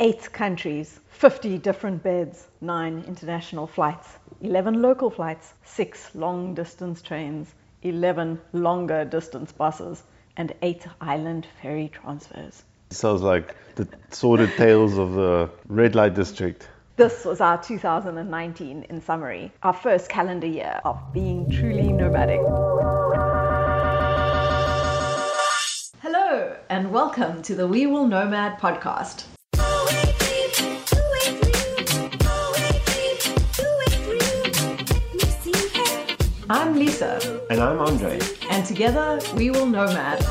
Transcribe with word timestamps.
eight 0.00 0.32
countries, 0.32 1.00
50 1.08 1.58
different 1.58 2.02
beds, 2.04 2.46
nine 2.60 3.02
international 3.08 3.66
flights, 3.66 4.08
11 4.42 4.80
local 4.80 5.10
flights, 5.10 5.54
six 5.64 6.14
long 6.14 6.54
distance 6.54 7.02
trains, 7.02 7.52
11 7.82 8.40
longer 8.52 9.04
distance 9.04 9.50
buses, 9.50 10.04
and 10.36 10.54
eight 10.62 10.86
island 11.00 11.48
ferry 11.60 11.90
transfers. 11.92 12.62
Sounds 12.90 13.22
like 13.22 13.56
the 13.74 13.88
sordid 14.10 14.56
tales 14.56 14.96
of 14.98 15.14
the 15.14 15.50
red 15.66 15.96
light 15.96 16.14
district. 16.14 16.68
This 16.94 17.24
was 17.24 17.40
our 17.40 17.60
2019 17.60 18.86
in 18.88 19.00
summary, 19.00 19.52
our 19.64 19.72
first 19.72 20.08
calendar 20.08 20.46
year 20.46 20.80
of 20.84 21.12
being 21.12 21.50
truly 21.50 21.92
nomadic. 21.92 22.40
Hello, 26.00 26.56
and 26.70 26.92
welcome 26.92 27.42
to 27.42 27.56
the 27.56 27.66
We 27.66 27.86
Will 27.86 28.06
Nomad 28.06 28.60
podcast. 28.60 29.24
I'm 36.50 36.74
Lisa, 36.76 37.40
And 37.50 37.60
I'm 37.60 37.78
Andre. 37.78 38.18
and 38.50 38.64
together 38.64 39.20
we 39.36 39.50
will 39.50 39.66
nomad. 39.66 40.24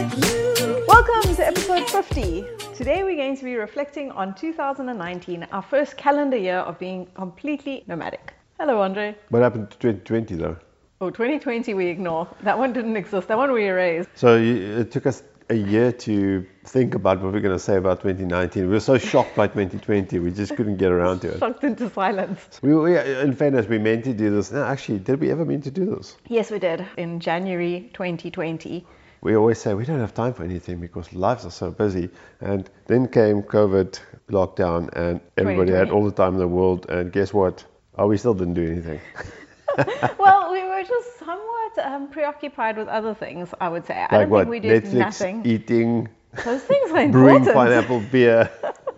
Welcome 0.00 1.34
to 1.36 1.46
episode 1.46 1.90
50. 1.90 2.44
Today 2.74 3.02
we're 3.02 3.16
going 3.16 3.36
to 3.36 3.44
be 3.44 3.56
reflecting 3.56 4.10
on 4.12 4.34
2019, 4.34 5.46
our 5.52 5.60
first 5.62 5.96
calendar 5.98 6.36
year 6.36 6.58
of 6.58 6.78
being 6.78 7.06
completely 7.14 7.84
nomadic. 7.86 8.32
Hello, 8.58 8.80
Andre. 8.80 9.14
What 9.28 9.42
happened 9.42 9.70
to 9.72 9.78
2020 9.78 10.34
though? 10.36 10.56
Oh, 11.00 11.10
2020 11.10 11.74
we 11.74 11.86
ignore. 11.88 12.28
That 12.42 12.58
one 12.58 12.72
didn't 12.72 12.96
exist. 12.96 13.28
That 13.28 13.36
one 13.36 13.52
we 13.52 13.66
erased. 13.66 14.08
So 14.14 14.36
you- 14.36 14.78
it 14.78 14.90
took 14.90 15.06
us 15.06 15.22
a 15.50 15.54
year 15.54 15.90
to 15.90 16.46
think 16.64 16.94
about 16.94 17.20
what 17.20 17.32
we're 17.32 17.40
going 17.40 17.56
to 17.56 17.58
say 17.58 17.76
about 17.76 18.00
2019. 18.02 18.62
We 18.62 18.68
were 18.68 18.80
so 18.80 18.98
shocked 18.98 19.34
by 19.34 19.48
2020, 19.48 20.20
we 20.20 20.30
just 20.30 20.54
couldn't 20.56 20.76
get 20.76 20.92
around 20.92 21.20
to 21.20 21.32
it. 21.32 21.40
Shocked 21.40 21.64
into 21.64 21.90
silence. 21.90 22.60
We, 22.62 22.74
we, 22.74 22.96
in 22.96 23.34
fairness, 23.34 23.66
we 23.66 23.78
meant 23.78 24.04
to 24.04 24.14
do 24.14 24.30
this. 24.30 24.52
No, 24.52 24.64
actually, 24.64 25.00
did 25.00 25.20
we 25.20 25.30
ever 25.32 25.44
mean 25.44 25.60
to 25.62 25.70
do 25.70 25.96
this? 25.96 26.16
Yes, 26.28 26.50
we 26.52 26.60
did. 26.60 26.86
In 26.96 27.18
January 27.18 27.90
2020. 27.92 28.86
We 29.22 29.36
always 29.36 29.60
say 29.60 29.74
we 29.74 29.84
don't 29.84 29.98
have 29.98 30.14
time 30.14 30.32
for 30.32 30.44
anything 30.44 30.80
because 30.80 31.12
lives 31.12 31.44
are 31.44 31.50
so 31.50 31.72
busy. 31.72 32.08
And 32.40 32.70
then 32.86 33.08
came 33.08 33.42
COVID 33.42 34.00
lockdown, 34.30 34.88
and 34.94 35.20
everybody 35.36 35.72
had 35.72 35.90
all 35.90 36.04
the 36.04 36.12
time 36.12 36.34
in 36.34 36.38
the 36.38 36.48
world. 36.48 36.88
And 36.88 37.12
guess 37.12 37.34
what? 37.34 37.64
Oh, 37.98 38.06
we 38.06 38.16
still 38.16 38.34
didn't 38.34 38.54
do 38.54 38.66
anything. 38.70 39.00
well, 40.18 40.52
we 40.52 40.64
were 40.64 40.82
just 40.82 41.18
somewhat 41.18 41.78
um, 41.82 42.08
preoccupied 42.08 42.76
with 42.76 42.88
other 42.88 43.14
things, 43.14 43.52
I 43.60 43.68
would 43.68 43.86
say. 43.86 44.06
I 44.08 44.18
don't 44.18 44.30
what? 44.30 44.40
think 44.40 44.50
we 44.50 44.60
did 44.60 44.84
Netflix, 44.84 44.92
nothing. 44.94 45.46
eating, 45.46 46.08
Those 46.44 46.62
things 46.62 46.90
are 46.92 47.08
brewing 47.08 47.44
pineapple 47.44 48.00
beer, 48.00 48.50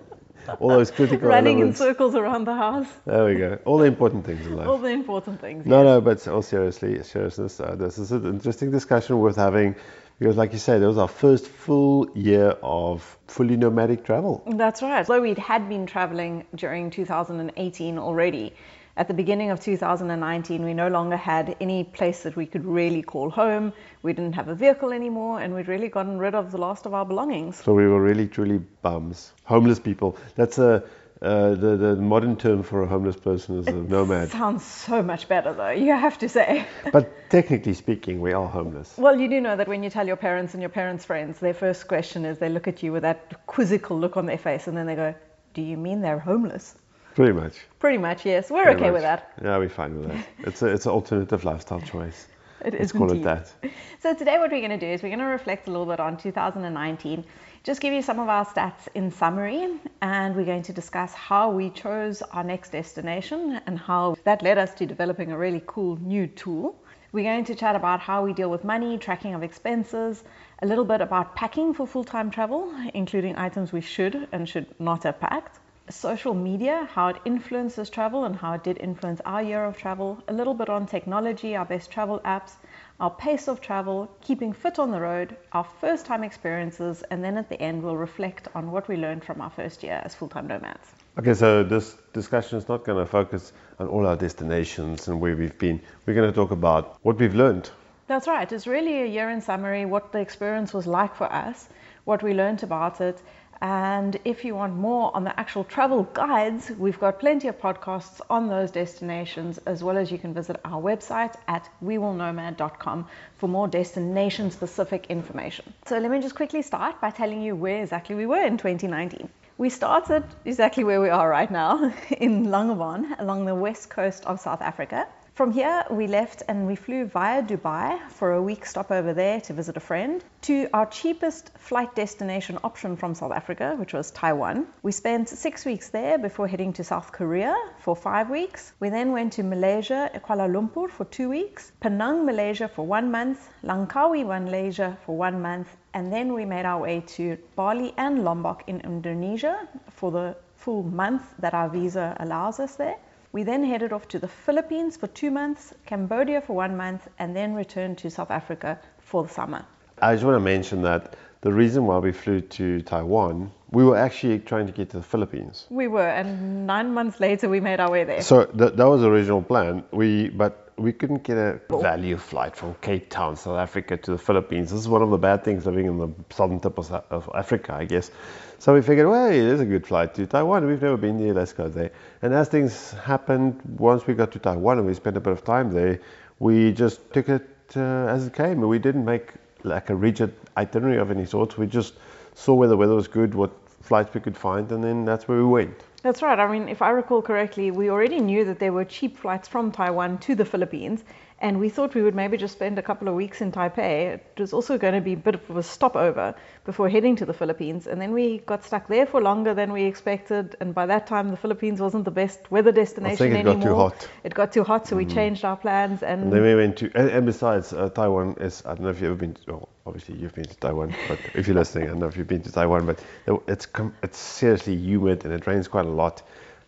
all 0.60 0.70
those 0.70 0.90
critical 0.90 1.28
Running 1.28 1.60
in 1.60 1.74
circles 1.74 2.14
around 2.14 2.44
the 2.44 2.54
house. 2.54 2.86
There 3.06 3.24
we 3.24 3.34
go. 3.36 3.58
All 3.64 3.78
the 3.78 3.86
important 3.86 4.24
things 4.24 4.46
in 4.46 4.56
life. 4.56 4.66
All 4.66 4.78
the 4.78 4.88
important 4.88 5.40
things. 5.40 5.66
No, 5.66 5.78
yes. 5.78 5.84
no, 5.84 6.00
but 6.00 6.28
all 6.28 6.42
seriously, 6.42 7.02
seriousness, 7.02 7.60
uh, 7.60 7.74
this 7.76 7.98
is 7.98 8.12
an 8.12 8.26
interesting 8.26 8.70
discussion 8.70 9.18
worth 9.18 9.36
having 9.36 9.76
because, 10.18 10.36
like 10.36 10.52
you 10.52 10.58
say, 10.58 10.78
that 10.78 10.86
was 10.86 10.98
our 10.98 11.08
first 11.08 11.46
full 11.48 12.08
year 12.14 12.50
of 12.62 13.18
fully 13.26 13.56
nomadic 13.56 14.04
travel. 14.04 14.42
That's 14.46 14.80
right. 14.80 15.04
Though 15.04 15.20
we 15.20 15.34
had 15.34 15.68
been 15.68 15.86
traveling 15.86 16.46
during 16.54 16.90
2018 16.90 17.98
already, 17.98 18.54
at 18.96 19.08
the 19.08 19.14
beginning 19.14 19.50
of 19.50 19.60
2019, 19.60 20.64
we 20.64 20.74
no 20.74 20.88
longer 20.88 21.16
had 21.16 21.56
any 21.60 21.84
place 21.84 22.22
that 22.24 22.36
we 22.36 22.44
could 22.44 22.64
really 22.64 23.02
call 23.02 23.30
home. 23.30 23.72
We 24.02 24.12
didn't 24.12 24.34
have 24.34 24.48
a 24.48 24.54
vehicle 24.54 24.92
anymore, 24.92 25.40
and 25.40 25.54
we'd 25.54 25.68
really 25.68 25.88
gotten 25.88 26.18
rid 26.18 26.34
of 26.34 26.52
the 26.52 26.58
last 26.58 26.84
of 26.84 26.92
our 26.92 27.06
belongings. 27.06 27.56
So 27.56 27.72
we 27.72 27.86
were 27.86 28.02
really, 28.02 28.28
truly 28.28 28.58
bums, 28.82 29.32
homeless 29.44 29.78
people. 29.78 30.16
That's 30.36 30.58
a 30.58 30.84
uh, 31.22 31.50
the 31.54 31.76
the 31.76 31.96
modern 31.96 32.36
term 32.36 32.64
for 32.64 32.82
a 32.82 32.86
homeless 32.86 33.14
person 33.16 33.60
is 33.60 33.68
a 33.68 33.72
nomad. 33.72 34.30
Sounds 34.30 34.64
so 34.64 35.00
much 35.02 35.28
better, 35.28 35.54
though, 35.54 35.70
you 35.70 35.92
have 35.92 36.18
to 36.18 36.28
say. 36.28 36.66
But 36.92 37.30
technically 37.30 37.74
speaking, 37.74 38.20
we 38.20 38.32
are 38.32 38.48
homeless. 38.48 38.94
Well, 38.98 39.18
you 39.18 39.28
do 39.28 39.40
know 39.40 39.56
that 39.56 39.68
when 39.68 39.84
you 39.84 39.90
tell 39.90 40.06
your 40.06 40.16
parents 40.16 40.54
and 40.54 40.60
your 40.60 40.68
parents' 40.68 41.04
friends, 41.04 41.38
their 41.38 41.54
first 41.54 41.86
question 41.86 42.24
is 42.24 42.38
they 42.38 42.48
look 42.48 42.66
at 42.66 42.82
you 42.82 42.92
with 42.92 43.02
that 43.02 43.46
quizzical 43.46 43.98
look 43.98 44.16
on 44.16 44.26
their 44.26 44.38
face, 44.38 44.66
and 44.66 44.76
then 44.76 44.86
they 44.86 44.96
go, 44.96 45.14
"Do 45.54 45.62
you 45.62 45.76
mean 45.76 46.00
they're 46.02 46.18
homeless?" 46.18 46.74
Pretty 47.14 47.32
much. 47.32 47.54
Pretty 47.78 47.98
much, 47.98 48.24
yes. 48.24 48.50
We're 48.50 48.64
Pretty 48.64 48.76
okay 48.76 48.84
much. 48.90 48.94
with 48.94 49.02
that. 49.02 49.32
Yeah, 49.42 49.58
we're 49.58 49.68
fine 49.68 49.98
with 49.98 50.08
that. 50.08 50.26
It's 50.38 50.62
a, 50.62 50.66
it's 50.68 50.86
an 50.86 50.92
alternative 50.92 51.44
lifestyle 51.44 51.80
choice. 51.80 52.26
It 52.64 52.74
Let's 52.74 52.84
is 52.86 52.92
call 52.92 53.10
indeed. 53.10 53.22
it 53.22 53.24
that. 53.24 53.52
So 54.00 54.14
today 54.14 54.38
what 54.38 54.52
we're 54.52 54.60
going 54.60 54.78
to 54.78 54.86
do 54.86 54.86
is 54.86 55.02
we're 55.02 55.08
going 55.08 55.18
to 55.18 55.24
reflect 55.24 55.66
a 55.66 55.70
little 55.72 55.84
bit 55.84 55.98
on 55.98 56.16
2019, 56.16 57.24
just 57.64 57.80
give 57.80 57.92
you 57.92 58.02
some 58.02 58.20
of 58.20 58.28
our 58.28 58.46
stats 58.46 58.86
in 58.94 59.10
summary, 59.10 59.68
and 60.00 60.36
we're 60.36 60.44
going 60.44 60.62
to 60.62 60.72
discuss 60.72 61.12
how 61.12 61.50
we 61.50 61.70
chose 61.70 62.22
our 62.22 62.44
next 62.44 62.70
destination 62.70 63.60
and 63.66 63.80
how 63.80 64.14
that 64.22 64.42
led 64.42 64.58
us 64.58 64.74
to 64.74 64.86
developing 64.86 65.32
a 65.32 65.36
really 65.36 65.62
cool 65.66 65.96
new 66.02 66.28
tool. 66.28 66.76
We're 67.10 67.24
going 67.24 67.44
to 67.46 67.54
chat 67.56 67.74
about 67.74 67.98
how 67.98 68.24
we 68.24 68.32
deal 68.32 68.48
with 68.48 68.62
money, 68.62 68.96
tracking 68.96 69.34
of 69.34 69.42
expenses, 69.42 70.22
a 70.62 70.66
little 70.66 70.84
bit 70.84 71.00
about 71.00 71.34
packing 71.34 71.74
for 71.74 71.84
full-time 71.84 72.30
travel, 72.30 72.72
including 72.94 73.36
items 73.36 73.72
we 73.72 73.80
should 73.80 74.28
and 74.30 74.48
should 74.48 74.66
not 74.78 75.02
have 75.02 75.18
packed 75.18 75.58
social 75.90 76.34
media, 76.34 76.88
how 76.92 77.08
it 77.08 77.16
influences 77.24 77.90
travel 77.90 78.24
and 78.24 78.36
how 78.36 78.52
it 78.54 78.64
did 78.64 78.78
influence 78.78 79.20
our 79.24 79.42
year 79.42 79.64
of 79.64 79.76
travel, 79.76 80.22
a 80.28 80.32
little 80.32 80.54
bit 80.54 80.68
on 80.68 80.86
technology, 80.86 81.56
our 81.56 81.64
best 81.64 81.90
travel 81.90 82.20
apps, 82.24 82.52
our 83.00 83.10
pace 83.10 83.48
of 83.48 83.60
travel, 83.60 84.08
keeping 84.20 84.52
fit 84.52 84.78
on 84.78 84.90
the 84.90 85.00
road, 85.00 85.36
our 85.52 85.64
first 85.64 86.06
time 86.06 86.22
experiences, 86.22 87.02
and 87.10 87.22
then 87.22 87.36
at 87.36 87.48
the 87.48 87.60
end 87.60 87.82
we'll 87.82 87.96
reflect 87.96 88.48
on 88.54 88.70
what 88.70 88.88
we 88.88 88.96
learned 88.96 89.24
from 89.24 89.40
our 89.40 89.50
first 89.50 89.82
year 89.82 90.00
as 90.04 90.14
full 90.14 90.28
time 90.28 90.46
nomads. 90.46 90.92
Okay, 91.18 91.34
so 91.34 91.62
this 91.62 91.96
discussion 92.12 92.58
is 92.58 92.68
not 92.68 92.84
going 92.84 92.98
to 92.98 93.10
focus 93.10 93.52
on 93.78 93.88
all 93.88 94.06
our 94.06 94.16
destinations 94.16 95.08
and 95.08 95.20
where 95.20 95.36
we've 95.36 95.58
been. 95.58 95.80
We're 96.06 96.14
going 96.14 96.30
to 96.30 96.34
talk 96.34 96.52
about 96.52 96.96
what 97.02 97.18
we've 97.18 97.34
learned. 97.34 97.70
That's 98.06 98.28
right, 98.28 98.50
it's 98.50 98.66
really 98.66 99.02
a 99.02 99.06
year 99.06 99.30
in 99.30 99.40
summary, 99.40 99.84
what 99.84 100.12
the 100.12 100.20
experience 100.20 100.72
was 100.72 100.86
like 100.86 101.14
for 101.14 101.32
us, 101.32 101.68
what 102.04 102.22
we 102.22 102.34
learned 102.34 102.62
about 102.62 103.00
it. 103.00 103.20
And 103.62 104.18
if 104.24 104.44
you 104.44 104.56
want 104.56 104.74
more 104.74 105.14
on 105.14 105.22
the 105.22 105.38
actual 105.38 105.62
travel 105.62 106.02
guides, 106.14 106.68
we've 106.70 106.98
got 106.98 107.20
plenty 107.20 107.46
of 107.46 107.60
podcasts 107.60 108.20
on 108.28 108.48
those 108.48 108.72
destinations, 108.72 109.58
as 109.58 109.84
well 109.84 109.96
as 109.96 110.10
you 110.10 110.18
can 110.18 110.34
visit 110.34 110.60
our 110.64 110.82
website 110.82 111.36
at 111.46 111.68
wewillnomad.com 111.80 113.06
for 113.36 113.48
more 113.48 113.68
destination 113.68 114.50
specific 114.50 115.06
information. 115.10 115.72
So 115.86 115.96
let 116.00 116.10
me 116.10 116.20
just 116.20 116.34
quickly 116.34 116.62
start 116.62 117.00
by 117.00 117.10
telling 117.10 117.40
you 117.40 117.54
where 117.54 117.82
exactly 117.82 118.16
we 118.16 118.26
were 118.26 118.44
in 118.44 118.58
2019. 118.58 119.28
We 119.58 119.68
started 119.68 120.24
exactly 120.44 120.82
where 120.82 121.00
we 121.00 121.10
are 121.10 121.28
right 121.28 121.50
now 121.50 121.94
in 122.10 122.46
Langebaan 122.46 123.20
along 123.20 123.44
the 123.44 123.54
west 123.54 123.90
coast 123.90 124.24
of 124.26 124.40
South 124.40 124.60
Africa. 124.60 125.06
From 125.42 125.50
here, 125.50 125.84
we 125.90 126.06
left 126.06 126.44
and 126.46 126.68
we 126.68 126.76
flew 126.76 127.04
via 127.04 127.42
Dubai 127.42 127.98
for 128.10 128.34
a 128.34 128.40
week 128.40 128.64
stop 128.64 128.92
over 128.92 129.12
there 129.12 129.40
to 129.40 129.52
visit 129.52 129.76
a 129.76 129.80
friend 129.80 130.22
to 130.42 130.68
our 130.72 130.86
cheapest 130.86 131.50
flight 131.58 131.96
destination 131.96 132.60
option 132.62 132.94
from 132.94 133.16
South 133.16 133.32
Africa, 133.32 133.74
which 133.76 133.92
was 133.92 134.12
Taiwan. 134.12 134.68
We 134.84 134.92
spent 134.92 135.28
six 135.28 135.64
weeks 135.64 135.88
there 135.88 136.16
before 136.16 136.46
heading 136.46 136.72
to 136.74 136.84
South 136.84 137.10
Korea 137.10 137.56
for 137.80 137.96
five 137.96 138.30
weeks. 138.30 138.72
We 138.78 138.88
then 138.88 139.10
went 139.10 139.32
to 139.32 139.42
Malaysia, 139.42 140.12
Kuala 140.24 140.46
Lumpur 140.48 140.88
for 140.88 141.06
two 141.06 141.28
weeks, 141.30 141.72
Penang, 141.80 142.24
Malaysia 142.24 142.68
for 142.68 142.86
one 142.86 143.10
month, 143.10 143.50
Langkawi, 143.64 144.24
Malaysia 144.24 144.96
for 145.04 145.16
one 145.16 145.42
month, 145.42 145.76
and 145.92 146.12
then 146.12 146.34
we 146.34 146.44
made 146.44 146.66
our 146.66 146.82
way 146.82 147.00
to 147.16 147.36
Bali 147.56 147.94
and 147.96 148.22
Lombok 148.22 148.62
in 148.68 148.80
Indonesia 148.82 149.66
for 149.90 150.12
the 150.12 150.36
full 150.54 150.84
month 150.84 151.34
that 151.40 151.52
our 151.52 151.68
visa 151.68 152.16
allows 152.20 152.60
us 152.60 152.76
there. 152.76 152.94
We 153.32 153.44
then 153.44 153.64
headed 153.64 153.94
off 153.94 154.08
to 154.08 154.18
the 154.18 154.28
Philippines 154.28 154.98
for 154.98 155.06
two 155.06 155.30
months, 155.30 155.72
Cambodia 155.86 156.42
for 156.42 156.54
one 156.54 156.76
month, 156.76 157.08
and 157.18 157.34
then 157.34 157.54
returned 157.54 157.96
to 157.98 158.10
South 158.10 158.30
Africa 158.30 158.78
for 158.98 159.22
the 159.22 159.30
summer. 159.30 159.64
I 160.02 160.12
just 160.14 160.24
want 160.24 160.36
to 160.36 160.40
mention 160.40 160.82
that 160.82 161.16
the 161.40 161.50
reason 161.50 161.86
why 161.86 161.96
we 161.96 162.12
flew 162.12 162.42
to 162.42 162.82
Taiwan, 162.82 163.50
we 163.70 163.84
were 163.84 163.96
actually 163.96 164.38
trying 164.40 164.66
to 164.66 164.72
get 164.72 164.90
to 164.90 164.98
the 164.98 165.02
Philippines. 165.02 165.66
We 165.70 165.88
were, 165.88 166.06
and 166.06 166.66
nine 166.66 166.92
months 166.92 167.20
later, 167.20 167.48
we 167.48 167.58
made 167.58 167.80
our 167.80 167.90
way 167.90 168.04
there. 168.04 168.20
So 168.20 168.44
that, 168.52 168.76
that 168.76 168.84
was 168.84 169.00
the 169.00 169.08
original 169.08 169.40
plan. 169.42 169.82
We 169.92 170.28
but 170.28 170.61
we 170.82 170.92
couldn't 170.92 171.22
get 171.22 171.36
a 171.36 171.60
value 171.70 172.16
flight 172.16 172.56
from 172.56 172.74
Cape 172.80 173.08
Town, 173.08 173.36
South 173.36 173.58
Africa, 173.58 173.96
to 173.96 174.10
the 174.10 174.18
Philippines. 174.18 174.70
This 174.70 174.80
is 174.80 174.88
one 174.88 175.02
of 175.02 175.10
the 175.10 175.18
bad 175.18 175.44
things 175.44 175.64
living 175.64 175.86
in 175.86 175.98
the 175.98 176.08
southern 176.30 176.60
tip 176.60 176.76
of, 176.78 176.90
of 176.90 177.30
Africa, 177.34 177.74
I 177.74 177.84
guess. 177.84 178.10
So 178.58 178.74
we 178.74 178.82
figured, 178.82 179.08
well, 179.08 179.30
it 179.30 179.36
is 179.36 179.60
a 179.60 179.64
good 179.64 179.86
flight 179.86 180.14
to 180.14 180.26
Taiwan. 180.26 180.66
We've 180.66 180.82
never 180.82 180.96
been 180.96 181.18
there. 181.18 181.34
Let's 181.34 181.52
go 181.52 181.68
there. 181.68 181.92
And 182.22 182.34
as 182.34 182.48
things 182.48 182.92
happened, 182.92 183.60
once 183.78 184.06
we 184.06 184.14
got 184.14 184.32
to 184.32 184.38
Taiwan 184.38 184.78
and 184.78 184.86
we 184.86 184.94
spent 184.94 185.16
a 185.16 185.20
bit 185.20 185.32
of 185.32 185.44
time 185.44 185.72
there, 185.72 186.00
we 186.38 186.72
just 186.72 187.12
took 187.12 187.28
it 187.28 187.48
uh, 187.76 187.80
as 188.06 188.26
it 188.26 188.34
came. 188.34 188.60
We 188.60 188.78
didn't 188.78 189.04
make 189.04 189.32
like 189.62 189.90
a 189.90 189.94
rigid 189.94 190.34
itinerary 190.56 190.98
of 190.98 191.10
any 191.10 191.24
sort. 191.24 191.56
We 191.58 191.66
just 191.66 191.94
saw 192.34 192.54
where 192.54 192.68
the 192.68 192.76
weather 192.76 192.94
was 192.94 193.08
good, 193.08 193.34
what 193.34 193.52
flights 193.80 194.12
we 194.14 194.20
could 194.20 194.36
find, 194.36 194.70
and 194.72 194.82
then 194.82 195.04
that's 195.04 195.28
where 195.28 195.38
we 195.38 195.44
went. 195.44 195.76
That's 196.02 196.20
right. 196.20 196.38
I 196.38 196.50
mean, 196.50 196.68
if 196.68 196.82
I 196.82 196.90
recall 196.90 197.22
correctly, 197.22 197.70
we 197.70 197.88
already 197.88 198.20
knew 198.20 198.44
that 198.44 198.58
there 198.58 198.72
were 198.72 198.84
cheap 198.84 199.16
flights 199.16 199.46
from 199.46 199.70
Taiwan 199.70 200.18
to 200.18 200.34
the 200.34 200.44
Philippines, 200.44 201.04
and 201.42 201.58
we 201.58 201.68
thought 201.68 201.92
we 201.94 202.02
would 202.02 202.14
maybe 202.14 202.36
just 202.36 202.54
spend 202.54 202.78
a 202.78 202.82
couple 202.82 203.08
of 203.08 203.14
weeks 203.14 203.40
in 203.40 203.50
Taipei. 203.50 204.14
It 204.14 204.38
was 204.38 204.52
also 204.52 204.78
going 204.78 204.94
to 204.94 205.00
be 205.00 205.14
a 205.14 205.16
bit 205.16 205.34
of 205.34 205.56
a 205.56 205.62
stopover 205.62 206.36
before 206.64 206.88
heading 206.88 207.16
to 207.16 207.26
the 207.26 207.34
Philippines, 207.34 207.88
and 207.88 208.00
then 208.00 208.12
we 208.12 208.38
got 208.38 208.64
stuck 208.64 208.86
there 208.86 209.06
for 209.06 209.20
longer 209.20 209.52
than 209.52 209.72
we 209.72 209.82
expected. 209.82 210.54
And 210.60 210.72
by 210.72 210.86
that 210.86 211.08
time, 211.08 211.30
the 211.30 211.36
Philippines 211.36 211.80
wasn't 211.80 212.04
the 212.04 212.12
best 212.12 212.48
weather 212.52 212.70
destination 212.70 213.32
it 213.32 213.40
anymore. 213.40 213.54
got 213.54 213.62
too 213.62 213.74
hot. 213.74 214.08
It 214.22 214.34
got 214.34 214.52
too 214.52 214.62
hot, 214.62 214.86
so 214.86 214.94
we 214.94 215.04
changed 215.04 215.44
our 215.44 215.56
plans. 215.56 216.04
And, 216.04 216.22
And 216.22 216.32
then 216.32 216.42
we 216.42 216.54
went 216.54 216.76
to, 216.78 216.92
and, 216.94 217.10
and 217.10 217.26
besides, 217.26 217.72
uh, 217.72 217.88
Taiwan 217.88 218.36
is, 218.40 218.62
I 218.64 218.74
don't 218.74 218.82
know 218.82 218.90
if 218.90 219.00
you've 219.00 219.10
ever 219.10 219.18
been, 219.18 219.34
to, 219.34 219.40
well, 219.48 219.68
obviously 219.84 220.14
you've 220.18 220.36
been 220.36 220.44
to 220.44 220.56
Taiwan, 220.56 220.94
but 221.08 221.18
if 221.34 221.48
you're 221.48 221.56
listening, 221.56 221.84
I 221.84 221.88
don't 221.88 221.98
know 221.98 222.06
if 222.06 222.16
you've 222.16 222.28
been 222.28 222.42
to 222.42 222.52
Taiwan, 222.52 222.86
but 222.86 223.02
it's, 223.48 223.66
it's 224.04 224.18
seriously 224.18 224.76
humid 224.76 225.24
and 225.24 225.34
it 225.34 225.48
rains 225.48 225.66
quite 225.66 225.86
a 225.86 225.90
lot. 225.90 226.22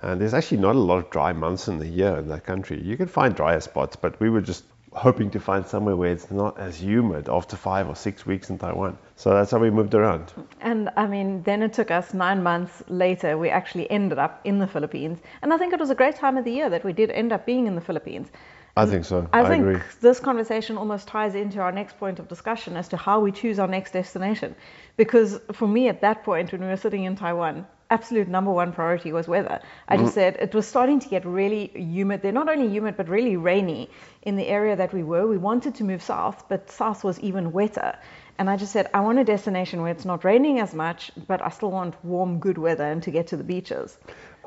And 0.05 0.21
there's 0.21 0.35
actually 0.35 0.59
not 0.59 0.77
a 0.77 0.79
lot 0.79 0.99
of 0.99 1.09
dry 1.09 1.33
months 1.33 1.67
in 1.67 1.79
the 1.79 1.89
year 1.89 2.19
in 2.19 2.29
that 2.29 2.45
country. 2.45 2.79
You 2.83 2.95
can 2.99 3.06
find 3.06 3.35
drier 3.35 3.61
spots, 3.61 3.97
but 3.97 4.21
we 4.21 4.29
were 4.29 4.43
just 4.43 4.65
hoping 4.93 5.31
to 5.31 5.41
find 5.41 5.67
somewhere 5.67 5.97
where 5.97 6.12
it's 6.12 6.31
not 6.31 6.61
as 6.61 6.81
humid 6.81 7.29
after 7.29 7.56
five 7.56 7.89
or 7.89 7.97
six 7.97 8.27
weeks 8.27 8.51
in 8.51 8.59
Taiwan. 8.59 8.99
So 9.17 9.31
that's 9.31 9.51
how 9.51 9.59
we 9.59 9.71
moved 9.71 9.95
around. 9.95 10.31
And 10.61 10.91
I 10.97 11.06
mean, 11.06 11.43
then 11.45 11.62
it 11.62 11.73
took 11.73 11.91
us 11.91 12.12
nine 12.12 12.43
months 12.43 12.83
later, 12.89 13.39
we 13.39 13.49
actually 13.49 13.91
ended 13.91 14.19
up 14.19 14.43
in 14.45 14.59
the 14.59 14.67
Philippines. 14.67 15.21
And 15.41 15.55
I 15.55 15.56
think 15.56 15.73
it 15.73 15.81
was 15.81 15.89
a 15.89 15.95
great 15.95 16.17
time 16.17 16.37
of 16.37 16.45
the 16.45 16.53
year 16.53 16.69
that 16.69 16.85
we 16.85 16.93
did 16.93 17.11
end 17.11 17.33
up 17.33 17.47
being 17.47 17.67
in 17.67 17.75
the 17.75 17.81
Philippines. 17.81 18.29
I 18.76 18.87
think 18.87 19.05
so. 19.05 19.29
I, 19.32 19.43
I, 19.43 19.49
think 19.49 19.62
agree. 19.62 19.81
this 20.00 20.19
conversation 20.19 20.76
almost 20.76 21.06
ties 21.06 21.37
into 21.37 21.61
our 21.61 21.71
next 21.71 21.97
point 21.97 22.19
of 22.19 22.26
discussion 22.26 22.76
as 22.76 22.88
to 22.88 22.97
how 22.97 23.21
we 23.21 23.31
choose 23.31 23.61
our 23.61 23.69
next 23.69 23.93
destination. 23.93 24.56
Because 24.97 25.38
for 25.53 25.69
me, 25.69 25.88
at 25.88 26.00
that 26.00 26.25
point, 26.25 26.50
when 26.50 26.61
we 26.61 26.67
were 26.67 26.76
sitting 26.76 27.05
in 27.05 27.15
Taiwan, 27.15 27.67
absolute 27.91 28.26
number 28.26 28.50
one 28.50 28.73
priority 28.73 29.12
was 29.12 29.29
weather. 29.29 29.61
I 29.87 29.97
just 29.97 30.15
said 30.15 30.37
it 30.41 30.53
was 30.55 30.67
starting 30.67 30.99
to 30.99 31.09
get 31.09 31.25
really 31.25 31.71
humid. 31.75 32.23
They're 32.23 32.32
not 32.32 32.49
only 32.49 32.69
humid, 32.69 32.97
but 32.97 33.09
really 33.09 33.37
rainy 33.37 33.91
in 34.23 34.35
the 34.35 34.49
area 34.49 34.75
that 34.75 34.93
we 34.93 35.05
were. 35.05 35.27
We 35.29 35.38
wanted 35.38 35.77
to 35.77 35.85
move 35.85 36.03
south, 36.03 36.49
but 36.49 36.69
south 36.69 37.05
was 37.05 37.20
even 37.20 37.53
wetter. 37.53 37.97
And 38.38 38.50
I 38.50 38.56
just 38.56 38.73
said, 38.73 38.91
I 38.93 39.00
want 39.00 39.20
a 39.20 39.25
destination 39.25 39.82
where 39.82 39.93
it's 39.93 40.05
not 40.05 40.25
raining 40.25 40.59
as 40.59 40.75
much, 40.75 41.12
but 41.29 41.41
I 41.41 41.50
still 41.50 41.70
want 41.70 41.94
warm, 42.05 42.41
good 42.41 42.59
weather 42.59 42.85
and 42.85 43.00
to 43.05 43.12
get 43.12 43.29
to 43.29 43.37
the 43.37 43.44
beaches. 43.44 43.99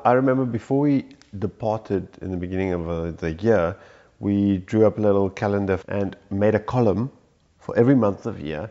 I 0.04 0.12
remember 0.12 0.44
before 0.44 0.80
we 0.80 1.06
departed 1.38 2.06
in 2.20 2.30
the 2.30 2.36
beginning 2.36 2.72
of 2.72 2.88
uh, 2.88 3.10
the 3.12 3.32
year, 3.32 3.76
we 4.20 4.58
drew 4.58 4.86
up 4.86 4.98
a 4.98 5.00
little 5.00 5.30
calendar 5.30 5.80
and 5.88 6.16
made 6.30 6.54
a 6.54 6.60
column 6.60 7.10
for 7.58 7.76
every 7.76 7.94
month 7.94 8.26
of 8.26 8.40
year. 8.40 8.70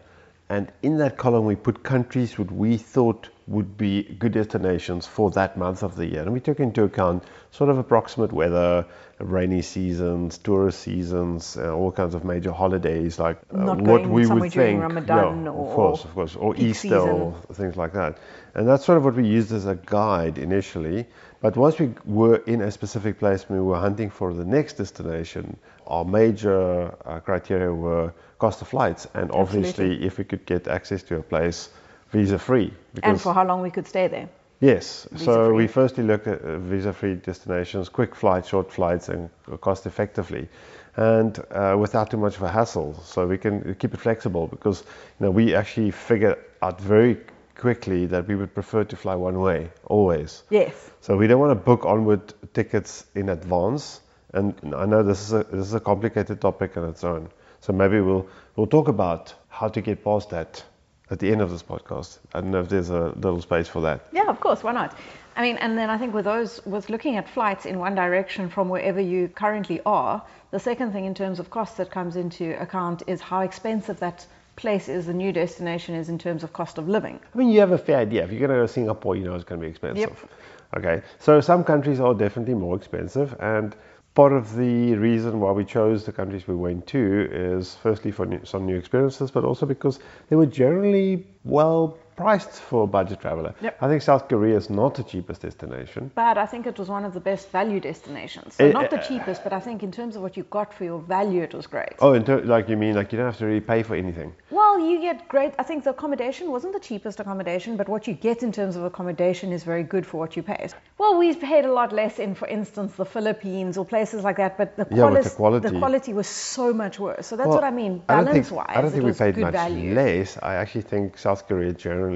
And 0.50 0.72
in 0.82 0.98
that 0.98 1.18
column, 1.18 1.46
we 1.46 1.56
put 1.56 1.84
countries 1.84 2.36
that 2.36 2.52
we 2.52 2.78
thought 2.78 3.30
would 3.48 3.78
be 3.78 4.04
good 4.04 4.34
destinations 4.34 5.06
for 5.06 5.32
that 5.32 5.58
month 5.58 5.84
of 5.84 5.96
the 5.96 6.06
year. 6.06 6.22
And 6.22 6.34
we 6.34 6.40
took 6.40 6.60
into 6.60 6.84
account 6.84 7.24
sort 7.52 7.70
of 7.70 7.78
approximate 7.78 8.32
weather, 8.32 8.86
rainy 9.20 9.62
seasons, 9.62 10.38
tourist 10.38 10.80
seasons, 10.82 11.58
uh, 11.58 11.74
all 11.74 11.92
kinds 11.92 12.14
of 12.14 12.24
major 12.24 12.52
holidays, 12.52 13.20
like 13.20 13.40
uh, 13.54 13.76
what 13.76 14.08
we 14.08 14.26
would 14.26 14.52
think. 14.52 14.82
Ramadan 14.82 15.46
yeah, 15.46 15.52
or 15.52 15.70
of 15.70 15.76
course, 15.76 16.04
of 16.04 16.14
course, 16.14 16.36
or 16.36 16.56
Easter 16.56 16.74
season. 16.74 17.00
or 17.00 17.36
things 17.54 17.78
like 17.78 17.94
that. 17.94 18.18
And 18.54 18.68
that's 18.68 18.86
sort 18.86 18.98
of 18.98 19.06
what 19.06 19.16
we 19.16 19.28
used 19.28 19.52
as 19.52 19.66
a 19.66 19.76
guide 19.76 20.38
initially. 20.38 21.08
But 21.40 21.56
once 21.56 21.78
we 21.80 21.94
were 22.06 22.38
in 22.48 22.62
a 22.62 22.72
specific 22.72 23.20
place 23.20 23.46
and 23.48 23.60
we 23.60 23.64
were 23.64 23.78
hunting 23.78 24.10
for 24.10 24.34
the 24.34 24.46
next 24.46 24.74
destination, 24.74 25.58
our 25.86 26.04
major 26.04 26.94
uh, 27.06 27.20
criteria 27.20 27.72
were 27.74 28.12
cost 28.40 28.62
of 28.62 28.68
flights 28.68 29.08
and 29.14 29.32
obviously 29.32 29.70
Absolutely. 29.70 30.08
if 30.08 30.18
we 30.18 30.24
could 30.24 30.46
get 30.46 30.68
access 30.68 31.04
to 31.04 31.18
a 31.18 31.22
place 31.22 31.70
visa 32.12 32.40
free. 32.40 32.74
And 33.04 33.20
for 33.22 33.34
how 33.34 33.46
long 33.46 33.62
we 33.62 33.70
could 33.70 33.88
stay 33.88 34.08
there. 34.08 34.30
Yes. 34.60 35.08
So 35.12 35.18
Visa-free. 35.18 35.56
we 35.56 35.68
firstly 35.68 36.04
looked 36.04 36.28
at 36.28 36.42
uh, 36.42 36.58
visa-free 36.58 37.16
destinations, 37.16 37.90
quick 37.90 38.16
flights, 38.16 38.48
short 38.48 38.72
flights, 38.72 39.10
and 39.10 39.30
cost 39.62 39.86
effectively, 39.86 40.48
and 40.96 41.40
uh, 41.52 41.76
without 41.78 42.10
too 42.10 42.18
much 42.18 42.38
of 42.38 42.42
a 42.42 42.50
hassle. 42.50 42.96
So 43.04 43.28
we 43.28 43.38
can 43.38 43.76
keep 43.76 43.94
it 43.94 44.00
flexible 44.00 44.48
because 44.48 44.82
you 45.20 45.26
know 45.26 45.32
we 45.32 45.54
actually 45.54 45.92
figured 45.92 46.40
out 46.64 46.82
very 46.82 47.18
quickly 47.58 48.06
that 48.08 48.28
we 48.28 48.36
would 48.36 48.54
prefer 48.54 48.84
to 48.84 48.96
fly 48.96 49.16
one 49.16 49.40
way 49.40 49.70
always. 49.86 50.44
Yes. 50.50 50.92
So 51.02 51.18
we 51.18 51.28
don't 51.28 51.40
want 51.40 51.52
to 51.52 51.64
book 51.64 51.86
onward 51.86 52.34
tickets 52.54 53.06
in 53.16 53.30
advance. 53.30 54.02
And 54.34 54.54
I 54.76 54.86
know 54.86 55.04
this 55.04 55.22
is 55.22 55.34
a 55.34 55.44
this 55.44 55.68
is 55.68 55.74
a 55.74 55.80
complicated 55.80 56.42
topic 56.42 56.78
on 56.78 56.90
its 56.90 57.04
own. 57.04 57.30
So 57.62 57.74
maybe 57.74 58.02
we'll 58.02 58.28
we'll 58.56 58.68
talk 58.68 58.88
about 58.88 59.34
how 59.50 59.68
to 59.70 59.82
get 59.82 60.04
past 60.04 60.30
that 60.30 60.64
at 61.10 61.20
the 61.20 61.32
end 61.32 61.42
of 61.42 61.50
this 61.50 61.64
podcast. 61.64 62.20
I 62.34 62.42
don't 62.42 62.52
know 62.52 62.60
if 62.60 62.70
there's 62.70 62.90
a 62.90 63.14
little 63.16 63.42
space 63.42 63.68
for 63.68 63.82
that. 63.82 64.08
Yeah, 64.12 64.28
of 64.28 64.40
course. 64.40 64.64
Why 64.64 64.74
not? 64.74 64.96
I 65.36 65.42
mean, 65.42 65.58
and 65.58 65.78
then 65.78 65.90
I 65.90 65.98
think 65.98 66.14
with 66.14 66.26
those, 66.26 66.66
with 66.66 66.90
looking 66.90 67.16
at 67.18 67.30
flights 67.30 67.66
in 67.66 67.78
one 67.78 67.94
direction 67.94 68.50
from 68.50 68.70
wherever 68.70 69.00
you 69.00 69.28
currently 69.28 69.80
are, 69.86 70.24
the 70.52 70.60
second 70.60 70.94
thing 70.94 71.06
in 71.06 71.14
terms 71.14 71.40
of 71.40 71.50
cost 71.50 71.78
that 71.78 71.92
comes 71.92 72.16
into 72.16 72.60
account 72.60 73.04
is 73.06 73.22
how 73.22 73.42
expensive 73.42 74.00
that 74.00 74.26
place 74.58 74.90
is, 74.90 75.06
the 75.06 75.14
new 75.14 75.32
destination 75.32 75.96
is 75.96 76.10
in 76.10 76.18
terms 76.20 76.44
of 76.44 76.52
cost 76.52 76.78
of 76.78 76.90
living. 76.90 77.20
I 77.34 77.38
mean, 77.38 77.50
you 77.50 77.62
have 77.62 77.72
a 77.72 77.78
fair 77.78 78.00
idea. 78.00 78.24
If 78.26 78.32
you're 78.32 78.40
going 78.40 78.52
to 78.52 78.58
go 78.58 78.68
to 78.68 78.68
Singapore, 78.68 79.16
you 79.16 79.24
know 79.24 79.36
it's 79.36 79.46
going 79.46 79.62
to 79.62 79.66
be 79.66 79.70
expensive. 79.70 80.20
Yep. 80.22 80.32
Okay, 80.78 81.02
so 81.20 81.40
some 81.40 81.64
countries 81.64 82.02
are 82.02 82.14
definitely 82.14 82.56
more 82.56 82.76
expensive, 82.76 83.34
and 83.40 83.74
part 84.16 84.34
of 84.34 84.56
the 84.58 84.96
reason 84.96 85.40
why 85.40 85.52
we 85.52 85.64
chose 85.64 86.04
the 86.04 86.12
countries 86.12 86.46
we 86.48 86.56
went 86.56 86.86
to 86.88 87.30
is 87.32 87.76
firstly 87.76 88.12
for 88.12 88.26
new, 88.26 88.44
some 88.44 88.66
new 88.66 88.76
experiences, 88.76 89.32
but 89.32 89.46
also 89.46 89.66
because 89.66 90.00
they 90.28 90.36
were 90.36 90.46
generally 90.46 91.26
well 91.46 91.98
priced 92.18 92.52
for 92.70 92.84
a 92.84 92.88
budget 92.88 93.22
traveler. 93.22 93.54
Yep. 93.62 93.78
I 93.82 93.88
think 93.88 94.02
South 94.02 94.28
Korea 94.28 94.58
is 94.58 94.70
not 94.70 94.96
the 94.96 95.04
cheapest 95.04 95.42
destination. 95.44 96.12
But 96.16 96.38
I 96.38 96.46
think 96.48 96.66
it 96.68 96.78
was 96.78 96.90
one 96.90 97.06
of 97.06 97.14
the 97.14 97.20
best 97.20 97.50
value 97.52 97.80
destinations. 97.80 98.56
So 98.56 98.66
Eh, 98.66 98.72
not 98.72 98.90
the 98.90 98.98
eh, 98.98 99.08
cheapest, 99.08 99.44
but 99.44 99.54
I 99.54 99.60
think 99.60 99.84
in 99.84 99.92
terms 99.92 100.16
of 100.16 100.22
what 100.24 100.36
you 100.36 100.44
got 100.60 100.74
for 100.74 100.84
your 100.84 101.00
value, 101.00 101.44
it 101.44 101.54
was 101.54 101.68
great. 101.68 101.94
Oh, 102.00 102.18
ter- 102.20 102.42
like 102.44 102.68
you 102.70 102.76
mean 102.76 102.96
like 102.96 103.12
you 103.12 103.18
don't 103.20 103.28
have 103.28 103.38
to 103.38 103.46
really 103.46 103.62
pay 103.74 103.84
for 103.84 103.96
anything. 103.96 104.34
Well, 104.50 104.80
you 104.80 105.00
get 105.00 105.28
great. 105.30 105.54
I 105.60 105.64
think 105.64 105.84
the 105.84 105.92
accommodation 105.92 106.52
wasn't 106.52 106.74
the 106.74 106.80
cheapest 106.80 107.20
accommodation, 107.20 107.78
but 107.78 107.88
what 107.88 108.08
you 108.08 108.14
get 108.14 108.42
in 108.44 108.52
terms 108.52 108.76
of 108.76 108.84
accommodation 108.84 109.54
is 109.54 109.64
very 109.64 109.84
good 109.84 110.06
for 110.06 110.18
what 110.18 110.36
you 110.36 110.44
pay. 110.44 110.68
Well, 110.98 111.18
we 111.20 111.36
paid 111.36 111.66
a 111.66 111.72
lot 111.72 111.94
less 111.94 112.18
in, 112.18 112.34
for 112.34 112.48
instance, 112.48 112.94
the 112.96 113.06
Philippines 113.06 113.78
or 113.78 113.86
places 113.86 114.24
like 114.24 114.38
that, 114.38 114.58
but 114.58 114.76
the, 114.76 114.88
Yeah, 114.90 115.10
but 115.12 115.24
the 115.24 115.30
quality- 115.30 115.70
the 115.70 115.78
quality 115.78 116.14
was 116.14 116.28
so 116.28 116.74
much 116.74 117.00
worse. 117.00 117.28
So 117.28 117.36
that's 117.36 117.48
Well, 117.48 117.58
what 117.60 117.64
I 117.64 117.72
mean. 117.72 118.02
I 118.10 118.16
don't 118.16 118.26
think- 118.34 118.50
Balance 118.50 118.52
wise, 118.52 118.76
I 118.78 118.82
don't 118.82 118.92
think 118.92 119.04
it 119.04 119.08
we 119.08 119.14
paid 119.14 119.38
much 119.38 119.54
value. 119.54 119.94
less. 119.94 120.38
I 120.42 120.56
actually 120.56 120.82
think 120.94 121.18
South 121.20 121.48
Korea 121.48 121.74
generally 121.74 122.07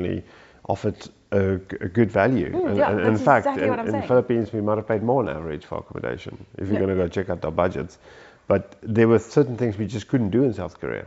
offered 0.69 0.95
a 1.31 1.55
good 1.93 2.11
value. 2.11 2.45
and, 2.47 2.55
Mm, 2.55 2.77
yeah, 2.77 2.91
and 2.91 2.99
in 3.01 3.17
fact, 3.17 3.45
exactly 3.47 3.67
in, 3.67 3.79
in 3.79 4.01
the. 4.01 4.07
Philippines, 4.07 4.53
we 4.53 4.61
might 4.61 4.77
have 4.77 4.87
paid 4.87 5.01
more 5.03 5.21
on 5.23 5.29
average 5.29 5.65
for 5.65 5.77
accommodation 5.79 6.33
if 6.57 6.67
you're 6.67 6.73
Yeah. 6.79 6.85
going 6.85 6.97
to 6.97 7.03
go 7.03 7.07
check 7.07 7.29
out 7.29 7.43
our 7.45 7.51
budgets. 7.51 7.97
But 8.47 8.75
there 8.81 9.07
were 9.07 9.19
certain 9.19 9.57
things 9.57 9.77
we 9.77 9.87
just 9.87 10.07
couldn't 10.07 10.29
do 10.31 10.43
in 10.43 10.53
South 10.53 10.79
Korea. 10.79 11.05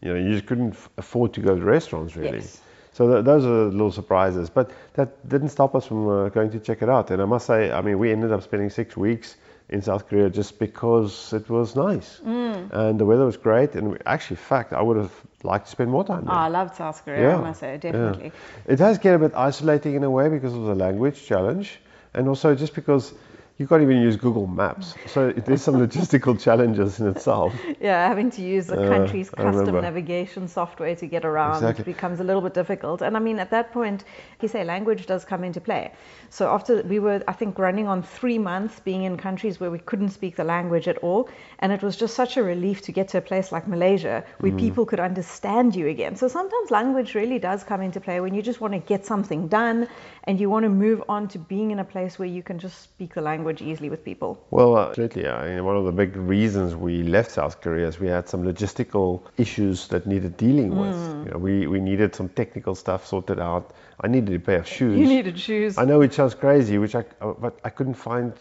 You 0.00 0.10
know, 0.14 0.18
you 0.20 0.32
just 0.32 0.46
couldn't 0.46 0.76
afford 0.96 1.32
to 1.34 1.40
go 1.40 1.56
to 1.58 1.64
restaurants 1.64 2.14
really. 2.16 2.38
Yes. 2.38 2.60
So 2.92 3.10
th- 3.12 3.24
those 3.24 3.44
are 3.44 3.64
little 3.72 3.90
surprises, 3.90 4.48
but 4.50 4.70
that 4.94 5.28
didn't 5.28 5.48
stop 5.48 5.74
us 5.74 5.86
from 5.86 6.06
uh, 6.08 6.28
going 6.28 6.50
to 6.52 6.60
check 6.60 6.82
it 6.82 6.88
out. 6.88 7.10
And 7.10 7.20
I 7.20 7.24
must 7.24 7.46
say, 7.46 7.72
I 7.72 7.80
mean, 7.80 7.98
we 7.98 8.12
ended 8.12 8.30
up 8.32 8.42
spending 8.42 8.70
six 8.70 8.96
weeks 8.96 9.36
in 9.70 9.82
South 9.82 10.06
Korea 10.08 10.30
just 10.30 10.58
because 10.58 11.32
it 11.32 11.48
was 11.50 11.74
nice 11.74 12.20
Mm. 12.24 12.70
and 12.72 13.00
the 13.00 13.04
weather 13.04 13.24
was 13.26 13.36
great. 13.36 13.74
And 13.74 13.90
we, 13.92 13.96
actually, 14.06 14.36
in 14.36 14.42
fact, 14.44 14.72
I 14.72 14.82
would 14.82 14.96
have 14.98 15.12
liked 15.44 15.66
to 15.66 15.70
spend 15.70 15.90
more 15.90 16.04
time 16.04 16.22
Oh, 16.22 16.26
there. 16.26 16.34
Ah, 16.34 16.44
I 16.44 16.48
loved 16.48 16.74
South 16.74 17.04
Korea, 17.04 17.36
I 17.36 17.40
must 17.40 17.60
say, 17.60 17.72
yeah. 17.72 17.78
definitely. 17.78 18.32
It 18.66 18.76
does 18.76 18.98
get 18.98 19.14
a 19.14 19.18
bit 19.18 19.32
isolating 19.34 19.94
in 19.94 20.04
a 20.04 20.10
way 20.10 20.28
because 20.28 20.54
of 20.54 20.64
the 20.64 20.74
language 20.74 21.24
challenge, 21.26 21.78
and 22.14 22.28
also 22.28 22.54
just 22.54 22.74
because 22.74 23.12
you 23.56 23.68
can't 23.68 23.82
even 23.82 23.98
use 24.02 24.16
Google 24.16 24.48
Maps. 24.48 24.94
So 25.06 25.30
there's 25.30 25.62
some 25.62 25.76
logistical 25.76 26.40
challenges 26.40 26.98
in 26.98 27.06
itself. 27.06 27.54
Yeah, 27.80 28.08
having 28.08 28.30
to 28.32 28.42
use 28.42 28.66
the 28.66 28.80
Uh, 28.80 28.88
country's 28.88 29.30
I 29.38 29.42
custom 29.42 29.80
navigation 29.80 30.48
software 30.48 30.96
to 30.96 31.06
get 31.06 31.24
around 31.24 31.62
Exactly. 31.62 31.84
becomes 31.84 32.18
a 32.18 32.24
little 32.24 32.42
bit 32.42 32.54
difficult. 32.54 33.00
And 33.00 33.16
I 33.16 33.20
mean, 33.20 33.38
at 33.38 33.50
that 33.50 33.72
point, 33.72 34.04
you 34.40 34.48
say 34.48 34.64
language 34.64 35.06
does 35.06 35.24
come 35.24 35.44
into 35.44 35.60
play. 35.60 35.92
So 36.30 36.48
after 36.52 36.82
we 36.82 36.98
were, 36.98 37.22
I 37.28 37.32
think, 37.32 37.58
running 37.58 37.86
on 37.86 38.02
three 38.02 38.38
months 38.38 38.80
being 38.80 39.04
in 39.04 39.16
countries 39.16 39.60
where 39.60 39.70
we 39.70 39.78
couldn't 39.78 40.10
speak 40.10 40.34
the 40.34 40.44
language 40.44 40.88
at 40.88 40.98
all, 40.98 41.28
and 41.60 41.70
it 41.72 41.80
was 41.82 41.96
just 41.96 42.14
such 42.14 42.36
a 42.36 42.42
relief 42.42 42.82
to 42.82 42.92
get 42.92 43.06
to 43.08 43.18
a 43.18 43.20
place 43.20 43.52
like 43.52 43.68
Malaysia 43.68 44.24
where 44.40 44.50
Mm. 44.52 44.58
people 44.58 44.84
could 44.84 45.00
understand 45.00 45.76
you 45.76 45.86
again. 45.86 46.16
So 46.16 46.26
sometimes 46.26 46.70
language 46.72 47.14
really 47.14 47.38
does 47.38 47.62
come 47.62 47.82
into 47.82 48.00
play 48.00 48.18
when 48.20 48.34
you 48.34 48.42
just 48.42 48.60
want 48.60 48.74
to 48.74 48.80
get 48.80 49.06
something 49.06 49.46
done 49.46 49.86
and 50.24 50.40
you 50.40 50.50
want 50.50 50.64
to 50.64 50.70
move 50.70 51.02
on 51.08 51.28
to 51.28 51.38
being 51.38 51.70
in 51.70 51.78
a 51.78 51.84
place 51.84 52.18
where 52.18 52.28
you 52.28 52.42
can 52.42 52.58
just 52.58 52.82
speak 52.82 53.14
the 53.14 53.20
language 53.20 53.43
easily 53.62 53.90
with 53.90 54.04
people. 54.04 54.44
Well, 54.50 54.78
absolutely. 54.78 55.26
I 55.28 55.54
mean, 55.54 55.64
one 55.64 55.76
of 55.76 55.84
the 55.84 55.92
big 55.92 56.16
reasons 56.16 56.74
we 56.74 57.02
left 57.02 57.30
South 57.32 57.60
Korea 57.60 57.88
is 57.88 57.98
we 58.00 58.08
had 58.08 58.28
some 58.28 58.42
logistical 58.44 59.22
issues 59.36 59.88
that 59.88 60.06
needed 60.06 60.36
dealing 60.36 60.76
with. 60.76 60.94
Hmm. 60.96 61.24
You 61.24 61.30
know, 61.32 61.38
we, 61.38 61.66
we 61.66 61.80
needed 61.80 62.14
some 62.14 62.28
technical 62.28 62.74
stuff 62.74 63.06
sorted 63.06 63.38
out. 63.40 63.72
I 64.00 64.08
needed 64.08 64.34
a 64.34 64.38
pair 64.38 64.58
of 64.60 64.68
shoes. 64.68 64.98
You 64.98 65.06
needed 65.06 65.38
shoes. 65.38 65.78
I 65.78 65.84
know 65.84 66.00
it 66.00 66.12
sounds 66.14 66.34
crazy, 66.34 66.78
which 66.78 66.94
I, 66.94 67.04
uh, 67.20 67.32
but 67.38 67.58
I 67.64 67.70
couldn't 67.70 67.94
find 67.94 68.32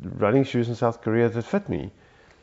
running 0.00 0.44
shoes 0.44 0.68
in 0.68 0.74
South 0.74 1.02
Korea 1.02 1.28
that 1.28 1.42
fit 1.42 1.68
me. 1.68 1.90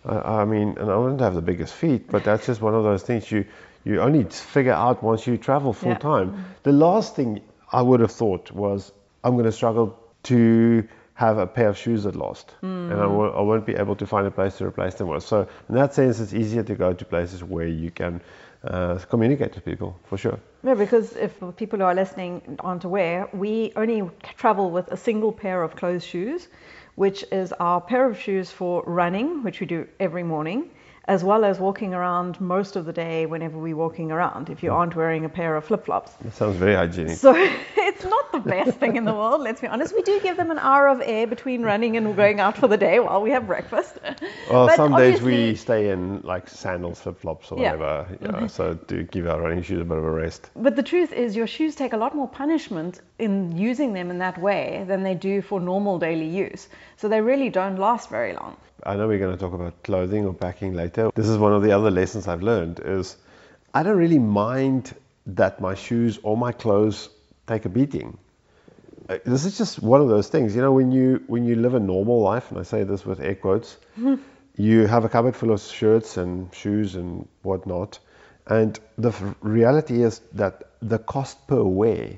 I, 0.06 0.42
I 0.42 0.46
mean, 0.46 0.70
and 0.78 0.90
I 0.90 0.94
don't 0.94 1.20
have 1.20 1.36
the 1.36 1.42
biggest 1.42 1.74
feet, 1.74 2.10
but 2.10 2.24
that's 2.24 2.46
just 2.46 2.62
one 2.62 2.76
of 2.76 2.84
those 2.84 3.04
things 3.04 3.32
you, 3.32 3.46
you 3.84 4.02
only 4.02 4.24
figure 4.24 4.74
out 4.74 5.04
once 5.04 5.26
you 5.28 5.38
travel 5.38 5.74
full 5.74 5.92
Yeah. 5.92 5.98
time. 5.98 6.46
The 6.64 6.72
last 6.72 7.16
thing 7.16 7.42
I 7.72 7.82
would 7.82 8.00
have 8.00 8.12
thought 8.12 8.52
was 8.52 8.92
I'm 9.24 9.34
going 9.34 9.46
to 9.46 9.52
struggle 9.52 10.00
to 10.24 10.88
have 11.20 11.38
a 11.38 11.46
pair 11.46 11.68
of 11.68 11.78
shoes 11.78 12.02
that 12.06 12.16
lost, 12.16 12.56
and 12.62 12.94
I 12.94 13.06
Hmm. 13.06 13.48
won't, 13.48 13.66
be 13.66 13.76
able 13.84 13.96
to 14.04 14.06
find 14.06 14.26
a 14.26 14.32
place 14.32 14.58
to 14.60 14.66
replace 14.66 14.96
them 15.00 15.08
with. 15.10 15.24
So 15.24 15.38
in 15.70 15.76
that 15.76 15.94
sense, 15.94 16.22
it's 16.24 16.34
easier 16.34 16.64
to 16.64 16.76
go 16.76 16.94
to 16.94 17.06
places 17.06 17.44
where 17.44 17.68
you 17.68 17.92
can 17.92 18.22
uh, 18.64 18.98
communicate 19.10 19.52
to 19.58 19.62
people 19.62 19.90
for 20.10 20.18
sure. 20.18 20.38
Yeah, 20.64 20.76
because 20.76 21.08
if 21.18 21.32
people 21.58 21.80
who 21.80 21.86
are 21.86 21.96
listening 22.04 22.32
aren't 22.60 22.86
aware, 22.86 23.28
we 23.34 23.74
only 23.76 24.02
travel 24.44 24.72
with 24.72 24.88
a 24.92 24.98
single 24.98 25.34
pair 25.44 25.62
of 25.62 25.76
closed 25.76 26.08
shoes, 26.08 26.48
which 26.96 27.26
is 27.32 27.54
our 27.60 27.82
pair 27.82 28.06
of 28.10 28.16
shoes 28.18 28.48
for 28.52 28.84
running, 29.02 29.44
which 29.44 29.60
we 29.62 29.66
do 29.76 29.80
every 30.00 30.24
morning, 30.24 30.70
as 31.06 31.24
well 31.24 31.44
as 31.46 31.60
walking 31.60 31.94
around 31.94 32.40
most 32.40 32.76
of 32.76 32.86
the 32.86 32.94
day 32.94 33.26
whenever 33.26 33.58
we're 33.58 33.76
walking 33.76 34.12
around, 34.12 34.50
if 34.50 34.62
you 34.64 34.72
aren't 34.72 34.96
wearing 34.96 35.26
a 35.26 35.30
pair 35.30 35.56
of 35.56 35.66
flip 35.66 35.86
flops. 35.86 36.12
That 36.22 36.34
sounds 36.34 36.58
very 36.58 36.76
hygienic. 36.76 37.18
So 37.18 37.34
it's 37.78 38.04
not 38.04 38.32
the 38.32 38.40
best 38.40 38.78
thing 38.78 38.96
in 38.96 39.06
the 39.06 39.14
world, 39.14 39.42
let's 39.42 39.62
be 39.62 39.68
honest. 39.68 39.96
We 39.96 40.02
do 40.04 40.20
give 40.22 40.38
them 40.38 40.52
an 40.52 40.60
hour 40.60 40.88
of 40.88 41.02
air 41.04 41.28
between 41.28 41.64
running 41.64 41.98
and 41.98 42.16
going 42.16 42.40
out 42.40 42.58
for 42.58 42.68
the 42.68 42.78
day 42.78 43.00
while 43.00 43.22
we 43.22 43.32
have 43.32 43.48
breakfast. 43.48 43.98
Well, 44.50 44.68
But 44.68 44.76
some 44.76 44.96
days 44.96 45.22
we 45.22 45.56
stay 45.56 45.90
in 45.90 46.22
like 46.22 46.48
sandals, 46.50 47.00
flip 47.02 47.20
flops, 47.20 47.52
or 47.52 47.60
Yeah. 47.60 47.74
Mm-hmm. 47.74 47.82
whatever. 47.82 48.18
You 48.22 48.42
know, 48.42 48.48
so 48.48 48.74
to 48.76 49.04
give 49.04 49.28
our 49.28 49.42
running 49.42 49.64
shoes 49.64 49.82
a 49.82 49.86
bit 49.86 49.98
of 49.98 50.04
a 50.04 50.12
rest. 50.12 50.50
But 50.56 50.76
the 50.76 50.84
truth 50.84 51.12
is, 51.14 51.36
your 51.36 51.48
shoes 51.48 51.76
take 51.76 51.94
a 51.94 51.98
lot 51.98 52.16
more 52.16 52.28
punishment 52.28 53.02
in 53.20 53.58
using 53.58 53.94
them 53.94 54.10
in 54.10 54.18
that 54.20 54.38
way 54.40 54.84
than 54.88 55.04
they 55.04 55.14
do 55.16 55.42
for 55.42 55.60
normal 55.60 56.00
daily 56.00 56.28
use. 56.28 56.68
So 56.98 57.08
they 57.10 57.22
really 57.22 57.50
don't 57.50 57.78
last 57.78 58.10
very 58.10 58.34
long. 58.34 58.56
I 58.84 58.96
know 58.96 59.08
we're 59.08 59.20
going 59.20 59.36
to 59.36 59.40
talk 59.40 59.54
about 59.54 59.84
clothing 59.84 60.26
or 60.26 60.34
packing 60.34 60.74
later. 60.74 61.12
This 61.16 61.28
is 61.28 61.38
one 61.38 61.54
of 61.54 61.62
the 61.64 61.74
other 61.74 61.92
lessons 61.92 62.28
I've 62.28 62.42
learned 62.42 62.80
is 62.84 63.18
I 63.74 63.84
don't 63.84 63.98
really 63.98 64.20
mind 64.20 64.94
that 65.28 65.60
my 65.62 65.76
shoes 65.76 66.20
or 66.24 66.38
my 66.38 66.52
clothes 66.54 67.10
take 67.46 67.66
a 67.66 67.70
beating. 67.70 68.18
Uh, 69.10 69.18
This 69.26 69.46
is 69.46 69.58
just 69.58 69.82
one 69.82 70.02
of 70.02 70.08
those 70.08 70.30
things, 70.30 70.56
you 70.56 70.62
know, 70.62 70.72
when 70.72 70.92
you 70.92 71.22
when 71.28 71.46
you 71.46 71.56
live 71.56 71.74
a 71.76 71.80
normal 71.80 72.22
life, 72.22 72.52
and 72.52 72.60
I 72.60 72.64
say 72.64 72.84
this 72.84 73.06
with 73.06 73.20
air 73.20 73.36
quotes, 73.36 73.78
you 74.56 74.88
have 74.88 75.04
a 75.06 75.10
cupboard 75.10 75.36
full 75.36 75.52
of 75.52 75.62
shirts 75.62 76.18
and 76.18 76.54
shoes 76.54 76.96
and 76.96 77.28
whatnot, 77.44 78.00
and 78.48 78.80
the 78.98 79.10
f- 79.10 79.36
reality 79.42 80.02
is 80.04 80.22
that 80.34 80.64
the 80.82 80.98
cost 81.00 81.48
per 81.48 81.64
wear 81.64 82.18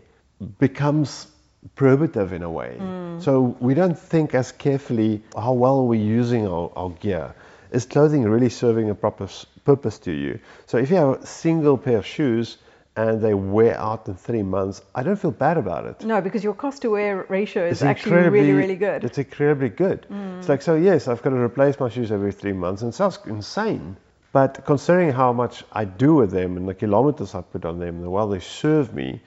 becomes 0.60 1.27
prohibitive 1.75 2.33
in 2.33 2.43
a 2.43 2.50
way. 2.50 2.75
Hmm. 2.77 3.19
So 3.19 3.55
we 3.60 3.74
don't 3.74 3.98
think 3.98 4.33
as 4.33 4.51
carefully 4.51 5.21
how 5.36 5.53
well 5.53 5.86
we're 5.86 6.01
using 6.01 6.48
our, 6.48 6.71
our 6.75 6.89
gear. 6.89 7.33
Is 7.71 7.86
clothing 7.86 8.24
really 8.24 8.50
serving 8.50 8.89
a 8.89 8.95
proper 8.95 9.29
purpose 9.63 10.00
to 10.00 10.12
you? 10.12 10.39
So 10.65 10.77
if 10.77 10.89
you 10.89 10.98
have 10.98 11.21
a 11.21 11.25
single 11.25 11.77
pair 11.77 11.98
of 11.98 12.05
shoes 12.05 12.57
and 12.98 13.21
they 13.21 13.33
wear 13.33 13.77
out 13.77 14.07
in 14.07 14.15
three 14.15 14.43
months, 14.43 14.81
I 14.93 15.03
don't 15.03 15.15
feel 15.15 15.31
bad 15.31 15.57
about 15.57 15.86
it. 15.86 16.03
No, 16.03 16.19
because 16.19 16.43
your 16.43 16.53
cost 16.53 16.81
to 16.81 16.89
wear 16.89 17.25
ratio 17.29 17.65
is 17.65 17.74
It's 17.74 17.83
actually 17.83 18.27
really, 18.27 18.51
really 18.51 18.75
good. 18.75 19.05
It's 19.05 19.17
incredibly 19.17 19.69
good. 19.69 20.05
Hmm. 20.10 20.39
It's 20.39 20.50
like, 20.50 20.62
so 20.62 20.75
yes, 20.75 21.07
I've 21.07 21.21
got 21.21 21.29
to 21.29 21.38
replace 21.38 21.79
my 21.79 21.88
shoes 21.88 22.12
every 22.12 22.33
three 22.33 22.53
months, 22.53 22.81
and 22.81 22.91
it 22.91 22.95
sounds 22.95 23.19
insane. 23.25 23.95
But 24.33 24.65
considering 24.65 25.12
how 25.12 25.31
much 25.31 25.63
I 25.71 25.86
do 25.86 26.15
with 26.15 26.31
them 26.31 26.57
and 26.57 26.67
the 26.67 26.74
kilometers 26.74 27.36
I 27.36 27.41
put 27.41 27.65
on 27.65 27.79
them 27.79 27.95
and 27.95 28.03
the 28.03 28.10
well 28.10 28.27
they 28.27 28.39
serve 28.39 28.93
me, 28.93 29.21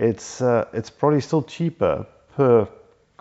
it's 0.00 0.40
uh, 0.40 0.64
it's 0.72 0.90
probably 0.90 1.20
still 1.20 1.42
cheaper 1.42 2.06
per 2.36 2.66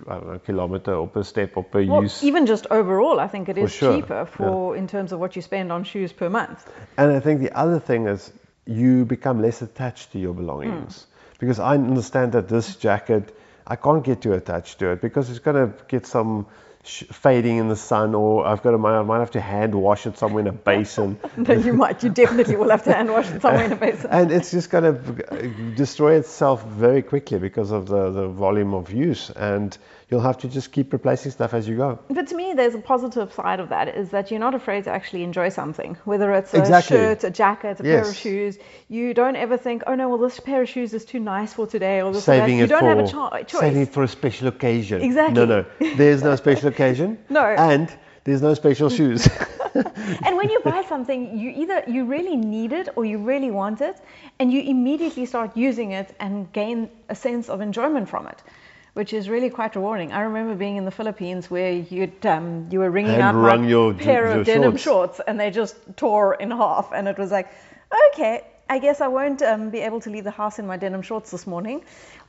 I 0.08 0.14
don't 0.14 0.28
know 0.28 0.40
kilometer 0.40 0.94
or 0.94 1.08
per 1.08 1.24
step 1.24 1.58
or 1.58 1.64
per 1.64 1.84
Well, 1.84 2.04
use. 2.04 2.24
even 2.24 2.46
just 2.46 2.68
overall, 2.72 3.20
I 3.20 3.28
think 3.28 3.50
it 3.50 3.56
For 3.58 3.66
is 3.66 3.74
sure, 3.74 3.96
cheaper 3.96 4.26
for 4.26 4.76
in 4.76 4.88
terms 4.88 5.12
of 5.12 5.20
what 5.20 5.36
you 5.36 5.42
spend 5.42 5.72
on 5.72 5.84
shoes 5.84 6.14
per 6.14 6.30
month. 6.30 6.72
And 6.98 7.12
I 7.12 7.20
think 7.20 7.42
the 7.42 7.52
other 7.52 7.80
thing 7.80 8.08
is 8.08 8.32
you 8.66 9.04
become 9.06 9.42
less 9.42 9.62
attached 9.62 10.14
to 10.14 10.20
your 10.20 10.34
belongings. 10.34 11.08
Because 11.40 11.60
I 11.60 11.74
understand 11.74 12.32
that 12.34 12.48
this 12.48 12.76
jacket, 12.76 13.36
I 13.68 13.76
can't 13.76 14.04
get 14.04 14.22
too 14.22 14.34
attached 14.34 14.80
to 14.80 14.92
it 14.92 15.02
because 15.02 15.30
it's 15.30 15.40
going 15.40 15.56
to 15.56 15.74
get 15.88 16.06
some 16.06 16.46
sh- 16.84 17.04
fading 17.12 17.58
in 17.58 17.68
the 17.68 17.76
sun 17.76 18.16
or 18.16 18.46
I've 18.46 18.62
got 18.64 18.72
to, 18.72 18.88
I 18.88 19.02
might 19.04 19.20
have 19.20 19.32
to 19.32 19.42
hand 19.42 19.76
wash 19.76 20.06
it 20.08 20.18
somewhere 20.18 20.42
in 20.42 20.48
a 20.48 20.52
basin. 20.52 21.20
No, 21.38 21.54
you 21.54 21.74
might. 21.74 22.04
You 22.04 22.10
definitely 22.10 22.56
will 22.56 22.70
have 22.70 22.84
to 22.84 22.94
hand 22.94 23.12
wash 23.12 23.30
it 23.30 23.42
somewhere 23.42 23.66
in 23.66 23.72
a 23.72 23.76
basin. 23.86 24.10
and 24.12 24.32
it's 24.32 24.52
just 24.52 24.70
going 24.70 24.84
to 24.84 25.34
uh, 25.34 25.76
destroy 25.76 26.16
itself 26.16 26.64
very 26.66 27.02
quickly 27.02 27.40
because 27.40 27.72
of 27.72 27.88
the, 27.88 28.12
the 28.12 28.28
volume 28.28 28.74
of 28.74 28.92
use. 28.92 29.30
And 29.32 29.78
you'll 30.10 30.22
have 30.22 30.38
to 30.40 30.48
just 30.48 30.72
keep 30.72 30.92
replacing 30.92 31.32
stuff 31.32 31.54
as 31.54 31.68
you 31.68 31.76
go. 31.78 32.00
But 32.10 32.28
to 32.28 32.36
me, 32.36 32.54
there's 32.54 32.74
a 32.76 32.80
positive 32.80 33.32
side 33.34 33.60
of 33.60 33.70
that 33.70 33.90
is 33.90 34.10
that 34.10 34.32
you're 34.32 34.40
not 34.40 34.56
afraid 34.56 34.86
to 34.86 34.90
actually 34.92 35.24
enjoy 35.24 35.50
something, 35.50 35.98
whether 36.06 36.34
it's 36.34 36.54
a 36.54 36.60
Exactly. 36.60 36.98
shirt, 36.98 37.24
a 37.24 37.30
jacket, 37.30 37.80
a 37.80 37.84
pair 37.84 38.02
of 38.02 38.08
Yes. 38.08 38.16
shoes. 38.18 38.58
You 38.88 39.14
don't 39.14 39.36
ever 39.36 39.56
think, 39.58 39.84
oh 39.88 39.96
no, 39.96 40.10
well 40.10 40.18
this 40.18 40.40
pair 40.40 40.62
of 40.64 40.70
shoes 40.70 40.94
is 40.94 41.06
too 41.06 41.20
nice 41.20 41.54
for 41.54 41.68
today, 41.68 42.02
or 42.02 42.12
this 42.12 42.24
or 42.24 42.34
Saving 42.34 42.58
that. 42.58 42.58
You 42.58 42.64
it 42.64 42.68
don't 42.70 42.80
for 42.82 42.88
have 42.90 43.00
a 43.00 43.08
cho- 43.08 43.44
choice. 43.44 43.62
saving 43.62 43.82
it 43.84 43.94
for 43.94 44.04
a 44.04 44.08
special 44.08 44.48
occasion. 44.48 45.02
Exactly. 45.02 45.34
No, 45.36 45.46
no, 45.46 45.66
there's 45.96 46.24
no 46.24 46.36
special 46.36 46.70
occasion. 46.70 47.18
No. 47.30 47.46
And 47.46 47.88
there's 48.24 48.42
no 48.42 48.54
special 48.56 48.90
shoes. 48.90 49.28
and 50.26 50.36
when 50.36 50.50
you 50.50 50.60
buy 50.62 50.84
something, 50.90 51.38
you 51.38 51.52
either 51.52 51.84
you 51.88 52.06
really 52.06 52.36
need 52.36 52.74
it 52.74 52.90
or 52.96 53.06
you 53.06 53.20
really 53.20 53.52
want 53.52 53.82
it, 53.82 53.96
and 54.40 54.52
you 54.52 54.62
immediately 54.62 55.26
start 55.28 55.56
using 55.56 55.92
it 55.92 56.16
and 56.20 56.52
gain 56.52 56.90
a 57.10 57.14
sense 57.16 57.50
of 57.50 57.62
enjoyment 57.62 58.10
from 58.10 58.26
it, 58.28 58.42
which 59.00 59.14
is 59.14 59.30
really 59.30 59.50
quite 59.50 59.76
rewarding. 59.80 60.12
I 60.12 60.22
remember 60.30 60.56
being 60.56 60.76
in 60.82 60.86
the 60.86 60.92
Philippines 61.00 61.50
where 61.50 61.72
you'd 61.72 62.26
um, 62.26 62.68
you 62.72 62.80
were 62.84 62.92
wringing 62.92 63.22
out 63.22 63.34
my 63.36 63.56
your- 63.74 63.94
pair 64.08 64.24
your 64.30 64.40
of 64.42 64.46
denim 64.46 64.72
shorts. 64.78 64.84
shorts, 65.18 65.22
and 65.28 65.40
they 65.40 65.50
just 65.52 65.76
tore 65.96 66.34
in 66.36 66.52
half, 66.52 66.92
and 66.94 67.08
it 67.08 67.18
was 67.18 67.32
like, 67.32 67.48
okay. 68.12 68.42
I 68.72 68.78
guess 68.78 69.02
I 69.02 69.08
won't 69.08 69.42
um, 69.42 69.72
be 69.72 69.80
able 69.80 70.00
to 70.02 70.10
leave 70.12 70.26
the 70.26 70.36
house 70.42 70.60
in 70.60 70.68
my 70.72 70.78
denim 70.78 71.02
shorts 71.02 71.32
this 71.32 71.48
morning. 71.48 71.78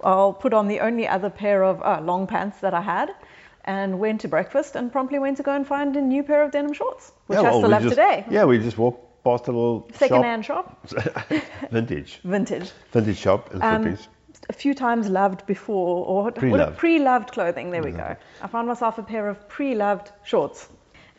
I'll 0.02 0.32
put 0.32 0.54
on 0.54 0.68
the 0.68 0.80
only 0.80 1.06
other 1.16 1.28
pair 1.28 1.62
of 1.70 1.82
uh, 1.82 2.00
long 2.10 2.26
pants 2.26 2.60
that 2.60 2.72
I 2.72 2.80
had 2.80 3.10
and 3.66 3.98
went 3.98 4.22
to 4.22 4.28
breakfast 4.28 4.74
and 4.74 4.90
promptly 4.90 5.18
went 5.18 5.36
to 5.36 5.42
go 5.42 5.52
and 5.54 5.66
find 5.66 5.94
a 5.96 6.00
new 6.00 6.22
pair 6.22 6.42
of 6.44 6.50
denim 6.52 6.72
shorts, 6.72 7.12
which 7.26 7.38
I 7.38 7.42
well, 7.42 7.58
still 7.60 7.70
have 7.76 7.82
just- 7.82 7.94
today. 7.96 8.24
Yeah, 8.30 8.46
we 8.46 8.56
just 8.58 8.78
walked 8.78 9.02
past 9.22 9.48
a 9.48 9.52
little 9.52 9.86
Second-hand 10.04 10.46
shop, 10.46 10.88
shop. 10.88 11.28
vintage. 11.70 12.20
vintage. 12.24 12.70
Vintage 12.92 13.18
shop 13.18 13.52
in 13.52 13.60
Um, 13.60 13.82
Philippines. 13.82 14.08
A 14.48 14.52
few 14.52 14.74
times 14.74 15.08
loved 15.08 15.46
before, 15.46 16.06
or 16.06 16.32
Pre-loved. 16.32 16.76
pre-loved 16.78 17.32
clothing. 17.32 17.70
There 17.70 17.82
we 17.82 17.92
go. 17.92 18.16
I 18.42 18.46
found 18.46 18.68
myself 18.68 18.98
a 18.98 19.02
pair 19.02 19.28
of 19.28 19.48
pre-loved 19.48 20.10
shorts, 20.24 20.68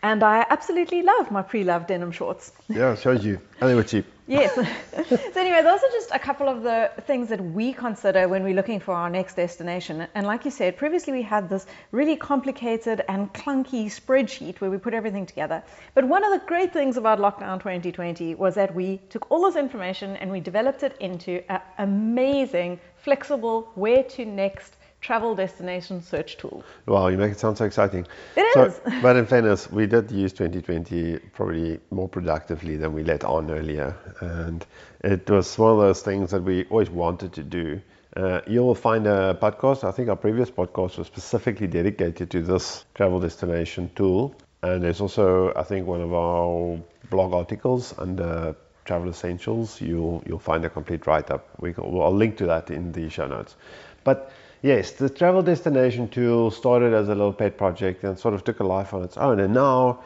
and 0.03 0.23
I 0.23 0.45
absolutely 0.49 1.03
love 1.03 1.31
my 1.31 1.41
pre-loved 1.41 1.87
denim 1.87 2.11
shorts. 2.11 2.51
Yeah, 2.67 2.93
it 2.93 2.99
shows 2.99 3.23
you. 3.23 3.39
And 3.59 3.69
they 3.69 3.75
were 3.75 3.83
cheap. 3.83 4.05
Yes. 4.27 4.55
so 5.09 5.39
anyway, 5.39 5.61
those 5.61 5.83
are 5.83 5.91
just 5.91 6.09
a 6.13 6.17
couple 6.17 6.47
of 6.47 6.63
the 6.63 6.89
things 7.01 7.29
that 7.29 7.41
we 7.41 7.73
consider 7.73 8.27
when 8.27 8.43
we're 8.43 8.55
looking 8.55 8.79
for 8.79 8.95
our 8.95 9.09
next 9.09 9.35
destination. 9.35 10.07
And 10.15 10.25
like 10.25 10.45
you 10.45 10.51
said, 10.51 10.77
previously 10.77 11.11
we 11.11 11.21
had 11.21 11.49
this 11.49 11.65
really 11.91 12.15
complicated 12.15 13.03
and 13.09 13.31
clunky 13.33 13.85
spreadsheet 13.87 14.61
where 14.61 14.71
we 14.71 14.77
put 14.77 14.93
everything 14.93 15.25
together. 15.25 15.61
But 15.93 16.07
one 16.07 16.23
of 16.23 16.31
the 16.31 16.45
great 16.47 16.71
things 16.71 16.97
about 16.97 17.19
Lockdown 17.19 17.59
2020 17.59 18.35
was 18.35 18.55
that 18.55 18.73
we 18.73 19.01
took 19.09 19.29
all 19.29 19.43
this 19.45 19.57
information 19.57 20.15
and 20.15 20.31
we 20.31 20.39
developed 20.39 20.83
it 20.83 20.95
into 20.99 21.43
an 21.51 21.61
amazing, 21.77 22.79
flexible, 22.95 23.69
where 23.75 24.03
to 24.03 24.25
next 24.25 24.77
travel 25.01 25.35
destination 25.35 26.01
search 26.01 26.37
tool. 26.37 26.63
Wow, 26.85 27.07
you 27.07 27.17
make 27.17 27.31
it 27.31 27.39
sound 27.39 27.57
so 27.57 27.65
exciting. 27.65 28.07
It 28.35 28.45
so, 28.53 28.65
is. 28.65 28.79
But 29.01 29.15
in 29.17 29.25
fairness, 29.25 29.69
we 29.71 29.87
did 29.87 30.11
use 30.11 30.31
2020 30.33 31.17
probably 31.33 31.79
more 31.89 32.07
productively 32.07 32.77
than 32.77 32.93
we 32.93 33.03
let 33.03 33.23
on 33.23 33.49
earlier. 33.51 33.95
And 34.21 34.65
it 35.03 35.29
was 35.29 35.57
one 35.57 35.71
of 35.71 35.79
those 35.79 36.01
things 36.01 36.31
that 36.31 36.43
we 36.43 36.65
always 36.65 36.89
wanted 36.89 37.33
to 37.33 37.43
do. 37.43 37.81
Uh, 38.15 38.41
you'll 38.45 38.75
find 38.75 39.07
a 39.07 39.37
podcast. 39.41 39.83
I 39.83 39.91
think 39.91 40.09
our 40.09 40.15
previous 40.15 40.51
podcast 40.51 40.97
was 40.97 41.07
specifically 41.07 41.67
dedicated 41.67 42.29
to 42.31 42.41
this 42.41 42.85
travel 42.93 43.19
destination 43.19 43.89
tool. 43.95 44.35
And 44.61 44.83
there's 44.83 45.01
also, 45.01 45.53
I 45.55 45.63
think, 45.63 45.87
one 45.87 46.01
of 46.01 46.13
our 46.13 46.79
blog 47.09 47.33
articles 47.33 47.95
under 47.97 48.55
Travel 48.85 49.09
Essentials. 49.09 49.81
You'll 49.81 50.23
you'll 50.27 50.39
find 50.39 50.63
a 50.65 50.69
complete 50.69 51.07
write-up. 51.07 51.47
We 51.59 51.73
can, 51.73 51.91
well, 51.91 52.03
I'll 52.03 52.15
link 52.15 52.37
to 52.37 52.45
that 52.47 52.69
in 52.69 52.91
the 52.91 53.09
show 53.09 53.27
notes. 53.27 53.55
But 54.03 54.31
yes, 54.61 54.91
the 54.91 55.09
travel 55.09 55.41
destination 55.41 56.07
tool 56.07 56.51
started 56.51 56.93
as 56.93 57.07
a 57.07 57.15
little 57.15 57.33
pet 57.33 57.57
project 57.57 58.03
and 58.03 58.17
sort 58.17 58.33
of 58.33 58.43
took 58.43 58.59
a 58.59 58.63
life 58.63 58.93
on 58.93 59.03
its 59.03 59.17
own. 59.17 59.39
And 59.39 59.53
now 59.53 60.01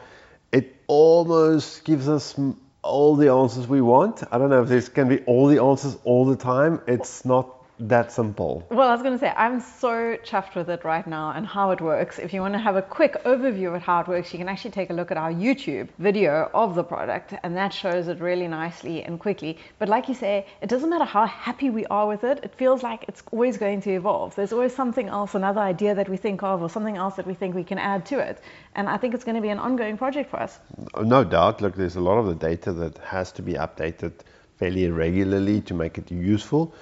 it 0.52 0.74
almost 0.86 1.84
gives 1.84 2.08
us 2.08 2.38
all 2.82 3.16
the 3.16 3.30
answers 3.32 3.66
we 3.66 3.80
want. 3.80 4.22
I 4.30 4.38
don't 4.38 4.50
know 4.50 4.62
if 4.62 4.68
this 4.68 4.88
can 4.88 5.08
be 5.08 5.20
all 5.20 5.46
the 5.48 5.62
answers 5.62 5.96
all 6.04 6.24
the 6.24 6.36
time. 6.36 6.80
It's 6.86 7.24
not 7.24 7.55
that 7.78 8.10
simple. 8.10 8.66
Well, 8.70 8.88
I 8.88 8.92
was 8.92 9.02
going 9.02 9.14
to 9.14 9.18
say, 9.18 9.32
I'm 9.36 9.60
so 9.60 10.16
chuffed 10.24 10.54
with 10.54 10.70
it 10.70 10.84
right 10.84 11.06
now 11.06 11.32
and 11.32 11.46
how 11.46 11.72
it 11.72 11.80
works. 11.80 12.18
If 12.18 12.32
you 12.32 12.40
want 12.40 12.54
to 12.54 12.58
have 12.58 12.76
a 12.76 12.82
quick 12.82 13.22
overview 13.24 13.74
of 13.76 13.82
how 13.82 14.00
it 14.00 14.08
works, 14.08 14.32
you 14.32 14.38
can 14.38 14.48
actually 14.48 14.70
take 14.70 14.90
a 14.90 14.94
look 14.94 15.10
at 15.10 15.16
our 15.16 15.30
YouTube 15.32 15.88
video 15.98 16.50
of 16.54 16.74
the 16.74 16.82
product, 16.82 17.34
and 17.42 17.56
that 17.56 17.72
shows 17.74 18.08
it 18.08 18.20
really 18.20 18.48
nicely 18.48 19.02
and 19.02 19.20
quickly. 19.20 19.58
But 19.78 19.88
like 19.88 20.08
you 20.08 20.14
say, 20.14 20.46
it 20.62 20.68
doesn't 20.68 20.88
matter 20.88 21.04
how 21.04 21.26
happy 21.26 21.70
we 21.70 21.84
are 21.86 22.06
with 22.06 22.24
it, 22.24 22.40
it 22.42 22.54
feels 22.54 22.82
like 22.82 23.04
it's 23.08 23.22
always 23.30 23.58
going 23.58 23.82
to 23.82 23.90
evolve. 23.90 24.34
There's 24.34 24.52
always 24.52 24.74
something 24.74 25.08
else, 25.08 25.34
another 25.34 25.60
idea 25.60 25.94
that 25.94 26.08
we 26.08 26.16
think 26.16 26.42
of, 26.42 26.62
or 26.62 26.70
something 26.70 26.96
else 26.96 27.16
that 27.16 27.26
we 27.26 27.34
think 27.34 27.54
we 27.54 27.64
can 27.64 27.78
add 27.78 28.06
to 28.06 28.18
it. 28.18 28.40
And 28.74 28.88
I 28.88 28.96
think 28.96 29.14
it's 29.14 29.24
going 29.24 29.36
to 29.36 29.42
be 29.42 29.50
an 29.50 29.58
ongoing 29.58 29.98
project 29.98 30.30
for 30.30 30.40
us. 30.40 30.58
No 30.98 31.24
doubt. 31.24 31.60
Look, 31.60 31.74
there's 31.76 31.96
a 31.96 32.00
lot 32.00 32.18
of 32.18 32.26
the 32.26 32.34
data 32.34 32.72
that 32.72 32.98
has 32.98 33.32
to 33.32 33.42
be 33.42 33.54
updated 33.54 34.12
fairly 34.58 34.88
regularly 34.88 35.60
to 35.62 35.74
make 35.74 35.98
it 35.98 36.10
useful. 36.10 36.74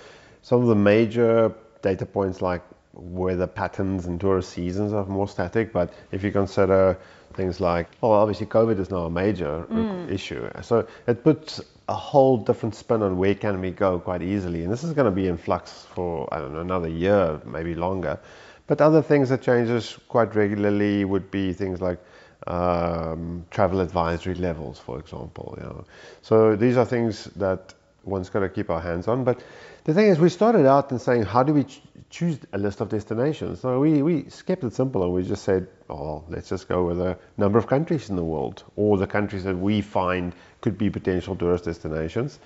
Some 0.44 0.60
of 0.60 0.68
the 0.68 0.74
major 0.74 1.54
data 1.80 2.04
points 2.04 2.42
like 2.42 2.60
weather 2.92 3.46
patterns 3.46 4.04
and 4.04 4.20
tourist 4.20 4.50
seasons 4.50 4.92
are 4.92 5.06
more 5.06 5.26
static. 5.26 5.72
But 5.72 5.90
if 6.12 6.22
you 6.22 6.30
consider 6.32 6.98
things 7.32 7.62
like, 7.62 7.88
well, 8.02 8.12
obviously 8.12 8.44
COVID 8.44 8.78
is 8.78 8.90
now 8.90 9.06
a 9.06 9.10
major 9.10 9.66
issue, 10.10 10.46
so 10.60 10.86
it 11.06 11.24
puts 11.24 11.62
a 11.88 11.94
whole 11.94 12.36
different 12.36 12.74
spin 12.74 13.02
on 13.02 13.16
where 13.16 13.34
can 13.34 13.58
we 13.58 13.70
go 13.70 13.98
quite 13.98 14.20
easily. 14.20 14.64
And 14.64 14.70
this 14.70 14.84
is 14.84 14.92
going 14.92 15.06
to 15.06 15.10
be 15.10 15.28
in 15.28 15.38
flux 15.38 15.86
for 15.94 16.28
I 16.30 16.40
don't 16.40 16.52
know 16.52 16.60
another 16.60 16.88
year, 16.88 17.40
maybe 17.46 17.74
longer. 17.74 18.18
But 18.66 18.82
other 18.82 19.00
things 19.00 19.30
that 19.30 19.40
changes 19.40 19.98
quite 20.08 20.34
regularly 20.34 21.06
would 21.06 21.30
be 21.30 21.54
things 21.54 21.80
like 21.80 21.98
um, 22.46 23.46
travel 23.50 23.80
advisory 23.80 24.34
levels, 24.34 24.78
for 24.78 24.98
example. 24.98 25.54
You 25.56 25.64
know. 25.64 25.84
So 26.20 26.54
these 26.54 26.76
are 26.76 26.84
things 26.84 27.24
that 27.36 27.72
one's 28.04 28.28
got 28.28 28.40
to 28.40 28.50
keep 28.50 28.68
our 28.68 28.80
hands 28.80 29.08
on. 29.08 29.24
But 29.24 29.42
the 29.84 29.92
thing 29.92 30.08
is, 30.08 30.18
we 30.18 30.30
started 30.30 30.66
out 30.66 30.90
in 30.92 30.98
saying, 30.98 31.22
how 31.24 31.42
do 31.42 31.52
we 31.52 31.64
ch- 31.64 31.82
choose 32.08 32.38
a 32.52 32.58
list 32.58 32.80
of 32.80 32.88
destinations? 32.88 33.60
So 33.60 33.80
we, 33.80 34.02
we 34.02 34.22
kept 34.46 34.64
it 34.64 34.72
simple 34.72 35.02
and 35.02 35.12
we 35.12 35.22
just 35.22 35.44
said, 35.44 35.68
oh, 35.90 36.24
let's 36.28 36.48
just 36.48 36.68
go 36.68 36.86
with 36.86 37.00
a 37.00 37.18
number 37.36 37.58
of 37.58 37.66
countries 37.66 38.08
in 38.08 38.16
the 38.16 38.24
world 38.24 38.64
or 38.76 38.96
the 38.96 39.06
countries 39.06 39.44
that 39.44 39.56
we 39.56 39.82
find 39.82 40.34
could 40.62 40.78
be 40.78 40.88
potential 40.88 41.36
tourist 41.36 41.64
destinations. 41.64 42.38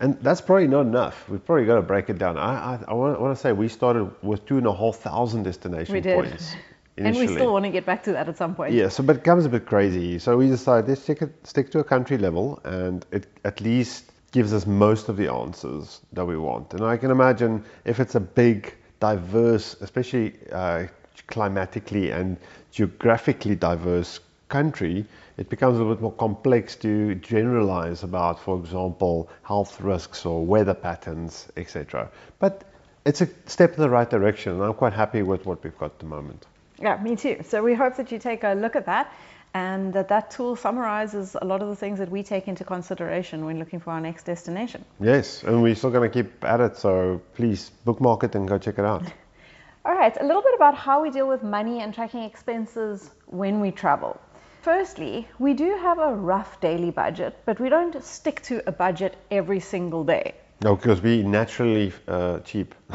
And 0.00 0.18
that's 0.22 0.40
probably 0.40 0.68
not 0.68 0.82
enough. 0.82 1.28
We've 1.28 1.44
probably 1.44 1.66
got 1.66 1.74
to 1.74 1.82
break 1.82 2.08
it 2.08 2.18
down. 2.18 2.38
I, 2.38 2.76
I, 2.76 2.84
I 2.88 2.94
want, 2.94 3.36
to 3.36 3.40
say 3.40 3.52
we 3.52 3.68
started 3.68 4.10
with 4.22 4.46
two 4.46 4.56
and 4.56 4.66
a 4.66 4.74
half 4.74 4.96
thousand 4.96 5.42
destination 5.42 5.92
points 5.92 5.92
We 5.92 6.00
did. 6.00 6.14
points. 6.14 6.52
Initially. 6.52 6.58
And 6.98 7.16
we 7.16 7.26
still 7.28 7.52
want 7.52 7.64
to 7.64 7.70
get 7.70 7.86
back 7.86 8.02
to 8.04 8.12
that 8.12 8.28
at 8.28 8.36
some 8.36 8.56
point. 8.56 8.74
Yeah, 8.74 8.88
so 8.88 9.04
but 9.04 9.16
it 9.16 9.18
becomes 9.22 9.44
a 9.44 9.48
bit 9.48 9.66
crazy. 9.66 10.18
So 10.18 10.36
we 10.36 10.48
decided 10.48 10.88
let's 10.88 11.02
stick, 11.02 11.22
stick 11.44 11.70
to 11.70 11.78
a 11.78 11.84
country 11.84 12.18
level, 12.18 12.60
and 12.64 13.06
it 13.12 13.26
at 13.44 13.60
least 13.60 14.10
gives 14.32 14.52
us 14.52 14.66
most 14.66 15.08
of 15.08 15.16
the 15.16 15.32
answers 15.32 16.00
that 16.12 16.24
we 16.24 16.36
want. 16.36 16.74
And 16.74 16.84
I 16.84 16.96
can 16.96 17.10
imagine 17.10 17.64
if 17.84 18.00
it's 18.00 18.14
a 18.14 18.20
big, 18.20 18.74
diverse, 19.00 19.76
especially 19.80 20.34
uh, 20.52 20.86
climatically 21.28 22.10
and 22.10 22.36
geographically 22.70 23.54
diverse 23.54 24.20
country, 24.48 25.04
it 25.36 25.48
becomes 25.48 25.76
a 25.76 25.78
little 25.78 25.94
bit 25.94 26.02
more 26.02 26.12
complex 26.12 26.74
to 26.76 27.14
generalize 27.16 28.02
about, 28.02 28.40
for 28.40 28.58
example, 28.58 29.30
health 29.42 29.80
risks 29.80 30.26
or 30.26 30.44
weather 30.44 30.74
patterns, 30.74 31.48
etc. 31.56 32.10
But 32.38 32.64
it's 33.04 33.20
a 33.20 33.28
step 33.46 33.74
in 33.74 33.80
the 33.80 33.88
right 33.88 34.08
direction, 34.08 34.52
and 34.52 34.62
I'm 34.62 34.74
quite 34.74 34.92
happy 34.92 35.22
with 35.22 35.46
what 35.46 35.62
we've 35.62 35.78
got 35.78 35.92
at 35.92 35.98
the 36.00 36.06
moment. 36.06 36.46
Yeah, 36.80 37.00
me 37.02 37.16
too. 37.16 37.40
So 37.44 37.62
we 37.62 37.74
hope 37.74 37.96
that 37.96 38.12
you 38.12 38.18
take 38.18 38.44
a 38.44 38.54
look 38.54 38.76
at 38.76 38.86
that 38.86 39.12
and 39.54 39.92
that 39.92 40.08
that 40.08 40.30
tool 40.30 40.56
summarizes 40.56 41.36
a 41.40 41.44
lot 41.44 41.62
of 41.62 41.68
the 41.68 41.76
things 41.76 41.98
that 41.98 42.10
we 42.10 42.22
take 42.22 42.48
into 42.48 42.64
consideration 42.64 43.44
when 43.44 43.58
looking 43.58 43.80
for 43.80 43.90
our 43.92 44.00
next 44.00 44.24
destination. 44.24 44.84
Yes, 45.00 45.42
and 45.42 45.62
we're 45.62 45.74
still 45.74 45.90
going 45.90 46.10
to 46.10 46.22
keep 46.22 46.44
at 46.44 46.60
it, 46.60 46.76
so 46.76 47.20
please 47.34 47.70
bookmark 47.84 48.24
it 48.24 48.34
and 48.34 48.46
go 48.46 48.58
check 48.58 48.78
it 48.78 48.84
out. 48.84 49.04
All 49.84 49.94
right, 49.94 50.14
a 50.20 50.24
little 50.24 50.42
bit 50.42 50.54
about 50.54 50.74
how 50.74 51.02
we 51.02 51.10
deal 51.10 51.26
with 51.26 51.42
money 51.42 51.80
and 51.80 51.94
tracking 51.94 52.22
expenses 52.22 53.10
when 53.26 53.60
we 53.60 53.70
travel. 53.70 54.20
Firstly, 54.60 55.26
we 55.38 55.54
do 55.54 55.76
have 55.80 55.98
a 55.98 56.14
rough 56.14 56.60
daily 56.60 56.90
budget, 56.90 57.38
but 57.46 57.58
we 57.58 57.68
don't 57.68 58.02
stick 58.04 58.42
to 58.42 58.62
a 58.68 58.72
budget 58.72 59.16
every 59.30 59.60
single 59.60 60.04
day. 60.04 60.34
No, 60.62 60.76
because 60.76 61.00
we 61.00 61.22
naturally 61.22 61.92
uh, 62.06 62.40
cheap. 62.40 62.74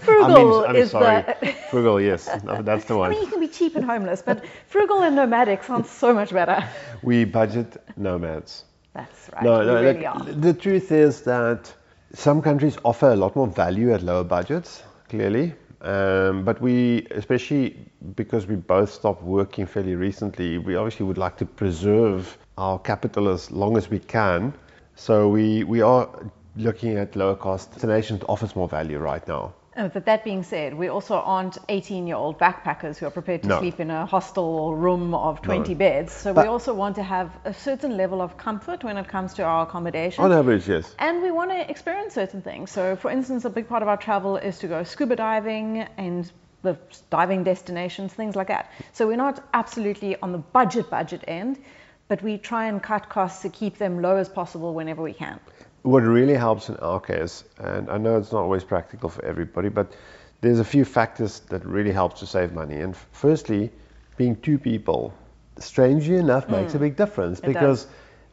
Frugal 0.00 0.36
I 0.36 0.66
mean, 0.66 0.70
I'm 0.70 0.76
is 0.76 0.90
sorry. 0.90 1.22
the. 1.40 1.52
Frugal, 1.70 2.00
yes, 2.00 2.28
no, 2.42 2.62
that's 2.62 2.84
the 2.84 2.96
one. 2.96 3.10
I 3.10 3.14
mean, 3.14 3.22
you 3.22 3.28
can 3.28 3.40
be 3.40 3.48
cheap 3.48 3.76
and 3.76 3.84
homeless, 3.84 4.22
but 4.22 4.44
frugal 4.66 5.02
and 5.02 5.14
nomadic 5.16 5.62
sounds 5.62 5.90
so 5.90 6.12
much 6.12 6.30
better. 6.30 6.66
We 7.02 7.24
budget 7.24 7.76
nomads. 7.96 8.64
That's 8.94 9.30
right. 9.32 9.44
No, 9.44 9.64
no, 9.64 9.74
really 9.82 10.02
like, 10.02 10.40
the 10.40 10.54
truth 10.54 10.92
is 10.92 11.22
that 11.22 11.72
some 12.12 12.42
countries 12.42 12.78
offer 12.84 13.10
a 13.10 13.16
lot 13.16 13.36
more 13.36 13.46
value 13.46 13.92
at 13.92 14.02
lower 14.02 14.24
budgets, 14.24 14.82
clearly. 15.08 15.54
Um, 15.80 16.44
but 16.44 16.60
we, 16.62 17.06
especially 17.10 17.76
because 18.14 18.46
we 18.46 18.56
both 18.56 18.90
stopped 18.90 19.22
working 19.22 19.66
fairly 19.66 19.96
recently, 19.96 20.58
we 20.58 20.76
obviously 20.76 21.04
would 21.06 21.18
like 21.18 21.36
to 21.38 21.44
preserve 21.44 22.38
our 22.56 22.78
capital 22.78 23.28
as 23.28 23.50
long 23.50 23.76
as 23.76 23.90
we 23.90 23.98
can. 23.98 24.54
So 24.96 25.28
we, 25.28 25.64
we 25.64 25.82
are 25.82 26.08
looking 26.56 26.96
at 26.96 27.16
lower 27.16 27.34
cost 27.34 27.72
destinations 27.72 28.20
that 28.20 28.26
offers 28.26 28.56
more 28.56 28.68
value 28.68 28.98
right 28.98 29.26
now. 29.28 29.52
Uh, 29.76 29.88
but 29.88 30.04
that 30.04 30.22
being 30.22 30.42
said, 30.44 30.72
we 30.74 30.88
also 30.88 31.16
aren't 31.16 31.58
18 31.68 32.06
year 32.06 32.16
old 32.16 32.38
backpackers 32.38 32.96
who 32.96 33.06
are 33.06 33.10
prepared 33.10 33.42
to 33.42 33.48
No. 33.48 33.58
sleep 33.58 33.80
in 33.80 33.90
a 33.90 34.06
hostel 34.06 34.44
or 34.44 34.76
room 34.76 35.14
of 35.14 35.42
20 35.42 35.74
No. 35.74 35.78
beds. 35.78 36.12
So 36.12 36.32
But- 36.32 36.44
we 36.44 36.48
also 36.48 36.72
want 36.74 36.94
to 36.96 37.02
have 37.02 37.30
a 37.44 37.52
certain 37.52 37.96
level 37.96 38.22
of 38.22 38.36
comfort 38.36 38.84
when 38.84 38.96
it 38.96 39.08
comes 39.08 39.34
to 39.34 39.42
our 39.42 39.62
accommodation. 39.64 40.22
On 40.24 40.32
average, 40.32 40.68
yes. 40.68 40.94
And 40.98 41.22
we 41.22 41.32
want 41.32 41.50
to 41.50 41.68
experience 41.68 42.14
certain 42.14 42.40
things. 42.40 42.70
So, 42.70 42.94
for 42.94 43.10
instance, 43.10 43.44
a 43.44 43.50
big 43.50 43.68
part 43.68 43.82
of 43.82 43.88
our 43.88 43.96
travel 43.96 44.36
is 44.36 44.58
to 44.60 44.68
go 44.68 44.84
scuba 44.84 45.16
diving 45.16 45.86
and 45.98 46.30
the 46.62 46.76
diving 47.10 47.42
destinations, 47.42 48.12
things 48.12 48.36
like 48.36 48.46
that. 48.48 48.70
So, 48.92 49.08
we're 49.08 49.16
not 49.16 49.42
absolutely 49.52 50.16
on 50.22 50.30
the 50.30 50.38
budget 50.38 50.88
budget 50.88 51.24
end, 51.26 51.58
but 52.06 52.22
we 52.22 52.38
try 52.38 52.66
and 52.66 52.80
cut 52.82 53.08
costs 53.08 53.42
to 53.42 53.48
keep 53.48 53.78
them 53.78 54.00
low 54.02 54.16
as 54.16 54.28
possible 54.28 54.72
whenever 54.72 55.02
we 55.02 55.14
can. 55.14 55.40
What 55.84 56.02
really 56.02 56.34
helps 56.34 56.70
in 56.70 56.76
our 56.76 56.98
case, 56.98 57.44
and 57.58 57.90
I 57.90 57.98
know 57.98 58.16
it's 58.16 58.32
not 58.32 58.40
always 58.40 58.64
practical 58.64 59.10
for 59.10 59.22
everybody, 59.24 59.68
but 59.68 59.92
there's 60.40 60.58
a 60.58 60.64
few 60.64 60.84
factors 60.84 61.40
that 61.50 61.64
really 61.64 61.92
helps 61.92 62.20
to 62.20 62.26
save 62.26 62.54
money. 62.54 62.76
And 62.76 62.94
f- 62.94 63.06
firstly, 63.12 63.70
being 64.16 64.34
two 64.36 64.58
people, 64.58 65.12
strangely 65.58 66.16
enough, 66.16 66.48
makes 66.48 66.72
a 66.72 66.78
hmm. 66.78 66.84
big 66.84 66.96
difference 66.96 67.38
It 67.40 67.46
because 67.46 67.86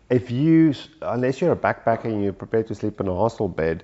if 0.10 0.32
you, 0.32 0.74
unless 1.02 1.42
you're 1.42 1.52
a 1.52 1.58
backpacker 1.58 2.06
and 2.06 2.24
you're 2.24 2.32
prepared 2.32 2.68
to 2.68 2.76
sleep 2.76 3.02
in 3.02 3.08
a 3.10 3.14
hostel 3.14 3.50
bed, 3.50 3.84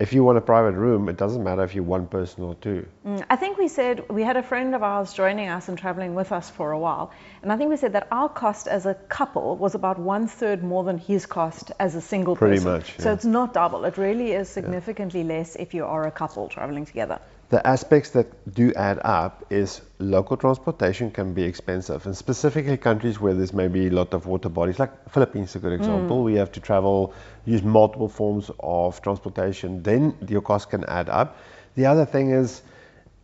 if 0.00 0.12
you 0.12 0.22
want 0.22 0.38
a 0.38 0.40
private 0.40 0.74
room, 0.74 1.08
it 1.08 1.16
doesn't 1.16 1.42
matter 1.42 1.64
if 1.64 1.74
you're 1.74 1.84
one 1.84 2.06
person 2.06 2.44
or 2.44 2.54
two. 2.56 2.86
Mm, 3.04 3.24
I 3.28 3.36
think 3.36 3.58
we 3.58 3.66
said 3.66 4.08
we 4.08 4.22
had 4.22 4.36
a 4.36 4.42
friend 4.42 4.74
of 4.74 4.82
ours 4.82 5.12
joining 5.12 5.48
us 5.48 5.68
and 5.68 5.76
traveling 5.76 6.14
with 6.14 6.30
us 6.30 6.48
for 6.48 6.70
a 6.70 6.78
while, 6.78 7.10
and 7.42 7.52
I 7.52 7.56
think 7.56 7.70
we 7.70 7.76
said 7.76 7.94
that 7.94 8.06
our 8.12 8.28
cost 8.28 8.68
as 8.68 8.86
a 8.86 8.94
couple 8.94 9.56
was 9.56 9.74
about 9.74 9.98
one 9.98 10.28
third 10.28 10.62
more 10.62 10.84
than 10.84 10.98
his 10.98 11.26
cost 11.26 11.72
as 11.80 11.96
a 11.96 12.00
single 12.00 12.36
Pretty 12.36 12.56
person. 12.56 12.72
much, 12.72 12.98
So 12.98 13.12
it's 13.12 13.24
not 13.24 13.54
double. 13.54 13.84
It 13.84 13.98
really 13.98 14.32
is 14.32 14.48
significantly 14.48 15.24
less 15.24 15.56
if 15.56 15.74
you 15.74 15.84
are 15.84 16.06
a 16.06 16.12
couple 16.12 16.48
traveling 16.48 16.86
together. 16.86 17.20
The 17.50 17.66
aspects 17.66 18.10
that 18.10 18.54
do 18.54 18.74
add 18.74 19.00
up 19.04 19.42
is 19.48 19.80
local 19.98 20.36
transportation 20.36 21.10
can 21.10 21.32
be 21.32 21.44
expensive, 21.44 22.04
and 22.04 22.14
specifically 22.14 22.76
countries 22.76 23.18
where 23.18 23.32
there's 23.32 23.54
maybe 23.54 23.86
a 23.86 23.90
lot 23.90 24.12
of 24.12 24.26
water 24.26 24.50
bodies, 24.50 24.78
like 24.78 25.08
Philippines, 25.08 25.50
is 25.50 25.56
a 25.56 25.58
good 25.60 25.72
mm. 25.72 25.76
example. 25.76 26.22
We 26.22 26.34
have 26.34 26.52
to 26.52 26.60
travel, 26.60 27.14
use 27.46 27.62
multiple 27.62 28.08
forms 28.08 28.50
of 28.60 29.00
transportation. 29.00 29.82
Then 29.82 30.14
your 30.28 30.42
cost 30.42 30.68
can 30.68 30.84
add 30.84 31.08
up. 31.08 31.38
The 31.74 31.86
other 31.86 32.04
thing 32.04 32.32
is, 32.32 32.60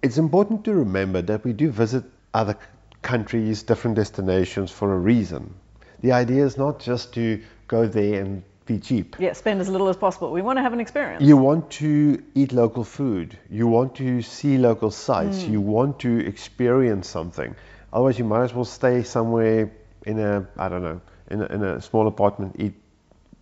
it's 0.02 0.16
important 0.16 0.64
to 0.64 0.74
remember 0.74 1.20
that 1.20 1.44
we 1.44 1.52
do 1.52 1.70
visit 1.70 2.04
other 2.32 2.56
countries, 3.02 3.62
different 3.62 3.96
destinations 3.96 4.70
for 4.70 4.94
a 4.94 4.98
reason. 4.98 5.52
The 6.00 6.12
idea 6.12 6.46
is 6.46 6.56
not 6.56 6.80
just 6.80 7.12
to 7.14 7.42
go 7.68 7.86
there 7.86 8.22
and 8.22 8.42
be 8.66 8.78
cheap. 8.78 9.16
Yeah, 9.18 9.32
spend 9.32 9.60
as 9.60 9.68
little 9.68 9.88
as 9.88 9.96
possible. 9.96 10.30
We 10.30 10.42
want 10.42 10.58
to 10.58 10.62
have 10.62 10.72
an 10.72 10.80
experience. 10.80 11.22
You 11.22 11.36
want 11.36 11.70
to 11.72 12.22
eat 12.34 12.52
local 12.52 12.84
food. 12.84 13.38
You 13.50 13.66
want 13.66 13.94
to 13.96 14.22
see 14.22 14.58
local 14.58 14.90
sites. 14.90 15.44
You 15.46 15.60
want 15.60 16.00
to 16.00 16.26
experience 16.26 17.08
something. 17.08 17.54
Otherwise, 17.92 18.18
you 18.18 18.24
might 18.24 18.44
as 18.44 18.54
well 18.54 18.64
stay 18.64 19.02
somewhere 19.02 19.70
in 20.06 20.18
a, 20.18 20.46
I 20.56 20.68
don't 20.68 20.82
know, 20.82 21.00
in 21.30 21.42
a, 21.42 21.46
in 21.46 21.62
a 21.62 21.80
small 21.80 22.06
apartment, 22.06 22.56
eat 22.58 22.74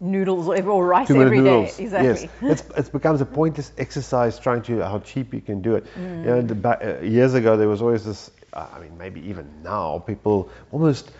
Noodles 0.00 0.48
or, 0.48 0.84
rice 0.84 1.08
every 1.10 1.42
day. 1.42 1.72
Exactly. 1.78 2.28
Yes, 2.42 2.64
it's, 2.76 2.88
it 2.88 2.92
becomes 2.92 3.20
a 3.20 3.24
pointless 3.24 3.70
exercise 3.78 4.36
trying 4.36 4.62
to 4.62 4.80
how 4.80 4.98
cheap 4.98 5.32
you 5.32 5.40
can 5.40 5.62
do 5.62 5.76
it. 5.76 5.86
You 5.96 6.02
know, 6.02 6.42
the, 6.42 6.98
uh, 6.98 7.02
years 7.02 7.34
ago 7.34 7.56
there 7.56 7.68
was 7.68 7.80
always 7.80 8.04
this. 8.04 8.30
Uh, 8.52 8.66
I 8.74 8.80
mean, 8.80 8.98
maybe 8.98 9.20
even 9.28 9.48
now 9.62 10.00
people 10.00 10.50
almost 10.72 11.12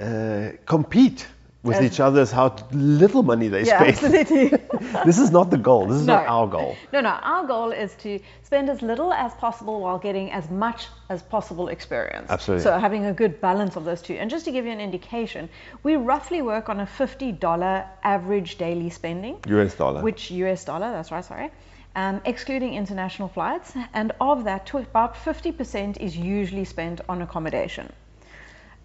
uh, 0.00 0.48
compete 0.66 1.26
with 1.62 1.76
As- 1.76 1.84
each 1.84 2.00
other 2.00 2.22
is 2.22 2.30
how 2.30 2.56
little 2.72 3.22
money 3.22 3.48
they 3.48 3.64
Yeah, 3.64 3.92
spend. 3.92 4.16
absolutely. 4.16 4.58
this 5.04 5.18
is 5.18 5.30
not 5.30 5.50
the 5.50 5.58
goal. 5.58 5.86
This 5.86 5.98
is 6.00 6.06
No. 6.06 6.14
not 6.16 6.26
our 6.26 6.46
goal. 6.46 6.74
No, 6.92 7.00
no. 7.02 7.10
Our 7.10 7.46
goal 7.46 7.70
is 7.70 7.94
to 7.96 8.18
spend 8.44 8.70
as 8.70 8.80
little 8.80 9.12
as 9.12 9.34
possible 9.34 9.80
while 9.80 9.98
getting 9.98 10.32
as 10.32 10.48
much 10.50 10.88
as 11.10 11.22
possible 11.22 11.68
experience. 11.68 12.30
Absolutely. 12.30 12.64
So 12.64 12.78
having 12.78 13.04
a 13.04 13.12
good 13.12 13.40
balance 13.42 13.76
of 13.76 13.84
those 13.84 14.00
two. 14.00 14.14
And 14.14 14.30
just 14.30 14.46
to 14.46 14.52
give 14.52 14.64
you 14.64 14.72
an 14.72 14.80
indication, 14.80 15.50
we 15.82 15.96
roughly 15.96 16.40
work 16.40 16.68
on 16.70 16.80
a 16.80 16.86
$50 16.86 17.84
average 18.02 18.56
daily 18.56 18.88
spending. 18.88 19.36
US 19.46 19.74
dollar. 19.74 20.00
Which 20.02 20.30
US 20.30 20.64
dollar, 20.64 20.90
that's 20.92 21.12
right, 21.12 21.24
sorry. 21.24 21.50
Um, 21.94 22.20
excluding 22.24 22.72
international 22.74 23.28
flights. 23.28 23.74
And 23.92 24.12
of 24.20 24.44
that, 24.44 24.72
about 24.72 25.14
50% 25.14 25.98
is 25.98 26.16
usually 26.16 26.64
spent 26.64 27.02
on 27.08 27.20
accommodation. 27.20 27.92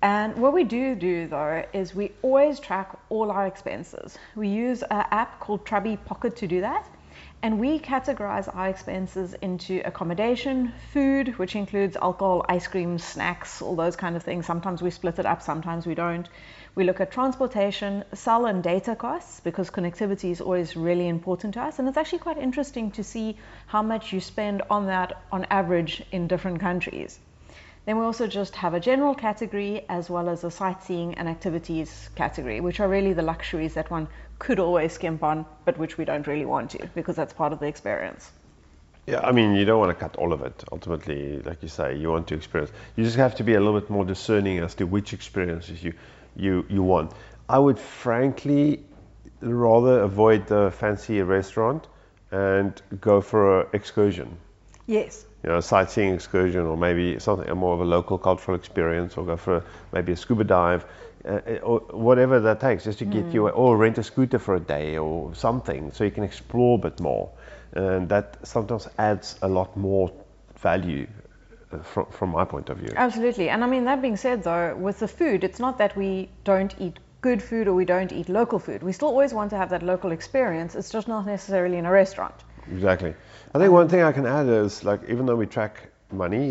And 0.05 0.37
what 0.37 0.53
we 0.53 0.63
do 0.63 0.93
do 0.93 1.27
though 1.27 1.65
is 1.73 1.95
we 1.95 2.11
always 2.21 2.59
track 2.59 2.95
all 3.09 3.31
our 3.31 3.47
expenses. 3.47 4.19
We 4.35 4.49
use 4.49 4.83
an 4.83 5.03
app 5.09 5.39
called 5.39 5.65
Trabee 5.65 5.97
Pocket 5.97 6.35
to 6.35 6.47
do 6.47 6.61
that. 6.61 6.87
And 7.41 7.59
we 7.59 7.79
categorize 7.79 8.47
our 8.55 8.69
expenses 8.69 9.33
into 9.41 9.81
accommodation, 9.83 10.73
food, 10.93 11.39
which 11.39 11.55
includes 11.55 11.95
alcohol, 11.95 12.45
ice 12.47 12.67
cream, 12.67 12.99
snacks, 12.99 13.63
all 13.63 13.75
those 13.75 13.95
kind 13.95 14.15
of 14.15 14.21
things. 14.21 14.45
Sometimes 14.45 14.83
we 14.83 14.91
split 14.91 15.17
it 15.17 15.25
up, 15.25 15.41
sometimes 15.41 15.87
we 15.87 15.95
don't. 15.95 16.29
We 16.75 16.83
look 16.83 17.01
at 17.01 17.09
transportation, 17.09 18.03
cell 18.13 18.45
and 18.45 18.61
data 18.61 18.95
costs 18.95 19.39
because 19.39 19.71
connectivity 19.71 20.29
is 20.29 20.39
always 20.39 20.75
really 20.75 21.07
important 21.07 21.55
to 21.55 21.61
us. 21.61 21.79
And 21.79 21.87
it's 21.87 21.97
actually 21.97 22.19
quite 22.19 22.37
interesting 22.37 22.91
to 22.91 23.03
see 23.03 23.39
how 23.65 23.81
much 23.81 24.13
you 24.13 24.19
spend 24.19 24.61
on 24.69 24.85
that 24.85 25.23
on 25.31 25.47
average 25.49 26.03
in 26.11 26.27
different 26.27 26.59
countries. 26.59 27.17
Then 27.85 27.99
we 27.99 28.05
also 28.05 28.25
just 28.25 28.55
have 28.55 28.73
a 28.73 28.79
general 28.79 29.13
category 29.13 29.85
as 29.89 30.09
well 30.09 30.27
as 30.27 30.43
a 30.43 30.49
sightseeing 30.49 31.13
and 31.15 31.29
activities 31.29 32.09
category, 32.15 32.59
which 32.59 32.79
are 32.79 32.87
really 32.87 33.13
the 33.13 33.21
luxuries 33.21 33.75
that 33.75 33.91
one 33.91 34.07
could 34.39 34.59
always 34.59 34.93
skimp 34.93 35.23
on, 35.23 35.45
but 35.65 35.77
which 35.77 35.97
we 35.97 36.03
don't 36.05 36.25
really 36.25 36.45
want 36.45 36.71
to 36.71 36.89
because 36.95 37.15
that's 37.15 37.33
part 37.33 37.53
of 37.53 37.59
the 37.59 37.67
experience. 37.67 38.31
Yeah, 39.05 39.19
I 39.19 39.31
mean, 39.31 39.53
you 39.53 39.65
don't 39.65 39.77
want 39.79 39.91
to 39.91 40.03
cut 40.03 40.15
all 40.15 40.33
of 40.33 40.41
it. 40.41 40.63
Ultimately, 40.71 41.39
like 41.43 41.61
you 41.61 41.69
say, 41.69 41.95
you 41.95 42.09
want 42.09 42.27
to 42.29 42.35
experience. 42.35 42.71
You 42.95 43.03
just 43.03 43.17
have 43.17 43.35
to 43.35 43.43
be 43.43 43.53
a 43.53 43.59
little 43.59 43.79
bit 43.79 43.91
more 43.91 44.03
discerning 44.03 44.57
as 44.59 44.73
to 44.75 44.85
which 44.85 45.13
experiences 45.13 45.83
you 45.83 45.93
you 46.35 46.65
you 46.67 46.81
want. 46.81 47.11
I 47.47 47.59
would 47.59 47.77
frankly 47.77 48.83
rather 49.41 49.99
avoid 49.99 50.47
the 50.47 50.71
fancy 50.71 51.21
restaurant 51.21 51.87
and 52.31 52.81
go 52.99 53.21
for 53.21 53.61
an 53.61 53.67
excursion. 53.73 54.37
Yes 54.87 55.24
you 55.45 55.51
know, 55.51 55.57
a 55.59 55.61
sightseeing 55.61 56.15
excursion 56.15 56.61
or 56.65 56.75
maybe 56.75 57.19
something 57.19 57.55
more 57.55 57.75
of 57.75 57.81
a 57.81 57.85
local 57.85 58.17
cultural 58.17 58.57
experience 58.57 59.15
or 59.15 59.25
go 59.25 59.37
for 59.37 59.57
a, 59.57 59.63
maybe 59.93 60.11
a 60.11 60.15
scuba 60.15 60.43
dive 60.43 60.85
uh, 61.23 61.39
or 61.61 61.81
whatever 61.91 62.39
that 62.39 62.59
takes 62.59 62.83
just 62.83 62.97
to 62.97 63.05
mm. 63.05 63.11
get 63.11 63.31
you 63.31 63.47
hmm. 63.47 63.59
or 63.59 63.77
rent 63.77 63.99
a 63.99 64.03
scooter 64.03 64.39
for 64.39 64.55
a 64.55 64.59
day 64.59 64.97
or 64.97 65.35
something 65.35 65.91
so 65.91 66.03
you 66.03 66.09
can 66.09 66.23
explore 66.23 66.79
a 66.79 66.81
bit 66.81 66.99
more 66.99 67.29
and 67.73 68.09
that 68.09 68.37
sometimes 68.41 68.87
adds 68.97 69.37
a 69.43 69.47
lot 69.47 69.77
more 69.77 70.11
value 70.57 71.05
uh, 71.71 71.77
from, 71.77 72.07
from 72.07 72.29
my 72.31 72.43
point 72.43 72.69
of 72.69 72.77
view 72.77 72.91
absolutely 72.95 73.49
and 73.49 73.63
i 73.63 73.67
mean 73.67 73.85
that 73.85 74.01
being 74.01 74.17
said 74.17 74.43
though 74.43 74.75
with 74.75 74.97
the 74.97 75.07
food 75.07 75.43
it's 75.43 75.59
not 75.59 75.77
that 75.77 75.95
we 75.95 76.27
don't 76.43 76.73
eat 76.79 76.97
good 77.21 77.41
food 77.41 77.67
or 77.67 77.75
we 77.75 77.85
don't 77.85 78.11
eat 78.11 78.29
local 78.29 78.57
food 78.57 78.81
we 78.81 78.91
still 78.91 79.09
always 79.09 79.33
want 79.33 79.51
to 79.51 79.57
have 79.57 79.69
that 79.69 79.83
local 79.83 80.11
experience 80.11 80.73
it's 80.73 80.89
just 80.89 81.07
not 81.07 81.25
necessarily 81.25 81.77
in 81.77 81.85
a 81.85 81.91
restaurant 81.91 82.35
Exactly. 82.71 83.13
I 83.55 83.57
think 83.57 83.71
one 83.71 83.87
thing 83.87 84.01
I 84.01 84.11
can 84.11 84.25
add 84.25 84.49
is 84.49 84.83
like 84.83 84.99
even 85.07 85.25
though 85.25 85.37
we 85.37 85.45
track 85.45 85.89
money, 86.11 86.47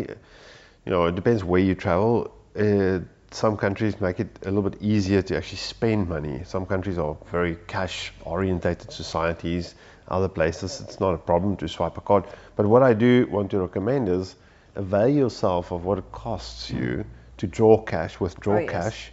you 0.85 0.91
know, 0.91 1.05
it 1.05 1.13
depends 1.13 1.43
where 1.43 1.61
you 1.61 1.75
travel. 1.75 2.33
Uh, 2.59 3.01
some 3.29 3.57
countries 3.57 4.01
make 4.01 4.19
it 4.19 4.39
a 4.41 4.45
little 4.45 4.67
bit 4.67 4.81
easier 4.81 5.21
to 5.21 5.37
actually 5.37 5.59
spend 5.59 6.09
money. 6.09 6.41
Some 6.45 6.65
countries 6.65 6.97
are 6.97 7.15
very 7.31 7.57
cash 7.67 8.11
orientated 8.23 8.91
societies. 8.91 9.75
Other 10.07 10.27
places 10.27 10.81
it's 10.81 10.99
not 10.99 11.13
a 11.13 11.19
problem 11.19 11.55
to 11.57 11.67
swipe 11.67 11.95
a 11.95 12.01
card. 12.01 12.23
But 12.55 12.65
what 12.65 12.81
I 12.81 12.93
do 12.95 13.27
want 13.29 13.51
to 13.51 13.59
recommend 13.59 14.09
is 14.09 14.35
avail 14.73 15.07
yourself 15.07 15.71
of 15.71 15.85
what 15.85 15.99
it 15.99 16.11
costs 16.11 16.71
you 16.71 17.05
to 17.37 17.45
draw 17.45 17.83
cash, 17.83 18.19
withdraw 18.19 18.55
oh, 18.55 18.59
yes. 18.61 18.71
cash 18.71 19.11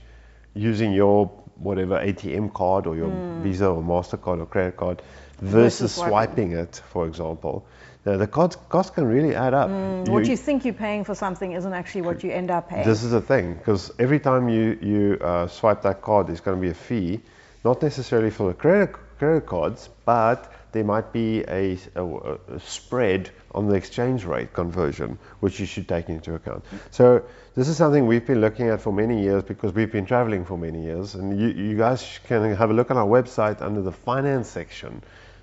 using 0.55 0.94
your 0.94 1.26
whatever 1.57 1.98
ATM 1.98 2.55
card 2.55 2.87
or 2.87 2.96
your 2.96 3.11
mm. 3.11 3.42
Visa 3.42 3.66
or 3.66 3.83
MasterCard 3.83 4.40
or 4.40 4.46
credit 4.46 4.78
card 4.78 5.02
versus, 5.42 5.94
swiping. 5.94 6.52
it, 6.52 6.81
for 6.90 7.07
example. 7.07 7.66
Now, 8.05 8.17
the 8.17 8.27
cost, 8.27 8.59
cost 8.69 8.95
can 8.95 9.05
really 9.05 9.35
add 9.35 9.55
up. 9.55 9.71
Mm, 9.71 10.07
you, 10.07 10.12
what 10.12 10.27
you 10.27 10.37
think 10.37 10.65
you're 10.65 10.75
paying 10.75 11.05
for 11.05 11.15
something 11.15 11.53
isn't 11.53 11.73
actually 11.73 12.03
what 12.03 12.25
you 12.25 12.33
end 12.33 12.51
up 12.51 12.69
paying. 12.69 12.85
This 12.85 13.05
is 13.05 13.12
the 13.12 13.21
thing, 13.21 13.55
because 13.55 13.93
every 13.99 14.19
time 14.19 14.49
you, 14.49 14.79
you 14.83 15.19
uh, 15.21 15.47
swipe 15.47 15.83
that 15.83 16.03
card, 16.03 16.27
there's 16.27 16.41
going 16.41 16.57
to 16.57 16.61
be 16.61 16.71
a 16.71 16.75
fee, 16.75 17.21
not 17.65 17.81
necessarily 17.81 18.31
for 18.31 18.49
the 18.49 18.55
credit, 18.55 18.93
credit 19.19 19.47
cards, 19.47 19.88
but 20.05 20.53
there 20.73 20.83
might 20.83 21.12
be 21.12 21.43
a, 21.43 21.79
a, 21.95 22.05
a, 22.05 22.61
spread 22.61 23.31
on 23.55 23.69
the 23.69 23.75
exchange 23.75 24.25
rate 24.25 24.53
conversion, 24.53 25.19
which 25.41 25.61
you 25.61 25.67
should 25.67 25.87
take 25.87 26.09
into 26.09 26.35
account. 26.35 26.65
So 26.91 27.23
this 27.55 27.69
is 27.69 27.77
something 27.77 28.07
we've 28.07 28.27
been 28.27 28.41
looking 28.41 28.69
at 28.69 28.81
for 28.81 28.93
many 28.93 29.23
years 29.23 29.43
because 29.43 29.75
we've 29.75 29.93
been 29.93 30.07
traveling 30.07 30.45
for 30.45 30.57
many 30.57 30.83
years. 30.83 31.15
And 31.15 31.38
you, 31.38 31.49
you 31.49 31.77
guys 31.77 32.19
can 32.25 32.55
have 32.57 32.71
a 32.71 32.73
look 32.73 32.91
on 32.91 32.97
our 32.97 33.07
website 33.07 33.61
under 33.61 33.83
the 33.83 33.93
finance 33.93 34.49
section. 34.49 35.03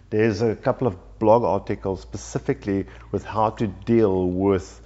There's 0.09 0.41
a 0.41 0.55
couple 0.55 0.87
of 0.87 0.97
blog 1.19 1.43
articles 1.43 2.01
specifically 2.01 2.85
with 3.11 3.23
how 3.23 3.49
to 3.51 3.67
deal 3.67 4.29
with 4.29 4.81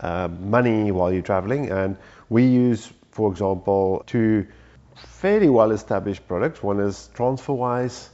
uh, 0.00 0.28
money 0.40 0.92
while 0.92 1.12
you're 1.12 1.22
traveling. 1.22 1.70
And 1.70 1.96
we 2.28 2.44
use, 2.44 2.92
for 3.10 3.30
example, 3.30 4.02
two 4.06 4.46
fairly 4.94 5.48
well 5.48 5.70
established 5.70 6.26
products. 6.28 6.62
One 6.62 6.80
is 6.80 7.10
TransferWise, 7.14 8.08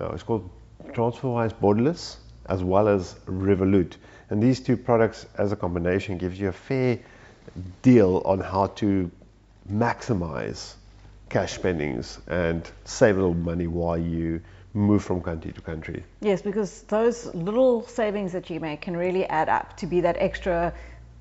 uh, 0.00 0.10
it's 0.10 0.22
called 0.22 0.50
TransferWise 0.88 1.54
Borderless 1.54 2.16
as 2.46 2.64
well 2.64 2.88
as 2.88 3.14
Revolut. 3.26 3.94
And 4.28 4.42
these 4.42 4.60
two 4.60 4.76
products 4.76 5.26
as 5.38 5.52
a 5.52 5.56
combination 5.56 6.18
gives 6.18 6.38
you 6.38 6.48
a 6.48 6.52
fair 6.52 6.98
deal 7.82 8.22
on 8.24 8.40
how 8.40 8.66
to 8.66 9.10
maximize 9.72 10.74
cash 11.28 11.54
spendings 11.54 12.18
and 12.26 12.68
save 12.84 13.16
a 13.16 13.20
little 13.20 13.34
money 13.34 13.68
while 13.68 13.96
you 13.98 14.40
move 14.74 15.02
from 15.02 15.20
country 15.20 15.52
to 15.52 15.60
country. 15.60 16.04
Yes, 16.20 16.42
because 16.42 16.82
those 16.82 17.26
little 17.34 17.86
savings 17.86 18.32
that 18.32 18.50
you 18.50 18.60
make 18.60 18.82
can 18.82 18.96
really 18.96 19.26
add 19.26 19.48
up 19.48 19.76
to 19.78 19.86
be 19.86 20.00
that 20.02 20.16
extra 20.18 20.72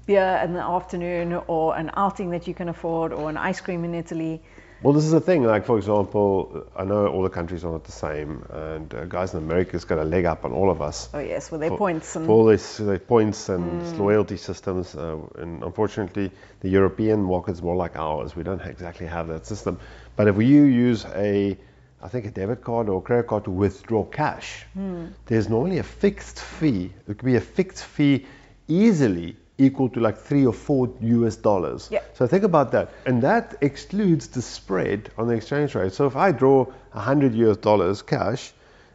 beer 0.06 0.42
in 0.44 0.54
the 0.54 0.62
afternoon 0.62 1.34
or 1.48 1.76
an 1.76 1.92
outing 1.96 2.32
that 2.32 2.48
you 2.48 2.54
can 2.54 2.70
afford 2.70 3.14
or 3.14 3.30
an 3.30 3.38
ice 3.38 3.62
cream 3.62 3.84
in 3.84 3.94
Italy. 3.94 4.42
Well, 4.82 4.94
this 4.94 5.04
is 5.04 5.12
the 5.12 5.20
thing. 5.20 5.44
Like, 5.44 5.66
for 5.66 5.78
example, 5.78 6.66
I 6.74 6.86
know 6.86 7.08
all 7.08 7.22
the 7.22 7.30
countries 7.30 7.66
are 7.66 7.72
not 7.72 7.84
the 7.84 7.92
same, 7.92 8.46
and 8.50 8.94
uh, 8.94 9.06
guys 9.06 9.34
in 9.34 9.40
America's 9.40 9.84
got 9.84 9.98
a 9.98 10.06
leg 10.06 10.24
up 10.24 10.46
on 10.46 10.54
all 10.54 10.72
of 10.72 10.82
us. 10.82 11.10
Oh 11.14 11.20
yes, 11.20 11.52
with 11.52 11.60
their 11.60 11.72
for, 11.72 11.78
points 11.78 12.16
and 12.16 12.26
for 12.26 12.32
all 12.32 12.46
these 12.46 12.78
their 12.78 12.98
points 12.98 13.50
and 13.50 13.82
mm. 13.82 14.00
loyalty 14.00 14.38
systems. 14.38 14.96
Uh, 14.96 15.18
and 15.36 15.64
unfortunately, 15.64 16.32
the 16.62 16.70
European 16.70 17.24
market 17.24 17.52
is 17.52 17.62
more 17.62 17.76
like 17.76 17.98
ours. 17.98 18.38
We 18.38 18.44
don't 18.44 18.62
exactly 18.62 19.08
have 19.08 19.28
that 19.28 19.46
system. 19.46 19.80
But 20.16 20.30
if 20.30 20.38
you 20.38 20.64
use 20.64 21.06
a 21.14 21.58
I 22.02 22.08
think 22.08 22.26
a 22.26 22.32
debit 22.32 22.64
card 22.64 22.88
or 22.88 23.00
a 23.00 23.02
credit 23.02 23.28
card 23.28 23.44
to 23.46 23.52
withdraw 23.52 24.06
cash, 24.06 24.66
mm. 24.78 25.12
there's 25.26 25.50
normally 25.50 25.80
a 25.80 25.84
fixed 25.84 26.40
fee. 26.40 26.92
It 27.08 27.18
could 27.18 27.26
be 27.26 27.36
a 27.36 27.42
fixed 27.42 27.84
fee 27.84 28.26
easily 28.68 29.36
equal 29.58 29.90
to 29.90 30.00
like 30.00 30.18
three 30.18 30.46
or 30.46 30.54
four 30.54 30.90
US 31.02 31.36
dollars. 31.36 31.90
Yeah. 31.92 32.00
So 32.14 32.26
think 32.26 32.44
about 32.44 32.72
that. 32.72 32.92
And 33.06 33.22
that 33.24 33.58
excludes 33.62 34.28
the 34.28 34.42
spread 34.42 35.12
on 35.18 35.28
the 35.28 35.36
exchange 35.36 35.76
rate. 35.76 35.92
So 35.92 36.08
if 36.08 36.16
I 36.16 36.32
draw 36.32 36.64
100 36.64 37.36
US 37.36 37.58
dollars 37.58 38.02
cash, 38.02 38.54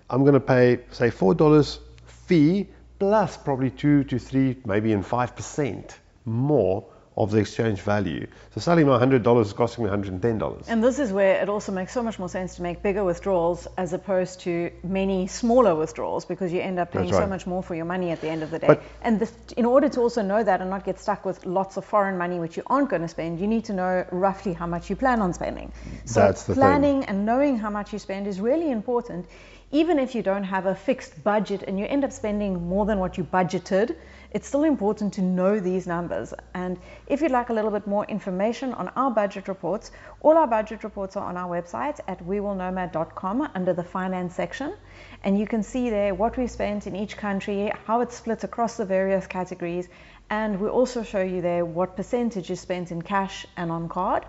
I'm 0.08 0.22
going 0.22 0.34
to 0.34 0.40
pay, 0.40 0.80
say, 0.90 1.10
$4 1.10 1.78
fee 2.06 2.68
plus 2.98 3.36
probably 3.36 3.70
2 3.70 4.04
to 4.04 4.18
3, 4.18 4.56
maybe 4.64 4.92
in 4.92 5.02
5% 5.02 5.90
more 6.24 6.84
of 7.16 7.30
the 7.30 7.38
exchange 7.38 7.80
value. 7.80 8.26
So 8.54 8.60
selling 8.60 8.86
my 8.86 8.98
$100 8.98 9.40
is 9.42 9.52
costing 9.52 9.84
me 9.84 9.90
$110. 9.90 10.64
And 10.68 10.82
this 10.82 10.98
is 10.98 11.12
where 11.12 11.40
it 11.40 11.48
also 11.48 11.70
makes 11.70 11.92
so 11.92 12.02
much 12.02 12.18
more 12.18 12.28
sense 12.28 12.56
to 12.56 12.62
make 12.62 12.82
bigger 12.82 13.04
withdrawals 13.04 13.68
as 13.76 13.92
opposed 13.92 14.40
to 14.40 14.72
many 14.82 15.28
smaller 15.28 15.76
withdrawals 15.76 16.24
because 16.24 16.52
you 16.52 16.60
end 16.60 16.80
up 16.80 16.90
paying 16.90 17.10
right. 17.10 17.22
so 17.22 17.26
much 17.26 17.46
more 17.46 17.62
for 17.62 17.76
your 17.76 17.84
money 17.84 18.10
at 18.10 18.20
the 18.20 18.28
end 18.28 18.42
of 18.42 18.50
the 18.50 18.58
day. 18.58 18.66
But 18.66 18.82
and 19.02 19.20
this, 19.20 19.32
in 19.56 19.64
order 19.64 19.88
to 19.90 20.00
also 20.00 20.22
know 20.22 20.42
that 20.42 20.60
and 20.60 20.70
not 20.70 20.84
get 20.84 20.98
stuck 20.98 21.24
with 21.24 21.46
lots 21.46 21.76
of 21.76 21.84
foreign 21.84 22.18
money 22.18 22.40
which 22.40 22.56
you 22.56 22.64
aren't 22.66 22.90
going 22.90 23.02
to 23.02 23.08
spend, 23.08 23.38
you 23.38 23.46
need 23.46 23.66
to 23.66 23.72
know 23.72 24.04
roughly 24.10 24.52
how 24.52 24.66
much 24.66 24.90
you 24.90 24.96
plan 24.96 25.22
on 25.22 25.32
spending. 25.34 25.72
So 26.06 26.20
That's 26.20 26.44
the 26.44 26.54
planning 26.54 27.00
thing. 27.00 27.10
and 27.10 27.26
knowing 27.26 27.58
how 27.58 27.70
much 27.70 27.92
you 27.92 28.00
spend 28.00 28.26
is 28.26 28.40
really 28.40 28.70
important 28.72 29.26
even 29.72 29.98
if 29.98 30.14
you 30.14 30.22
don't 30.22 30.44
have 30.44 30.66
a 30.66 30.74
fixed 30.74 31.24
budget 31.24 31.64
and 31.66 31.80
you 31.80 31.86
end 31.86 32.04
up 32.04 32.12
spending 32.12 32.68
more 32.68 32.86
than 32.86 33.00
what 33.00 33.18
you 33.18 33.24
budgeted 33.24 33.96
it's 34.34 34.48
still 34.48 34.64
important 34.64 35.14
to 35.14 35.22
know 35.22 35.60
these 35.60 35.86
numbers. 35.86 36.34
And 36.54 36.76
if 37.06 37.22
you'd 37.22 37.30
like 37.30 37.50
a 37.50 37.52
little 37.52 37.70
bit 37.70 37.86
more 37.86 38.04
information 38.06 38.74
on 38.74 38.88
our 38.96 39.10
budget 39.10 39.46
reports, 39.46 39.92
all 40.22 40.36
our 40.36 40.48
budget 40.48 40.82
reports 40.82 41.16
are 41.16 41.24
on 41.24 41.36
our 41.36 41.48
website 41.48 42.00
at 42.08 42.18
wewillnomad.com 42.26 43.48
under 43.54 43.72
the 43.72 43.84
finance 43.84 44.34
section. 44.34 44.74
And 45.22 45.38
you 45.38 45.46
can 45.46 45.62
see 45.62 45.88
there 45.88 46.16
what 46.16 46.36
we've 46.36 46.50
spent 46.50 46.88
in 46.88 46.96
each 46.96 47.16
country, 47.16 47.72
how 47.86 48.00
it's 48.00 48.16
split 48.16 48.42
across 48.42 48.76
the 48.76 48.84
various 48.84 49.28
categories. 49.28 49.88
And 50.30 50.60
we 50.60 50.68
also 50.68 51.04
show 51.04 51.22
you 51.22 51.40
there 51.40 51.64
what 51.64 51.94
percentage 51.94 52.50
is 52.50 52.60
spent 52.60 52.90
in 52.90 53.02
cash 53.02 53.46
and 53.56 53.70
on 53.70 53.88
card. 53.88 54.26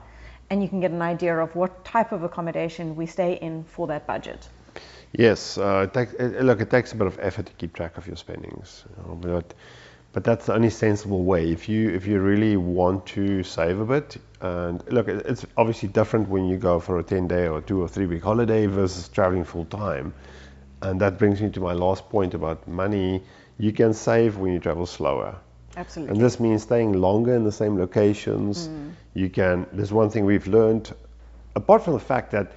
And 0.52 0.62
you 0.62 0.70
can 0.70 0.82
get 0.82 0.92
an 0.92 1.02
idea 1.02 1.36
of 1.36 1.56
what 1.56 1.84
type 1.84 2.12
of 2.12 2.22
accommodation 2.22 2.96
we 2.96 3.08
stay 3.08 3.40
in 3.42 3.64
for 3.64 3.88
that 3.88 4.06
budget. 4.06 4.48
Yes, 5.18 5.58
uh, 5.58 5.88
it 5.92 6.14
it, 6.20 6.44
look, 6.44 6.62
it 6.62 6.70
takes 6.70 6.92
a 6.92 6.96
bit 6.96 7.08
of 7.08 7.18
effort 7.20 7.46
to 7.48 7.54
keep 7.54 7.74
track 7.74 7.98
of 7.98 8.06
your 8.06 8.18
spendings. 8.18 8.84
You 8.90 9.04
know, 9.04 9.16
but 9.16 9.54
but 10.16 10.24
that's 10.24 10.46
the 10.46 10.54
only 10.54 10.70
sensible 10.70 11.26
way. 11.26 11.52
If 11.52 11.68
you 11.68 11.90
if 11.90 12.08
you 12.08 12.22
really 12.22 12.56
want 12.56 13.06
to 13.08 13.44
save 13.44 13.82
a 13.82 13.86
bit, 13.86 14.16
and 14.40 14.82
look, 14.90 15.10
it's 15.10 15.46
obviously 15.58 15.90
different 15.90 16.30
when 16.30 16.46
you 16.46 16.56
go 16.56 16.80
for 16.80 17.00
a 17.00 17.04
10 17.04 17.28
day 17.28 17.50
or 17.50 17.60
two 17.60 17.82
or 17.82 17.90
three 17.90 18.06
week 18.06 18.24
holiday 18.24 18.66
versus 18.66 19.10
traveling 19.10 19.44
full 19.44 19.66
time. 19.66 20.14
And 20.82 21.02
that 21.02 21.18
brings 21.18 21.42
me 21.42 21.50
to 21.50 21.60
my 21.60 21.74
last 21.74 22.10
point 22.10 22.34
about 22.34 22.66
money. 22.66 23.24
You 23.58 23.74
can 23.74 23.94
save 23.94 24.38
when 24.38 24.54
you 24.54 24.60
travel 24.60 24.86
slower. 24.86 25.36
Absolutely. 25.76 26.14
And 26.14 26.24
this 26.24 26.40
means 26.40 26.64
staying 26.64 26.94
longer 26.94 27.36
in 27.36 27.44
the 27.44 27.52
same 27.52 27.78
locations. 27.78 28.70
Mm. 28.70 28.94
You 29.16 29.30
can. 29.30 29.68
There's 29.74 29.92
one 29.92 30.10
thing 30.10 30.24
we've 30.24 30.48
learned, 30.48 30.94
apart 31.58 31.84
from 31.84 31.92
the 31.92 32.06
fact 32.14 32.32
that 32.32 32.54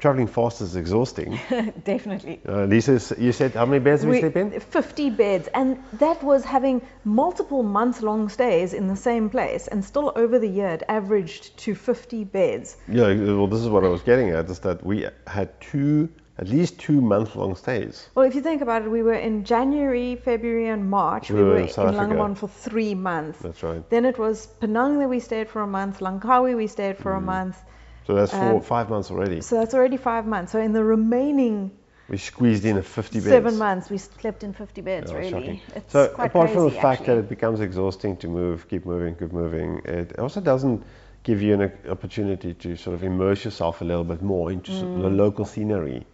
traveling 0.00 0.26
fast 0.26 0.60
is 0.62 0.76
exhausting. 0.76 1.38
Definitely. 1.84 2.40
Uh, 2.48 2.64
Lisa, 2.64 3.14
you 3.18 3.32
said 3.32 3.52
how 3.52 3.66
many 3.66 3.78
beds 3.84 4.04
we, 4.04 4.12
We- 4.12 4.20
sleep 4.20 4.36
in? 4.36 4.58
50 4.58 5.10
beds, 5.10 5.48
and 5.54 5.78
that 5.94 6.22
was 6.22 6.44
having 6.44 6.82
multiple 7.04 7.62
month 7.62 8.02
long 8.02 8.28
stays 8.28 8.72
in 8.72 8.88
the 8.88 8.96
same 8.96 9.28
place, 9.30 9.68
and 9.68 9.84
still 9.84 10.12
over 10.16 10.38
the 10.38 10.48
year 10.48 10.68
it 10.68 10.82
averaged 10.88 11.56
to 11.58 11.74
50 11.74 12.24
beds. 12.24 12.76
Yeah, 12.88 13.14
well, 13.14 13.46
this 13.46 13.60
is 13.60 13.68
what 13.68 13.84
I 13.84 13.88
was 13.88 14.02
getting 14.02 14.30
at, 14.30 14.48
is 14.50 14.58
that 14.60 14.84
we 14.84 15.06
had 15.26 15.60
two, 15.60 16.08
at 16.38 16.48
least 16.48 16.78
two 16.78 17.00
month-long 17.02 17.54
stays. 17.56 18.08
Well, 18.14 18.26
if 18.26 18.34
you 18.34 18.40
think 18.40 18.62
about 18.62 18.82
it, 18.82 18.90
we 18.90 19.02
were 19.02 19.12
in 19.28 19.44
January, 19.44 20.16
February, 20.16 20.68
and 20.68 20.88
March. 20.88 21.30
We 21.30 21.42
were 21.42 21.58
in 21.58 21.68
South 21.68 21.94
in. 21.94 22.34
For 22.34 22.48
three 22.48 22.94
months. 22.94 23.38
That's 23.40 23.62
right. 23.62 23.88
Then 23.90 24.06
it 24.06 24.18
was 24.18 24.46
Penang 24.46 24.98
that 25.00 25.08
we 25.08 25.20
stayed 25.20 25.48
for 25.50 25.60
a 25.60 25.66
month, 25.66 26.00
Langkawi 26.00 26.56
we 26.56 26.66
stayed 26.68 26.96
for 26.96 27.12
Mm. 27.12 27.18
a 27.18 27.20
month. 27.20 27.62
So 28.06 28.14
that's 28.14 28.32
four, 28.32 28.54
Um, 28.56 28.60
five 28.62 28.90
months 28.90 29.10
already. 29.10 29.40
So 29.40 29.56
that's 29.56 29.74
already 29.74 29.96
five 29.96 30.26
months. 30.26 30.52
So 30.52 30.58
in 30.60 30.72
the 30.72 30.82
remaining 30.84 31.70
We 32.08 32.16
squeezed 32.16 32.64
in 32.64 32.76
a 32.76 32.82
50 32.82 33.18
beds. 33.20 33.26
seven 33.28 33.56
months, 33.58 33.88
we 33.88 33.98
slept 33.98 34.42
in 34.42 34.52
50 34.52 34.80
beds, 34.82 35.12
Yeah, 35.12 35.18
really. 35.18 35.30
shocking. 35.30 35.60
It's 35.76 35.92
so 35.92 36.08
quite 36.08 36.26
apart 36.26 36.50
from 36.50 36.64
the 36.64 36.70
fact 36.72 37.02
actually. 37.02 37.14
that 37.14 37.18
it 37.20 37.28
becomes 37.28 37.60
exhausting 37.60 38.16
to 38.16 38.28
move, 38.28 38.66
keep 38.68 38.84
moving, 38.84 39.14
keep 39.14 39.32
moving, 39.32 39.80
it 39.84 40.18
also 40.18 40.40
doesn't 40.40 40.82
give 41.22 41.40
you 41.40 41.54
an 41.54 41.70
opportunity 41.88 42.54
to 42.54 42.74
sort 42.76 42.94
of 42.94 43.04
immerse 43.04 43.44
yourself 43.44 43.80
a 43.80 43.84
little 43.84 44.02
bit 44.04 44.22
more 44.22 44.50
into 44.50 44.72
Mm. 44.72 45.02
the 45.02 45.10
local 45.10 45.44
scenery. 45.44 46.04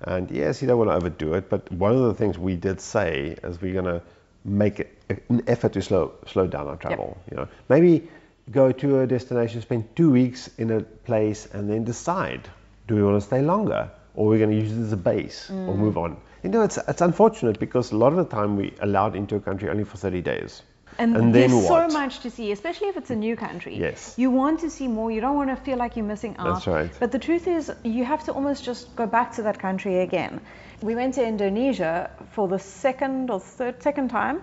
And 0.00 0.30
yes, 0.30 0.62
you 0.62 0.68
don't 0.68 0.78
want 0.78 0.90
to 0.90 0.96
overdo 0.96 1.34
it, 1.34 1.50
but 1.50 1.70
one 1.70 1.92
of 1.92 2.00
the 2.00 2.14
things 2.14 2.38
we 2.38 2.56
did 2.56 2.80
say 2.80 3.36
is 3.44 3.60
we're 3.60 3.74
going 3.82 3.84
to 4.00 4.02
make 4.44 4.88
an 5.30 5.42
effort 5.46 5.72
to 5.74 5.82
slow 5.82 6.12
slow 6.26 6.46
down 6.46 6.66
our 6.66 6.76
travel. 6.76 7.16
You 7.30 7.36
know, 7.36 7.48
maybe 7.68 8.08
go 8.50 8.72
to 8.72 9.00
a 9.00 9.06
destination, 9.06 9.62
spend 9.62 9.94
two 9.96 10.10
weeks 10.10 10.50
in 10.58 10.70
a 10.70 10.80
place, 10.80 11.46
and 11.52 11.68
then 11.70 11.84
decide: 11.84 12.48
do 12.88 12.96
we 12.96 13.02
want 13.02 13.20
to 13.20 13.26
stay 13.26 13.42
longer, 13.42 13.90
or 14.14 14.26
we're 14.26 14.38
going 14.38 14.50
to 14.50 14.56
use 14.56 14.72
it 14.72 14.80
as 14.80 14.92
a 14.92 14.96
base, 14.96 15.50
or 15.50 15.74
mm. 15.74 15.76
move 15.76 15.96
on. 15.96 16.16
You 16.42 16.50
know, 16.50 16.62
it's 16.62 16.76
it's 16.76 17.00
unfortunate 17.00 17.58
because 17.60 17.92
a 17.92 17.96
lot 17.96 18.12
of 18.12 18.18
the 18.18 18.36
time 18.36 18.56
we 18.56 18.74
allowed 18.80 19.16
into 19.16 19.36
a 19.36 19.40
country 19.40 19.68
only 19.68 19.84
for 19.84 19.96
30 19.96 20.22
days. 20.22 20.62
And, 20.98 21.16
And 21.16 21.34
there's 21.34 21.52
so 21.66 21.88
much 21.88 22.20
to 22.20 22.30
see, 22.30 22.52
especially 22.52 22.88
if 22.88 22.96
it's 22.96 23.10
a 23.10 23.16
new 23.16 23.34
country. 23.34 23.76
Yes. 23.76 24.14
You 24.18 24.30
want 24.30 24.60
to 24.60 24.68
see 24.68 24.88
more. 24.88 25.10
You 25.10 25.20
don't 25.20 25.36
want 25.36 25.48
to 25.48 25.56
feel 25.56 25.78
like 25.78 25.96
you're 25.96 26.04
missing 26.04 26.36
out. 26.38 26.54
That's 26.54 26.66
right. 26.66 26.90
But 27.00 27.12
the 27.12 27.18
truth 27.18 27.46
is, 27.46 27.72
you 27.82 28.04
have 28.04 28.24
to 28.24 28.32
almost 28.32 28.64
just 28.64 28.94
go 28.94 29.06
back 29.06 29.32
to 29.36 29.42
that 29.42 29.58
country 29.58 30.00
again. 30.00 30.40
We 30.82 30.94
went 30.94 31.14
to 31.14 31.26
Indonesia 31.26 32.10
for 32.32 32.48
the 32.48 32.58
second 32.58 33.30
or 33.30 33.40
third, 33.40 33.82
second 33.82 34.10
time, 34.10 34.42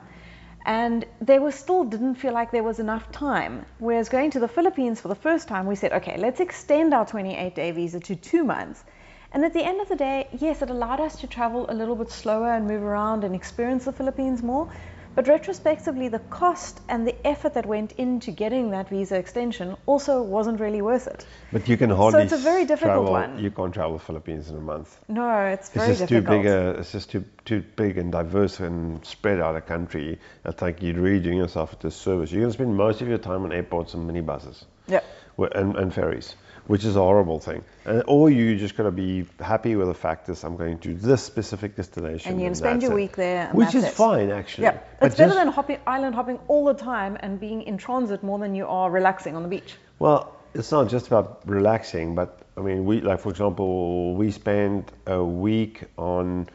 and 0.65 1.05
there 1.21 1.41
was 1.41 1.55
still 1.55 1.83
didn't 1.83 2.15
feel 2.15 2.33
like 2.33 2.51
there 2.51 2.63
was 2.63 2.79
enough 2.79 3.11
time. 3.11 3.65
Whereas 3.79 4.09
going 4.09 4.31
to 4.31 4.39
the 4.39 4.47
Philippines 4.47 5.01
for 5.01 5.07
the 5.07 5.15
first 5.15 5.47
time, 5.47 5.65
we 5.65 5.75
said, 5.75 5.93
okay, 5.93 6.17
let's 6.17 6.39
extend 6.39 6.93
our 6.93 7.05
28 7.05 7.55
day 7.55 7.71
visa 7.71 7.99
to 7.99 8.15
two 8.15 8.43
months. 8.43 8.83
And 9.31 9.45
at 9.45 9.53
the 9.53 9.63
end 9.63 9.79
of 9.79 9.87
the 9.87 9.95
day, 9.95 10.27
yes, 10.37 10.61
it 10.61 10.69
allowed 10.69 10.99
us 10.99 11.17
to 11.21 11.27
travel 11.27 11.65
a 11.69 11.73
little 11.73 11.95
bit 11.95 12.11
slower 12.11 12.51
and 12.51 12.67
move 12.67 12.81
around 12.83 13.23
and 13.23 13.35
experience 13.35 13.85
the 13.85 13.91
Philippines 13.91 14.41
more. 14.41 14.69
But 15.15 15.27
retrospectively, 15.27 16.07
the 16.07 16.19
cost 16.19 16.81
and 16.87 17.05
the 17.05 17.15
effort 17.27 17.55
that 17.55 17.65
went 17.65 17.91
into 17.93 18.31
getting 18.31 18.69
that 18.71 18.89
visa 18.89 19.17
extension 19.17 19.75
also 19.85 20.21
wasn't 20.21 20.59
really 20.59 20.81
worth 20.81 21.07
it. 21.07 21.25
But 21.51 21.67
you 21.67 21.77
can 21.77 21.89
hardly 21.89 22.19
So 22.19 22.23
it's 22.23 22.33
a 22.33 22.37
very 22.37 22.63
difficult 22.65 23.07
travel, 23.07 23.11
one. 23.11 23.39
You 23.39 23.51
can't 23.51 23.73
travel 23.73 23.97
the 23.97 24.03
Philippines 24.03 24.49
in 24.49 24.55
a 24.57 24.61
month. 24.61 24.97
No, 25.07 25.45
it's 25.45 25.67
It's 25.67 25.75
very 25.75 25.87
just 25.89 26.07
difficult. 26.07 26.25
too 26.25 26.43
big. 26.43 26.45
A, 26.45 26.79
it's 26.79 26.91
just 26.91 27.09
too 27.09 27.25
too 27.49 27.63
big 27.75 27.97
and 27.97 28.11
diverse 28.11 28.59
and 28.59 29.03
spread 29.03 29.39
out 29.39 29.55
a 29.55 29.61
country. 29.61 30.19
I 30.45 30.51
think 30.51 30.81
you're 30.81 30.93
really 30.93 31.19
doing 31.19 31.37
yourself 31.37 31.73
a 31.73 31.75
disservice. 31.77 32.31
You're 32.31 32.41
going 32.41 32.51
to 32.51 32.53
spend 32.53 32.75
most 32.75 33.01
of 33.01 33.07
your 33.07 33.17
time 33.17 33.43
on 33.43 33.51
airports 33.51 33.95
and 33.95 34.09
minibuses 34.09 34.65
yeah. 34.87 35.01
and, 35.37 35.75
and 35.75 35.91
ferries, 35.91 36.35
which 36.67 36.85
is 36.85 36.95
a 36.95 36.99
horrible 36.99 37.39
thing. 37.39 37.63
And 37.85 38.03
or 38.05 38.29
you 38.29 38.55
just 38.55 38.77
got 38.77 38.83
to 38.83 38.91
be 38.91 39.25
happy 39.39 39.75
with 39.75 39.87
the 39.87 39.95
fact 39.95 40.27
that 40.27 40.43
I'm 40.43 40.57
going 40.57 40.77
to 40.79 40.93
this 40.93 41.23
specific 41.23 41.75
destination. 41.75 42.33
And 42.33 42.39
you 42.39 42.45
can 42.45 42.55
spend 42.55 42.83
your 42.83 42.91
it. 42.91 42.95
week 42.95 43.15
there. 43.15 43.47
And 43.47 43.57
which 43.57 43.73
is 43.73 43.83
it. 43.83 43.93
fine 43.93 44.29
actually. 44.29 44.65
Yeah, 44.65 44.77
But 44.99 45.07
it's 45.07 45.15
better 45.15 45.29
just- 45.29 45.39
than 45.39 45.47
hopping, 45.47 45.79
island 45.87 46.13
hopping 46.13 46.39
all 46.47 46.65
the 46.65 46.75
time 46.75 47.17
and 47.19 47.39
being 47.39 47.63
in 47.63 47.77
transit 47.77 48.21
more 48.21 48.37
than 48.37 48.53
you 48.53 48.67
are 48.67 48.91
relaxing 48.91 49.35
on 49.35 49.41
the 49.41 49.49
beach. 49.49 49.75
Well, 49.97 50.35
it's 50.53 50.71
not 50.71 50.87
just 50.89 51.07
about 51.07 51.41
relaxing, 51.45 52.13
but 52.13 52.41
I 52.55 52.61
mean, 52.61 52.85
we 52.85 53.01
like 53.01 53.21
for 53.21 53.29
example, 53.29 54.13
we 54.15 54.31
spent 54.31 54.91
a 55.07 55.23
week 55.23 55.85
on 55.97 56.47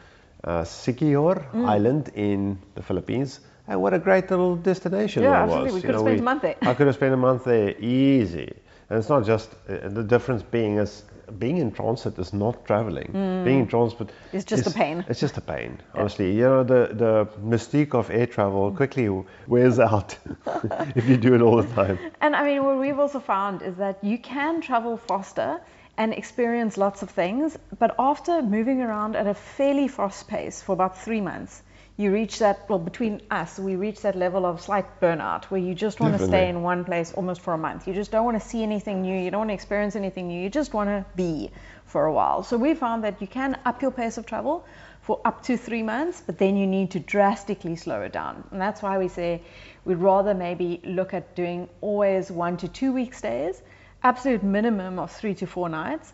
uh, 0.44 0.64
Siquijor 0.64 1.36
Mm. 1.52 1.66
Island 1.76 2.10
in 2.14 2.58
the 2.74 2.82
Philippines, 2.82 3.40
and 3.68 3.80
what 3.80 3.94
a 3.94 3.98
great 3.98 4.30
little 4.30 4.56
destination 4.56 5.22
Yeah, 5.22 5.30
that 5.30 5.42
absolutely. 5.42 5.72
was. 5.72 5.74
We 5.74 5.78
You 5.78 5.86
could 5.86 5.94
have 5.94 6.04
know, 6.04 6.10
spent 6.10 6.20
a 6.20 6.24
month 6.24 6.42
there. 6.42 6.56
I 6.70 6.74
could 6.74 6.86
have 6.86 6.96
spent 6.96 7.14
a 7.14 7.16
month 7.28 7.44
there 7.44 7.74
easy, 7.80 8.52
and 8.90 8.98
it's 8.98 9.08
not 9.08 9.24
just 9.26 9.50
uh, 9.68 9.88
the 9.88 10.02
difference 10.02 10.42
being 10.42 10.78
is 10.78 11.04
being 11.38 11.56
in 11.56 11.70
transit 11.72 12.18
is 12.18 12.32
not 12.34 12.66
traveling. 12.66 13.08
Being 13.44 13.60
in 13.60 13.66
transit 13.66 14.08
Mm. 14.08 14.34
It's 14.34 14.44
just 14.44 14.66
a 14.66 14.70
pain. 14.70 15.04
It's 15.08 15.20
just 15.20 15.38
a 15.38 15.40
pain, 15.40 15.78
honestly. 15.94 16.32
You 16.40 16.44
know, 16.50 16.64
the 16.64 16.80
the 16.94 17.26
mystique 17.52 17.94
of 17.94 18.10
air 18.10 18.26
travel 18.26 18.70
quickly 18.76 19.08
wears 19.46 19.78
out 19.78 20.18
if 20.96 21.08
you 21.08 21.16
do 21.16 21.34
it 21.34 21.40
all 21.40 21.62
the 21.62 21.74
time. 21.74 21.98
And 22.20 22.36
I 22.36 22.42
mean, 22.44 22.62
what 22.64 22.76
we've 22.78 22.98
also 23.04 23.20
found 23.20 23.62
is 23.62 23.74
that 23.76 23.96
you 24.04 24.18
can 24.18 24.60
travel 24.60 24.96
faster 24.98 25.60
and 25.96 26.12
experience 26.12 26.76
lots 26.76 27.02
of 27.02 27.10
things, 27.10 27.56
but 27.78 27.94
after 27.98 28.42
moving 28.42 28.80
around 28.80 29.16
at 29.16 29.26
a 29.26 29.34
fairly 29.34 29.88
fast 29.88 30.28
pace 30.28 30.60
for 30.60 30.72
about 30.72 30.98
three 30.98 31.20
months, 31.20 31.62
you 31.96 32.12
reach 32.12 32.40
that, 32.40 32.68
well, 32.68 32.80
between 32.80 33.22
us, 33.30 33.56
we 33.56 33.76
reach 33.76 34.00
that 34.00 34.16
level 34.16 34.44
of 34.44 34.60
slight 34.60 35.00
burnout 35.00 35.44
where 35.44 35.60
you 35.60 35.74
just 35.74 36.00
want 36.00 36.18
to 36.18 36.26
stay 36.26 36.48
in 36.48 36.62
one 36.62 36.84
place 36.84 37.12
almost 37.12 37.40
for 37.40 37.54
a 37.54 37.58
month. 37.58 37.86
You 37.86 37.94
just 37.94 38.10
don't 38.10 38.24
want 38.24 38.40
to 38.42 38.48
see 38.48 38.64
anything 38.64 39.02
new, 39.02 39.16
you 39.16 39.30
don't 39.30 39.40
want 39.40 39.50
to 39.50 39.54
experience 39.54 39.94
anything 39.94 40.26
new, 40.26 40.42
you 40.42 40.50
just 40.50 40.74
want 40.74 40.88
to 40.88 41.04
be 41.14 41.52
for 41.86 42.06
a 42.06 42.12
while. 42.12 42.42
So 42.42 42.56
we 42.56 42.74
found 42.74 43.04
that 43.04 43.20
you 43.20 43.28
can 43.28 43.56
up 43.64 43.80
your 43.80 43.92
pace 43.92 44.18
of 44.18 44.26
travel 44.26 44.66
for 45.02 45.20
up 45.24 45.44
to 45.44 45.56
three 45.56 45.84
months, 45.84 46.20
but 46.26 46.36
then 46.36 46.56
you 46.56 46.66
need 46.66 46.90
to 46.92 46.98
drastically 46.98 47.76
slow 47.76 48.02
it 48.02 48.12
down. 48.12 48.42
And 48.50 48.60
that's 48.60 48.82
why 48.82 48.98
we 48.98 49.06
say 49.06 49.42
we'd 49.84 49.98
rather 49.98 50.34
maybe 50.34 50.80
look 50.82 51.14
at 51.14 51.36
doing 51.36 51.68
always 51.80 52.28
one 52.28 52.56
to 52.56 52.66
two 52.66 52.92
week 52.92 53.14
stays, 53.14 53.62
absolute 54.04 54.42
minimum 54.42 54.98
of 54.98 55.10
three 55.10 55.34
to 55.34 55.46
four 55.46 55.68
nights. 55.68 56.12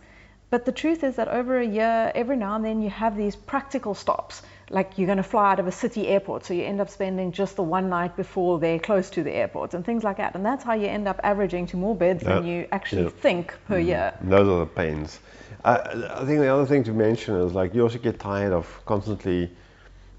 But 0.48 0.64
the 0.64 0.72
truth 0.72 1.04
is 1.04 1.16
that 1.16 1.28
over 1.28 1.60
a 1.60 1.66
year, 1.66 2.10
every 2.14 2.36
now 2.36 2.56
and 2.56 2.64
then 2.64 2.82
you 2.82 2.90
have 2.90 3.16
these 3.16 3.36
practical 3.36 3.94
stops. 3.94 4.42
Like 4.68 4.98
you're 4.98 5.06
going 5.06 5.18
to 5.18 5.22
fly 5.24 5.52
out 5.52 5.60
of 5.60 5.66
a 5.66 5.72
city 5.72 6.08
airport, 6.08 6.44
so 6.44 6.54
you 6.54 6.64
end 6.64 6.80
up 6.80 6.90
spending 6.90 7.32
just 7.32 7.56
the 7.56 7.62
one 7.62 7.88
night 7.88 8.16
before 8.16 8.58
they're 8.58 8.78
close 8.78 9.10
to 9.10 9.22
the 9.22 9.32
airport 9.32 9.74
and 9.74 9.84
things 9.84 10.02
like 10.02 10.16
that. 10.16 10.34
And 10.34 10.46
that's 10.46 10.64
how 10.64 10.74
you 10.74 10.86
end 10.86 11.06
up 11.06 11.20
averaging 11.22 11.66
to 11.68 11.76
more 11.76 11.94
beds 11.94 12.22
than 12.22 12.46
you 12.46 12.66
actually 12.72 13.10
think 13.10 13.54
per 13.66 13.76
mm-hmm. 13.78 13.88
year. 13.88 14.14
Those 14.22 14.48
are 14.48 14.60
the 14.60 14.66
pains. 14.66 15.18
I, 15.64 15.76
I 15.76 16.24
think 16.24 16.40
the 16.40 16.52
other 16.52 16.66
thing 16.66 16.84
to 16.84 16.92
mention 16.92 17.34
is 17.36 17.52
like 17.52 17.74
you 17.74 17.82
also 17.82 17.98
get 17.98 18.18
tired 18.18 18.52
of 18.52 18.66
constantly 18.86 19.50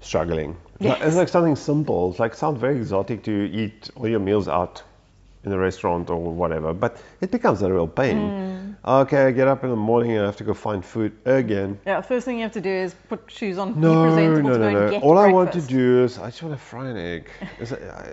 struggling. 0.00 0.56
It's 0.80 1.02
It's 1.02 1.16
like 1.16 1.28
something 1.28 1.56
simple. 1.56 2.10
It's 2.10 2.18
like 2.18 2.34
sounds 2.34 2.60
very 2.60 2.76
exotic 2.76 3.22
to 3.24 3.50
eat 3.50 3.90
all 3.96 4.08
your 4.08 4.20
meals 4.20 4.48
out 4.48 4.82
in 5.44 5.52
a 5.52 5.58
restaurant 5.58 6.10
or 6.10 6.18
whatever, 6.18 6.72
but 6.72 7.02
it 7.20 7.30
becomes 7.30 7.62
a 7.62 7.72
real 7.72 7.88
pain. 7.88 8.16
Mm. 8.16 8.76
Okay, 8.84 9.26
I 9.26 9.30
get 9.30 9.48
up 9.48 9.62
in 9.64 9.70
the 9.70 9.76
morning 9.76 10.12
and 10.12 10.22
I 10.22 10.26
have 10.26 10.36
to 10.36 10.44
go 10.44 10.54
find 10.54 10.84
food 10.84 11.12
again. 11.24 11.78
Yeah, 11.86 12.00
the 12.00 12.06
first 12.06 12.24
thing 12.24 12.36
you 12.36 12.42
have 12.42 12.52
to 12.52 12.60
do 12.60 12.70
is 12.70 12.94
put 13.08 13.30
shoes 13.30 13.58
on, 13.58 13.80
No, 13.80 14.14
no, 14.14 14.40
no, 14.40 14.56
no. 14.56 14.98
All 15.00 15.18
I 15.18 15.30
want 15.30 15.52
to 15.52 15.60
do 15.60 16.04
is 16.04 16.18
I 16.18 16.26
just 16.26 16.42
want 16.42 16.54
to 16.56 16.60
fry 16.60 16.88
an 16.88 16.96
egg. 16.96 17.30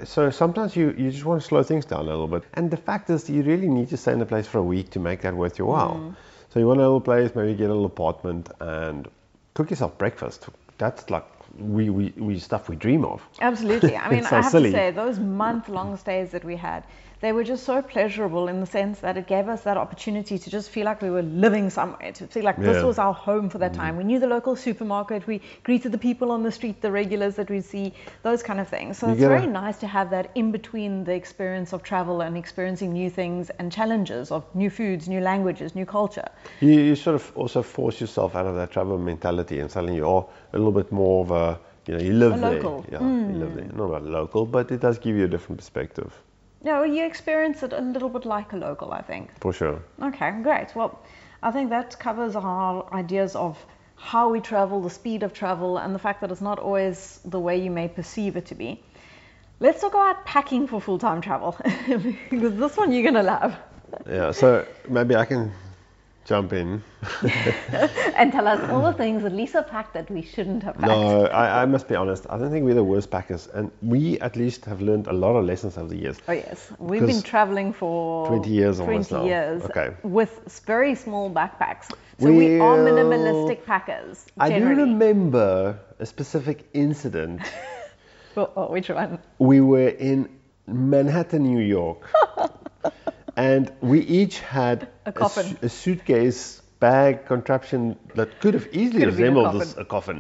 So 0.04 0.30
sometimes 0.30 0.76
you, 0.76 0.94
you 0.98 1.12
just 1.12 1.26
want 1.26 1.42
to 1.42 1.48
slow 1.48 1.64
things 1.64 1.86
down 1.86 2.02
a 2.02 2.04
little 2.04 2.28
bit. 2.28 2.44
And 2.54 2.70
the 2.70 2.78
fact 2.78 3.10
is, 3.10 3.30
you 3.30 3.42
really 3.44 3.68
need 3.68 3.90
to 3.90 3.98
stay 3.98 4.14
in 4.14 4.22
a 4.22 4.26
place 4.26 4.48
for 4.48 4.60
a 4.60 4.64
week 4.64 4.90
to 4.92 5.00
make 5.00 5.22
that 5.22 5.34
worth 5.36 5.58
your 5.58 5.68
while. 5.68 5.96
Mm. 5.96 6.16
So 6.50 6.60
you 6.60 6.68
want 6.68 6.80
a 6.80 6.84
little 6.84 7.02
place, 7.02 7.36
maybe 7.36 7.54
get 7.54 7.66
a 7.66 7.74
little 7.74 7.86
apartment 7.86 8.50
and 8.60 9.08
cook 9.54 9.70
yourself 9.70 9.98
breakfast. 9.98 10.48
That's 10.78 11.10
like 11.10 11.26
we, 11.58 11.90
we, 11.90 12.14
we 12.18 12.40
stuff 12.40 12.70
we 12.70 12.76
dream 12.76 13.06
of. 13.06 13.28
Absolutely. 13.42 13.96
I 13.96 14.10
mean, 14.12 14.24
so 14.24 14.38
I 14.38 14.42
have 14.42 14.52
silly. 14.52 14.72
to 14.72 14.78
say, 14.78 14.92
those 14.92 15.20
month 15.20 15.70
long 15.70 15.98
stays 15.98 16.32
that 16.32 16.44
we 16.44 16.56
had, 16.56 16.84
they 17.22 17.32
were 17.34 17.44
just 17.44 17.64
so 17.66 17.82
pleasurable 17.82 18.48
in 18.48 18.60
the 18.62 18.66
sense 18.66 19.00
that 19.02 19.18
it 19.18 19.28
gave 19.28 19.50
us 19.50 19.62
that 19.64 19.76
opportunity 19.78 20.38
to 20.38 20.50
just 20.50 20.70
feel 20.70 20.86
like 20.86 21.02
we 21.02 21.10
were 21.10 21.22
living 21.22 21.70
somewhere, 21.70 22.12
to 22.14 22.28
feel 22.28 22.44
like 22.46 22.58
this 22.58 22.68
Yeah. 22.68 22.74
Mm-hmm. 22.76 22.88
was 22.88 23.00
our 23.00 23.14
home 23.14 23.50
for 23.50 23.58
that 23.58 23.74
time. 23.74 23.98
We 23.98 24.04
knew 24.06 24.20
the 24.20 24.28
local 24.28 24.56
supermarket, 24.56 25.28
we 25.28 25.42
greeted 25.64 25.92
the 25.92 25.98
people 25.98 26.32
on 26.32 26.44
the 26.44 26.52
street, 26.52 26.82
the 26.82 26.92
regulars 26.92 27.36
that 27.36 27.50
we 27.50 27.60
see, 27.62 27.94
those 28.24 28.42
kind 28.42 28.60
of 28.60 28.68
things. 28.70 28.98
So 29.00 29.08
You 29.08 29.14
it's 29.14 29.24
a- 29.24 29.28
very 29.28 29.48
nice 29.48 29.78
to 29.80 29.88
have 29.88 30.10
that 30.12 30.32
in 30.36 30.52
between 30.52 31.04
the 31.04 31.14
experience 31.14 31.74
of 31.74 31.84
travel 31.84 32.22
and 32.22 32.38
experiencing 32.38 32.94
new 32.94 33.10
things 33.10 33.50
and 33.60 33.72
challenges 33.72 34.32
of 34.32 34.44
new 34.56 34.70
foods, 34.70 35.08
new 35.10 35.20
languages, 35.22 35.76
new 35.76 35.86
culture. 35.86 36.28
You, 36.62 36.72
you 36.72 36.96
sort 36.96 37.16
of 37.16 37.32
also 37.36 37.62
force 37.62 38.00
yourself 38.00 38.36
out 38.36 38.46
of 38.46 38.56
that 38.56 38.72
travel 38.72 38.98
mentality 38.98 39.60
and 39.60 39.70
suddenly 39.70 39.98
you're 39.98 40.26
a 40.54 40.58
little 40.58 40.72
bit 40.72 40.90
more 40.92 41.26
of 41.26 41.32
a, 41.32 41.60
you 41.86 41.98
know, 41.98 42.04
you 42.04 42.14
live 42.14 42.34
A 42.34 42.38
there. 42.38 42.52
local. 42.54 42.86
Yeah, 42.92 43.00
you 43.02 43.36
live 43.44 43.56
there. 43.56 43.66
Not 43.76 43.86
about 43.86 44.04
local, 44.06 44.46
but 44.46 44.72
it 44.72 44.80
does 44.80 44.98
give 45.00 45.16
you 45.18 45.26
a 45.26 45.28
different 45.28 45.58
perspective, 45.58 46.14
No, 46.64 46.84
you 46.84 47.06
experience 47.06 47.64
it 47.64 47.74
a 47.74 47.82
little 47.82 48.10
bit 48.10 48.26
like 48.26 48.54
a 48.54 48.58
local, 48.58 48.92
I 48.92 49.02
think. 49.02 49.30
for 49.40 49.54
sure. 49.54 49.82
Okay, 50.02 50.32
great. 50.44 50.76
Well, 50.76 51.00
I 51.42 51.52
think 51.52 51.70
that 51.70 51.98
covers 52.00 52.36
our 52.36 52.86
ideas 52.94 53.36
of 53.36 53.58
how 53.96 54.30
we 54.30 54.40
travel, 54.40 54.82
the 54.82 54.90
speed 54.90 55.24
of 55.24 55.34
travel, 55.34 55.78
and 55.78 55.96
the 55.96 56.00
fact 56.00 56.22
that 56.22 56.32
it's 56.32 56.42
not 56.42 56.60
always 56.60 57.20
the 57.26 57.40
way 57.40 57.58
you 57.62 57.72
may 57.72 57.88
perceive 57.88 58.36
it 58.36 58.46
to 58.48 58.56
be. 58.56 58.82
Let's 59.62 59.82
talk 59.82 59.94
about 59.94 60.26
packing 60.26 60.68
for 60.68 60.82
full 60.82 61.00
time 61.00 61.22
travel, 61.22 61.58
because 62.30 62.56
this 62.56 62.78
one 62.78 62.92
you're 62.92 63.04
going 63.04 63.14
to 63.16 63.24
love. 63.24 63.56
Yeah, 64.08 64.32
so 64.32 64.66
maybe 64.88 65.16
I 65.16 65.26
can 65.26 65.52
jump 66.30 66.54
in. 66.54 66.84
and 68.16 68.32
tell 68.32 68.48
us 68.48 68.62
all 68.70 68.84
the 68.84 68.94
things 68.94 69.24
that 69.24 69.34
Lisa 69.34 69.64
packed 69.64 69.96
that 69.96 70.10
we 70.12 70.22
shouldn't 70.22 70.62
have 70.62 70.76
packed. 70.76 70.88
No, 70.88 71.26
I, 71.26 71.64
I 71.64 71.66
must 71.66 71.88
be 71.88 71.96
honest. 71.96 72.28
I 72.30 72.38
don't 72.38 72.52
think 72.52 72.66
we're 72.66 72.76
the 72.76 72.84
worst 72.84 73.10
packers, 73.10 73.48
and 73.48 73.72
we 73.82 74.20
at 74.20 74.36
least 74.36 74.66
have 74.66 74.80
learned 74.80 75.08
a 75.08 75.14
lot 75.14 75.36
of 75.36 75.46
lessons 75.46 75.78
over 75.78 75.88
the 75.88 75.98
years. 75.98 76.18
Oh 76.28 76.34
yes, 76.34 76.72
we've 76.78 77.06
been 77.06 77.24
traveling 77.24 77.74
for 77.74 78.28
20 78.28 78.50
years 78.50 78.80
almost 78.80 79.10
20 79.10 79.24
now. 79.24 79.30
years 79.34 79.64
Okay. 79.64 79.90
with 80.04 80.32
very 80.68 80.94
small 80.94 81.32
backpacks. 81.32 81.92
So 82.20 82.32
we 82.32 82.60
are 82.60 82.78
minimalistic 82.78 83.66
packers. 83.66 84.26
Generally. 84.38 84.56
I 84.56 84.60
do 84.60 84.82
remember 84.82 85.80
a 86.00 86.06
specific 86.06 86.70
incident. 86.74 87.42
Oh, 88.38 88.52
oh, 88.56 88.72
which 88.72 88.90
one? 88.90 89.18
we 89.40 89.60
were 89.60 89.90
in 89.90 90.30
Manhattan, 90.68 91.44
New 91.44 91.60
York, 91.60 92.08
and 93.40 93.72
we 93.82 94.00
each 94.02 94.40
had 94.40 94.88
A 95.06 95.12
coffin. 95.12 95.46
su- 95.46 95.58
a 95.62 95.70
suitcase 95.70 96.62
bag 96.80 97.26
contraption 97.26 97.98
that 98.16 98.40
could 98.42 98.54
have 98.54 98.68
easily 98.72 99.00
Could 99.00 99.10
have 99.10 99.18
been 99.18 99.38
a 99.38 99.40
resembled 99.40 99.52
coffin. 99.62 99.82
a 99.82 99.86
coffin. 99.86 100.20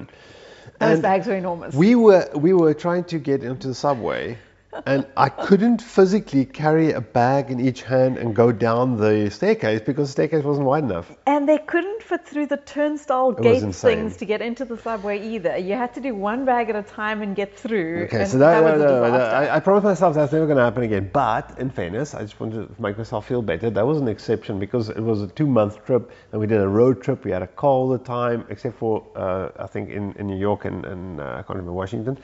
Those 0.80 0.94
And 0.94 1.02
bags 1.02 1.28
were 1.28 1.36
enormous. 1.36 1.76
We 1.76 1.96
were 1.96 2.26
we 2.48 2.54
were 2.54 2.74
trying 2.86 3.04
to 3.14 3.18
get 3.20 3.44
into 3.44 3.68
the 3.68 3.76
subway, 3.76 4.38
and 4.86 5.08
I 5.18 5.30
couldn't 5.30 5.82
physically 5.82 6.46
carry 6.46 6.92
a 6.92 7.02
bag 7.02 7.50
in 7.50 7.60
each 7.60 7.82
hand 7.82 8.18
and 8.18 8.36
go 8.36 8.52
down 8.52 8.98
the 8.98 9.30
staircase 9.32 9.82
because 9.82 10.10
the 10.10 10.12
staircase 10.12 10.44
wasn't 10.44 10.68
wide 10.68 10.84
enough. 10.84 11.12
and 11.26 11.50
they 11.50 11.58
couldn't 11.58 12.04
fit 12.04 12.28
through 12.28 12.46
the 12.48 12.58
turnstile 12.58 13.32
gate 13.32 13.74
things 13.74 14.18
to 14.18 14.26
get 14.26 14.42
into 14.42 14.66
the 14.66 14.78
subway 14.78 15.28
either. 15.28 15.58
You 15.58 15.74
had 15.74 15.94
to 15.96 16.02
do 16.02 16.14
one 16.14 16.46
bag 16.46 16.70
at 16.70 16.76
a 16.76 16.84
time 16.84 17.22
and 17.22 17.36
get 17.36 17.58
through. 17.58 18.04
Okay, 18.06 18.26
so 18.26 18.38
that, 18.40 18.64
was 18.64 18.74
a 18.74 18.86
no, 18.86 19.02
no, 19.02 19.12
no. 19.12 19.24
I, 19.24 19.56
I 19.56 19.60
promised 19.60 19.86
myself 19.86 20.16
that's 20.16 20.32
never 20.32 20.46
going 20.46 20.58
to 20.58 20.64
happen 20.64 20.84
again. 20.84 21.10
But 21.12 21.58
in 21.60 21.70
fairness, 21.70 22.14
I 22.14 22.22
just 22.22 22.40
wanted 22.40 22.68
to 22.76 22.82
make 22.82 22.98
myself 22.98 23.28
feel 23.28 23.42
better. 23.42 23.70
That 23.70 23.86
was 23.86 24.00
an 24.00 24.08
exception 24.08 24.60
because 24.60 24.90
it 24.90 25.02
was 25.02 25.22
a 25.22 25.28
two-month 25.28 25.86
trip, 25.86 26.12
and 26.32 26.40
we 26.40 26.48
did 26.48 26.62
a 26.62 26.68
road 26.68 27.02
trip. 27.02 27.26
We 27.26 27.32
had 27.32 27.42
a 27.42 27.48
car 27.48 27.72
all 27.72 27.90
the 27.90 27.98
time, 27.98 28.46
except 28.50 28.78
for 28.78 29.04
uh, 29.16 29.50
I 29.58 29.68
think 29.68 29.90
in, 29.90 30.14
in 30.14 30.28
New 30.28 30.38
York 30.38 30.66
and, 30.66 30.86
and 30.86 31.22
uh, 31.22 31.24
I 31.24 31.36
can't 31.38 31.50
remember 31.50 31.74
Washington. 31.74 32.18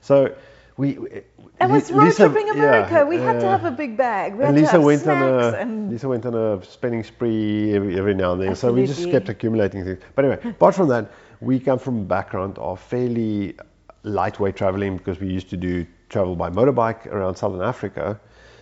So 0.00 0.34
we. 0.80 0.88
we- 0.98 1.22
It 1.64 1.68
was 1.68 1.90
road 1.92 2.04
Lisa- 2.04 2.28
tripping 2.28 2.48
America. 2.50 2.94
yeah, 2.94 3.04
we 3.12 3.16
had 3.28 3.38
to 3.40 3.46
uh, 3.46 3.50
have 3.56 3.66
a 3.66 3.76
big 3.82 3.92
bag. 3.96 4.28
We 4.34 4.44
and 4.44 4.56
had 4.56 4.60
Lisa 4.60 4.72
to 4.72 4.78
have 4.78 4.84
went 4.90 5.06
on 5.14 5.20
a 5.22 5.38
and 5.62 5.90
Lisa 5.92 6.08
went 6.08 6.24
on 6.30 6.34
a 6.34 6.46
spending 6.64 7.02
spree 7.04 7.74
every, 7.76 7.98
every 8.00 8.14
now 8.22 8.32
and 8.32 8.40
then. 8.42 8.56
So 8.56 8.72
we 8.72 8.86
just 8.86 9.10
kept 9.14 9.28
accumulating 9.28 9.84
things. 9.84 10.00
But 10.14 10.24
anyway, 10.24 10.40
apart 10.56 10.74
from 10.74 10.88
that, 10.88 11.04
we 11.48 11.60
come 11.60 11.78
from 11.78 11.96
a 11.98 12.06
background 12.16 12.56
of 12.58 12.80
fairly 12.80 13.56
lightweight 14.04 14.56
traveling 14.56 14.96
because 14.96 15.20
we 15.20 15.28
used 15.38 15.50
to 15.50 15.58
do 15.68 15.86
travel 16.08 16.34
by 16.34 16.48
motorbike 16.48 17.06
around 17.14 17.34
southern 17.36 17.60
Africa. 17.74 18.18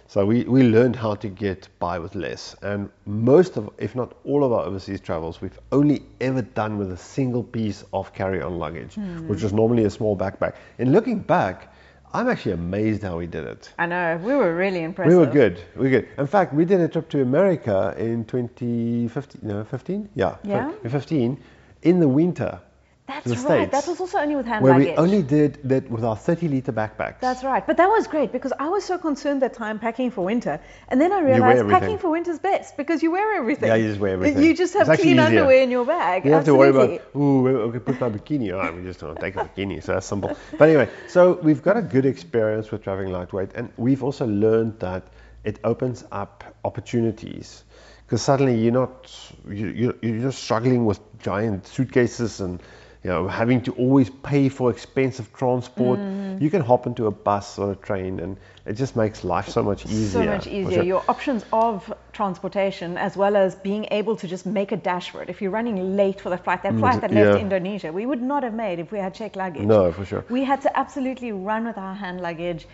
So 0.08 0.24
we, 0.24 0.42
we 0.44 0.62
learned 0.62 0.96
how 0.96 1.14
to 1.16 1.28
get 1.28 1.68
by 1.78 1.98
with 1.98 2.14
less. 2.14 2.56
And 2.62 2.88
most 3.06 3.58
of, 3.58 3.70
if 3.78 3.94
not 3.94 4.08
all 4.24 4.42
of 4.42 4.50
our 4.56 4.64
overseas 4.64 5.00
travels, 5.00 5.40
we've 5.42 5.60
only 5.70 6.02
ever 6.20 6.42
done 6.42 6.78
with 6.78 6.90
a 6.92 6.96
single 6.96 7.44
piece 7.44 7.84
of 7.92 8.12
carry-on 8.14 8.58
luggage, 8.58 8.96
which 9.28 9.42
is 9.44 9.52
normally 9.52 9.84
a 9.84 9.90
small 9.90 10.16
backpack. 10.16 10.54
And 10.78 10.92
looking 10.92 11.18
back, 11.20 11.74
I'm 12.12 12.28
actually 12.28 12.52
amazed 12.52 13.02
how 13.02 13.18
we 13.18 13.26
did 13.26 13.46
it. 13.46 13.72
I 13.78 13.86
know 13.86 14.18
we 14.22 14.34
were 14.34 14.54
really 14.56 14.82
impressive. 14.82 15.12
We 15.12 15.18
were 15.18 15.30
good. 15.30 15.60
We 15.76 15.84
were 15.84 15.90
good. 15.90 16.08
In 16.16 16.26
fact, 16.26 16.54
we 16.54 16.64
did 16.64 16.80
a 16.80 16.88
trip 16.88 17.08
to 17.10 17.20
America 17.22 17.94
in 17.98 18.24
2015. 18.24 19.40
No, 19.42 19.64
15? 19.64 20.08
Yeah. 20.14 20.36
Yeah? 20.42 20.72
15 20.88 21.38
in 21.82 22.00
the 22.00 22.08
winter. 22.08 22.60
That's 23.08 23.26
right. 23.26 23.38
States, 23.38 23.72
That 23.72 23.86
was 23.90 24.00
also 24.00 24.18
only 24.18 24.36
with 24.36 24.44
hand 24.46 24.62
where 24.62 24.74
luggage. 24.74 24.88
we 24.88 24.94
only 24.96 25.22
did 25.22 25.58
that 25.64 25.90
with 25.90 26.04
our 26.04 26.14
30 26.14 26.46
liter 26.48 26.72
backpacks. 26.72 27.20
That's 27.20 27.42
right. 27.42 27.66
But 27.66 27.78
that 27.78 27.88
was 27.88 28.06
great 28.06 28.32
because 28.32 28.52
I 28.58 28.68
was 28.68 28.84
so 28.84 28.98
concerned 28.98 29.40
that 29.42 29.54
time 29.54 29.78
packing 29.78 30.10
for 30.10 30.24
winter. 30.24 30.60
And 30.88 31.00
then 31.00 31.10
I 31.12 31.20
realized 31.20 31.66
packing 31.68 31.96
for 31.98 32.10
winter 32.10 32.30
is 32.30 32.38
best 32.38 32.76
because 32.76 33.02
you 33.02 33.10
wear 33.10 33.36
everything. 33.38 33.68
Yeah, 33.68 33.76
you 33.76 33.88
just 33.88 33.98
wear 34.00 34.12
everything. 34.12 34.42
You 34.44 34.54
just 34.54 34.74
have 34.74 34.88
It's 34.90 35.00
clean 35.02 35.18
underwear 35.18 35.62
in 35.62 35.70
your 35.70 35.86
bag. 35.86 36.24
You 36.24 36.30
don't 36.32 36.38
have 36.40 36.44
to 36.46 36.54
worry 36.54 36.68
about, 36.68 37.00
ooh, 37.16 37.48
okay, 37.48 37.78
put 37.78 37.98
my 38.00 38.10
bikini 38.10 38.52
on. 38.56 38.76
We 38.76 38.82
just 38.82 39.00
don't 39.00 39.18
take 39.18 39.36
a 39.36 39.44
bikini, 39.44 39.82
so 39.82 39.94
that's 39.94 40.06
simple. 40.06 40.36
But 40.58 40.68
anyway, 40.68 40.88
so 41.08 41.32
we've 41.42 41.62
got 41.62 41.78
a 41.78 41.82
good 41.82 42.04
experience 42.04 42.70
with 42.70 42.82
traveling 42.84 43.10
lightweight, 43.10 43.52
and 43.54 43.70
we've 43.78 44.02
also 44.04 44.26
learned 44.26 44.80
that 44.80 45.04
it 45.44 45.58
opens 45.64 46.04
up 46.12 46.44
opportunities. 46.64 47.64
Because 48.06 48.22
suddenly 48.22 48.58
you're 48.58 48.72
not, 48.72 49.10
you, 49.48 49.66
you- 49.68 49.98
you're 50.02 50.20
just 50.22 50.42
struggling 50.42 50.84
with 50.86 51.00
giant 51.20 51.66
suitcases 51.66 52.40
and, 52.40 52.62
you 53.08 53.14
know, 53.14 53.26
having 53.26 53.62
to 53.62 53.72
always 53.72 54.10
pay 54.10 54.50
for 54.50 54.70
expensive 54.70 55.32
transport. 55.32 55.98
Mm-hmm. 55.98 56.44
You 56.44 56.50
can 56.50 56.60
hop 56.60 56.86
into 56.86 57.06
a 57.06 57.10
bus 57.10 57.58
or 57.58 57.72
a 57.72 57.74
train, 57.74 58.20
and 58.20 58.36
it 58.66 58.74
just 58.74 58.96
makes 58.96 59.24
life 59.24 59.48
so 59.48 59.62
much 59.62 59.86
easier. 59.86 60.24
So 60.24 60.24
much 60.24 60.46
easier. 60.46 60.74
sure. 60.74 60.82
Your 60.82 61.02
options 61.08 61.42
of 61.50 61.90
transportation, 62.12 62.98
as 62.98 63.16
well 63.16 63.34
as 63.34 63.54
being 63.54 63.86
able 63.92 64.16
to 64.16 64.28
just 64.28 64.44
make 64.44 64.72
a 64.72 64.76
dash 64.76 65.08
for 65.08 65.22
it. 65.22 65.30
If 65.30 65.40
you're 65.40 65.50
running 65.50 65.96
late 65.96 66.20
for 66.20 66.28
the 66.28 66.36
flight, 66.36 66.62
that 66.64 66.76
flight 66.76 67.00
that 67.00 67.10
left 67.10 67.30
Mm, 67.30 67.36
yeah. 67.36 67.46
Indonesia, 67.46 67.92
we 67.94 68.04
would 68.04 68.20
not 68.20 68.42
have 68.42 68.52
made 68.52 68.78
if 68.78 68.92
we 68.92 68.98
had 68.98 69.14
checked 69.14 69.36
luggage. 69.36 69.62
No, 69.62 69.90
for 69.90 70.04
sure. 70.04 70.22
We 70.28 70.44
had 70.44 70.60
to 70.68 70.78
absolutely 70.78 71.32
run 71.32 71.66
with 71.66 71.78
our 71.78 71.94
hand 71.94 72.20
luggage. 72.20 72.66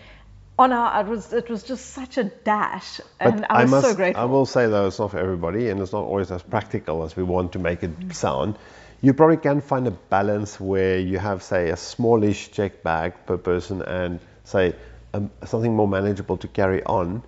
On 0.58 0.72
our, 0.72 1.00
it 1.00 1.06
was 1.06 1.32
it 1.32 1.48
was 1.48 1.62
just 1.62 1.90
such 1.94 2.18
a 2.18 2.24
dash, 2.24 3.00
and 3.20 3.46
I 3.50 3.62
was 3.62 3.70
must, 3.70 3.86
so 3.88 3.94
grateful. 3.94 4.22
I 4.22 4.26
will 4.26 4.46
say 4.46 4.66
though, 4.66 4.86
it's 4.88 4.98
not 4.98 5.12
for 5.12 5.18
everybody, 5.18 5.68
and 5.70 5.80
it's 5.80 5.92
not 5.92 6.02
always 6.02 6.30
as 6.30 6.42
practical 6.42 7.04
as 7.04 7.16
we 7.16 7.22
want 7.22 7.52
to 7.52 7.60
make 7.60 7.84
it 7.84 8.14
sound. 8.14 8.58
You 9.04 9.12
probably 9.12 9.36
can 9.36 9.60
find 9.60 9.86
a 9.86 9.90
balance 9.90 10.58
where 10.58 10.98
you 10.98 11.18
have, 11.18 11.42
say, 11.42 11.68
a 11.68 11.76
smallish 11.76 12.52
check 12.52 12.82
bag 12.82 13.12
per 13.26 13.36
person, 13.36 13.82
and 13.82 14.18
say 14.44 14.74
um, 15.12 15.30
something 15.44 15.76
more 15.76 15.86
manageable 15.86 16.38
to 16.38 16.48
carry 16.48 16.82
on, 16.84 17.22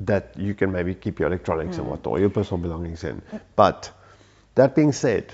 that 0.00 0.34
you 0.36 0.52
can 0.52 0.72
maybe 0.72 0.96
keep 0.96 1.20
your 1.20 1.28
electronics 1.28 1.78
and 1.78 1.86
what 1.86 2.04
or 2.08 2.18
your 2.18 2.28
personal 2.28 2.60
belongings 2.60 3.04
in. 3.04 3.22
But 3.54 3.88
that 4.56 4.74
being 4.74 4.90
said, 4.90 5.32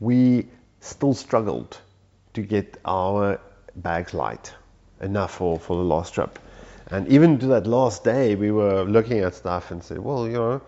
we 0.00 0.48
still 0.80 1.14
struggled 1.14 1.78
to 2.34 2.42
get 2.42 2.78
our 2.84 3.38
bags 3.76 4.12
light 4.12 4.52
enough 5.00 5.34
for, 5.34 5.60
for 5.60 5.76
the 5.76 5.84
last 5.84 6.12
trip. 6.12 6.40
And 6.90 7.06
even 7.06 7.38
to 7.38 7.46
that 7.46 7.68
last 7.68 8.02
day, 8.02 8.34
we 8.34 8.50
were 8.50 8.82
looking 8.82 9.20
at 9.20 9.36
stuff 9.36 9.70
and 9.70 9.80
said, 9.80 10.00
well, 10.00 10.26
you 10.26 10.32
know, 10.32 10.60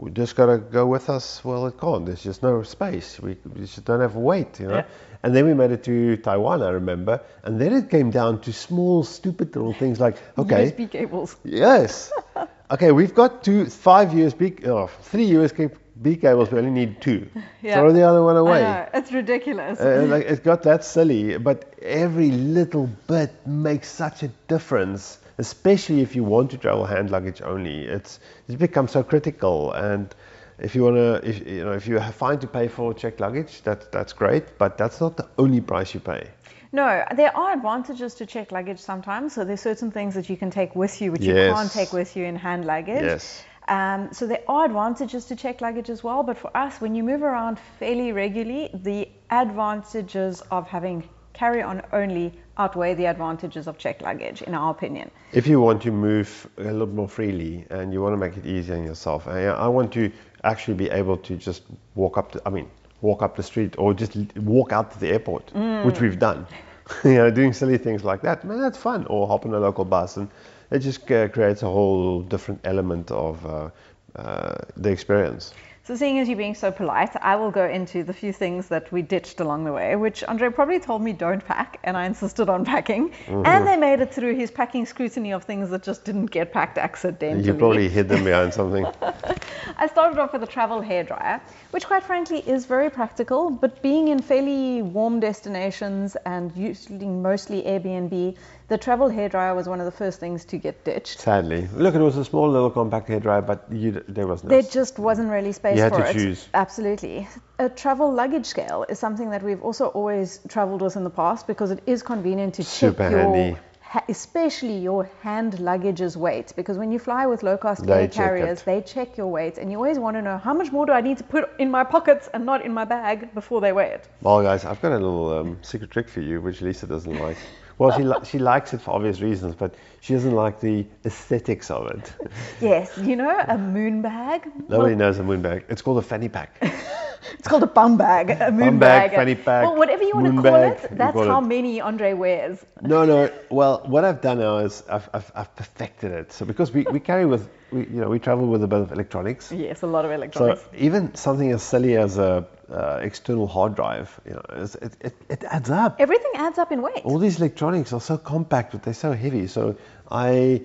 we 0.00 0.10
just 0.10 0.34
got 0.34 0.46
to 0.46 0.58
go 0.58 0.86
with 0.86 1.10
us. 1.10 1.44
Well, 1.44 1.66
it 1.66 1.78
can't. 1.78 2.06
There's 2.06 2.22
just 2.22 2.42
no 2.42 2.62
space. 2.62 3.20
We, 3.20 3.36
we 3.54 3.60
just 3.60 3.84
don't 3.84 4.00
have 4.00 4.16
weight, 4.16 4.58
you 4.58 4.68
know. 4.68 4.76
Yeah. 4.76 4.86
And 5.22 5.36
then 5.36 5.44
we 5.44 5.52
made 5.52 5.70
it 5.70 5.84
to 5.84 6.16
Taiwan, 6.16 6.62
I 6.62 6.70
remember. 6.70 7.20
And 7.44 7.60
then 7.60 7.74
it 7.74 7.90
came 7.90 8.10
down 8.10 8.40
to 8.42 8.52
small, 8.52 9.04
stupid 9.04 9.54
little 9.54 9.74
things 9.74 10.00
like, 10.00 10.16
okay, 10.38 10.70
USB 10.70 10.90
cables. 10.90 11.36
Yes. 11.44 12.10
Okay, 12.72 12.92
we've 12.92 13.16
got 13.16 13.42
two, 13.42 13.66
five 13.66 14.10
USB, 14.10 14.64
oh, 14.64 14.86
three 15.02 15.28
USB 15.28 15.72
cables. 16.20 16.52
We 16.52 16.58
only 16.60 16.70
need 16.70 17.00
two. 17.02 17.28
Yeah. 17.62 17.74
Throw 17.80 17.92
the 17.92 18.02
other 18.02 18.22
one 18.22 18.36
I 18.36 18.38
away. 18.38 18.62
know, 18.62 18.88
it's 18.94 19.12
ridiculous. 19.12 19.80
Uh, 19.80 20.06
like 20.08 20.24
it 20.24 20.44
got 20.44 20.62
that 20.62 20.84
silly, 20.84 21.36
but 21.36 21.74
every 21.82 22.30
little 22.30 22.88
bit 23.08 23.32
makes 23.44 23.88
such 23.88 24.22
a 24.22 24.28
difference, 24.46 25.18
especially 25.40 26.02
if 26.02 26.14
you 26.14 26.22
want 26.22 26.50
to 26.50 26.58
travel 26.58 26.84
hand 26.84 27.10
luggage 27.10 27.40
only. 27.42 27.86
It's 27.86 28.20
it's 28.46 28.58
become 28.58 28.88
so 28.88 29.02
critical, 29.02 29.72
and 29.72 30.14
if 30.58 30.74
you 30.74 30.84
wanna, 30.84 31.14
if 31.24 31.46
you 31.46 31.64
know, 31.64 31.72
if 31.72 31.86
you 31.88 31.98
have 31.98 32.14
find 32.14 32.40
to 32.42 32.46
pay 32.46 32.68
for 32.68 32.92
checked 32.94 33.20
luggage, 33.20 33.62
that 33.62 33.90
that's 33.90 34.12
great, 34.12 34.58
but 34.58 34.76
that's 34.76 35.00
not 35.00 35.16
the 35.16 35.26
only 35.38 35.60
price 35.60 35.94
you 35.94 36.00
pay. 36.00 36.28
No, 36.72 37.04
there 37.16 37.36
are 37.36 37.52
advantages 37.54 38.14
to 38.14 38.26
check 38.26 38.52
luggage 38.52 38.78
sometimes. 38.78 39.32
So 39.34 39.44
there's 39.44 39.60
certain 39.60 39.90
things 39.90 40.14
that 40.14 40.28
you 40.30 40.36
can 40.36 40.50
take 40.50 40.76
with 40.76 41.00
you, 41.00 41.10
which 41.12 41.22
you 41.22 41.34
can't 41.34 41.72
take 41.72 41.92
with 41.92 42.16
you 42.16 42.24
in 42.24 42.36
hand 42.36 42.64
luggage. 42.64 43.02
Yes. 43.02 43.42
Um, 43.66 44.12
so 44.12 44.26
there 44.26 44.42
are 44.46 44.66
advantages 44.66 45.24
to 45.26 45.36
check 45.36 45.60
luggage 45.60 45.90
as 45.90 46.04
well. 46.04 46.22
But 46.22 46.38
for 46.38 46.54
us, 46.56 46.80
when 46.80 46.94
you 46.94 47.02
move 47.02 47.22
around 47.22 47.58
fairly 47.78 48.12
regularly, 48.12 48.70
the 48.72 49.08
advantages 49.30 50.42
of 50.50 50.68
having 50.68 51.08
carry-on 51.32 51.82
only 51.92 52.32
outweigh 52.60 52.94
the 52.94 53.06
advantages 53.06 53.66
of 53.66 53.78
check 53.78 54.02
luggage, 54.02 54.42
in 54.42 54.54
our 54.54 54.70
opinion. 54.70 55.10
If 55.32 55.46
you 55.46 55.60
want 55.60 55.80
to 55.82 55.90
move 55.90 56.28
a 56.58 56.64
little 56.64 56.94
more 57.00 57.08
freely 57.08 57.64
and 57.70 57.92
you 57.92 58.02
want 58.02 58.12
to 58.12 58.18
make 58.24 58.36
it 58.36 58.46
easier 58.46 58.76
on 58.76 58.84
yourself, 58.84 59.26
I, 59.26 59.46
I 59.46 59.68
want 59.68 59.92
to 59.94 60.12
actually 60.44 60.74
be 60.74 60.90
able 60.90 61.16
to 61.28 61.36
just 61.36 61.62
walk 61.94 62.18
up 62.18 62.32
to, 62.32 62.42
I 62.44 62.50
mean, 62.50 62.68
walk 63.00 63.22
up 63.22 63.34
the 63.36 63.42
street 63.42 63.74
or 63.78 63.94
just 63.94 64.16
walk 64.36 64.72
out 64.72 64.90
to 64.92 64.98
the 65.00 65.08
airport, 65.08 65.52
which 65.86 66.00
we've 66.00 66.18
done. 66.18 66.46
you 67.04 67.14
know, 67.14 67.30
doing 67.30 67.52
silly 67.52 67.78
things 67.78 68.04
like 68.04 68.20
that, 68.22 68.44
man, 68.44 68.60
that's 68.60 68.78
fun. 68.78 69.06
Or 69.06 69.26
hop 69.26 69.46
on 69.46 69.54
a 69.54 69.60
local 69.60 69.84
bus, 69.84 70.16
and 70.18 70.28
it 70.70 70.80
just 70.80 71.10
uh, 71.10 71.28
creates 71.28 71.62
a 71.62 71.70
whole 71.76 72.20
different 72.20 72.60
element 72.64 73.10
of 73.10 73.46
uh, 73.46 73.70
uh, 74.16 74.56
the 74.76 74.90
experience. 74.90 75.54
So 75.90 75.96
seeing 75.96 76.20
as 76.20 76.28
you 76.28 76.36
being 76.36 76.54
so 76.54 76.70
polite, 76.70 77.16
I 77.20 77.34
will 77.34 77.50
go 77.50 77.66
into 77.66 78.04
the 78.04 78.12
few 78.12 78.32
things 78.32 78.68
that 78.68 78.92
we 78.92 79.02
ditched 79.02 79.40
along 79.40 79.64
the 79.64 79.72
way, 79.72 79.96
which 79.96 80.22
Andre 80.22 80.48
probably 80.48 80.78
told 80.78 81.02
me 81.02 81.12
don't 81.12 81.44
pack, 81.44 81.80
and 81.82 81.96
I 81.96 82.06
insisted 82.06 82.48
on 82.48 82.64
packing. 82.64 83.10
Mm-hmm. 83.10 83.42
And 83.44 83.66
they 83.66 83.76
made 83.76 83.98
it 84.00 84.14
through 84.14 84.36
his 84.36 84.52
packing 84.52 84.86
scrutiny 84.86 85.32
of 85.32 85.42
things 85.42 85.68
that 85.70 85.82
just 85.82 86.04
didn't 86.04 86.26
get 86.26 86.52
packed 86.52 86.78
accidentally. 86.78 87.44
You 87.44 87.54
probably 87.54 87.88
hid 87.88 88.08
them 88.08 88.22
behind 88.22 88.54
something. 88.54 88.86
I 89.78 89.88
started 89.88 90.20
off 90.20 90.32
with 90.32 90.44
a 90.44 90.46
travel 90.46 90.80
hairdryer, 90.80 91.40
which 91.72 91.88
quite 91.88 92.04
frankly 92.04 92.38
is 92.38 92.66
very 92.66 92.88
practical, 92.88 93.50
but 93.50 93.82
being 93.82 94.06
in 94.06 94.22
fairly 94.22 94.82
warm 94.82 95.18
destinations 95.18 96.14
and 96.24 96.54
using 96.56 97.20
mostly 97.20 97.62
Airbnb, 97.62 98.36
the 98.70 98.78
travel 98.78 99.10
hairdryer 99.10 99.54
was 99.54 99.68
one 99.68 99.80
of 99.80 99.84
the 99.84 99.90
first 99.92 100.20
things 100.20 100.44
to 100.46 100.56
get 100.56 100.84
ditched. 100.84 101.18
Sadly, 101.18 101.68
look, 101.74 101.94
it 101.96 101.98
was 102.00 102.16
a 102.16 102.24
small 102.24 102.48
little 102.48 102.70
compact 102.70 103.08
hairdryer, 103.08 103.44
but 103.46 103.64
you, 103.70 104.02
there 104.08 104.28
was 104.28 104.44
no. 104.44 104.48
There 104.50 104.62
just 104.62 104.98
wasn't 104.98 105.28
really 105.28 105.52
space 105.52 105.76
you 105.76 105.82
had 105.82 105.92
for 105.92 106.02
to 106.02 106.08
it. 106.10 106.12
choose. 106.12 106.48
Absolutely. 106.54 107.28
A 107.58 107.68
travel 107.68 108.12
luggage 108.12 108.46
scale 108.46 108.86
is 108.88 108.98
something 109.00 109.30
that 109.30 109.42
we've 109.42 109.60
also 109.60 109.86
always 109.88 110.38
traveled 110.48 110.82
with 110.82 110.96
in 110.96 111.02
the 111.04 111.10
past 111.10 111.48
because 111.48 111.72
it 111.72 111.82
is 111.86 112.02
convenient 112.04 112.54
to 112.54 112.62
Super 112.62 112.96
check 113.02 113.10
your, 113.10 113.20
handy. 113.20 113.56
ha- 113.80 114.04
especially 114.08 114.78
your 114.78 115.10
hand 115.22 115.58
luggage's 115.58 116.16
weight. 116.16 116.52
Because 116.54 116.78
when 116.78 116.92
you 116.92 117.00
fly 117.00 117.26
with 117.26 117.42
low 117.42 117.56
cost 117.58 117.88
air 117.90 118.06
carriers, 118.06 118.62
they 118.62 118.80
check 118.82 119.16
your 119.16 119.26
weight, 119.26 119.58
and 119.58 119.72
you 119.72 119.78
always 119.78 119.98
want 119.98 120.16
to 120.16 120.22
know 120.22 120.38
how 120.38 120.54
much 120.54 120.70
more 120.70 120.86
do 120.86 120.92
I 120.92 121.00
need 121.00 121.18
to 121.18 121.24
put 121.24 121.50
in 121.58 121.72
my 121.72 121.82
pockets 121.82 122.28
and 122.32 122.46
not 122.46 122.64
in 122.64 122.72
my 122.72 122.84
bag 122.84 123.34
before 123.34 123.60
they 123.60 123.72
weigh 123.72 123.90
it. 123.98 124.08
Well, 124.22 124.42
guys, 124.42 124.64
I've 124.64 124.80
got 124.80 124.92
a 124.92 125.00
little 125.06 125.38
um, 125.40 125.58
secret 125.62 125.90
trick 125.90 126.08
for 126.08 126.20
you, 126.20 126.40
which 126.40 126.60
Lisa 126.60 126.86
doesn't 126.86 127.18
like. 127.18 127.36
Well, 127.80 127.96
she 127.96 128.04
li- 128.04 128.24
she 128.24 128.38
likes 128.38 128.74
it 128.74 128.82
for 128.82 128.90
obvious 128.90 129.22
reasons, 129.22 129.54
but 129.54 129.74
she 130.02 130.12
doesn't 130.12 130.34
like 130.34 130.60
the 130.60 130.84
aesthetics 131.06 131.70
of 131.70 131.86
it. 131.86 132.12
Yes, 132.60 132.98
you 132.98 133.16
know, 133.16 133.34
a 133.48 133.56
moon 133.56 134.02
bag. 134.02 134.52
Nobody 134.68 134.94
knows 134.94 135.18
a 135.18 135.22
moon 135.22 135.40
bag. 135.40 135.64
It's 135.70 135.80
called 135.80 135.96
a 135.96 136.02
fanny 136.02 136.28
pack. 136.28 136.62
It's 137.38 137.48
called 137.48 137.62
a 137.62 137.66
bum 137.66 137.96
bag, 137.96 138.30
a 138.30 138.50
moon 138.50 138.60
Bum 138.60 138.78
bag, 138.78 139.10
bag, 139.10 139.18
fanny 139.18 139.34
pack, 139.34 139.64
Well, 139.64 139.76
whatever 139.76 140.02
you 140.02 140.14
want 140.14 140.26
to 140.26 140.32
call 140.32 140.42
bag, 140.42 140.84
it, 140.84 140.96
that's 140.96 141.16
how 141.16 141.38
it. 141.38 141.46
many 141.46 141.80
Andre 141.80 142.12
wears. 142.14 142.64
No, 142.80 143.04
no. 143.04 143.30
Well, 143.50 143.82
what 143.86 144.04
I've 144.04 144.20
done 144.20 144.38
now 144.38 144.58
is 144.58 144.82
I've, 144.88 145.08
I've, 145.12 145.30
I've 145.34 145.56
perfected 145.56 146.12
it. 146.12 146.32
So 146.32 146.44
because 146.44 146.72
we, 146.72 146.82
we 146.90 147.00
carry 147.00 147.26
with 147.26 147.48
we, 147.70 147.80
you 147.80 148.00
know 148.00 148.08
we 148.08 148.18
travel 148.18 148.46
with 148.46 148.62
a 148.64 148.66
bit 148.66 148.80
of 148.80 148.92
electronics. 148.92 149.52
Yes, 149.52 149.82
a 149.82 149.86
lot 149.86 150.04
of 150.04 150.10
electronics. 150.10 150.60
So 150.60 150.68
even 150.76 151.14
something 151.14 151.50
as 151.52 151.62
silly 151.62 151.96
as 151.96 152.18
a 152.18 152.46
uh, 152.70 153.00
external 153.02 153.46
hard 153.46 153.74
drive, 153.74 154.18
you 154.24 154.32
know, 154.32 154.42
it, 154.50 154.96
it, 155.00 155.16
it 155.28 155.44
adds 155.44 155.70
up. 155.70 155.96
Everything 155.98 156.32
adds 156.34 156.58
up 156.58 156.72
in 156.72 156.82
weight. 156.82 157.02
All 157.04 157.18
these 157.18 157.38
electronics 157.38 157.92
are 157.92 158.00
so 158.00 158.16
compact, 158.16 158.72
but 158.72 158.82
they're 158.82 158.94
so 158.94 159.12
heavy. 159.12 159.46
So 159.46 159.76
I 160.10 160.62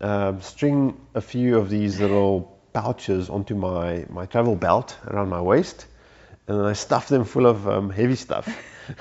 um, 0.00 0.40
string 0.40 1.00
a 1.14 1.20
few 1.20 1.58
of 1.58 1.70
these 1.70 2.00
little 2.00 2.58
pouches 2.72 3.30
onto 3.30 3.54
my, 3.54 4.04
my 4.08 4.26
travel 4.26 4.56
belt 4.56 4.96
around 5.06 5.28
my 5.28 5.40
waist, 5.40 5.86
and 6.48 6.58
then 6.58 6.66
I 6.66 6.72
stuff 6.72 7.08
them 7.08 7.24
full 7.24 7.46
of 7.46 7.68
um, 7.68 7.90
heavy 7.90 8.16
stuff, 8.16 8.48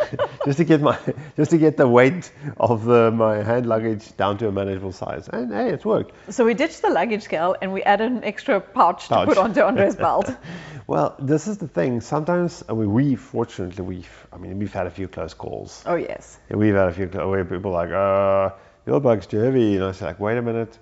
just 0.46 0.58
to 0.58 0.64
get 0.64 0.82
my 0.82 0.98
just 1.36 1.52
to 1.52 1.58
get 1.58 1.78
the 1.78 1.88
weight 1.88 2.32
of 2.58 2.86
the 2.86 3.12
my 3.12 3.42
hand 3.42 3.66
luggage 3.66 4.16
down 4.18 4.38
to 4.40 4.48
a 4.48 4.52
manageable 4.52 4.92
size. 4.92 5.28
And 5.28 5.52
hey, 5.52 5.70
it's 5.70 5.86
worked. 5.86 6.14
So 6.34 6.46
we 6.46 6.54
ditched 6.54 6.82
the 6.82 6.90
luggage 6.90 7.24
scale 7.24 7.56
and 7.62 7.74
we 7.74 7.82
added 7.84 8.12
an 8.12 8.24
extra 8.24 8.62
pouch, 8.62 9.10
Pouch. 9.10 9.28
to 9.28 9.34
put 9.34 9.38
onto 9.38 9.62
Andre's 9.62 9.96
belt. 9.96 10.30
Well, 10.88 11.16
this 11.20 11.48
is 11.48 11.58
the 11.58 11.70
thing. 11.70 12.02
Sometimes 12.02 12.66
I 12.68 12.74
mean, 12.74 12.92
we 12.92 13.16
fortunately 13.16 13.86
we've 13.86 14.28
I 14.34 14.38
mean 14.38 14.60
we've 14.60 14.74
had 14.74 14.88
a 14.88 14.90
few 14.90 15.08
close 15.08 15.34
calls. 15.34 15.84
Oh 15.86 15.96
yes. 15.96 16.38
Yeah, 16.50 16.58
we've 16.58 16.76
had 16.76 16.90
a 16.90 16.94
few 16.94 17.08
where 17.08 17.46
people 17.46 17.74
are 17.76 17.86
like, 17.86 17.94
uh, 17.94 18.56
your 18.86 19.00
bag's 19.00 19.26
too 19.28 19.40
heavy. 19.40 19.76
And 19.76 19.86
I 19.86 19.94
say 19.94 20.06
like, 20.06 20.20
wait 20.20 20.38
a 20.38 20.42
minute, 20.42 20.78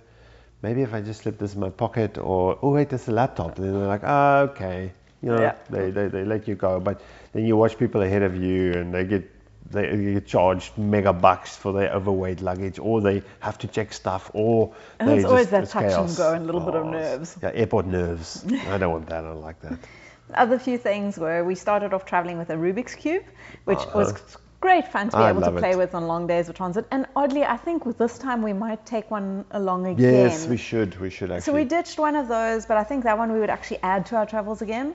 maybe 0.64 0.82
if 0.82 0.93
I 0.93 1.01
just 1.01 1.22
slip 1.22 1.38
this 1.38 1.53
in 1.53 1.60
my 1.60 1.70
pocket 1.70 2.18
or, 2.18 2.57
oh 2.62 2.72
wait, 2.72 2.89
that's 2.89 3.07
a 3.07 3.12
laptop. 3.12 3.57
And 3.57 3.66
then 3.66 3.74
they're 3.74 3.88
like, 3.88 4.03
ah, 4.03 4.39
okay. 4.49 4.93
You 5.22 5.30
know, 5.30 5.41
Yeah. 5.41 5.55
they, 5.70 5.91
they, 5.91 6.07
they 6.07 6.24
let 6.24 6.47
you 6.47 6.55
go. 6.55 6.80
But 6.80 7.01
then 7.34 7.45
you 7.45 7.57
watch 7.57 7.78
people 7.78 8.01
ahead 8.01 8.24
of 8.24 8.36
you 8.36 8.74
and 8.74 8.93
they 8.93 9.03
get, 9.03 9.30
they 9.72 10.13
get 10.13 10.26
charged 10.26 10.78
mega 10.78 11.13
bucks 11.13 11.55
for 11.55 11.74
their 11.74 11.91
overweight 11.91 12.41
luggage 12.41 12.80
or 12.80 13.01
they 13.01 13.22
have 13.39 13.57
to 13.59 13.67
check 13.67 13.93
stuff 13.93 14.32
or 14.34 14.74
And 14.99 15.09
they 15.09 15.17
it's 15.17 15.26
always 15.26 15.49
that 15.49 15.70
touch 15.70 15.91
and 15.91 16.15
go 16.17 16.34
and 16.34 16.43
a 16.43 16.45
little 16.45 16.61
bit 16.61 16.76
of 16.76 16.86
Oh, 16.86 16.91
nerves. 16.91 17.38
Yeah, 17.41 17.51
airport 17.53 17.86
nerves. 17.86 18.45
I 18.67 18.78
don't 18.78 18.91
want 18.91 19.07
that. 19.09 19.24
I 19.24 19.28
don't 19.28 19.41
like 19.41 19.61
that. 19.61 19.78
Other 20.34 20.59
few 20.59 20.78
things 20.78 21.17
were 21.17 21.43
we 21.43 21.55
started 21.55 21.93
off 21.93 22.05
traveling 22.05 22.38
with 22.38 22.49
a 22.51 22.55
Rubik's 22.55 22.95
Cube, 22.95 23.24
which 23.65 23.80
uh-huh. 23.80 23.97
was 23.97 24.38
great 24.62 24.88
fun 24.88 25.10
to 25.10 25.18
be. 25.18 25.24
I 25.24 25.30
able 25.30 25.41
to 25.41 25.51
play 25.51 25.72
it. 25.72 25.78
with 25.78 25.95
on 25.95 26.07
long 26.07 26.28
days 26.28 26.49
of 26.49 26.55
transit. 26.55 26.86
And 26.91 27.05
oddly, 27.16 27.43
I 27.43 27.57
think 27.57 27.86
with 27.86 27.97
this 27.97 28.18
time 28.18 28.41
we 28.41 28.53
might 28.53 28.86
take 28.86 29.10
one 29.12 29.45
along 29.51 29.88
again. 29.88 30.14
Yes, 30.14 30.47
we 30.47 30.57
should. 30.57 30.99
We 30.99 31.10
should 31.10 31.32
actually. 31.32 31.41
So 31.41 31.53
we 31.53 31.64
ditched 31.64 31.99
one 31.99 32.16
of 32.16 32.28
those, 32.28 32.66
but 32.66 32.78
I 32.78 32.84
think 32.84 33.03
that 33.03 33.18
one 33.18 33.32
we 33.32 33.39
would 33.39 33.49
actually 33.49 33.80
add 33.84 34.05
to 34.07 34.16
our 34.18 34.26
travels 34.26 34.62
again. 34.62 34.93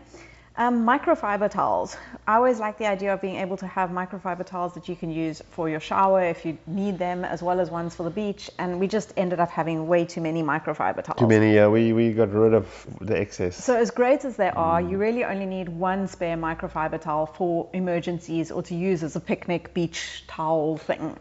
Um, 0.56 0.86
microfiber 0.86 1.50
towels. 1.50 1.96
I 2.28 2.36
always 2.36 2.60
like 2.60 2.78
the 2.78 2.86
idea 2.86 3.12
of 3.12 3.20
being 3.20 3.36
able 3.36 3.56
to 3.56 3.66
have 3.66 3.90
microfiber 3.90 4.46
towels 4.46 4.74
that 4.74 4.88
you 4.88 4.94
can 4.94 5.10
use 5.10 5.42
for 5.50 5.68
your 5.68 5.80
shower 5.80 6.22
if 6.22 6.46
you 6.46 6.58
need 6.64 6.96
them, 6.96 7.24
as 7.24 7.42
well 7.42 7.58
as 7.58 7.72
ones 7.72 7.96
for 7.96 8.04
the 8.04 8.10
beach. 8.10 8.48
And 8.56 8.78
we 8.78 8.86
just 8.86 9.12
ended 9.16 9.40
up 9.40 9.50
having 9.50 9.88
way 9.88 10.04
too 10.04 10.20
many 10.20 10.44
microfiber 10.44 11.02
towels. 11.02 11.18
Too 11.18 11.26
many. 11.26 11.52
Yeah, 11.56 11.66
we, 11.66 11.92
we 11.92 12.12
got 12.12 12.32
rid 12.32 12.54
of 12.54 12.86
the 13.00 13.18
excess. 13.18 13.56
So 13.64 13.74
as 13.76 13.90
great 13.90 14.24
as 14.24 14.36
they 14.36 14.48
are, 14.48 14.80
Mm. 14.80 14.90
you 14.90 14.98
really 14.98 15.24
only 15.24 15.46
need 15.46 15.68
one 15.68 16.06
spare 16.06 16.36
microfiber 16.36 17.00
towel 17.00 17.26
for 17.26 17.68
emergencies 17.72 18.52
or 18.52 18.62
to 18.62 18.76
use 18.76 19.02
as 19.02 19.16
a 19.16 19.20
picnic 19.20 19.74
beach 19.74 20.22
towel 20.28 20.76
thing. 20.76 21.16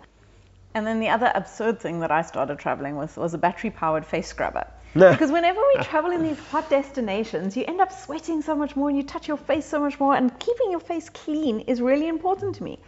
And 0.75 0.86
then 0.86 0.99
the 0.99 1.09
other 1.09 1.31
absurd 1.34 1.79
thing 1.79 2.01
that 2.01 2.11
I 2.11 2.21
started 2.21 2.59
traveling 2.59 2.97
with 2.97 3.17
was 3.17 3.34
a 3.34 3.39
battery 3.39 3.71
powered 3.71 4.05
face 4.05 4.27
scrubber. 4.27 4.67
Because 4.93 5.31
whenever 5.31 5.59
we 5.75 5.83
travel 5.89 6.11
in 6.11 6.23
these 6.23 6.39
hot 6.39 6.69
destinations, 6.69 7.57
you 7.57 7.65
end 7.65 7.81
up 7.81 7.91
sweating 7.91 8.41
so 8.41 8.55
much 8.55 8.75
more 8.75 8.89
and 8.89 8.97
you 8.97 9.03
touch 9.03 9.27
your 9.27 9.37
face 9.37 9.65
so 9.65 9.79
much 9.79 9.99
more, 9.99 10.15
and 10.15 10.37
keeping 10.39 10.71
your 10.71 10.79
face 10.79 11.09
clean 11.09 11.61
is 11.61 11.81
really 11.81 12.07
important 12.07 12.55
to 12.55 12.63
me. 12.63 12.79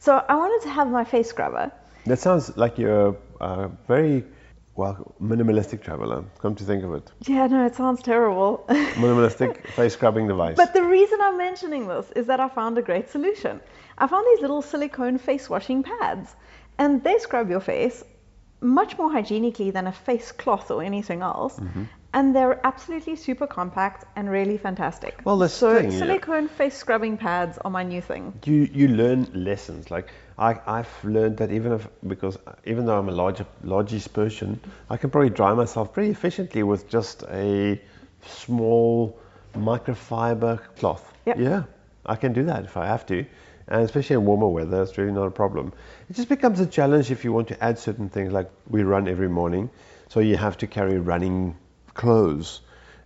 So 0.00 0.22
I 0.28 0.36
wanted 0.36 0.62
to 0.64 0.70
have 0.70 0.88
my 0.88 1.04
face 1.04 1.28
scrubber. 1.30 1.72
That 2.06 2.18
sounds 2.18 2.56
like 2.56 2.78
you're 2.78 3.16
a 3.40 3.70
very 3.88 4.24
well 4.76 5.14
minimalistic 5.22 5.82
traveler. 5.82 6.24
Come 6.40 6.54
to 6.56 6.64
think 6.64 6.84
of 6.84 6.92
it, 6.94 7.10
Yeah, 7.20 7.46
no, 7.46 7.64
it 7.64 7.74
sounds 7.74 8.02
terrible. 8.02 8.64
minimalistic 8.68 9.66
face 9.68 9.94
scrubbing 9.94 10.26
device. 10.28 10.56
But 10.56 10.74
the 10.74 10.82
reason 10.82 11.20
I'm 11.22 11.38
mentioning 11.38 11.86
this 11.88 12.10
is 12.16 12.26
that 12.26 12.40
I 12.40 12.48
found 12.48 12.76
a 12.76 12.82
great 12.82 13.08
solution. 13.08 13.60
I 13.96 14.06
found 14.06 14.26
these 14.26 14.40
little 14.40 14.62
silicone 14.62 15.18
face 15.18 15.48
washing 15.48 15.84
pads, 15.84 16.34
and 16.76 17.02
they 17.04 17.18
scrub 17.18 17.48
your 17.48 17.60
face 17.60 18.02
much 18.64 18.96
more 18.98 19.12
hygienically 19.12 19.70
than 19.70 19.86
a 19.86 19.92
face 19.92 20.32
cloth 20.32 20.70
or 20.70 20.82
anything 20.82 21.22
else. 21.22 21.58
Mm-hmm. 21.60 21.84
And 22.14 22.34
they're 22.34 22.64
absolutely 22.64 23.16
super 23.16 23.46
compact 23.46 24.04
and 24.16 24.30
really 24.30 24.56
fantastic. 24.56 25.20
Well, 25.24 25.36
that's 25.38 25.52
so 25.52 25.74
the 25.74 25.80
thing, 25.80 25.92
yeah. 25.92 25.98
silicone 25.98 26.48
face 26.48 26.76
scrubbing 26.76 27.16
pads 27.16 27.58
are 27.58 27.70
my 27.70 27.82
new 27.82 28.00
thing. 28.00 28.32
you 28.44 28.68
you 28.72 28.86
learn 28.88 29.28
lessons. 29.34 29.90
Like 29.90 30.12
I 30.38 30.60
I've 30.66 31.04
learned 31.04 31.38
that 31.38 31.50
even 31.50 31.72
if 31.72 31.88
because 32.06 32.38
even 32.64 32.86
though 32.86 32.98
I'm 32.98 33.08
a 33.08 33.12
larger 33.12 33.46
largish 33.64 34.06
person, 34.12 34.60
I 34.88 34.96
can 34.96 35.10
probably 35.10 35.30
dry 35.30 35.54
myself 35.54 35.92
pretty 35.92 36.10
efficiently 36.10 36.62
with 36.62 36.88
just 36.88 37.24
a 37.24 37.80
small 38.26 39.18
microfiber 39.56 40.60
cloth. 40.76 41.12
Yep. 41.26 41.38
Yeah, 41.38 41.64
I 42.06 42.14
can 42.14 42.32
do 42.32 42.44
that 42.44 42.64
if 42.64 42.76
I 42.76 42.86
have 42.86 43.06
to. 43.06 43.26
And 43.68 43.82
especially 43.82 44.14
in 44.14 44.24
warmer 44.26 44.48
weather, 44.48 44.82
it's 44.82 44.96
really 44.98 45.12
not 45.12 45.26
a 45.26 45.30
problem. 45.30 45.72
It 46.10 46.16
just 46.16 46.28
becomes 46.28 46.60
a 46.60 46.66
challenge 46.66 47.10
if 47.10 47.24
you 47.24 47.32
want 47.32 47.48
to 47.48 47.64
add 47.64 47.78
certain 47.78 48.08
things. 48.08 48.32
Like 48.32 48.50
we 48.68 48.82
run 48.82 49.08
every 49.08 49.28
morning, 49.28 49.70
so 50.08 50.20
you 50.20 50.36
have 50.36 50.58
to 50.58 50.66
carry 50.66 50.98
running 50.98 51.56
clothes, 51.94 52.60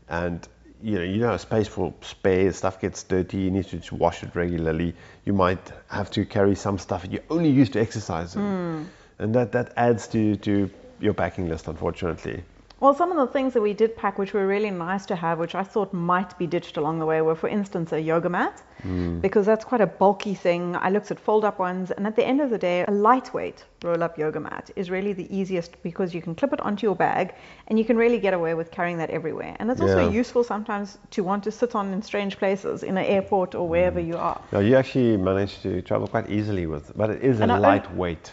and 0.09 0.47
you 0.83 0.97
know 0.97 1.05
you 1.05 1.21
don't 1.21 1.31
have 1.31 1.41
space 1.41 1.69
for 1.69 1.95
spare. 2.01 2.53
Stuff 2.53 2.81
gets 2.81 3.05
dirty. 3.05 3.39
You 3.39 3.51
need 3.51 3.67
to 3.67 3.77
just 3.77 3.93
wash 3.93 4.23
it 4.25 4.35
regularly. 4.35 4.95
You 5.25 5.33
might 5.33 5.73
have 5.89 6.11
to 6.13 6.25
carry 6.25 6.57
some 6.57 6.79
stuff 6.79 7.03
that 7.03 7.13
you 7.13 7.21
only 7.31 7.51
use 7.51 7.71
to 7.71 7.81
exercise 7.81 8.35
in, 8.35 8.43
hmm. 8.43 8.83
and 9.21 9.35
that 9.35 9.53
that 9.53 9.73
adds 9.77 10.09
to 10.09 10.37
to 10.37 10.71
your 11.01 11.15
packing 11.15 11.49
list, 11.49 11.69
unfortunately. 11.69 12.43
Well, 12.81 12.95
some 12.95 13.11
of 13.11 13.17
the 13.17 13.27
things 13.33 13.55
that 13.55 13.61
we 13.61 13.75
did 13.75 13.97
pack, 13.97 14.19
which 14.19 14.33
were 14.33 14.47
really 14.47 14.71
nice 14.71 15.05
to 15.07 15.17
have, 15.17 15.41
which 15.41 15.57
I 15.57 15.65
thought 15.65 15.93
might 15.93 16.39
be 16.39 16.47
ditched 16.47 16.77
along 16.77 17.01
the 17.01 17.07
way, 17.07 17.21
were, 17.23 17.35
for 17.35 17.49
instance, 17.49 17.91
a 17.93 18.01
yoga 18.01 18.29
mat, 18.29 18.63
mm. 18.85 19.21
because 19.21 19.45
that's 19.47 19.65
quite 19.65 19.81
a 19.81 19.87
bulky 19.87 20.33
thing. 20.33 20.77
I 20.77 20.91
looked 20.91 21.11
at 21.11 21.19
fold 21.19 21.45
up 21.45 21.59
ones, 21.59 21.91
and 21.91 22.07
at 22.07 22.15
the 22.15 22.25
end 22.25 22.41
of 22.41 22.51
the 22.51 22.59
day, 22.59 22.85
a 22.87 22.91
lightweight 22.93 23.65
roll 23.83 24.01
up 24.05 24.17
yoga 24.17 24.39
mat 24.39 24.71
is 24.77 24.91
really 24.91 25.13
the 25.13 25.27
easiest 25.37 25.83
because 25.83 26.15
you 26.15 26.23
can 26.23 26.37
clip 26.37 26.53
it 26.53 26.61
onto 26.61 26.87
your 26.87 26.95
bag 26.97 27.35
and 27.67 27.79
you 27.79 27.85
can 27.85 27.97
really 27.97 28.19
get 28.19 28.35
away 28.35 28.55
with 28.55 28.71
carrying 28.71 28.99
that 28.99 29.11
everywhere. 29.11 29.57
And 29.59 29.71
it's 29.71 29.81
also 29.81 30.09
Yeah. 30.09 30.11
useful 30.11 30.43
sometimes 30.45 30.99
to 31.11 31.23
want 31.23 31.43
to 31.45 31.51
sit 31.53 31.75
on 31.75 31.93
in 31.93 32.03
strange 32.03 32.39
places, 32.39 32.83
in 32.85 32.97
an 32.97 33.05
airport 33.05 33.55
or 33.55 33.69
wherever 33.69 34.01
mm. 34.01 34.07
you 34.07 34.17
are. 34.17 34.41
Now 34.53 34.61
you 34.61 34.77
actually 34.77 35.17
manage 35.17 35.63
to 35.63 35.83
travel 35.83 36.07
quite 36.09 36.29
easily 36.31 36.67
with, 36.67 36.93
but 36.97 37.11
it 37.11 37.23
is 37.23 37.41
a 37.41 37.43
And 37.45 37.53
own- 37.53 37.63
lightweight 37.63 38.33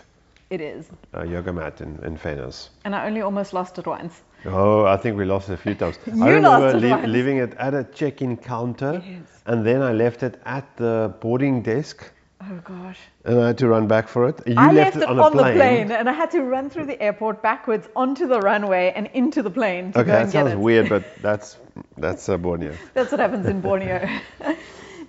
It 0.50 0.62
is. 0.62 0.90
uh, 1.16 1.24
yoga 1.24 1.52
mat 1.52 1.82
in, 1.82 2.00
in 2.04 2.18
fairness. 2.18 2.70
And 2.86 2.96
I 2.96 3.08
only 3.08 3.22
almost 3.22 3.52
lost 3.54 3.80
it 3.80 3.88
once. 3.88 4.22
Oh, 4.46 4.86
I 4.86 4.96
think 4.98 5.18
we 5.18 5.26
lost 5.26 5.50
it 5.50 5.54
a 5.54 5.58
few 5.58 5.74
times. 5.76 5.98
You 6.06 6.24
I 6.24 6.30
remember 6.30 6.50
lost 6.60 6.76
it 6.76 6.82
lea- 6.82 6.92
once. 6.92 7.08
leaving 7.08 7.38
it 7.38 7.54
at 7.58 7.74
a 7.74 7.84
check-in 7.84 8.38
counter, 8.38 9.02
Yes. 9.04 9.42
and 9.48 9.66
then 9.66 9.82
I 9.82 9.92
left 9.94 10.22
it 10.22 10.40
at 10.46 10.66
the 10.78 11.12
boarding 11.20 11.64
desk, 11.64 12.12
Oh 12.42 12.60
gosh. 12.64 13.00
and 13.24 13.40
I 13.40 13.48
had 13.48 13.58
to 13.58 13.68
run 13.68 13.88
back 13.88 14.08
for 14.08 14.30
it. 14.30 14.40
You 14.46 14.54
I 14.56 14.72
left, 14.72 14.98
it 14.98 15.04
on, 15.04 15.18
a 15.20 15.24
the 15.24 15.32
plane. 15.32 15.56
plane 15.56 15.92
and 15.92 16.08
I 16.08 16.14
had 16.14 16.30
to 16.32 16.44
run 16.44 16.70
through 16.70 16.86
the 16.86 17.02
airport 17.02 17.42
backwards 17.42 17.90
onto 17.96 18.28
the 18.28 18.40
runway 18.40 18.94
and 18.96 19.08
into 19.14 19.42
the 19.42 19.50
plane 19.50 19.94
to 19.94 20.00
Okay, 20.00 20.06
go 20.08 20.12
that 20.12 20.22
and 20.26 20.32
get 20.32 20.40
sounds 20.42 20.52
it. 20.54 20.60
weird, 20.60 20.90
but 20.90 21.04
that's 21.24 21.58
that's 21.98 22.30
uh, 22.30 22.38
Borneo. 22.38 22.74
That's 22.94 23.12
what 23.12 23.20
happens 23.20 23.48
in 23.48 23.62
Borneo. 23.68 24.08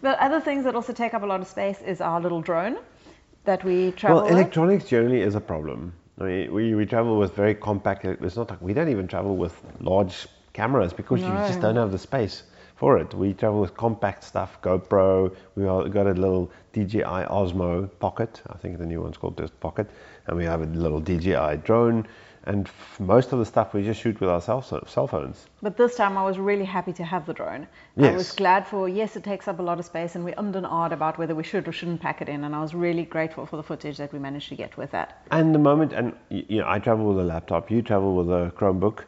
but 0.00 0.18
other 0.18 0.40
things 0.40 0.64
that 0.64 0.74
also 0.74 0.94
take 0.94 1.12
up 1.12 1.22
a 1.22 1.26
lot 1.26 1.40
of 1.42 1.46
space 1.46 1.82
is 1.82 2.00
our 2.00 2.20
little 2.22 2.40
drone 2.40 2.78
that 3.46 3.64
we 3.64 3.92
travel 3.92 4.16
Well, 4.16 4.24
with. 4.24 4.32
electronics 4.32 4.84
generally 4.84 5.22
is 5.22 5.34
a 5.34 5.40
problem. 5.40 5.92
I 6.20 6.24
mean, 6.24 6.52
we, 6.52 6.74
we 6.74 6.86
travel 6.86 7.18
with 7.18 7.34
very 7.34 7.54
compact. 7.54 8.04
It's 8.04 8.36
not 8.36 8.50
like 8.50 8.60
we 8.60 8.72
don't 8.72 8.88
even 8.88 9.06
travel 9.08 9.36
with 9.36 9.54
large 9.80 10.26
cameras 10.52 10.92
because 10.92 11.20
you 11.20 11.28
just 11.28 11.60
don't 11.60 11.76
have 11.76 11.92
the 11.92 11.98
space 11.98 12.44
for 12.76 12.98
it. 12.98 13.12
We 13.14 13.32
travel 13.34 13.60
with 13.60 13.76
compact 13.76 14.24
stuff, 14.24 14.60
GoPro. 14.62 15.34
We 15.54 15.64
got 15.64 16.06
a 16.06 16.12
little 16.12 16.50
DJI 16.72 17.02
Osmo 17.02 17.88
Pocket. 17.98 18.42
I 18.48 18.56
think 18.58 18.78
the 18.78 18.86
new 18.86 19.00
one's 19.02 19.16
called 19.16 19.36
just 19.38 19.58
Pocket, 19.60 19.88
and 20.26 20.36
we 20.36 20.44
have 20.44 20.62
a 20.62 20.66
little 20.66 21.00
DJI 21.00 21.58
drone. 21.64 22.06
And 22.46 22.68
f- 22.68 23.00
most 23.00 23.32
of 23.32 23.40
the 23.40 23.44
stuff 23.44 23.74
we 23.74 23.82
just 23.82 24.00
shoot 24.00 24.20
with 24.20 24.30
our 24.30 24.40
cell, 24.40 24.62
cell 24.62 25.06
phones. 25.08 25.46
But 25.62 25.76
this 25.76 25.96
time 25.96 26.16
I 26.16 26.24
was 26.24 26.38
really 26.38 26.64
happy 26.64 26.92
to 26.92 27.04
have 27.04 27.26
the 27.26 27.34
drone. 27.34 27.66
Yes. 27.96 28.12
I 28.12 28.16
was 28.16 28.32
glad 28.32 28.66
for, 28.66 28.88
yes, 28.88 29.16
it 29.16 29.24
takes 29.24 29.48
up 29.48 29.58
a 29.58 29.62
lot 29.62 29.80
of 29.80 29.84
space 29.84 30.14
and 30.14 30.24
we 30.24 30.32
ummed 30.34 30.54
and 30.54 30.64
ahed 30.64 30.92
about 30.92 31.18
whether 31.18 31.34
we 31.34 31.42
should 31.42 31.66
or 31.66 31.72
shouldn't 31.72 32.00
pack 32.00 32.22
it 32.22 32.28
in. 32.28 32.44
And 32.44 32.54
I 32.54 32.60
was 32.60 32.72
really 32.72 33.04
grateful 33.04 33.46
for 33.46 33.56
the 33.56 33.64
footage 33.64 33.96
that 33.98 34.12
we 34.12 34.20
managed 34.20 34.48
to 34.50 34.54
get 34.54 34.76
with 34.76 34.92
that. 34.92 35.26
And 35.32 35.54
the 35.54 35.58
moment, 35.58 35.92
and 35.92 36.14
you 36.30 36.60
know, 36.60 36.68
I 36.68 36.78
travel 36.78 37.06
with 37.06 37.18
a 37.18 37.28
laptop. 37.28 37.70
You 37.70 37.82
travel 37.82 38.14
with 38.14 38.28
a 38.28 38.52
Chromebook, 38.56 39.04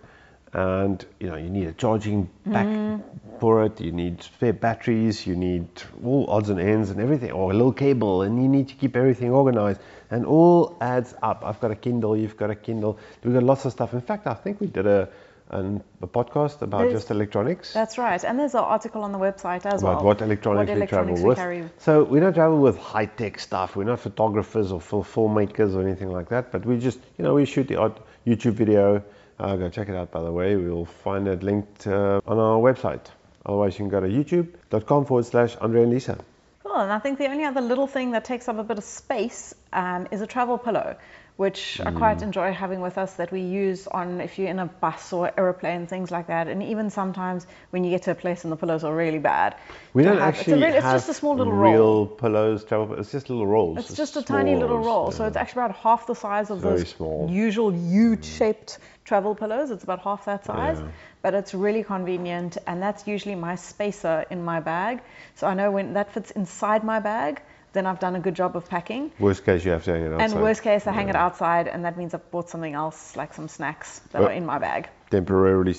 and 0.53 1.05
you 1.20 1.28
know, 1.28 1.36
you 1.36 1.51
need 1.51 1.66
a 1.66 1.72
charging 1.72 2.28
pack 2.51 2.66
mm. 2.66 3.03
for 3.38 3.64
it. 3.64 3.80
You 3.80 3.92
need 3.92 4.22
spare 4.22 4.53
batteries. 4.53 5.26
You 5.26 5.36
need 5.36 5.68
all 6.05 6.26
odds 6.28 6.51
and 6.51 6.61
ends 6.61 6.90
and 6.90 7.01
everything, 7.01 7.32
or 7.32 7.51
a 7.51 7.55
little 7.55 7.72
cable, 7.72 8.22
and 8.22 8.42
you 8.42 8.49
need 8.49 8.68
to 8.68 8.74
keep 8.74 8.96
everything 8.96 9.30
organized. 9.30 9.80
And 10.11 10.24
all 10.24 10.76
adds 10.80 11.14
up. 11.22 11.42
I've 11.44 11.61
got 11.61 11.70
a 11.70 11.76
Kindle. 11.76 12.16
You've 12.16 12.36
got 12.36 12.51
a 12.51 12.55
Kindle. 12.55 12.99
We've 13.22 13.34
got 13.34 13.42
lots 13.42 13.64
of 13.66 13.72
stuff. 13.72 13.92
In 13.92 14.01
fact, 14.01 14.26
I 14.26 14.34
think 14.34 14.61
we 14.61 14.66
did 14.66 14.86
a 14.86 15.09
an, 15.51 15.82
a 16.03 16.07
podcast 16.07 16.62
about 16.62 16.80
There's- 16.82 16.92
just 16.92 17.11
electronics. 17.11 17.72
That's 17.72 17.99
right. 17.99 18.22
And 18.22 18.38
there's 18.38 18.55
an 18.55 18.61
article 18.61 19.03
on 19.03 19.12
the 19.12 19.18
website 19.18 19.64
as 19.66 19.82
about 19.82 19.96
well. 19.96 20.05
what 20.05 20.22
electronics, 20.22 20.68
what 20.68 20.68
we 20.68 20.72
electronics 20.72 21.20
travel 21.22 21.46
we 21.46 21.61
with. 21.62 21.72
So 21.78 22.05
we 22.05 22.20
don't 22.20 22.34
travel 22.34 22.59
with 22.59 22.76
high 22.76 23.07
tech 23.07 23.38
stuff. 23.38 23.76
We're 23.76 23.84
not 23.84 24.01
photographers 24.01 24.72
or 24.72 24.80
fil- 24.80 25.05
filmmakers 25.05 25.74
or 25.74 25.82
anything 25.82 26.11
like 26.11 26.28
that. 26.28 26.53
But 26.53 26.66
we 26.66 26.78
just, 26.78 27.01
you 27.16 27.24
know, 27.24 27.34
we 27.34 27.44
shoot 27.44 27.66
the 27.68 27.76
odd 27.76 27.99
YouTube 28.26 28.53
video. 28.53 29.03
Uh, 29.39 29.57
go 29.57 29.68
check 29.68 29.89
it 29.89 29.95
out, 29.95 30.11
by 30.11 30.22
the 30.22 30.32
way. 30.32 30.57
We'll 30.57 30.84
find 30.84 31.28
it 31.28 31.43
linked 31.43 31.86
uh, 31.86 32.20
on 32.26 32.39
our 32.39 32.59
website. 32.59 33.07
Otherwise, 33.47 33.78
you 33.78 33.84
can 33.84 33.89
go 33.89 34.01
to 34.01 34.09
youtube.com 34.09 35.07
forward 35.07 35.24
slash 35.24 35.57
Andre 35.57 35.82
and 35.82 35.93
Lisa. 35.93 36.18
Cool. 36.64 36.74
And 36.74 36.93
I 36.93 36.99
think 36.99 37.18
the 37.18 37.28
only 37.28 37.45
other 37.45 37.61
little 37.61 37.86
thing 37.86 38.11
that 38.12 38.24
takes 38.24 38.49
up 38.49 38.59
a 38.59 38.64
bit 38.64 38.78
of 38.78 38.84
space 38.84 39.55
um, 39.72 40.09
is 40.11 40.20
a 40.20 40.26
travel 40.26 40.59
pillow, 40.59 40.97
which 41.43 41.80
I 41.86 41.91
Mm. 41.91 41.99
quite 41.99 42.20
enjoy 42.28 42.49
having 42.53 42.80
with 42.86 42.99
us 42.99 43.12
that 43.20 43.30
we 43.30 43.41
use 43.64 43.86
on 43.99 44.20
if 44.20 44.39
you're 44.39 44.49
in 44.55 44.59
a 44.59 44.66
bus 44.66 45.12
or 45.12 45.30
aeroplane, 45.39 45.86
things 45.86 46.11
like 46.11 46.26
that. 46.34 46.49
And 46.49 46.62
even 46.64 46.91
sometimes 46.91 47.47
when 47.70 47.84
you 47.84 47.91
get 47.91 48.03
to 48.07 48.11
a 48.11 48.16
place 48.24 48.43
and 48.45 48.51
the 48.53 48.57
pillows 48.62 48.82
are 48.82 48.95
really 49.05 49.20
bad. 49.20 49.55
We 49.95 50.03
don't 50.03 50.18
have- 50.18 50.28
actually 50.30 50.55
it's, 50.55 50.62
a 50.62 50.64
really, 50.66 50.76
it's 50.78 50.84
have 50.86 50.97
just 50.97 51.09
a 51.11 51.14
small 51.14 51.36
little 51.36 51.53
real 51.53 51.78
roll. 51.80 52.07
pillows. 52.07 52.64
Travel. 52.64 52.99
It's 52.99 53.12
just 53.12 53.30
little 53.30 53.47
rolls. 53.47 53.78
It's 53.78 53.95
just 54.03 54.16
a 54.16 54.22
tiny 54.22 54.57
little 54.57 54.80
roll. 54.91 55.12
So 55.12 55.26
it's 55.26 55.36
actually 55.36 55.62
about 55.62 55.76
half 55.76 56.09
the 56.09 56.16
size 56.16 56.51
of 56.51 56.61
those 56.61 56.89
small. 56.89 57.28
usual 57.30 57.72
U-shaped 57.72 58.78
travel 59.05 59.34
pillows. 59.36 59.70
It's 59.70 59.84
about 59.84 60.01
half 60.01 60.24
that 60.24 60.45
size, 60.45 60.78
Yeah. 60.80 60.89
but 61.22 61.34
it's 61.34 61.55
really 61.55 61.84
convenient. 61.84 62.59
And 62.66 62.82
that's 62.82 63.07
usually 63.07 63.36
my 63.36 63.55
spacer 63.55 64.24
in 64.28 64.45
my 64.45 64.59
bag. 64.61 65.03
So 65.36 65.47
I 65.47 65.55
know 65.55 65.70
when 65.70 65.93
that 65.95 66.11
fits 66.12 66.30
inside 66.32 66.82
my 66.84 66.99
bag, 67.01 67.43
then 67.72 67.86
I've 67.86 67.98
done 68.00 68.16
a 68.16 68.20
good 68.20 68.34
job 68.34 68.56
of 68.56 68.68
packing. 68.68 69.10
Worst 69.18 69.44
case, 69.44 69.64
you 69.64 69.70
have 69.72 69.84
to 69.84 69.92
hang 69.92 70.02
it 70.04 70.12
outside. 70.12 70.30
And 70.32 70.42
worst 70.42 70.62
case, 70.62 70.86
I 70.86 70.92
hang 70.92 71.08
it 71.08 71.16
outside, 71.16 71.68
and 71.68 71.84
that 71.84 71.96
means 71.98 72.14
I've 72.14 72.30
bought 72.30 72.48
something 72.48 72.74
else, 72.74 73.16
like 73.16 73.34
some 73.34 73.48
snacks 73.48 74.00
that 74.12 74.20
Well- 74.20 74.30
are 74.30 74.32
in 74.32 74.46
my 74.46 74.58
bag. 74.58 74.88
Temporarily 75.10 75.74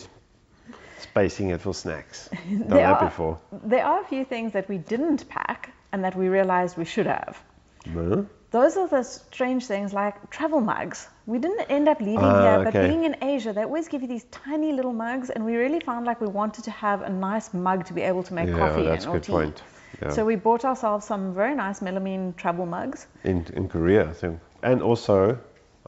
spacing 1.00 1.50
it 1.50 1.62
for 1.62 1.74
snacks. 1.74 2.30
Done 2.50 2.60
There 2.68 2.78
that 2.80 3.02
are- 3.02 3.06
before. 3.06 3.40
There 3.52 3.86
are 3.86 4.02
a 4.02 4.06
few 4.06 4.26
things 4.26 4.54
that 4.54 4.68
we 4.70 4.78
didn't 4.78 5.28
pack 5.30 5.72
and 5.92 6.04
that 6.04 6.16
we 6.16 6.28
realized 6.30 6.78
we 6.78 6.86
should 6.86 7.08
have. 7.08 7.42
No? 7.86 8.26
Those 8.52 8.78
are 8.78 8.88
the 8.88 9.04
strange 9.04 9.66
things 9.68 9.94
like 9.94 10.30
travel 10.32 10.60
mugs. 10.60 11.08
We 11.28 11.38
didn't 11.38 11.62
end 11.70 11.88
up 11.88 12.00
leaving 12.00 12.18
Ah, 12.26 12.42
here, 12.42 12.58
but 12.64 12.76
okay. 12.76 12.88
being 12.88 13.04
in 13.04 13.16
Asia, 13.24 13.54
they 13.54 13.62
always 13.64 13.88
give 13.88 14.02
you 14.02 14.08
these 14.08 14.24
tiny 14.32 14.72
little 14.74 14.92
mugs, 14.94 15.30
and 15.30 15.46
we 15.46 15.56
really 15.56 15.80
found 15.80 16.06
like 16.08 16.20
we 16.20 16.28
wanted 16.28 16.64
to 16.64 16.72
have 16.72 17.04
a 17.04 17.10
nice 17.10 17.54
mug 17.54 17.86
to 17.86 17.94
be 17.94 18.02
able 18.02 18.24
to 18.24 18.34
make 18.34 18.50
Yeah, 18.50 18.58
coffee 18.58 18.86
that's 18.86 19.04
in 19.06 19.10
a 19.10 19.14
or 19.14 19.16
good 19.18 19.24
tea. 19.24 19.32
point. 19.32 19.62
Yeah. 20.02 20.10
So 20.12 20.26
we 20.26 20.36
bought 20.36 20.66
ourselves 20.66 21.06
some 21.06 21.34
very 21.34 21.56
nice 21.56 21.80
melamine 21.82 22.36
travel 22.36 22.66
mugs. 22.66 23.08
in, 23.24 23.46
in 23.54 23.68
Korea, 23.68 24.10
I 24.10 24.14
think. 24.14 24.40
And 24.64 24.82
also, 24.82 25.38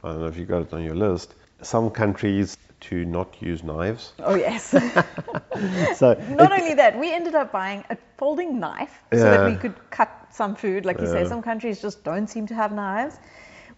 I 0.04 0.08
don't 0.08 0.20
know 0.20 0.26
if 0.26 0.36
you 0.36 0.44
got 0.44 0.62
it 0.62 0.72
on 0.72 0.82
your 0.84 0.94
list, 0.94 1.34
some 1.62 1.90
countries 1.90 2.56
to 2.80 3.04
not 3.04 3.36
use 3.40 3.62
knives. 3.62 4.12
Oh 4.18 4.34
yes. 4.34 4.74
So 5.94 6.14
Not 6.30 6.52
it- 6.52 6.60
only 6.60 6.74
that, 6.74 6.98
we 6.98 7.12
ended 7.12 7.34
up 7.34 7.52
buying 7.52 7.84
a 7.90 7.96
folding 8.16 8.58
knife 8.58 9.02
so 9.12 9.18
that 9.18 9.44
we 9.46 9.56
could 9.56 9.74
cut 9.90 10.10
some 10.30 10.56
food. 10.56 10.84
Like 10.84 11.00
you 11.00 11.06
say, 11.06 11.24
some 11.24 11.42
countries 11.42 11.80
just 11.82 12.02
don't 12.04 12.26
seem 12.26 12.46
to 12.48 12.54
have 12.54 12.72
knives. 12.72 13.18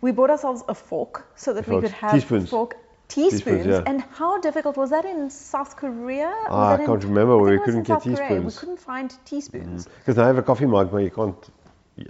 We 0.00 0.12
bought 0.12 0.30
ourselves 0.30 0.62
a 0.68 0.74
fork 0.74 1.26
so 1.36 1.52
that 1.52 1.66
we 1.68 1.80
could 1.80 1.90
have 1.92 2.12
Teaspoons. 2.12 2.50
fork 2.50 2.76
teaspoons. 3.09 3.66
yeah. 3.66 3.82
And 3.86 4.00
how 4.00 4.38
difficult 4.40 4.76
was 4.76 4.90
that 4.90 5.05
in 5.05 5.30
South 5.30 5.76
Korea? 5.76 6.26
Was 6.26 6.46
Ah, 6.50 6.72
I 6.74 6.86
can't 6.86 7.02
remember 7.05 7.32
I 7.34 7.36
where 7.36 7.50
we 7.50 7.57
in 7.57 7.62
couldn't 7.64 7.82
get 7.84 8.02
South 8.02 8.16
Korea. 8.18 8.40
We 8.40 8.52
couldn't 8.52 8.80
find 8.80 9.14
teaspoons. 9.24 9.88
because 9.98 10.18
I 10.18 10.26
have 10.26 10.38
a 10.38 10.42
coffee 10.42 10.66
mug, 10.66 10.90
but 10.90 10.98
you 10.98 11.11
can't. 11.11 11.36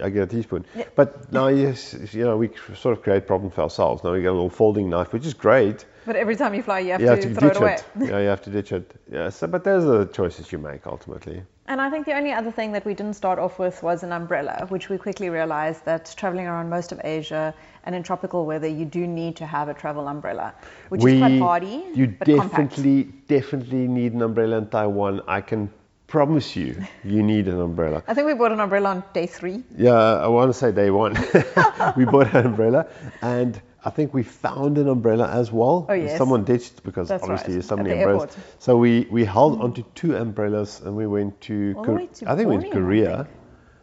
I 0.01 0.09
get 0.09 0.23
a 0.23 0.27
teaspoon. 0.27 0.65
Yeah. 0.75 0.85
But 0.95 1.31
now, 1.31 1.47
yes, 1.47 1.93
you 2.11 2.23
know, 2.23 2.37
we 2.37 2.49
sort 2.75 2.97
of 2.97 3.03
create 3.03 3.27
problems 3.27 3.53
for 3.53 3.61
ourselves. 3.61 4.03
Now 4.03 4.13
we 4.13 4.21
get 4.21 4.29
a 4.29 4.33
little 4.33 4.49
folding 4.49 4.89
knife, 4.89 5.13
which 5.13 5.27
is 5.27 5.35
great. 5.35 5.85
But 6.07 6.15
every 6.15 6.35
time 6.35 6.55
you 6.55 6.63
fly, 6.63 6.79
you 6.79 6.93
have 6.93 7.01
You 7.01 7.05
to, 7.07 7.11
have 7.11 7.21
to 7.21 7.33
throw 7.35 7.49
ditch 7.49 7.57
it 7.57 7.61
away. 7.61 7.73
it. 7.75 7.85
Yeah, 8.09 8.19
you 8.19 8.27
have 8.27 8.41
to 8.43 8.49
ditch 8.49 8.71
it. 8.71 8.95
Yeah. 9.11 9.29
So, 9.29 9.45
but 9.45 9.63
those 9.63 9.85
are 9.85 10.05
the 10.05 10.11
choices 10.11 10.51
you 10.51 10.57
make 10.57 10.87
ultimately. 10.87 11.43
And 11.67 11.79
I 11.81 11.89
think 11.91 12.05
the 12.07 12.13
only 12.13 12.31
other 12.31 12.51
thing 12.51 12.71
that 12.73 12.85
we 12.85 12.93
didn't 12.95 13.15
start 13.15 13.37
off 13.37 13.59
with 13.59 13.81
was 13.83 14.01
an 14.03 14.11
umbrella, 14.11 14.65
which 14.69 14.89
we 14.89 14.97
quickly 14.97 15.29
realized 15.29 15.85
that 15.85 16.13
traveling 16.17 16.47
around 16.47 16.69
most 16.69 16.91
of 16.91 16.99
Asia 17.03 17.53
and 17.85 17.95
in 17.95 18.03
tropical 18.03 18.45
weather, 18.45 18.67
you 18.67 18.85
do 18.85 19.07
need 19.07 19.35
to 19.37 19.45
have 19.45 19.69
a 19.69 19.73
travel 19.73 20.07
umbrella, 20.07 20.53
which 20.89 21.03
is 21.05 21.19
quite 21.19 21.39
hardy. 21.39 21.83
You 21.93 22.07
but 22.07 22.25
compact. 22.27 22.51
definitely, 22.51 23.03
definitely 23.27 23.87
need 23.87 24.13
an 24.13 24.21
umbrella 24.21 24.57
in 24.57 24.67
Taiwan. 24.67 25.21
I 25.27 25.41
can 25.41 25.71
promise 26.07 26.55
you, 26.55 26.83
you 27.03 27.23
need 27.23 27.47
an 27.47 27.59
umbrella. 27.59 28.03
I 28.07 28.13
think 28.13 28.27
we 28.27 28.33
bought 28.33 28.51
an 28.51 28.59
umbrella 28.59 28.89
on 28.89 29.03
day 29.13 29.27
three. 29.27 29.63
Yeah, 29.77 29.93
I 29.93 30.27
want 30.27 30.49
to 30.49 30.57
say 30.57 30.71
day 30.71 30.89
one. 30.89 31.13
we 31.97 32.05
bought 32.05 32.33
an 32.33 32.45
umbrella, 32.47 32.87
and 33.21 33.61
I 33.83 33.91
think 33.91 34.15
we 34.15 34.23
found 34.23 34.79
an 34.79 34.87
umbrella 34.87 35.29
as 35.29 35.51
well. 35.51 35.85
Oh, 35.87 35.93
yes. 35.93 36.17
Someone 36.17 36.43
ditched 36.43 36.83
because 36.83 37.07
That's 37.07 37.21
obviously 37.21 37.53
right, 37.53 37.53
there's 37.53 37.67
so 37.67 37.75
at 37.75 37.83
many 37.83 37.89
the 37.91 37.97
umbrellas. 37.97 38.23
airport. 38.23 38.39
Mm. 38.39 38.61
So 38.63 38.77
we, 38.77 39.07
we 39.11 39.25
held 39.25 39.61
onto 39.61 39.83
two 39.93 40.15
umbrellas 40.15 40.81
and 40.81 40.95
we 40.95 41.05
went 41.05 41.39
to, 41.41 41.75
All 41.77 41.85
to 41.85 42.01
I 42.25 42.35
think 42.35 42.49
we 42.49 42.57
went 42.57 42.63
to 42.63 42.69
Borneo, 42.71 42.71
I 42.71 42.73
Korea. 42.73 43.27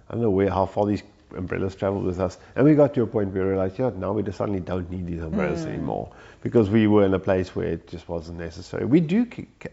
I 0.09 0.15
don't 0.15 0.23
know 0.23 0.31
where 0.31 0.51
how 0.51 0.67
far 0.67 0.87
these 0.87 1.05
umbrellas 1.37 1.75
traveled 1.75 2.05
with 2.05 2.21
us, 2.21 2.39
and 2.57 2.65
we 2.65 2.75
got 2.75 2.95
to 2.95 3.03
a 3.03 3.07
point 3.07 3.33
where 3.33 3.45
we 3.45 3.51
realized, 3.51 3.79
know, 3.79 3.91
now 3.91 4.13
we 4.13 4.23
just 4.23 4.39
suddenly 4.39 4.61
don't 4.61 4.91
need 4.91 5.07
these 5.07 5.23
umbrellas 5.23 5.65
Hmm. 5.65 5.71
anymore 5.71 6.13
because 6.43 6.71
we 6.71 6.87
were 6.87 7.05
in 7.05 7.15
a 7.15 7.19
place 7.19 7.55
where 7.55 7.69
it 7.69 7.89
just 7.89 8.09
wasn't 8.09 8.39
necessary. 8.39 8.85
We 8.85 9.01
do 9.01 9.27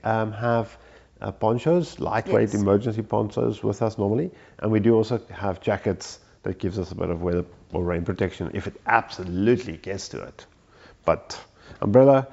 um, 0.03 0.31
have 0.31 0.77
uh, 1.21 1.31
ponchos, 1.31 1.99
lightweight 1.99 2.49
Yes. 2.49 2.53
emergency 2.53 3.01
ponchos 3.01 3.63
with 3.63 3.81
us 3.81 3.97
normally, 3.97 4.31
and 4.59 4.71
we 4.71 4.79
do 4.79 4.95
also 4.95 5.19
have 5.31 5.61
jackets 5.61 6.19
that 6.43 6.57
gives 6.59 6.79
us 6.79 6.91
a 6.91 6.95
bit 6.95 7.09
of 7.09 7.21
weather 7.21 7.45
or 7.73 7.83
rain 7.83 8.03
protection 8.05 8.49
if 8.53 8.67
it 8.67 8.79
absolutely 8.85 9.77
gets 9.77 10.09
to 10.09 10.21
it. 10.21 10.45
But 11.05 11.39
umbrella, 11.81 12.27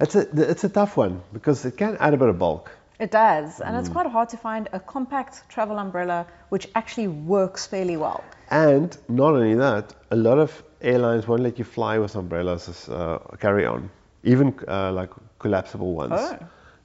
it's 0.00 0.14
a 0.14 0.26
it's 0.50 0.64
a 0.64 0.68
tough 0.68 0.96
one 0.96 1.20
because 1.32 1.64
it 1.64 1.76
can 1.76 1.96
add 2.00 2.14
a 2.14 2.16
bit 2.16 2.28
of 2.28 2.38
bulk. 2.38 2.70
It 2.98 3.10
does, 3.10 3.60
and 3.60 3.74
Mm. 3.74 3.80
it's 3.80 3.88
quite 3.88 4.06
hard 4.06 4.28
to 4.28 4.36
find 4.36 4.68
a 4.72 4.80
compact 4.80 5.48
travel 5.48 5.78
umbrella 5.78 6.26
which 6.50 6.68
actually 6.74 7.08
works 7.08 7.66
fairly 7.66 7.96
well. 7.96 8.22
And 8.50 8.96
not 9.08 9.34
only 9.34 9.54
that, 9.54 9.94
a 10.10 10.16
lot 10.16 10.38
of 10.38 10.62
airlines 10.80 11.26
won't 11.26 11.42
let 11.42 11.58
you 11.58 11.64
fly 11.64 11.98
with 11.98 12.14
umbrellas 12.16 12.68
as 12.68 12.88
uh, 12.88 13.18
carry 13.40 13.64
on, 13.66 13.90
even 14.24 14.54
uh, 14.68 14.92
like 14.92 15.10
collapsible 15.38 15.94
ones. 15.94 16.12
Oh. 16.14 16.38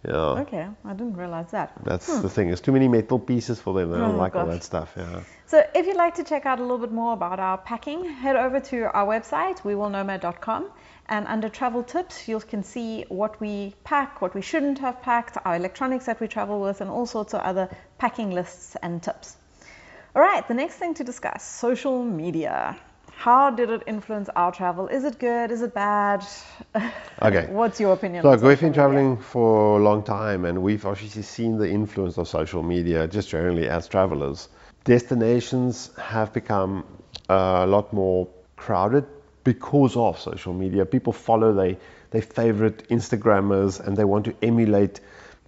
Yeah, 0.06 0.41
Okay, 0.41 0.68
I 0.86 0.93
didn't 0.93 1.18
realize 1.18 1.52
that. 1.52 1.74
that's 1.84 2.08
hmm. 2.08 2.22
the 2.22 2.30
thing. 2.30 2.48
There's 2.48 2.62
too 2.62 2.72
many 2.72 2.88
metal 2.88 3.20
pieces 3.20 3.60
for 3.60 3.74
them. 3.74 3.91
They 3.91 3.98
don't 3.98 4.16
Oh, 4.16 4.18
like 4.18 4.36
all 4.36 4.45
that 4.45 4.64
stuff. 4.64 4.93
Yeah. 4.95 5.22
So, 5.48 5.66
if 5.74 5.88
you'd 5.88 5.98
like 5.98 6.16
to 6.16 6.24
check 6.24 6.45
out 6.45 6.60
a 6.60 6.62
little 6.62 6.78
bit 6.78 6.91
more 6.91 7.14
about 7.14 7.39
our 7.39 7.58
packing, 7.58 8.06
head 8.06 8.36
over 8.36 8.60
to 8.60 8.84
our 8.93 9.06
website, 9.08 9.62
wewillnomad.com, 9.62 10.70
and 11.10 11.28
under 11.28 11.50
travel 11.50 11.84
tips, 11.84 12.28
you 12.28 12.39
can 12.39 12.64
see 12.64 13.06
what 13.10 13.39
we 13.41 13.74
pack, 13.84 14.22
what 14.22 14.36
we 14.36 14.41
shouldn't 14.41 14.80
have 14.80 15.02
packed, 15.02 15.38
our 15.43 15.56
electronics 15.56 16.06
that 16.06 16.20
we 16.20 16.28
travel 16.28 16.62
with, 16.62 16.82
and 16.82 16.89
all 16.89 17.06
sorts 17.06 17.34
of 17.34 17.41
other 17.41 17.70
packing 17.98 18.32
lists 18.32 18.76
and 18.82 19.02
tips. 19.02 19.36
All 20.16 20.22
right, 20.22 20.48
the 20.48 20.54
next 20.54 20.76
thing 20.76 20.93
to 20.95 21.04
discuss 21.04 21.43
social 21.43 22.04
media. 22.04 22.78
How 23.18 23.49
did 23.49 23.72
it 23.72 23.82
influence 23.88 24.30
our 24.36 24.51
travel? 24.51 24.88
Is 24.89 25.03
it 25.03 25.18
good? 25.18 25.51
Is 25.51 25.63
it 25.63 25.74
bad? 25.74 26.24
Okay. 27.20 27.47
What's 27.49 27.80
your 27.80 27.93
opinion? 27.93 28.24
Like, 28.24 28.43
we've 28.43 28.59
been 28.59 28.70
media? 28.70 28.84
traveling 28.84 29.18
for 29.18 29.80
a 29.80 29.84
long 29.84 30.03
time, 30.03 30.45
and 30.45 30.61
we've 30.61 30.86
obviously 30.86 31.24
seen 31.24 31.57
the 31.57 31.68
influence 31.68 32.20
of 32.20 32.28
social 32.28 32.61
media 32.61 33.07
just 33.07 33.28
generally 33.30 33.68
as 33.68 33.88
travelers. 33.88 34.49
Destinations 34.84 35.89
have 35.97 36.32
become 36.32 36.86
a 37.28 37.65
lot 37.65 37.91
more 37.91 38.28
crowded 38.55 39.03
because 39.43 39.97
of 39.97 40.20
social 40.20 40.53
media. 40.53 40.86
People 40.86 41.11
follow 41.11 41.51
they 41.53 41.76
they 42.11 42.22
favorite 42.22 42.88
Instagrammers, 42.89 43.80
and 43.80 43.97
they 43.97 44.05
want 44.05 44.26
to 44.26 44.36
emulate 44.43 44.99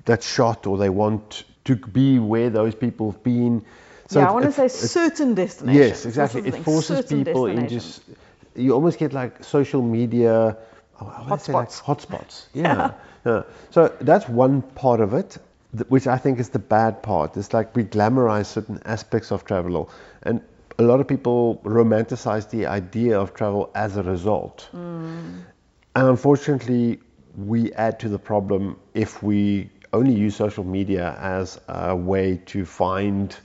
that 0.05 0.23
shot, 0.23 0.65
or 0.65 0.75
they 0.79 0.89
want 0.89 1.43
to 1.65 1.75
be 1.75 2.17
where 2.17 2.49
those 2.49 2.73
people 2.73 3.11
have 3.11 3.21
been. 3.21 3.63
So 4.09 4.19
yeah, 4.19 4.29
I 4.29 4.31
want 4.31 4.45
to 4.45 4.51
say 4.51 4.67
certain 4.67 5.35
destinations. 5.35 5.87
Yes, 5.87 6.05
exactly. 6.05 6.41
It 6.47 6.63
forces 6.63 7.05
people 7.05 7.45
in 7.45 7.67
just. 7.67 8.01
You 8.55 8.73
almost 8.73 8.97
get 8.97 9.13
like 9.13 9.43
social 9.43 9.83
media. 9.83 10.57
oh, 10.99 11.37
say 11.37 11.53
like 11.53 11.69
Hotspots. 11.69 11.83
hotspots. 11.83 12.45
Yeah. 12.53 12.93
yeah. 13.25 13.43
So 13.69 13.95
that's 14.01 14.27
one 14.27 14.63
part 14.63 14.99
of 14.99 15.13
it. 15.13 15.37
which 15.89 16.07
I 16.07 16.17
think 16.17 16.39
is 16.39 16.49
the 16.49 16.57
bad 16.59 17.03
part. 17.03 17.37
It's 17.37 17.53
like 17.53 17.75
we 17.75 17.83
glamorize 17.83 18.47
certain 18.47 18.81
aspects 18.83 19.31
of 19.31 19.45
travel, 19.45 19.91
and 20.23 20.41
a 20.79 20.83
lot 20.83 20.99
of 20.99 21.07
people 21.07 21.61
romanticize 21.63 22.49
the 22.49 22.65
idea 22.65 23.19
of 23.19 23.35
travel 23.35 23.69
as 23.75 23.95
a 23.95 24.01
result. 24.01 24.69
Hmm. 24.71 25.41
And 25.95 26.07
unfortunately, 26.07 26.99
we 27.37 27.71
add 27.73 27.99
to 27.99 28.09
the 28.09 28.17
problem 28.17 28.79
if 28.95 29.21
we 29.21 29.69
only 29.93 30.15
use 30.15 30.35
social 30.35 30.63
media 30.63 31.15
as 31.19 31.61
a 31.67 31.95
way 31.95 32.41
to 32.47 32.65
find 32.65 33.35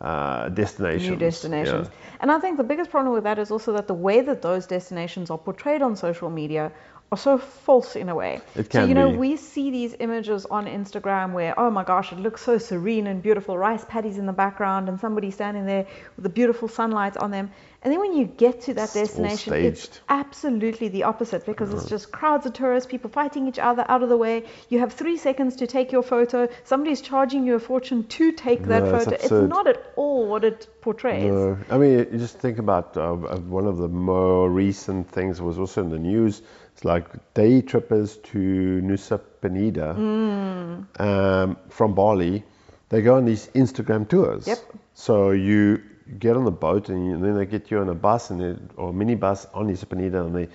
uh, 0.00 0.48
destinations. 0.48 1.10
new 1.10 1.16
destinations. 1.16 1.88
Yeah. 1.88 2.18
And 2.20 2.32
I 2.32 2.38
think 2.38 2.56
the 2.56 2.64
biggest 2.64 2.90
problem 2.90 3.14
with 3.14 3.24
that 3.24 3.38
is 3.38 3.50
also 3.50 3.72
that 3.72 3.86
the 3.86 3.94
way 3.94 4.20
that 4.20 4.42
those 4.42 4.66
destinations 4.66 5.30
are 5.30 5.38
portrayed 5.38 5.82
on 5.82 5.96
social 5.96 6.30
media 6.30 6.72
are 7.12 7.18
so 7.18 7.38
false 7.38 7.96
in 7.96 8.08
a 8.08 8.14
way. 8.14 8.40
It 8.54 8.72
so 8.72 8.84
you 8.84 8.94
know, 8.94 9.10
be. 9.10 9.16
we 9.16 9.36
see 9.36 9.70
these 9.70 9.96
images 9.98 10.46
on 10.46 10.66
Instagram 10.66 11.32
where, 11.32 11.58
oh 11.58 11.70
my 11.70 11.82
gosh, 11.82 12.12
it 12.12 12.20
looks 12.20 12.42
so 12.42 12.56
serene 12.56 13.08
and 13.08 13.20
beautiful, 13.22 13.58
rice 13.58 13.84
paddies 13.84 14.16
in 14.16 14.26
the 14.26 14.32
background 14.32 14.88
and 14.88 14.98
somebody 15.00 15.30
standing 15.30 15.66
there 15.66 15.86
with 16.16 16.22
the 16.22 16.28
beautiful 16.28 16.68
sunlight 16.68 17.16
on 17.16 17.30
them. 17.30 17.50
And 17.82 17.90
then 17.90 17.98
when 18.00 18.14
you 18.14 18.26
get 18.26 18.60
to 18.62 18.74
that 18.74 18.92
destination, 18.92 19.54
it's 19.54 19.88
absolutely 20.06 20.88
the 20.88 21.04
opposite 21.04 21.46
because 21.46 21.72
it's 21.72 21.88
just 21.88 22.12
crowds 22.12 22.44
of 22.44 22.52
tourists, 22.52 22.90
people 22.90 23.08
fighting 23.08 23.48
each 23.48 23.58
other 23.58 23.86
out 23.88 24.02
of 24.02 24.10
the 24.10 24.18
way. 24.18 24.44
You 24.68 24.80
have 24.80 24.92
three 24.92 25.16
seconds 25.16 25.56
to 25.56 25.66
take 25.66 25.90
your 25.90 26.02
photo. 26.02 26.48
Somebody's 26.64 27.00
charging 27.00 27.46
you 27.46 27.54
a 27.54 27.58
fortune 27.58 28.04
to 28.08 28.32
take 28.32 28.64
that 28.64 28.82
No, 28.82 28.94
it's 28.96 29.04
photo. 29.04 29.14
It's 29.16 29.24
absurd. 29.24 29.48
not 29.48 29.66
at 29.66 29.82
all 29.96 30.28
what 30.28 30.44
it 30.44 30.66
portrays. 30.82 31.24
No, 31.32 31.56
I 31.70 31.78
mean, 31.78 31.92
you 32.12 32.18
just 32.18 32.36
think 32.38 32.58
about 32.58 32.98
uh, 32.98 33.12
uh, 33.14 33.36
one 33.38 33.66
of 33.66 33.78
the 33.78 33.88
more 33.88 34.50
recent 34.50 35.10
things 35.10 35.40
was 35.40 35.58
also 35.58 35.80
in 35.82 35.88
the 35.88 35.98
news. 35.98 36.42
It's 36.74 36.84
like 36.84 37.06
day 37.32 37.62
trippers 37.62 38.16
to 38.32 38.38
Nusa 38.84 39.20
Penida 39.40 39.96
Mm. 39.96 41.00
um, 41.00 41.56
from 41.70 41.94
Bali. 41.94 42.44
They 42.90 43.00
go 43.00 43.14
on 43.16 43.24
these 43.24 43.46
Instagram 43.54 44.06
tours. 44.06 44.46
Yep. 44.46 44.58
So 44.92 45.30
you 45.30 45.80
get 46.18 46.36
on 46.36 46.44
the 46.44 46.50
boat 46.50 46.88
and, 46.88 47.06
you, 47.06 47.14
and 47.14 47.24
then 47.24 47.36
they 47.36 47.46
get 47.46 47.70
you 47.70 47.78
on 47.78 47.88
a 47.88 47.94
bus 47.94 48.30
and 48.30 48.40
they, 48.40 48.56
or 48.76 48.92
minibus 48.92 49.46
on 49.54 49.68
Nusa 49.68 49.84
Penida 49.86 50.24
and 50.26 50.34
they 50.34 50.48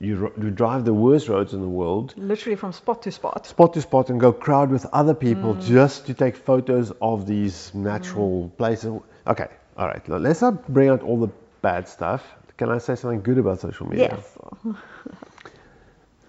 you, 0.00 0.32
you 0.40 0.50
drive 0.50 0.84
the 0.84 0.92
worst 0.92 1.28
roads 1.28 1.54
in 1.54 1.60
the 1.60 1.68
world 1.68 2.14
Literally 2.16 2.56
from 2.56 2.72
spot 2.72 3.02
to 3.02 3.12
spot. 3.12 3.46
spot 3.46 3.72
to 3.74 3.80
spot 3.80 4.10
and 4.10 4.18
go 4.18 4.32
crowd 4.32 4.70
with 4.70 4.84
other 4.92 5.14
people 5.14 5.54
Mm. 5.54 5.62
just 5.64 6.06
to 6.06 6.14
take 6.14 6.36
photos 6.36 6.90
of 7.00 7.26
these 7.26 7.72
natural 7.74 8.50
places. 8.58 8.92
Okay, 9.26 9.46
all 9.78 9.86
right. 9.86 10.06
Let's 10.08 10.40
not 10.42 10.66
bring 10.72 10.88
out 10.88 11.02
all 11.02 11.18
the 11.20 11.28
bad 11.62 11.88
stuff. 11.88 12.22
Can 12.56 12.70
I 12.70 12.78
say 12.78 12.94
something 12.96 13.22
good 13.22 13.38
about 13.38 13.60
social 13.60 13.88
media? 13.88 14.18
Yes. 14.18 14.38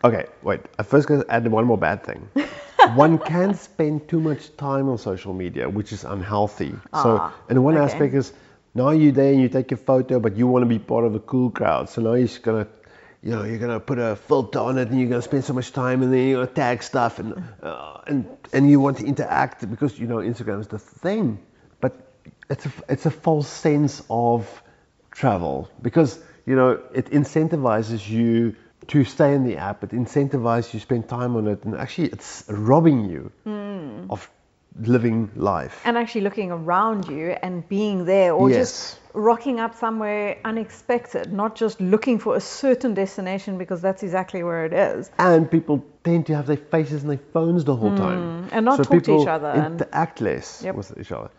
Okay, 0.04 0.26
wait. 0.44 0.60
I 0.78 0.84
first 0.84 1.08
going 1.08 1.22
to 1.24 1.32
add 1.32 1.48
one 1.48 1.66
more 1.66 1.78
bad 1.80 2.04
thing. 2.04 2.30
one 2.96 3.18
can 3.18 3.56
spend 3.56 4.08
too 4.08 4.20
much 4.20 4.56
time 4.56 4.88
on 4.88 4.98
social 5.00 5.34
media, 5.34 5.68
which 5.68 5.92
is 5.92 6.04
unhealthy. 6.04 6.76
so, 6.94 7.18
Ah, 7.20 7.34
and 7.50 7.64
one 7.64 7.76
okay. 7.76 7.84
aspect 7.84 8.14
is 8.14 8.34
now 8.76 8.90
you're 8.90 9.14
there 9.14 9.32
and 9.32 9.42
you 9.42 9.48
take 9.48 9.72
a 9.72 9.78
photo, 9.78 10.20
but 10.20 10.36
you 10.36 10.48
want 10.48 10.64
to 10.64 10.68
be 10.68 10.80
part 10.80 11.06
of 11.06 11.14
the 11.14 11.20
cool 11.20 11.50
crowd. 11.50 11.90
So 11.90 12.02
now 12.02 12.14
you're 12.14 12.28
just 12.28 12.44
gonna, 12.44 12.68
you 13.24 13.32
know, 13.32 13.44
you're 13.44 13.58
gonna 13.58 13.80
put 13.80 13.98
a 13.98 14.18
filter 14.18 14.60
on 14.60 14.78
it, 14.78 14.90
and 14.90 15.00
you're 15.00 15.10
gonna 15.10 15.22
spend 15.22 15.46
so 15.46 15.54
much 15.54 15.72
time, 15.72 16.04
and 16.04 16.14
then 16.14 16.28
you're 16.28 16.44
gonna 16.44 16.56
tag 16.56 16.84
stuff, 16.84 17.18
and 17.20 17.42
uh, 17.64 18.02
and 18.06 18.28
and 18.52 18.70
you 18.70 18.82
want 18.82 18.98
to 18.98 19.06
interact 19.06 19.68
because 19.72 19.98
you 19.98 20.08
know 20.08 20.18
Instagram 20.18 20.60
is 20.60 20.68
the 20.68 20.80
thing. 20.80 21.40
But 21.80 21.94
it's 22.50 22.66
a 22.66 22.72
it's 22.90 23.06
a 23.06 23.12
false 23.12 23.48
sense 23.48 24.04
of 24.10 24.62
travel 25.10 25.70
because 25.82 26.20
you 26.46 26.58
know 26.58 26.82
it 26.94 27.12
incentivizes 27.12 28.08
you 28.08 28.58
to 28.88 29.06
stay 29.06 29.34
in 29.34 29.46
the 29.46 29.56
app. 29.58 29.86
It 29.86 29.92
incentivizes 29.92 30.74
you 30.74 30.80
to 30.80 30.86
spend 30.86 31.08
time 31.08 31.38
on 31.38 31.48
it, 31.48 31.64
and 31.64 31.76
actually 31.76 32.10
it's 32.10 32.44
robbing 32.50 33.10
you 33.10 33.32
of 34.10 34.30
living 34.80 35.30
life. 35.36 35.82
and 35.86 35.98
actually 35.98 36.22
looking 36.22 36.52
around 36.52 37.08
you 37.08 37.36
and 37.42 37.68
being 37.70 38.06
there 38.06 38.34
or 38.34 38.50
Yes. 38.50 38.58
just 38.58 39.00
rocking 39.14 39.60
up 39.62 39.74
somewhere 39.76 40.38
unexpected, 40.44 41.32
not 41.32 41.56
just 41.56 41.80
looking 41.80 42.20
for 42.20 42.36
a 42.36 42.42
certain 42.42 42.94
destination 42.94 43.58
because 43.58 43.82
that's 43.82 44.04
exactly 44.04 44.44
where 44.44 44.66
it 44.66 44.74
is. 44.74 45.10
and 45.18 45.50
people 45.50 45.84
tend 46.04 46.26
to 46.26 46.36
have 46.36 46.46
their 46.48 46.58
faces 46.58 47.04
and 47.04 47.10
their 47.12 47.26
phones 47.34 47.64
the 47.64 47.76
whole 47.76 47.96
time 47.96 48.20
Hmm. 48.42 48.48
and 48.52 48.66
not 48.66 48.78
so 48.78 48.84
talk 48.84 49.04
to 49.04 49.22
each 49.22 49.28
other 49.28 49.48
and- 49.48 49.82
interact 49.82 50.20
less 50.22 50.62
Yep. 50.64 50.76
with 50.76 50.98
each 51.00 51.12
other 51.12 51.30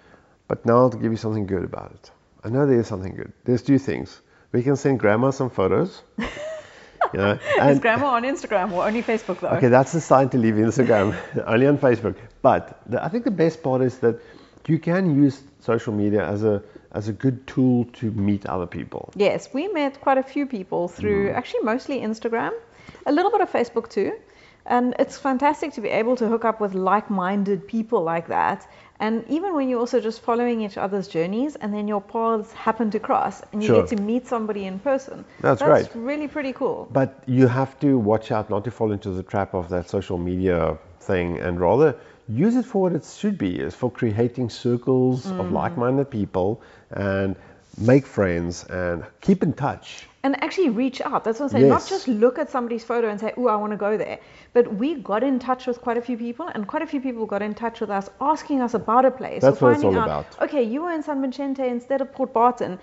but 0.49 0.65
now 0.65 0.89
to 0.89 0.97
give 0.97 1.13
you 1.13 1.19
something 1.19 1.47
good 1.47 1.65
about 1.65 1.91
it 1.93 2.11
i 2.45 2.49
know 2.49 2.67
there 2.67 2.81
is 2.81 2.87
something 2.87 3.15
good 3.15 3.33
there's 3.45 3.63
two 3.63 3.79
things 3.79 4.23
we 4.53 4.63
can 4.63 4.77
send 4.77 4.99
grandma 4.99 5.31
some 5.31 5.51
photos 5.51 6.03
you 7.17 7.23
know 7.59 7.69
Is 7.69 7.81
grandma 7.81 8.09
on 8.19 8.23
Instagram 8.23 8.73
or 8.73 8.87
only 8.87 9.03
Facebook 9.03 9.41
though? 9.41 9.57
okay 9.59 9.69
that's 9.69 9.93
the 9.93 10.01
sign 10.01 10.29
to 10.31 10.39
leave 10.39 10.55
instagram 10.55 11.17
only 11.47 11.67
on 11.67 11.79
facebook 11.79 12.17
but 12.43 12.81
the, 12.87 13.05
i 13.05 13.09
think 13.09 13.25
the 13.25 13.37
best 13.45 13.63
part 13.63 13.83
is 13.83 13.99
that 13.99 14.21
you 14.67 14.79
can 14.79 15.03
use 15.23 15.43
social 15.61 15.93
media 15.93 16.23
as 16.35 16.43
a 16.45 16.63
as 16.93 17.09
a 17.09 17.13
good 17.13 17.47
tool 17.47 17.85
to 17.93 18.11
meet 18.13 18.47
other 18.47 18.67
people 18.67 19.11
Yes, 19.17 19.49
we 19.55 19.69
met 19.69 20.01
quite 20.01 20.19
a 20.19 20.23
few 20.23 20.47
people 20.47 20.89
through 20.89 21.31
mm. 21.31 21.35
actually 21.35 21.61
mostly 21.63 22.01
Instagram, 22.01 22.53
a 23.07 23.13
little 23.13 23.31
bit 23.31 23.41
of 23.41 23.51
Facebook 23.51 23.89
too. 23.89 24.13
And 24.67 24.95
it's 24.99 25.17
fantastic 25.17 25.73
to 25.75 25.81
be 25.81 25.89
able 25.89 26.17
to 26.17 26.29
hook 26.29 26.45
up 26.45 26.61
with 26.61 26.75
like 26.75 27.09
minded 27.09 27.67
people 27.67 28.03
like 28.03 28.29
that. 28.29 28.67
And 28.99 29.25
even 29.29 29.55
when 29.55 29.69
you're 29.69 29.81
also 29.81 30.01
just 30.01 30.21
following 30.23 30.63
each 30.63 30.79
other's 30.79 31.09
journeys 31.09 31.57
and 31.57 31.73
then 31.75 31.87
your 31.87 32.01
paths 32.01 32.53
happen 32.53 32.91
to 32.91 32.99
cross 32.99 33.43
and 33.53 33.63
you 33.63 33.69
Sure. 33.69 33.83
get 33.83 33.97
to 33.97 34.03
meet 34.03 34.27
somebody 34.27 34.65
in 34.65 34.79
person. 34.79 35.25
That's 35.41 35.61
That's 35.61 35.89
great. 35.89 36.03
really 36.03 36.29
pretty 36.29 36.53
cool. 36.53 36.89
But 36.91 37.23
you 37.27 37.47
have 37.47 37.79
to 37.81 37.99
watch 37.99 38.33
out 38.33 38.49
not 38.49 38.65
to 38.65 38.71
fall 38.71 38.93
into 38.93 39.11
the 39.11 39.23
trap 39.23 39.55
of 39.55 39.69
that 39.69 39.89
social 39.91 40.19
media 40.19 40.79
thing 41.01 41.39
and 41.39 41.61
rather 41.61 41.95
use 42.29 42.57
it 42.57 42.65
for 42.65 42.83
what 42.83 42.93
it 42.93 43.05
should 43.05 43.39
be 43.39 43.59
is 43.59 43.75
for 43.75 43.91
creating 43.91 44.51
circles 44.51 45.27
of 45.27 45.47
mm. 45.47 45.53
like-minded 45.53 46.11
people 46.11 46.61
and 46.91 47.37
make 47.79 48.07
friends 48.07 48.65
and 48.65 49.05
keep 49.21 49.43
in 49.43 49.53
touch. 49.53 50.09
And 50.27 50.37
actually 50.47 50.71
reach 50.79 51.01
out. 51.09 51.23
That's 51.25 51.39
what 51.41 51.47
I'm 51.47 51.51
saying. 51.55 51.69
Not 51.73 51.87
just 51.91 52.09
look 52.23 52.39
at 52.45 52.51
somebody's 52.55 52.85
photo 52.91 53.09
and 53.11 53.21
say, 53.25 53.33
"Oh, 53.41 53.47
I 53.55 53.57
want 53.65 53.75
to 53.75 53.81
go 53.83 53.91
there." 54.03 54.19
But 54.59 54.71
we 54.83 54.89
got 55.09 55.23
in 55.29 55.39
touch 55.45 55.67
with 55.71 55.81
quite 55.87 55.99
a 56.01 56.03
few 56.07 56.17
people, 56.23 56.49
and 56.55 56.67
quite 56.73 56.85
a 56.87 56.89
few 56.93 57.01
people 57.05 57.27
got 57.33 57.43
in 57.49 57.55
touch 57.61 57.81
with 57.85 57.93
us, 57.99 58.11
asking 58.31 58.63
us 58.67 58.75
about 58.79 59.05
a 59.11 59.13
place. 59.19 59.43
That's 59.47 59.63
or 59.63 59.67
what 59.67 59.75
it's 59.77 59.83
finding 59.83 60.01
all 60.01 60.11
out, 60.15 60.25
about. 60.33 60.49
Okay, 60.49 60.63
you 60.73 60.83
were 60.87 60.93
in 60.97 61.05
San 61.11 61.23
Vicente 61.27 61.67
instead 61.75 62.01
of 62.07 62.11
Port 62.17 62.33
Barton. 62.39 62.79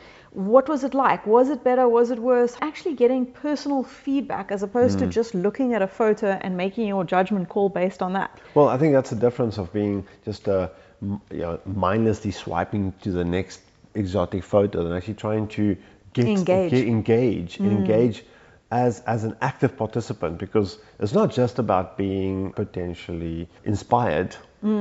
What 0.52 0.70
was 0.76 0.86
it 0.90 0.94
like? 1.02 1.28
Was 1.34 1.52
it 1.58 1.66
better? 1.66 1.88
Was 1.98 2.12
it 2.18 2.20
worse? 2.30 2.56
Actually, 2.70 2.96
getting 3.04 3.26
personal 3.42 3.84
feedback 3.84 4.52
as 4.60 4.64
opposed 4.70 5.00
Hmm. 5.00 5.06
to 5.06 5.12
just 5.20 5.36
looking 5.50 5.74
at 5.74 5.82
a 5.90 5.92
photo 6.00 6.32
and 6.48 6.56
making 6.64 6.88
your 6.94 7.04
judgment 7.16 7.50
call 7.50 7.68
based 7.82 8.02
on 8.02 8.14
that. 8.14 8.32
Well, 8.56 8.70
I 8.70 8.78
think 8.78 8.94
that's 8.94 9.10
the 9.10 9.22
difference 9.28 9.58
of 9.58 9.74
being 9.82 10.06
just 10.32 10.48
uh, 10.48 10.70
m- 11.02 11.22
you 11.32 11.40
know, 11.46 11.60
mindlessly 11.66 12.32
swiping 12.32 12.94
to 13.02 13.12
the 13.12 13.26
next 13.38 13.62
exotic 13.96 14.44
photo 14.44 14.86
and 14.86 14.94
actually 14.94 15.14
trying 15.28 15.48
to 15.48 15.76
get 16.14 16.28
Engage. 16.28 16.72
get- 16.72 16.88
engage, 16.88 17.60
and 17.60 17.68
engage 17.72 18.24
as 18.72 19.02
as 19.02 19.24
an 19.24 19.36
active 19.42 19.78
participant 19.78 20.38
because 20.40 20.80
it's 21.00 21.14
not 21.14 21.32
just 21.32 21.60
about 21.60 21.98
being 21.98 22.52
potentially 22.54 23.48
inspired 23.66 24.36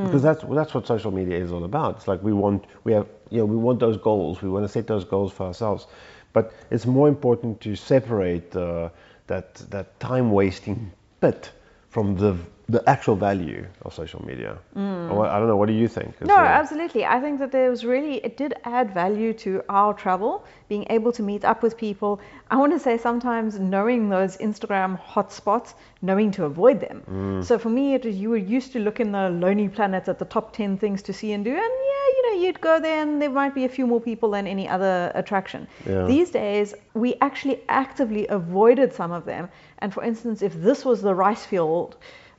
because 0.05 0.22
that's 0.22 0.45
that's 0.45 0.72
what 0.74 0.87
social 0.87 1.11
media 1.11 1.37
is 1.37 1.51
all 1.53 1.64
about. 1.64 1.97
It's 1.97 2.09
like 2.09 2.22
we 2.22 2.33
want 2.33 2.64
we 2.85 2.93
have 2.93 3.07
you 3.30 3.39
know 3.39 3.47
we 3.47 3.57
want 3.57 3.80
those 3.80 3.97
goals. 3.97 4.41
We 4.41 4.49
want 4.49 4.64
to 4.64 4.68
set 4.68 4.87
those 4.87 5.05
goals 5.05 5.33
for 5.33 5.47
ourselves, 5.47 5.87
but 6.33 6.53
it's 6.70 6.87
more 6.87 7.09
important 7.09 7.61
to 7.62 7.74
separate 7.76 8.55
uh, 8.57 8.89
that 9.26 9.55
that 9.70 9.99
time 10.01 10.30
wasting 10.30 10.93
bit 11.20 11.51
from 11.95 12.16
the 12.16 12.32
the 12.68 12.82
actual 12.88 13.16
value 13.16 13.66
of 13.84 13.93
social 13.93 14.24
media. 14.24 14.53
Or, 14.76 15.26
I 15.26 15.38
don't 15.38 15.49
know. 15.49 15.59
What 15.62 15.66
do 15.72 15.74
you 15.74 15.88
think? 15.88 16.14
Is 16.20 16.28
No, 16.28 16.36
there- 16.36 16.47
absolutely. 16.61 17.05
I 17.05 17.18
think 17.20 17.38
that 17.40 17.51
there 17.53 17.68
was 17.68 17.84
really, 17.84 18.14
it 18.28 18.34
did 18.43 18.55
add 18.64 18.95
value 18.95 19.32
to 19.45 19.51
our 19.68 19.93
travel, 19.93 20.32
being 20.72 20.86
able 20.88 21.12
to 21.18 21.22
meet 21.30 21.45
up 21.45 21.62
with 21.62 21.76
people. 21.76 22.12
I 22.51 22.57
want 22.57 22.72
to 22.72 22.78
say 22.78 22.97
sometimes 22.97 23.59
knowing 23.59 24.09
those 24.09 24.38
Instagram 24.38 24.99
hotspots, 25.14 25.74
knowing 26.01 26.30
to 26.36 26.45
avoid 26.45 26.80
them. 26.86 27.03
Mm. 27.11 27.45
So 27.45 27.59
for 27.59 27.68
me, 27.78 27.84
it 27.95 28.05
was, 28.07 28.16
you 28.16 28.30
were 28.30 28.45
used 28.57 28.72
to 28.74 28.78
look 28.78 28.99
in 29.01 29.12
the 29.12 29.28
Lonely 29.45 29.68
Planet 29.68 30.09
at 30.09 30.18
the 30.18 30.28
top 30.36 30.47
10 30.57 30.78
things 30.78 31.03
to 31.03 31.12
see 31.12 31.32
and 31.32 31.45
do. 31.45 31.51
And 31.51 31.74
yeah, 31.93 32.01
you'd 32.33 32.61
go 32.61 32.80
there 32.80 33.03
and 33.03 33.20
there 33.20 33.30
might 33.30 33.55
be 33.55 33.64
a 33.64 33.68
few 33.68 33.87
more 33.87 34.01
people 34.01 34.30
than 34.30 34.47
any 34.47 34.68
other 34.68 35.12
attraction. 35.14 35.66
Yeah. 35.87 36.05
These 36.07 36.30
days, 36.30 36.74
we 36.95 37.14
actually 37.20 37.61
actively 37.68 38.26
avoided 38.28 38.93
some 38.93 39.12
of 39.12 39.24
them. 39.24 39.49
And 39.78 39.93
for 39.93 40.03
instance, 40.03 40.43
if 40.43 40.55
this 40.55 40.85
was 40.85 41.03
the 41.03 41.14
rice 41.14 41.45
field, 41.45 41.97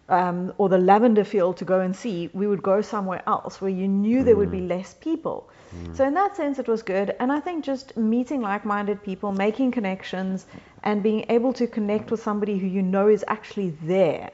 um, 0.09 0.53
or 0.57 0.67
the 0.69 0.77
lavender 0.77 1.23
field 1.23 1.57
to 1.57 1.65
go 1.65 1.79
and 1.79 1.95
see, 1.95 2.29
we 2.33 2.45
would 2.45 2.61
go 2.61 2.81
somewhere 2.81 3.23
else 3.25 3.61
where 3.61 3.71
you 3.71 3.87
knew 3.87 4.23
there 4.23 4.35
would 4.35 4.51
be 4.51 4.61
less 4.61 4.93
people. 4.95 5.49
So 5.93 6.05
in 6.05 6.13
that 6.13 6.35
sense, 6.35 6.59
it 6.59 6.67
was 6.67 6.83
good. 6.83 7.15
And 7.19 7.31
I 7.31 7.39
think 7.39 7.65
just 7.65 7.97
meeting 7.97 8.41
like-minded 8.41 9.01
people, 9.01 9.31
making 9.31 9.71
connections, 9.71 10.45
and 10.83 11.01
being 11.01 11.25
able 11.29 11.51
to 11.53 11.65
connect 11.65 12.11
with 12.11 12.21
somebody 12.21 12.59
who 12.59 12.67
you 12.67 12.83
know 12.83 13.07
is 13.07 13.25
actually 13.27 13.71
there 13.81 14.29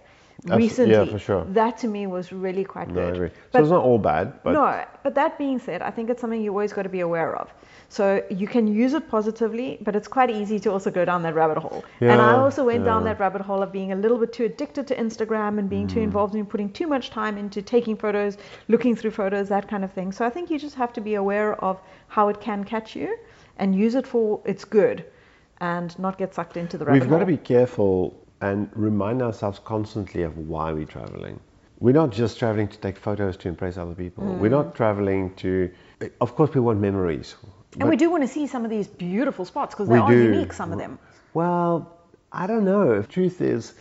recently. 0.46 0.94
yeah, 0.94 1.06
for 1.06 1.20
sure. 1.20 1.46
That 1.50 1.78
to 1.80 1.88
me 1.88 2.08
was 2.08 2.32
really 2.32 2.64
quite 2.64 2.88
No, 2.90 3.02
I 3.02 3.06
good. 3.06 3.14
agree. 3.16 3.30
So 3.30 3.34
But 3.52 3.62
it's 3.62 3.70
not 3.72 3.84
all 3.84 3.98
bad, 4.00 4.42
but 4.44 4.54
no, 4.54 4.86
but 5.04 5.16
that 5.16 5.38
being 5.38 5.60
said, 5.60 5.82
I 5.82 5.92
think 5.92 6.10
it's 6.10 6.22
something 6.22 6.42
you 6.42 6.52
always 6.52 6.74
got 6.74 6.84
to 6.84 6.90
be 6.90 7.02
aware 7.02 7.36
of. 7.36 7.54
So 7.92 8.24
you 8.30 8.48
can 8.48 8.68
use 8.68 8.94
it 8.94 9.10
positively, 9.10 9.80
but 9.82 9.96
it's 9.96 10.08
quite 10.08 10.30
easy 10.30 10.60
to 10.60 10.72
also 10.72 10.92
go 10.92 11.04
down 11.06 11.24
that 11.24 11.34
rabbit 11.34 11.58
hole. 11.58 11.84
Yeah, 12.00 12.12
and 12.14 12.22
I 12.22 12.34
also 12.34 12.64
went 12.64 12.86
down 12.86 13.04
that 13.06 13.20
rabbit 13.20 13.42
hole 13.42 13.64
of 13.64 13.72
being 13.72 13.92
a 13.92 13.96
little 13.96 14.18
bit 14.20 14.32
too 14.32 14.46
addicted 14.46 14.86
to 14.88 14.96
Instagram 14.96 15.58
and 15.58 15.68
being 15.70 15.88
Mm. 15.88 15.94
too 15.94 16.00
involved 16.02 16.36
in 16.36 16.46
putting 16.46 16.70
too 16.72 16.86
much 16.88 17.10
time 17.10 17.38
into 17.38 17.62
taking 17.64 17.96
photos, 17.98 18.38
looking 18.68 18.96
through 18.96 19.12
photos, 19.12 19.50
that 19.50 19.68
kind 19.68 19.84
of 19.84 19.92
thing. 19.92 20.12
So 20.12 20.24
I 20.24 20.30
think 20.30 20.52
you 20.52 20.60
just 20.60 20.76
have 20.76 20.94
to 20.94 21.02
be 21.02 21.16
aware 21.16 21.56
of 21.64 21.82
how 22.08 22.30
it 22.30 22.40
can 22.40 22.64
catch 22.64 22.96
you 22.96 23.18
and 23.58 23.74
use 23.76 23.96
it 23.96 24.06
for 24.06 24.40
its 24.46 24.64
good 24.66 25.04
and 25.60 25.98
not 26.00 26.18
get 26.18 26.34
sucked 26.36 26.58
into 26.58 26.78
the 26.78 26.86
rabbit 26.86 27.02
we've 27.02 27.10
got 27.10 27.20
to 27.20 27.26
be 27.26 27.38
careful 27.38 28.14
and 28.42 28.70
remind 28.74 29.22
ourselves 29.22 29.60
constantly 29.64 30.24
of 30.24 30.38
why 30.38 30.72
we're 30.72 30.86
traveling. 30.86 31.40
We're 31.80 31.94
not 31.94 32.12
just 32.12 32.40
traveling 32.40 32.68
to 32.70 32.78
take 32.78 32.98
photos 32.98 33.38
to 33.38 33.48
impress 33.48 33.78
other 33.78 33.94
people. 33.96 34.24
We're 34.26 34.50
not 34.50 34.76
traveling 34.76 35.34
to, 35.36 35.72
of 36.20 36.36
course, 36.36 36.54
we 36.54 36.60
want 36.60 36.80
memories. 36.80 37.36
and 37.80 37.90
we 37.90 37.96
do 37.96 38.10
want 38.10 38.24
to 38.24 38.28
see 38.28 38.48
some 38.48 38.64
of 38.66 38.70
these 38.70 38.88
beautiful 38.88 39.46
spots 39.46 39.74
because 39.76 39.88
they 39.88 39.98
are 39.98 40.10
do. 40.12 40.24
unique, 40.34 40.52
some 40.54 40.72
of 40.74 40.78
them. 40.80 41.00
Well, 41.34 41.98
I 42.32 42.48
don't 42.48 42.66
know. 42.66 43.02
The 43.02 43.08
truth 43.08 43.42
is, 43.42 43.74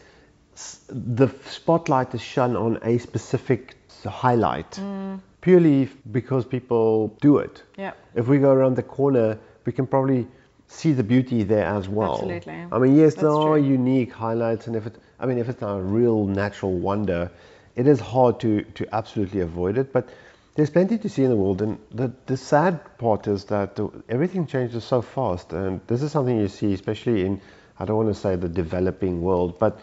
the 0.88 1.28
spotlight 1.46 2.14
is 2.14 2.20
shone 2.20 2.56
on 2.56 2.78
a 2.82 2.98
specific 2.98 3.74
highlight 4.04 4.70
Mm. 4.72 5.20
purely 5.40 5.88
because 6.12 6.44
people 6.44 7.16
do 7.20 7.38
it. 7.38 7.62
Yeah. 7.76 7.92
If 8.14 8.28
we 8.28 8.38
go 8.38 8.52
around 8.52 8.76
the 8.76 8.82
corner, 8.84 9.38
we 9.64 9.72
can 9.72 9.86
probably 9.86 10.26
see 10.68 10.92
the 10.92 11.02
beauty 11.02 11.42
there 11.42 11.66
as 11.66 11.88
well. 11.88 12.14
Absolutely. 12.14 12.66
I 12.70 12.78
mean, 12.78 12.96
yes, 12.96 13.14
there 13.14 13.30
are 13.30 13.56
true. 13.56 13.68
unique 13.68 14.12
highlights, 14.12 14.66
and 14.66 14.76
if 14.76 14.86
it, 14.86 14.96
I 15.18 15.26
mean, 15.26 15.38
if 15.38 15.48
it's 15.48 15.60
not 15.60 15.78
a 15.78 15.82
real 15.82 16.24
natural 16.24 16.72
wonder, 16.72 17.30
it 17.74 17.86
is 17.86 18.00
hard 18.00 18.40
to 18.40 18.62
to 18.62 18.94
absolutely 18.94 19.40
avoid 19.40 19.78
it. 19.78 19.92
But 19.92 20.08
there's 20.54 20.70
plenty 20.70 20.98
to 20.98 21.08
see 21.08 21.24
in 21.24 21.30
the 21.30 21.36
world, 21.36 21.62
and 21.62 21.78
the 21.90 22.12
the 22.26 22.36
sad 22.36 22.80
part 22.98 23.26
is 23.26 23.44
that 23.46 23.76
the, 23.76 23.90
everything 24.08 24.46
changes 24.46 24.84
so 24.84 25.02
fast, 25.02 25.52
and 25.52 25.80
this 25.86 26.02
is 26.02 26.12
something 26.12 26.38
you 26.38 26.48
see, 26.48 26.74
especially 26.74 27.24
in 27.24 27.40
I 27.78 27.84
don't 27.84 27.96
want 27.96 28.08
to 28.08 28.20
say 28.20 28.36
the 28.36 28.48
developing 28.48 29.22
world, 29.22 29.58
but 29.58 29.80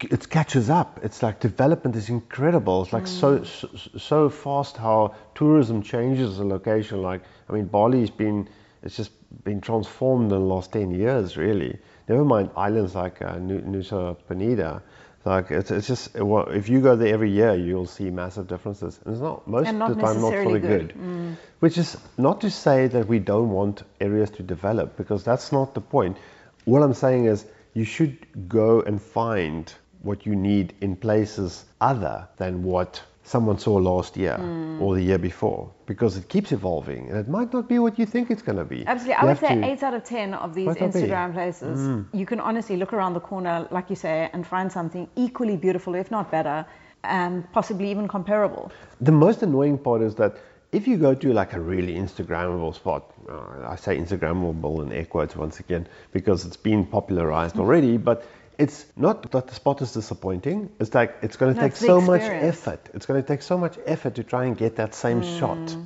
it 0.00 0.28
catches 0.28 0.70
up. 0.70 1.00
It's 1.02 1.22
like 1.22 1.40
development 1.40 1.96
is 1.96 2.08
incredible. 2.08 2.82
It's 2.82 2.92
like 2.92 3.06
so, 3.06 3.38
mm. 3.38 3.46
so 3.46 3.98
so 3.98 4.28
fast 4.28 4.76
how 4.76 5.14
tourism 5.34 5.82
changes 5.82 6.38
a 6.38 6.44
location. 6.44 7.02
Like 7.02 7.22
I 7.48 7.52
mean, 7.52 7.66
Bali's 7.66 8.10
been 8.10 8.48
it's 8.82 8.96
just 8.96 9.10
been 9.44 9.60
transformed 9.60 10.24
in 10.24 10.28
the 10.28 10.38
last 10.38 10.72
ten 10.72 10.90
years, 10.92 11.36
really. 11.36 11.78
Never 12.08 12.24
mind 12.24 12.50
islands 12.56 12.94
like 12.94 13.22
uh, 13.22 13.34
Nusa 13.36 14.16
Penida. 14.28 14.82
Like 15.24 15.52
it's, 15.52 15.70
it's 15.70 15.86
just 15.86 16.14
well, 16.14 16.48
if 16.48 16.68
you 16.68 16.80
go 16.80 16.96
there 16.96 17.14
every 17.14 17.30
year, 17.30 17.54
you'll 17.54 17.86
see 17.86 18.10
massive 18.10 18.48
differences. 18.48 18.98
And 19.04 19.14
it's 19.14 19.22
not 19.22 19.46
most 19.46 19.68
of 19.68 19.76
not 19.76 19.88
the 19.90 19.94
time 19.94 20.20
not 20.20 20.30
necessarily 20.30 20.44
fully 20.44 20.60
good. 20.60 20.94
good. 20.94 21.36
Which 21.60 21.78
is 21.78 21.96
not 22.18 22.40
to 22.40 22.50
say 22.50 22.88
that 22.88 23.06
we 23.06 23.20
don't 23.20 23.50
want 23.50 23.84
areas 24.00 24.30
to 24.30 24.42
develop, 24.42 24.96
because 24.96 25.22
that's 25.22 25.52
not 25.52 25.74
the 25.74 25.80
point. 25.80 26.16
What 26.64 26.82
I'm 26.82 26.94
saying 26.94 27.26
is 27.26 27.46
you 27.74 27.84
should 27.84 28.48
go 28.48 28.80
and 28.80 29.00
find 29.00 29.72
what 30.02 30.26
you 30.26 30.34
need 30.34 30.74
in 30.80 30.96
places 30.96 31.64
other 31.80 32.28
than 32.36 32.64
what 32.64 33.00
someone 33.24 33.58
saw 33.58 33.74
last 33.74 34.16
year 34.16 34.36
or 34.80 34.94
the 34.94 35.02
year 35.02 35.18
before, 35.18 35.70
because 35.86 36.16
it 36.16 36.28
keeps 36.28 36.52
evolving 36.52 37.08
and 37.08 37.18
it 37.18 37.28
might 37.28 37.52
not 37.52 37.68
be 37.68 37.78
what 37.78 37.98
you 37.98 38.06
think 38.06 38.30
it's 38.30 38.42
going 38.42 38.58
to 38.58 38.64
be. 38.64 38.84
Absolutely. 38.86 39.14
I 39.14 39.24
would 39.24 39.38
say 39.38 39.54
to- 39.54 39.64
eight 39.64 39.82
out 39.82 39.94
of 39.94 40.04
10 40.04 40.34
of 40.34 40.54
these 40.54 40.66
Might 40.66 40.80
not 40.80 40.92
be. 40.92 41.00
Mm. 41.00 41.08
Instagram 41.08 41.32
places, 41.32 42.04
you 42.12 42.26
can 42.26 42.40
honestly 42.40 42.76
look 42.76 42.92
around 42.92 43.14
the 43.14 43.20
corner, 43.20 43.66
like 43.70 43.90
you 43.90 43.96
say, 43.96 44.28
and 44.32 44.46
find 44.46 44.70
something 44.70 45.08
equally 45.16 45.56
beautiful, 45.56 45.94
if 45.94 46.10
not 46.10 46.30
better, 46.30 46.66
and 47.04 47.50
possibly 47.52 47.90
even 47.90 48.08
comparable. 48.08 48.72
The 49.00 49.12
most 49.12 49.42
annoying 49.42 49.78
part 49.78 50.02
is 50.02 50.14
that 50.16 50.36
if 50.72 50.88
you 50.88 50.96
go 50.96 51.14
to 51.14 51.32
like 51.32 51.52
a 51.52 51.60
really 51.60 51.94
Instagrammable 51.94 52.74
spot, 52.74 53.12
uh, 53.28 53.68
I 53.68 53.76
say 53.76 53.98
Instagrammable 53.98 54.82
in 54.82 54.92
air 54.92 55.04
quotes 55.04 55.36
once 55.36 55.60
again 55.60 55.86
because 56.12 56.46
it's 56.46 56.56
been 56.56 56.86
popularized 56.86 57.58
already, 57.58 57.98
but 57.98 58.24
it's 58.58 58.86
not 58.96 59.30
that 59.32 59.46
the 59.46 59.54
spot 59.54 59.82
is 59.82 59.92
disappointing. 59.92 60.70
It's 60.78 60.94
like 60.94 61.16
it's 61.22 61.36
going 61.36 61.54
to 61.54 61.60
No, 61.60 61.66
take 61.66 61.76
so 61.76 62.00
much 62.00 62.22
effort. 62.22 62.88
It's 62.94 63.06
going 63.06 63.22
to 63.22 63.26
take 63.26 63.42
so 63.42 63.58
much 63.58 63.78
effort 63.86 64.14
to 64.16 64.24
try 64.24 64.44
and 64.44 64.56
get 64.56 64.76
that 64.76 64.94
same 64.94 65.22
hmm. 65.22 65.38
shot, 65.38 65.76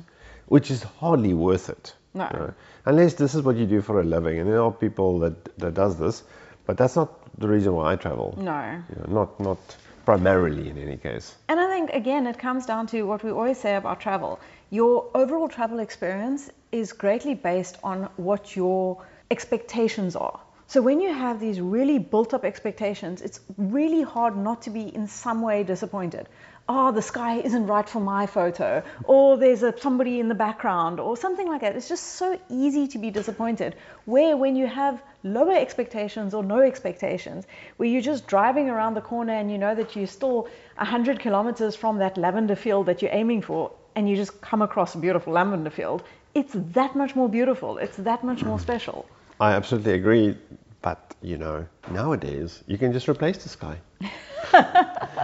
which 0.47 0.71
is 0.71 0.83
hardly 0.83 1.33
worth 1.33 1.69
it. 1.69 1.93
No. 2.13 2.29
you 2.33 2.39
know. 2.39 2.53
Unless 2.85 3.15
this 3.15 3.35
is 3.35 3.41
what 3.41 3.55
you 3.57 3.65
do 3.65 3.81
for 3.81 3.99
a 3.99 4.03
living, 4.03 4.39
and 4.39 4.49
there 4.49 4.61
are 4.61 4.71
people 4.71 5.19
that 5.19 5.57
that 5.57 5.73
does 5.73 5.97
this, 5.97 6.23
but 6.65 6.77
that's 6.77 6.95
not 6.95 7.09
the 7.39 7.47
reason 7.47 7.73
why 7.73 7.93
I 7.93 7.95
travel. 7.95 8.33
No. 8.37 8.83
You 8.89 8.95
know, 8.95 9.21
not 9.21 9.39
not 9.39 9.77
primarily 10.07 10.69
in 10.69 10.77
any 10.77 10.95
case. 10.95 11.35
And 11.49 11.59
I 11.59 11.67
think, 11.67 11.89
again, 11.89 12.27
it 12.27 12.39
comes 12.39 12.65
down 12.65 12.87
to 12.87 13.03
what 13.03 13.25
we 13.25 13.31
always 13.31 13.57
say 13.59 13.75
about 13.75 13.99
travel. 13.99 14.39
Your 14.69 15.05
overall 15.13 15.49
travel 15.49 15.79
experience 15.79 16.49
is 16.71 16.93
greatly 16.93 17.33
based 17.33 17.77
on 17.83 18.07
what 18.15 18.55
your 18.55 19.03
expectations 19.29 20.15
are. 20.15 20.39
So 20.69 20.81
when 20.81 20.99
you 20.99 21.13
have 21.13 21.39
these 21.39 21.61
really 21.61 21.97
built 21.97 22.33
up 22.33 22.43
expectations, 22.43 23.21
it's 23.21 23.39
really 23.55 24.01
hard 24.01 24.35
not 24.35 24.63
to 24.63 24.69
be 24.69 24.93
in 24.93 25.07
some 25.07 25.41
way 25.41 25.63
disappointed. 25.63 26.27
Oh, 26.67 26.91
the 26.91 27.01
sky 27.01 27.39
isn't 27.39 27.67
right 27.67 27.87
for 27.87 28.01
my 28.01 28.25
photo, 28.25 28.83
or 29.05 29.37
there's 29.37 29.63
a, 29.63 29.73
somebody 29.79 30.19
in 30.19 30.27
the 30.27 30.35
background, 30.35 30.99
or 30.99 31.15
something 31.15 31.47
like 31.47 31.61
that. 31.61 31.77
It's 31.77 31.87
just 31.87 32.03
so 32.03 32.37
easy 32.49 32.89
to 32.89 32.97
be 32.97 33.11
disappointed. 33.11 33.77
Where 34.03 34.35
when 34.35 34.57
you 34.57 34.67
have 34.67 35.01
lower 35.23 35.53
expectations 35.53 36.33
or 36.33 36.43
no 36.43 36.59
expectations, 36.59 37.47
where 37.77 37.87
you're 37.87 38.01
just 38.01 38.27
driving 38.27 38.69
around 38.69 38.95
the 38.95 39.07
corner 39.13 39.31
and 39.31 39.49
you 39.49 39.57
know 39.57 39.73
that 39.73 39.95
you're 39.95 40.05
still 40.05 40.49
100 40.75 41.21
kilometers 41.21 41.77
from 41.77 41.99
that 41.99 42.17
lavender 42.17 42.57
field 42.57 42.87
that 42.87 43.01
you're 43.01 43.13
aiming 43.13 43.41
for, 43.41 43.71
and 43.95 44.09
you 44.09 44.17
just 44.17 44.41
come 44.41 44.61
across 44.61 44.95
a 44.95 44.97
beautiful 44.97 45.31
lavender 45.31 45.69
field, 45.69 46.03
it's 46.35 46.51
that 46.53 46.93
much 46.93 47.15
more 47.15 47.29
beautiful. 47.29 47.77
It's 47.77 47.95
that 47.95 48.25
much 48.25 48.43
more 48.43 48.59
special. 48.59 49.05
I 49.39 49.53
absolutely 49.53 49.93
agree, 49.93 50.37
but 50.81 51.15
you 51.21 51.37
know, 51.37 51.65
nowadays 51.91 52.63
you 52.67 52.77
can 52.77 52.91
just 52.93 53.07
replace 53.09 53.37
the 53.43 53.49
sky 53.49 53.77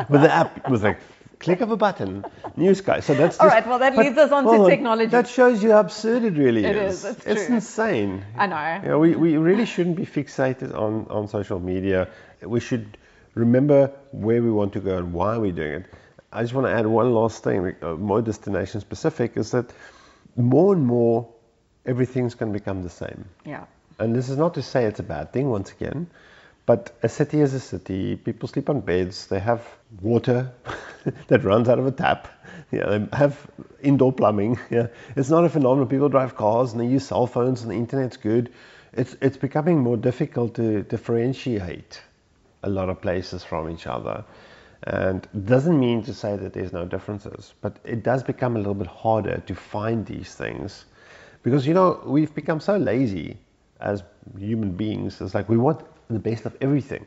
with 0.09 0.21
the 0.21 0.31
app 0.33 0.69
with 0.69 0.83
a 0.85 0.97
click 1.39 1.61
of 1.61 1.71
a 1.71 1.77
button, 1.77 2.23
new 2.55 2.73
sky. 2.73 2.99
So 3.01 3.13
that's 3.13 3.39
All 3.39 3.47
just- 3.47 3.55
right, 3.55 3.67
well, 3.67 3.79
that 3.79 3.95
but 3.95 4.05
leads 4.05 4.17
us 4.17 4.31
on 4.31 4.45
to 4.45 4.69
technology. 4.69 5.09
That 5.09 5.27
shows 5.27 5.61
you 5.63 5.71
how 5.71 5.79
absurd 5.81 6.23
it 6.23 6.37
really 6.37 6.63
It 6.63 6.75
is. 6.75 7.03
is, 7.03 7.17
it's 7.17 7.25
It's 7.25 7.49
insane. 7.49 8.23
I 8.37 8.47
know. 8.47 8.79
You 8.83 8.89
know, 8.89 8.99
we, 8.99 9.15
we 9.15 9.37
really 9.37 9.65
shouldn't 9.65 9.97
be 9.97 10.05
fixated 10.05 10.73
on, 10.73 11.05
on 11.09 11.27
social 11.27 11.59
media. 11.59 12.07
We 12.41 12.59
should 12.59 12.97
remember 13.35 13.91
where 14.11 14.41
we 14.41 14.51
want 14.51 14.73
to 14.73 14.79
go 14.79 14.97
and 14.97 15.11
why 15.11 15.37
we're 15.37 15.51
doing 15.51 15.73
it. 15.81 15.85
I 16.31 16.41
just 16.43 16.53
want 16.53 16.65
to 16.67 16.71
add 16.71 16.87
one 16.87 17.13
last 17.13 17.43
thing, 17.43 17.75
uh, 17.81 17.93
more 17.95 18.21
destination 18.21 18.79
specific, 18.81 19.35
is 19.37 19.51
that 19.51 19.71
more 20.37 20.73
and 20.73 20.85
more 20.85 21.27
everything's 21.85 22.35
going 22.35 22.53
to 22.53 22.57
become 22.57 22.83
the 22.83 22.89
same. 22.89 23.25
Yeah. 23.45 23.65
And 23.99 24.15
this 24.15 24.29
is 24.29 24.37
not 24.37 24.53
to 24.55 24.61
say 24.61 24.85
it's 24.85 24.99
a 24.99 25.03
bad 25.03 25.31
thing, 25.31 25.49
once 25.49 25.71
again, 25.71 26.07
but 26.65 26.95
a 27.03 27.09
city 27.09 27.41
is 27.41 27.53
a 27.53 27.59
city. 27.59 28.15
People 28.15 28.47
sleep 28.47 28.69
on 28.69 28.79
beds. 28.81 29.27
They 29.27 29.39
have 29.39 29.67
water 30.01 30.51
that 31.27 31.43
runs 31.43 31.69
out 31.69 31.79
of 31.79 31.85
a 31.85 31.91
tap. 31.91 32.27
Yeah, 32.71 32.97
they 32.97 33.17
have 33.17 33.39
indoor 33.81 34.13
plumbing. 34.13 34.59
Yeah, 34.69 34.87
it's 35.15 35.29
not 35.29 35.45
a 35.45 35.49
phenomenon. 35.49 35.87
People 35.87 36.09
drive 36.09 36.35
cars 36.35 36.71
and 36.71 36.81
they 36.81 36.87
use 36.87 37.05
cell 37.05 37.27
phones 37.27 37.61
and 37.61 37.71
the 37.71 37.75
internet's 37.75 38.17
good. 38.17 38.51
It's 38.93 39.15
it's 39.21 39.37
becoming 39.37 39.79
more 39.79 39.97
difficult 39.97 40.55
to 40.55 40.83
differentiate 40.83 42.01
a 42.63 42.69
lot 42.69 42.89
of 42.89 43.01
places 43.01 43.43
from 43.43 43.69
each 43.69 43.87
other. 43.87 44.23
And 44.83 45.27
it 45.33 45.45
doesn't 45.45 45.79
mean 45.79 46.03
to 46.03 46.13
say 46.13 46.35
that 46.35 46.53
there's 46.53 46.73
no 46.73 46.85
differences, 46.85 47.53
but 47.61 47.77
it 47.83 48.03
does 48.03 48.23
become 48.23 48.55
a 48.55 48.59
little 48.59 48.73
bit 48.73 48.87
harder 48.87 49.37
to 49.47 49.55
find 49.55 50.05
these 50.05 50.35
things 50.35 50.85
because 51.41 51.67
you 51.67 51.73
know 51.73 52.01
we've 52.05 52.33
become 52.33 52.59
so 52.59 52.77
lazy 52.77 53.37
as 53.83 54.03
human 54.37 54.71
beings. 54.71 55.21
It's 55.21 55.35
like 55.35 55.49
we 55.49 55.57
want 55.57 55.81
the 56.09 56.19
best 56.19 56.45
of 56.45 56.57
everything. 56.61 57.05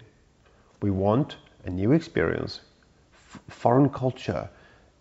We 0.83 0.91
want 0.91 1.37
a 1.65 1.71
new 1.71 1.93
experience, 1.93 2.61
f- 3.13 3.41
foreign 3.49 3.89
culture, 3.89 4.49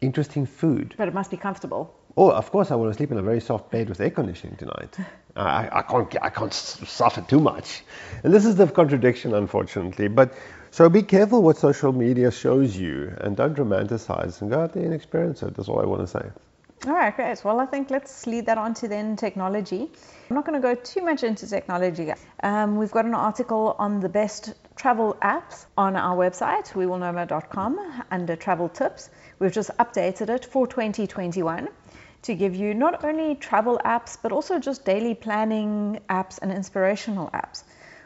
interesting 0.01 0.45
food. 0.45 0.95
But 0.97 1.07
it 1.07 1.13
must 1.13 1.31
be 1.31 1.37
comfortable. 1.37 1.93
Oh, 2.17 2.31
of 2.31 2.49
course, 2.49 2.71
I 2.71 2.75
want 2.75 2.91
to 2.91 2.97
sleep 2.97 3.11
in 3.11 3.17
a 3.17 3.21
very 3.21 3.41
soft 3.41 3.69
bed 3.71 3.89
with 3.89 3.99
air 3.99 4.09
conditioning 4.09 4.55
tonight. 4.55 4.97
I, 5.35 5.67
I 5.69 5.81
can't, 5.81 6.15
I 6.21 6.29
can't 6.29 6.53
suffer 6.53 7.21
too 7.21 7.41
much. 7.41 7.83
And 8.23 8.33
this 8.33 8.45
is 8.45 8.55
the 8.55 8.67
contradiction, 8.67 9.33
unfortunately. 9.33 10.07
But 10.07 10.33
so 10.71 10.87
be 10.89 11.03
careful 11.03 11.41
what 11.41 11.57
social 11.57 11.91
media 11.91 12.31
shows 12.31 12.77
you 12.77 13.13
and 13.19 13.35
don't 13.35 13.55
romanticize 13.55 14.41
and 14.41 14.49
go 14.49 14.61
out 14.61 14.73
there 14.73 14.83
and 14.85 14.93
experience 14.93 15.43
it. 15.43 15.55
That's 15.55 15.67
all 15.67 15.81
I 15.81 15.85
want 15.85 16.01
to 16.01 16.07
say. 16.07 16.25
All 16.83 16.93
right, 16.93 17.15
great. 17.15 17.43
Well, 17.43 17.59
I 17.59 17.65
think 17.65 17.89
let's 17.89 18.27
lead 18.27 18.45
that 18.45 18.59
on 18.59 18.75
to 18.75 18.87
then 18.87 19.15
technology. 19.15 19.89
I'm 20.29 20.35
not 20.35 20.45
going 20.45 20.61
to 20.61 20.67
go 20.67 20.75
too 20.75 21.01
much 21.01 21.23
into 21.23 21.47
technology. 21.47 22.13
Um, 22.43 22.77
we've 22.77 22.91
got 22.91 23.05
an 23.05 23.15
article 23.15 23.75
on 23.79 24.01
the 24.01 24.09
best 24.09 24.53
travel 24.75 25.17
apps 25.21 25.65
on 25.77 25.95
our 25.95 26.15
website, 26.15 26.67
wewillnomad.com, 26.73 28.03
under 28.11 28.35
travel 28.35 28.69
tips. 28.69 29.09
We've 29.39 29.51
just 29.51 29.71
updated 29.77 30.29
it 30.29 30.45
for 30.45 30.67
2021 30.67 31.69
to 32.23 32.35
give 32.35 32.55
you 32.55 32.75
not 32.75 33.03
only 33.03 33.33
travel 33.35 33.79
apps, 33.83 34.17
but 34.21 34.31
also 34.31 34.59
just 34.59 34.85
daily 34.85 35.15
planning 35.15 35.99
apps 36.07 36.39
and 36.39 36.51
inspirational 36.51 37.29
apps. 37.31 37.63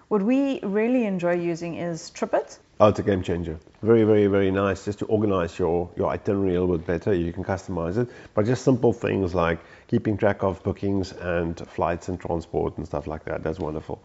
What 0.07 0.21
we 0.21 0.61
really 0.61 1.05
enjoy 1.05 1.33
using 1.33 1.75
is 1.75 2.11
TripIt. 2.11 2.59
Oh, 2.81 2.87
it's 2.87 2.99
a 2.99 3.03
game 3.03 3.21
changer. 3.21 3.59
Very, 3.81 4.03
very, 4.03 4.27
very 4.27 4.51
nice 4.51 4.85
just 4.85 4.99
to 4.99 5.05
organize 5.07 5.59
your, 5.59 5.89
your 5.97 6.07
itinerary 6.09 6.55
a 6.55 6.61
little 6.61 6.77
bit 6.77 6.87
better. 6.87 7.13
You 7.13 7.33
can 7.33 7.43
customize 7.43 7.97
it, 7.97 8.07
but 8.33 8.45
just 8.45 8.63
simple 8.63 8.93
things 8.93 9.35
like 9.35 9.59
keeping 9.87 10.15
track 10.17 10.43
of 10.43 10.63
bookings 10.63 11.11
and 11.11 11.59
flights 11.67 12.07
and 12.07 12.17
transport 12.17 12.77
and 12.77 12.85
stuff 12.85 13.05
like 13.05 13.25
that. 13.25 13.43
That's 13.43 13.59
wonderful. 13.59 14.01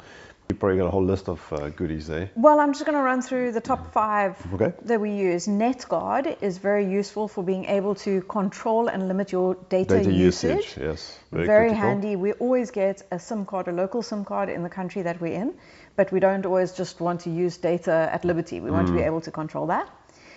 You 0.50 0.56
probably 0.56 0.76
got 0.78 0.86
a 0.88 0.90
whole 0.90 1.04
list 1.04 1.28
of 1.28 1.40
uh, 1.52 1.70
goodies 1.70 2.06
there. 2.08 2.30
Well, 2.34 2.58
I'm 2.60 2.72
just 2.72 2.84
going 2.84 2.98
to 2.98 3.02
run 3.02 3.22
through 3.22 3.52
the 3.52 3.60
top 3.62 3.92
five 3.92 4.36
Okay. 4.52 4.72
that 4.82 5.00
we 5.00 5.12
use. 5.12 5.46
NetGuard 5.46 6.42
is 6.42 6.58
very 6.58 6.84
useful 6.84 7.28
for 7.28 7.42
being 7.42 7.64
able 7.66 7.94
to 8.06 8.20
control 8.22 8.88
and 8.88 9.08
limit 9.08 9.32
your 9.32 9.54
data, 9.70 9.98
Data 9.98 10.12
usage, 10.12 10.76
yes. 10.78 11.18
Very, 11.32 11.46
Very 11.46 11.68
critical. 11.70 11.88
handy. 11.88 12.16
We 12.16 12.32
always 12.32 12.70
get 12.72 13.06
a 13.10 13.18
SIM 13.18 13.46
card, 13.46 13.68
a 13.68 13.72
local 13.72 14.02
SIM 14.02 14.24
card 14.24 14.48
in 14.50 14.62
the 14.62 14.68
country 14.68 15.00
that 15.02 15.18
we're 15.20 15.32
in, 15.32 15.54
but 15.96 16.10
we 16.12 16.20
don't 16.20 16.44
always 16.46 16.72
just 16.72 17.00
want 17.00 17.20
to 17.22 17.30
use 17.30 17.56
data 17.56 18.08
at 18.12 18.24
liberty. 18.24 18.60
We 18.60 18.70
want 18.70 18.86
to 18.88 18.92
be 18.92 19.00
Mm. 19.00 19.06
able 19.06 19.20
to 19.22 19.30
control 19.30 19.66
that. 19.68 19.88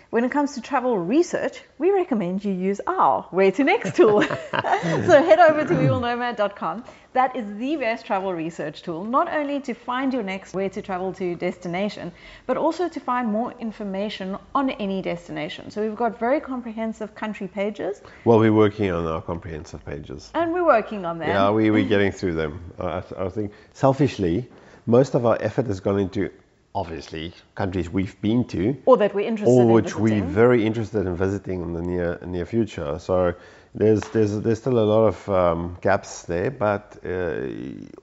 When 0.09 0.23
it 0.23 0.31
comes 0.31 0.53
to 0.55 0.61
travel 0.61 0.97
research, 0.97 1.61
we 1.77 1.91
recommend 1.91 2.45
you 2.45 2.53
use 2.53 2.79
our 2.87 3.23
Where 3.31 3.51
to 3.51 3.63
Next 3.65 3.97
tool. 3.97 4.21
so 4.51 5.23
head 5.29 5.39
over 5.39 5.65
to 5.65 5.73
wewillnomad.com. 5.73 6.85
That 7.11 7.35
is 7.35 7.45
the 7.57 7.75
best 7.75 8.05
travel 8.05 8.31
research 8.33 8.83
tool, 8.83 9.03
not 9.03 9.27
only 9.33 9.59
to 9.61 9.73
find 9.73 10.13
your 10.13 10.23
next 10.23 10.53
where 10.53 10.69
to 10.69 10.81
travel 10.81 11.11
to 11.13 11.35
destination, 11.35 12.13
but 12.45 12.55
also 12.55 12.87
to 12.87 12.99
find 13.01 13.27
more 13.33 13.53
information 13.59 14.37
on 14.55 14.69
any 14.69 15.01
destination. 15.01 15.71
So 15.71 15.81
we've 15.81 15.95
got 15.95 16.19
very 16.19 16.39
comprehensive 16.39 17.13
country 17.15 17.47
pages, 17.47 18.01
Well, 18.23 18.39
we're 18.39 18.53
working 18.53 18.91
on 18.91 19.05
our 19.07 19.21
comprehensive 19.21 19.83
pages. 19.85 20.31
and 20.33 20.53
we're 20.53 20.65
working 20.65 21.03
on 21.05 21.17
them. 21.17 21.27
Yeah, 21.27 21.51
we, 21.51 21.69
we're 21.71 21.89
getting 21.95 22.11
through 22.13 22.35
them. 22.35 22.61
I, 22.79 23.03
I 23.17 23.29
think 23.29 23.51
selfishly, 23.73 24.47
most 24.87 25.13
of 25.13 25.25
our 25.25 25.37
effort 25.41 25.67
has 25.67 25.79
gone 25.79 25.99
into 25.99 26.31
obviously 26.73 27.33
countries 27.55 27.89
we've 27.89 28.19
been 28.21 28.45
to, 28.45 28.75
or 28.85 28.97
that 28.97 29.13
we're 29.13 29.27
interested 29.27 29.51
or 29.51 29.63
in 29.63 29.71
which 29.71 29.95
we're 29.95 30.23
very 30.23 30.65
interested 30.65 31.05
in 31.05 31.15
visiting 31.15 31.61
in 31.61 31.73
the 31.73 31.81
near 31.81 32.19
near 32.25 32.45
future. 32.45 32.97
So 32.97 33.33
there's 33.75 34.01
there's 34.09 34.39
there's 34.41 34.59
still 34.59 34.79
a 34.79 34.87
lot 34.95 35.07
of 35.07 35.29
um, 35.29 35.77
gaps 35.81 36.23
there, 36.23 36.49
but 36.49 36.97
uh, 37.05 37.47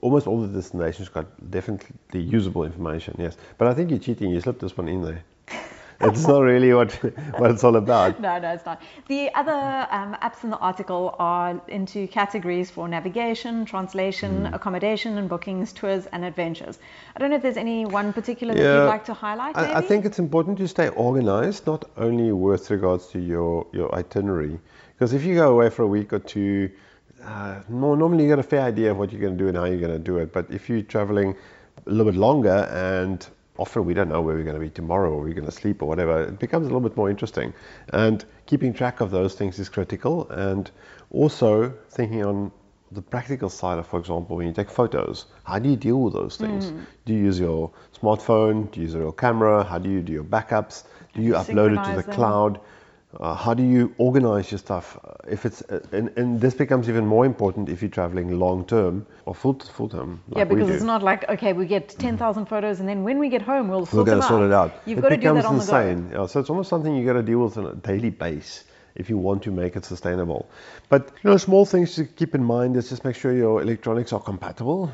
almost 0.00 0.26
all 0.26 0.40
the 0.40 0.48
destinations 0.48 1.08
got 1.08 1.26
definitely 1.50 2.20
usable 2.20 2.64
information. 2.64 3.16
Yes, 3.18 3.36
but 3.58 3.66
I 3.68 3.74
think 3.74 3.90
you're 3.90 3.98
cheating. 3.98 4.30
You 4.30 4.40
slipped 4.40 4.60
this 4.60 4.76
one 4.76 4.88
in 4.88 5.02
there. 5.02 5.24
It's 6.08 6.26
not 6.26 6.40
really 6.40 6.72
what 6.72 6.92
what 7.38 7.50
it's 7.50 7.64
all 7.64 7.76
about. 7.76 8.20
No, 8.24 8.38
no, 8.38 8.52
it's 8.52 8.64
not. 8.64 8.82
The 9.08 9.30
other 9.34 9.86
um, 9.90 10.16
apps 10.22 10.44
in 10.44 10.50
the 10.50 10.58
article 10.58 11.14
are 11.18 11.60
into 11.68 12.06
categories 12.06 12.70
for 12.70 12.88
navigation, 12.88 13.64
translation, 13.64 14.46
accommodation 14.46 15.18
and 15.18 15.28
bookings, 15.28 15.72
tours 15.72 16.06
and 16.12 16.24
adventures. 16.24 16.78
I 17.14 17.20
don't 17.20 17.30
know 17.30 17.36
if 17.36 17.42
there's 17.42 17.56
any 17.56 17.84
one 17.84 18.12
particular 18.12 18.54
that 18.54 18.60
you'd 18.60 18.86
like 18.86 19.04
to 19.06 19.14
highlight. 19.14 19.56
I, 19.56 19.74
I 19.74 19.80
think 19.80 20.04
it's 20.04 20.18
important 20.18 20.58
to 20.58 20.68
stay 20.68 20.88
organized, 20.88 21.66
not 21.66 21.84
only 21.96 22.32
with 22.32 22.70
regards 22.70 23.06
to 23.08 23.18
your, 23.18 23.66
your 23.72 23.94
itinerary. 23.94 24.58
Because 24.94 25.12
if 25.12 25.24
you 25.24 25.34
go 25.34 25.52
away 25.52 25.70
for 25.70 25.82
a 25.82 25.86
week 25.86 26.12
or 26.12 26.20
two, 26.20 26.70
uh, 27.22 27.60
no, 27.68 27.94
normally 27.94 28.24
you 28.24 28.30
got 28.30 28.38
a 28.38 28.42
fair 28.42 28.62
idea 28.62 28.90
of 28.90 28.96
what 28.96 29.12
you're 29.12 29.20
going 29.20 29.36
to 29.36 29.42
do 29.44 29.48
and 29.48 29.56
how 29.56 29.64
you're 29.64 29.80
going 29.80 29.92
to 29.92 29.98
do 29.98 30.18
it. 30.18 30.32
But 30.32 30.50
if 30.50 30.68
you're 30.68 30.82
traveling 30.82 31.36
a 31.86 31.90
little 31.90 32.12
bit 32.12 32.18
longer 32.18 32.68
and 32.70 33.26
often 33.58 33.84
we 33.84 33.94
don't 33.94 34.08
know 34.08 34.20
where 34.20 34.34
we're 34.34 34.44
going 34.44 34.54
to 34.54 34.60
be 34.60 34.70
tomorrow 34.70 35.12
or 35.12 35.22
we're 35.22 35.34
going 35.34 35.46
to 35.46 35.52
sleep 35.52 35.82
or 35.82 35.86
whatever, 35.86 36.24
it 36.24 36.38
becomes 36.38 36.66
a 36.66 36.68
little 36.68 36.80
bit 36.80 36.96
more 36.96 37.08
interesting. 37.08 37.54
And 37.92 38.24
keeping 38.46 38.72
track 38.72 39.00
of 39.00 39.10
those 39.10 39.34
things 39.34 39.58
is 39.58 39.68
critical. 39.68 40.28
And 40.30 40.70
also 41.10 41.72
thinking 41.90 42.24
on 42.24 42.52
the 42.90 43.02
practical 43.02 43.48
side 43.48 43.78
of, 43.78 43.86
for 43.86 43.98
example, 43.98 44.36
when 44.36 44.46
you 44.46 44.52
take 44.52 44.70
photos, 44.70 45.26
how 45.44 45.58
do 45.58 45.68
you 45.68 45.76
deal 45.76 46.00
with 46.00 46.14
those 46.14 46.36
things? 46.36 46.70
Mm. 46.70 46.86
Do 47.04 47.12
you 47.12 47.20
use 47.20 47.38
your 47.38 47.70
smartphone? 48.00 48.70
Do 48.70 48.80
you 48.80 48.86
use 48.86 48.94
your 48.94 49.12
camera? 49.12 49.64
How 49.64 49.78
do 49.78 49.90
you 49.90 50.00
do 50.02 50.12
your 50.12 50.24
backups? 50.24 50.84
Do 51.14 51.22
you 51.22 51.32
upload 51.32 51.72
it 51.78 51.84
to 51.88 51.96
the 51.96 52.02
them. 52.02 52.14
cloud? 52.14 52.60
Uh, 53.20 53.34
how 53.34 53.54
do 53.54 53.62
you 53.62 53.94
organize 53.98 54.50
your 54.50 54.58
stuff? 54.58 54.98
If 55.28 55.46
it's 55.46 55.62
uh, 55.62 55.80
and, 55.92 56.10
and 56.16 56.40
this 56.40 56.54
becomes 56.54 56.88
even 56.88 57.06
more 57.06 57.24
important 57.24 57.68
if 57.68 57.80
you're 57.80 57.90
traveling 57.90 58.38
long 58.38 58.64
term 58.64 59.06
or 59.24 59.34
full 59.34 59.54
full 59.60 59.88
term. 59.88 60.20
Like 60.28 60.38
yeah, 60.38 60.44
because 60.44 60.70
it's 60.70 60.82
not 60.82 61.02
like 61.02 61.28
okay, 61.28 61.52
we 61.52 61.66
get 61.66 61.88
ten 61.90 62.18
thousand 62.18 62.46
photos, 62.46 62.80
and 62.80 62.88
then 62.88 63.04
when 63.04 63.18
we 63.18 63.28
get 63.28 63.42
home, 63.42 63.68
we'll 63.68 63.86
sort 63.86 64.06
to 64.06 64.22
sort 64.22 64.42
it 64.42 64.52
out. 64.52 64.72
You've 64.84 64.98
it 64.98 65.02
got 65.02 65.08
to 65.10 65.16
do 65.16 65.20
becomes 65.20 65.42
that 65.42 65.48
on 65.48 65.58
the 65.58 65.64
go. 65.64 65.78
insane. 65.78 66.10
Yeah, 66.12 66.26
so 66.26 66.40
it's 66.40 66.50
almost 66.50 66.70
something 66.70 66.94
you 66.94 67.06
got 67.06 67.14
to 67.14 67.22
deal 67.22 67.44
with 67.44 67.56
on 67.56 67.66
a 67.66 67.74
daily 67.74 68.10
basis 68.10 68.64
if 68.94 69.10
you 69.10 69.18
want 69.18 69.42
to 69.42 69.50
make 69.50 69.76
it 69.76 69.84
sustainable. 69.84 70.48
But 70.88 71.12
you 71.22 71.30
know, 71.30 71.36
small 71.36 71.66
things 71.66 71.94
to 71.96 72.04
keep 72.04 72.34
in 72.34 72.42
mind 72.42 72.76
is 72.76 72.88
just 72.88 73.04
make 73.04 73.16
sure 73.16 73.32
your 73.32 73.62
electronics 73.62 74.12
are 74.12 74.20
compatible. 74.20 74.92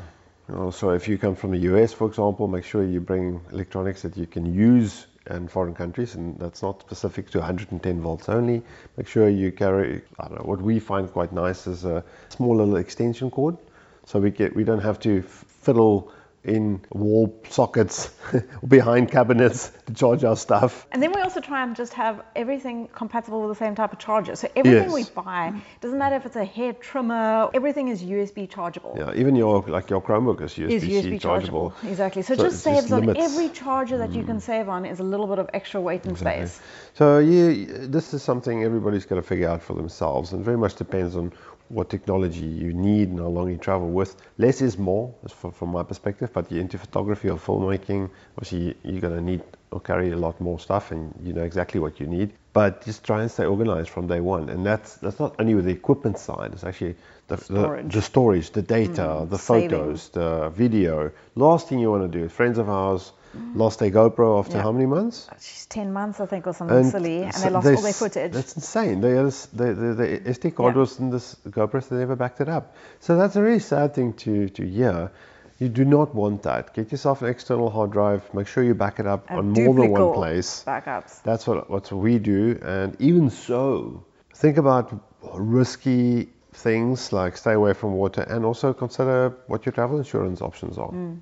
You 0.48 0.54
know, 0.56 0.70
so 0.70 0.90
if 0.90 1.08
you 1.08 1.16
come 1.16 1.36
from 1.36 1.52
the 1.52 1.58
US, 1.74 1.92
for 1.92 2.06
example, 2.06 2.48
make 2.48 2.64
sure 2.64 2.82
you 2.82 3.00
bring 3.00 3.40
electronics 3.52 4.02
that 4.02 4.16
you 4.16 4.26
can 4.26 4.52
use 4.52 5.06
in 5.30 5.48
foreign 5.48 5.74
countries, 5.74 6.14
and 6.14 6.38
that's 6.38 6.62
not 6.62 6.80
specific 6.80 7.30
to 7.30 7.38
110 7.38 8.00
volts 8.00 8.28
only. 8.28 8.62
Make 8.96 9.08
sure 9.08 9.28
you 9.28 9.52
carry. 9.52 10.02
I 10.18 10.28
don't 10.28 10.38
know. 10.38 10.44
What 10.44 10.60
we 10.60 10.78
find 10.78 11.10
quite 11.10 11.32
nice 11.32 11.66
is 11.66 11.84
a 11.84 12.04
small 12.28 12.56
little 12.56 12.76
extension 12.76 13.30
cord, 13.30 13.56
so 14.04 14.18
we 14.20 14.30
get 14.30 14.54
we 14.54 14.64
don't 14.64 14.82
have 14.82 14.98
to 15.00 15.22
fiddle 15.22 16.12
in 16.42 16.80
wall 16.90 17.38
sockets 17.50 18.08
behind 18.66 19.10
cabinets 19.10 19.70
to 19.86 19.92
charge 19.92 20.24
our 20.24 20.36
stuff. 20.36 20.86
And 20.90 21.02
then 21.02 21.12
we 21.12 21.20
also 21.20 21.40
try 21.40 21.62
and 21.62 21.76
just 21.76 21.92
have 21.94 22.22
everything 22.34 22.88
compatible 22.88 23.42
with 23.46 23.58
the 23.58 23.62
same 23.64 23.74
type 23.74 23.92
of 23.92 23.98
charger. 23.98 24.36
So 24.36 24.48
everything 24.56 24.90
Yes. 24.90 24.94
we 24.94 25.22
buy 25.22 25.52
doesn't 25.82 25.98
matter 25.98 26.16
if 26.16 26.24
it's 26.24 26.36
a 26.36 26.44
hair 26.44 26.72
trimmer, 26.72 27.50
everything 27.52 27.88
is 27.88 28.02
USB 28.02 28.48
chargeable. 28.48 28.94
Yeah, 28.98 29.12
even 29.14 29.36
your 29.36 29.62
like 29.68 29.90
your 29.90 30.00
Chromebook 30.00 30.40
is 30.40 30.54
USB, 30.54 30.70
is 30.72 30.84
USB 30.84 31.20
chargeable. 31.20 31.74
Exactly. 31.86 32.22
So, 32.22 32.34
So 32.34 32.42
just 32.44 32.50
just 32.56 32.64
saves 32.64 32.92
on 32.92 33.00
limits- 33.00 33.20
Mm. 33.20 33.24
every 33.24 33.48
charger 33.50 33.98
that 33.98 34.12
you 34.12 34.24
can 34.24 34.40
save 34.40 34.68
on 34.68 34.86
is 34.86 35.00
a 35.00 35.04
little 35.04 35.26
bit 35.26 35.38
of 35.38 35.50
extra 35.52 35.80
weight 35.80 36.06
and 36.06 36.16
space. 36.16 36.58
So 36.94 37.18
yeah, 37.18 37.86
this 37.96 38.14
is 38.14 38.22
something 38.22 38.64
everybody's 38.64 39.04
got 39.04 39.16
to 39.16 39.22
figure 39.22 39.48
out 39.48 39.62
for 39.62 39.74
themselves, 39.74 40.32
and 40.32 40.42
very 40.44 40.56
much 40.56 40.74
depends 40.76 41.16
on 41.16 41.32
what 41.70 41.88
technology 41.88 42.46
you 42.46 42.72
need 42.72 43.08
and 43.08 43.20
how 43.20 43.28
long 43.28 43.48
you 43.48 43.56
travel 43.56 43.88
with. 43.88 44.16
Less 44.38 44.60
is 44.60 44.76
more, 44.76 45.14
from 45.52 45.70
my 45.70 45.84
perspective. 45.84 46.32
But 46.32 46.50
you're 46.50 46.60
into 46.60 46.78
photography 46.78 47.30
or 47.30 47.38
filmmaking, 47.38 48.10
obviously 48.36 48.76
you're 48.82 49.00
going 49.00 49.14
to 49.14 49.20
need 49.22 49.42
or 49.70 49.80
carry 49.80 50.10
a 50.10 50.16
lot 50.16 50.40
more 50.40 50.58
stuff, 50.58 50.90
and 50.90 51.14
you 51.22 51.32
know 51.32 51.44
exactly 51.44 51.78
what 51.78 52.00
you 52.00 52.06
need. 52.08 52.32
But 52.52 52.84
just 52.84 53.04
try 53.04 53.22
and 53.22 53.30
stay 53.30 53.44
organized 53.44 53.90
from 53.90 54.08
day 54.08 54.18
one, 54.18 54.48
and 54.48 54.66
that's 54.66 54.96
that's 54.96 55.20
not 55.20 55.36
only 55.38 55.54
with 55.54 55.66
the 55.66 55.70
equipment 55.70 56.18
side. 56.18 56.50
It's 56.52 56.64
actually 56.64 56.96
the 57.28 57.36
Storage. 57.36 57.84
the, 57.84 57.98
the 57.98 58.02
storage, 58.02 58.50
the 58.50 58.62
data, 58.62 59.02
mm-hmm. 59.02 59.30
the 59.30 59.38
saving. 59.38 59.70
photos, 59.70 60.08
the 60.08 60.48
video. 60.48 61.12
Last 61.36 61.68
thing 61.68 61.78
you 61.78 61.90
want 61.90 62.10
to 62.10 62.18
do. 62.18 62.28
Friends 62.28 62.58
of 62.58 62.68
ours 62.68 63.12
lost 63.54 63.78
their 63.78 63.90
GoPro 63.90 64.38
after 64.38 64.56
Yeah. 64.56 64.62
how 64.62 64.72
many 64.72 64.86
months? 64.86 65.28
She's 65.40 65.66
10 65.66 65.92
months, 65.92 66.20
I 66.20 66.26
think, 66.26 66.46
or 66.46 66.52
something 66.54 66.90
silly, 66.90 67.22
and 67.22 67.34
so 67.34 67.44
they 67.44 67.50
lost 67.50 67.66
all 67.68 67.82
their 67.82 67.92
footage. 67.92 68.32
That's 68.32 68.56
insane. 68.56 69.00
They 69.00 69.12
the, 69.14 69.48
the, 69.52 69.94
the 69.94 70.20
SD 70.30 70.54
card 70.54 70.74
Yeah. 70.74 70.80
was 70.80 70.98
in 70.98 71.10
this 71.10 71.36
GoPro, 71.48 71.82
so 71.82 71.94
they 71.94 72.00
never 72.00 72.16
backed 72.16 72.40
it 72.40 72.48
up. 72.48 72.74
So 73.00 73.16
that's 73.16 73.36
a 73.36 73.42
really 73.42 73.60
sad 73.60 73.94
thing 73.94 74.12
to, 74.14 74.48
to 74.48 74.66
hear. 74.66 75.10
You 75.58 75.68
do 75.68 75.84
not 75.84 76.14
want 76.14 76.42
that. 76.44 76.72
Get 76.74 76.90
yourself 76.90 77.20
an 77.22 77.28
external 77.28 77.68
hard 77.68 77.90
drive. 77.92 78.32
Make 78.32 78.46
sure 78.46 78.64
you 78.64 78.74
back 78.74 78.98
it 78.98 79.06
up 79.06 79.26
And 79.28 79.38
on 79.38 79.52
more 79.52 79.74
than 79.74 79.90
one 79.90 80.14
place. 80.14 80.64
Backups. 80.66 81.22
That's 81.22 81.46
what 81.46 81.68
what 81.68 81.92
we 81.92 82.18
do. 82.18 82.58
And 82.62 82.96
even 82.98 83.28
so, 83.28 84.04
think 84.34 84.56
about 84.56 84.90
risky 85.34 86.30
things 86.52 87.12
like 87.12 87.36
stay 87.36 87.52
away 87.52 87.74
from 87.74 87.92
water, 87.92 88.22
and 88.22 88.44
also 88.44 88.72
consider 88.72 89.36
what 89.46 89.66
your 89.66 89.72
travel 89.72 89.98
insurance 89.98 90.40
options 90.40 90.78
are. 90.78 90.90
Mm. 90.90 91.20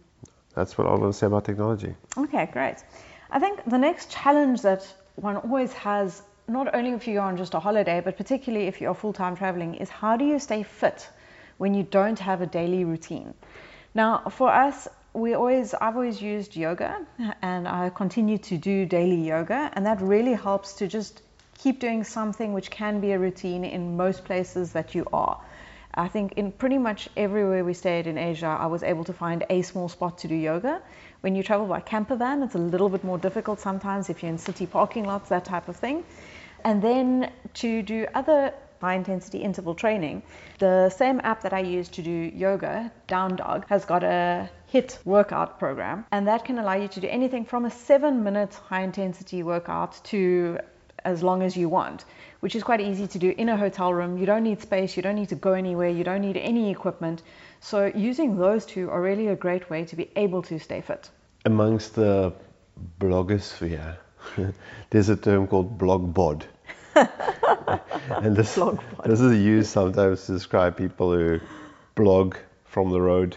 That's 0.58 0.76
what 0.76 0.88
I 0.88 0.90
want 0.90 1.12
to 1.12 1.16
say 1.16 1.28
about 1.28 1.44
technology. 1.44 1.94
Okay, 2.16 2.48
great. 2.52 2.78
I 3.30 3.38
think 3.38 3.62
the 3.64 3.78
next 3.78 4.10
challenge 4.10 4.62
that 4.62 4.82
one 5.14 5.36
always 5.36 5.72
has, 5.74 6.20
not 6.48 6.74
only 6.74 6.90
if 6.90 7.06
you're 7.06 7.22
on 7.22 7.36
just 7.36 7.54
a 7.54 7.60
holiday, 7.60 8.00
but 8.04 8.16
particularly 8.16 8.66
if 8.66 8.80
you're 8.80 8.94
full 8.94 9.12
time 9.12 9.36
traveling, 9.36 9.76
is 9.76 9.88
how 9.88 10.16
do 10.16 10.24
you 10.24 10.40
stay 10.40 10.64
fit 10.64 11.08
when 11.58 11.74
you 11.74 11.84
don't 11.84 12.18
have 12.18 12.40
a 12.40 12.46
daily 12.46 12.84
routine? 12.84 13.34
Now, 13.94 14.18
for 14.30 14.50
us, 14.50 14.88
we 15.12 15.34
always, 15.34 15.74
I've 15.74 15.94
always 15.94 16.20
used 16.20 16.56
yoga 16.56 17.06
and 17.40 17.68
I 17.68 17.90
continue 17.90 18.38
to 18.38 18.58
do 18.58 18.84
daily 18.84 19.28
yoga, 19.28 19.70
and 19.74 19.86
that 19.86 20.00
really 20.00 20.34
helps 20.34 20.72
to 20.80 20.88
just 20.88 21.22
keep 21.56 21.78
doing 21.78 22.02
something 22.02 22.52
which 22.52 22.68
can 22.68 22.98
be 22.98 23.12
a 23.12 23.18
routine 23.18 23.64
in 23.64 23.96
most 23.96 24.24
places 24.24 24.72
that 24.72 24.92
you 24.96 25.06
are. 25.12 25.40
I 25.98 26.06
think 26.06 26.34
in 26.34 26.52
pretty 26.52 26.78
much 26.78 27.08
everywhere 27.16 27.64
we 27.64 27.74
stayed 27.74 28.06
in 28.06 28.18
Asia, 28.18 28.46
I 28.46 28.66
was 28.66 28.84
able 28.84 29.02
to 29.02 29.12
find 29.12 29.44
a 29.50 29.62
small 29.62 29.88
spot 29.88 30.16
to 30.18 30.28
do 30.28 30.36
yoga. 30.36 30.80
When 31.22 31.34
you 31.34 31.42
travel 31.42 31.66
by 31.66 31.80
camper 31.80 32.14
van, 32.14 32.40
it's 32.44 32.54
a 32.54 32.58
little 32.58 32.88
bit 32.88 33.02
more 33.02 33.18
difficult 33.18 33.58
sometimes 33.58 34.08
if 34.08 34.22
you're 34.22 34.30
in 34.30 34.38
city 34.38 34.64
parking 34.64 35.04
lots, 35.04 35.28
that 35.30 35.44
type 35.44 35.66
of 35.68 35.74
thing. 35.74 36.04
And 36.62 36.80
then 36.80 37.32
to 37.54 37.82
do 37.82 38.06
other 38.14 38.54
high 38.80 38.94
intensity 38.94 39.38
interval 39.38 39.74
training, 39.74 40.22
the 40.60 40.88
same 40.88 41.20
app 41.24 41.42
that 41.42 41.52
I 41.52 41.58
use 41.58 41.88
to 41.88 42.02
do 42.02 42.30
yoga, 42.32 42.92
Down 43.08 43.34
Dog, 43.34 43.66
has 43.68 43.84
got 43.84 44.04
a 44.04 44.48
HIIT 44.72 45.04
workout 45.04 45.58
program, 45.58 46.06
and 46.12 46.28
that 46.28 46.44
can 46.44 46.60
allow 46.60 46.74
you 46.74 46.86
to 46.86 47.00
do 47.00 47.08
anything 47.08 47.44
from 47.44 47.64
a 47.64 47.70
seven 47.70 48.22
minute 48.22 48.54
high 48.54 48.82
intensity 48.82 49.42
workout 49.42 49.98
to 50.04 50.60
as 51.04 51.22
long 51.22 51.42
as 51.42 51.56
you 51.56 51.68
want, 51.68 52.04
which 52.40 52.54
is 52.54 52.62
quite 52.62 52.80
easy 52.80 53.06
to 53.06 53.18
do 53.18 53.34
in 53.36 53.48
a 53.48 53.56
hotel 53.56 53.92
room. 53.92 54.18
You 54.18 54.26
don't 54.26 54.44
need 54.44 54.60
space, 54.60 54.96
you 54.96 55.02
don't 55.02 55.16
need 55.16 55.28
to 55.30 55.34
go 55.34 55.52
anywhere, 55.52 55.88
you 55.88 56.04
don't 56.04 56.20
need 56.20 56.36
any 56.36 56.70
equipment. 56.70 57.22
So, 57.60 57.86
using 57.94 58.36
those 58.38 58.64
two 58.66 58.90
are 58.90 59.02
really 59.02 59.28
a 59.28 59.36
great 59.36 59.68
way 59.70 59.84
to 59.86 59.96
be 59.96 60.10
able 60.16 60.42
to 60.42 60.58
stay 60.58 60.80
fit. 60.80 61.10
amongst 61.44 61.94
the 61.94 62.32
blogosphere, 63.00 63.96
there's 64.90 65.08
a 65.08 65.16
term 65.16 65.46
called 65.46 65.78
blog 65.78 66.14
bod. 66.14 66.46
and 66.94 68.36
this, 68.36 68.54
Blog 68.54 68.80
bod. 68.96 69.06
this 69.06 69.20
is 69.20 69.38
used 69.38 69.70
sometimes 69.70 70.26
to 70.26 70.32
describe 70.32 70.76
people 70.76 71.12
who 71.12 71.40
blog 71.94 72.36
from 72.64 72.90
the 72.90 73.00
road. 73.00 73.36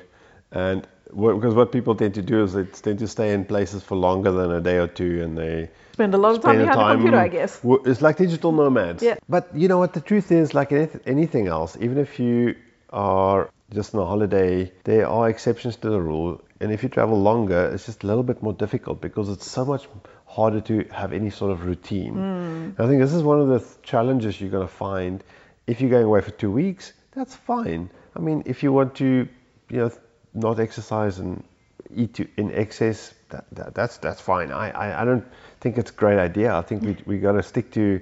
And 0.51 0.87
because 1.15 1.53
what 1.53 1.71
people 1.71 1.95
tend 1.95 2.15
to 2.15 2.21
do 2.21 2.43
is 2.43 2.53
they 2.53 2.63
tend 2.63 2.99
to 2.99 3.07
stay 3.07 3.33
in 3.33 3.45
places 3.45 3.83
for 3.83 3.95
longer 3.95 4.31
than 4.31 4.51
a 4.51 4.61
day 4.61 4.77
or 4.77 4.87
two 4.87 5.21
and 5.23 5.37
they 5.37 5.69
Spend 5.93 6.13
a 6.13 6.17
lot 6.17 6.35
of 6.35 6.41
time 6.41 6.57
behind 6.57 6.79
a 6.79 6.93
computer, 6.93 7.17
I 7.17 7.27
guess. 7.27 7.59
It's 7.63 8.01
like 8.01 8.17
digital 8.17 8.51
nomads. 8.51 9.03
Yeah. 9.03 9.15
But 9.27 9.49
you 9.53 9.67
know 9.67 9.77
what? 9.77 9.93
The 9.93 10.01
truth 10.01 10.31
is, 10.31 10.53
like 10.53 10.71
anything 10.71 11.47
else, 11.47 11.77
even 11.79 11.97
if 11.97 12.19
you 12.19 12.55
are 12.91 13.49
just 13.73 13.93
on 13.93 14.01
a 14.01 14.05
holiday, 14.05 14.71
there 14.83 15.07
are 15.07 15.29
exceptions 15.29 15.75
to 15.77 15.89
the 15.89 15.99
rule. 15.99 16.41
And 16.59 16.71
if 16.71 16.83
you 16.83 16.89
travel 16.89 17.21
longer, 17.21 17.71
it's 17.73 17.85
just 17.85 18.03
a 18.03 18.07
little 18.07 18.23
bit 18.23 18.41
more 18.41 18.53
difficult 18.53 19.01
because 19.01 19.29
it's 19.29 19.49
so 19.49 19.65
much 19.65 19.87
harder 20.25 20.61
to 20.61 20.85
have 20.91 21.11
any 21.11 21.29
sort 21.29 21.51
of 21.51 21.65
routine. 21.65 22.13
Hmm. 22.13 22.81
I 22.81 22.87
think 22.87 23.01
this 23.01 23.13
is 23.13 23.21
one 23.21 23.41
of 23.41 23.47
the 23.49 23.59
th- 23.59 23.81
challenges 23.83 24.39
you're 24.39 24.49
going 24.49 24.67
to 24.67 24.73
find 24.73 25.23
if 25.67 25.81
you're 25.81 25.89
going 25.89 26.05
away 26.05 26.21
for 26.21 26.31
two 26.31 26.51
weeks. 26.51 26.93
That's 27.11 27.35
fine. 27.35 27.89
I 28.15 28.19
mean, 28.19 28.43
if 28.45 28.63
you 28.63 28.71
want 28.71 28.95
to, 28.95 29.27
you 29.69 29.77
know, 29.77 29.91
not 30.33 30.59
exercise 30.59 31.19
and 31.19 31.43
eat 31.95 32.13
to, 32.15 32.27
in 32.37 32.51
excess, 32.53 33.13
that, 33.29 33.45
that, 33.51 33.75
that's 33.75 33.97
that's 33.97 34.21
fine. 34.21 34.51
I, 34.51 34.71
I, 34.71 35.01
I 35.01 35.05
don't 35.05 35.25
think 35.59 35.77
it's 35.77 35.91
a 35.91 35.93
great 35.93 36.19
idea. 36.19 36.55
I 36.55 36.61
think 36.61 36.83
we 36.83 36.97
we 37.05 37.19
got 37.19 37.33
to 37.33 37.43
stick 37.43 37.71
to 37.71 38.01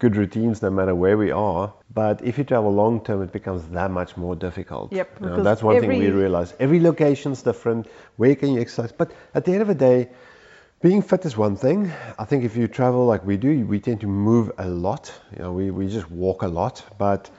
good 0.00 0.16
routines 0.16 0.62
no 0.62 0.70
matter 0.70 0.94
where 0.94 1.16
we 1.16 1.30
are. 1.30 1.72
But 1.94 2.24
if 2.24 2.38
you 2.38 2.44
travel 2.44 2.72
long 2.72 3.04
term, 3.04 3.22
it 3.22 3.32
becomes 3.32 3.68
that 3.68 3.90
much 3.90 4.16
more 4.16 4.34
difficult. 4.34 4.92
Yep, 4.92 5.20
You 5.20 5.26
know, 5.26 5.42
that's 5.42 5.62
one 5.62 5.78
thing 5.78 5.88
we 5.88 6.10
realize. 6.10 6.54
Every 6.58 6.80
location's 6.80 7.42
different. 7.42 7.86
Where 8.16 8.34
can 8.34 8.54
you 8.54 8.60
exercise? 8.60 8.92
But 8.92 9.12
at 9.34 9.44
the 9.44 9.52
end 9.52 9.62
of 9.62 9.68
the 9.68 9.74
day, 9.74 10.08
being 10.80 11.02
fit 11.02 11.24
is 11.26 11.36
one 11.36 11.56
thing. 11.56 11.92
I 12.18 12.24
think 12.24 12.44
if 12.44 12.56
you 12.56 12.66
travel 12.66 13.04
like 13.04 13.24
we 13.26 13.36
do, 13.36 13.66
we 13.66 13.78
tend 13.78 14.00
to 14.00 14.06
move 14.06 14.50
a 14.56 14.66
lot. 14.66 15.12
You 15.36 15.42
know, 15.42 15.52
we, 15.52 15.70
we 15.70 15.88
just 15.88 16.10
walk 16.10 16.42
a 16.42 16.48
lot. 16.48 16.82
But 16.96 17.30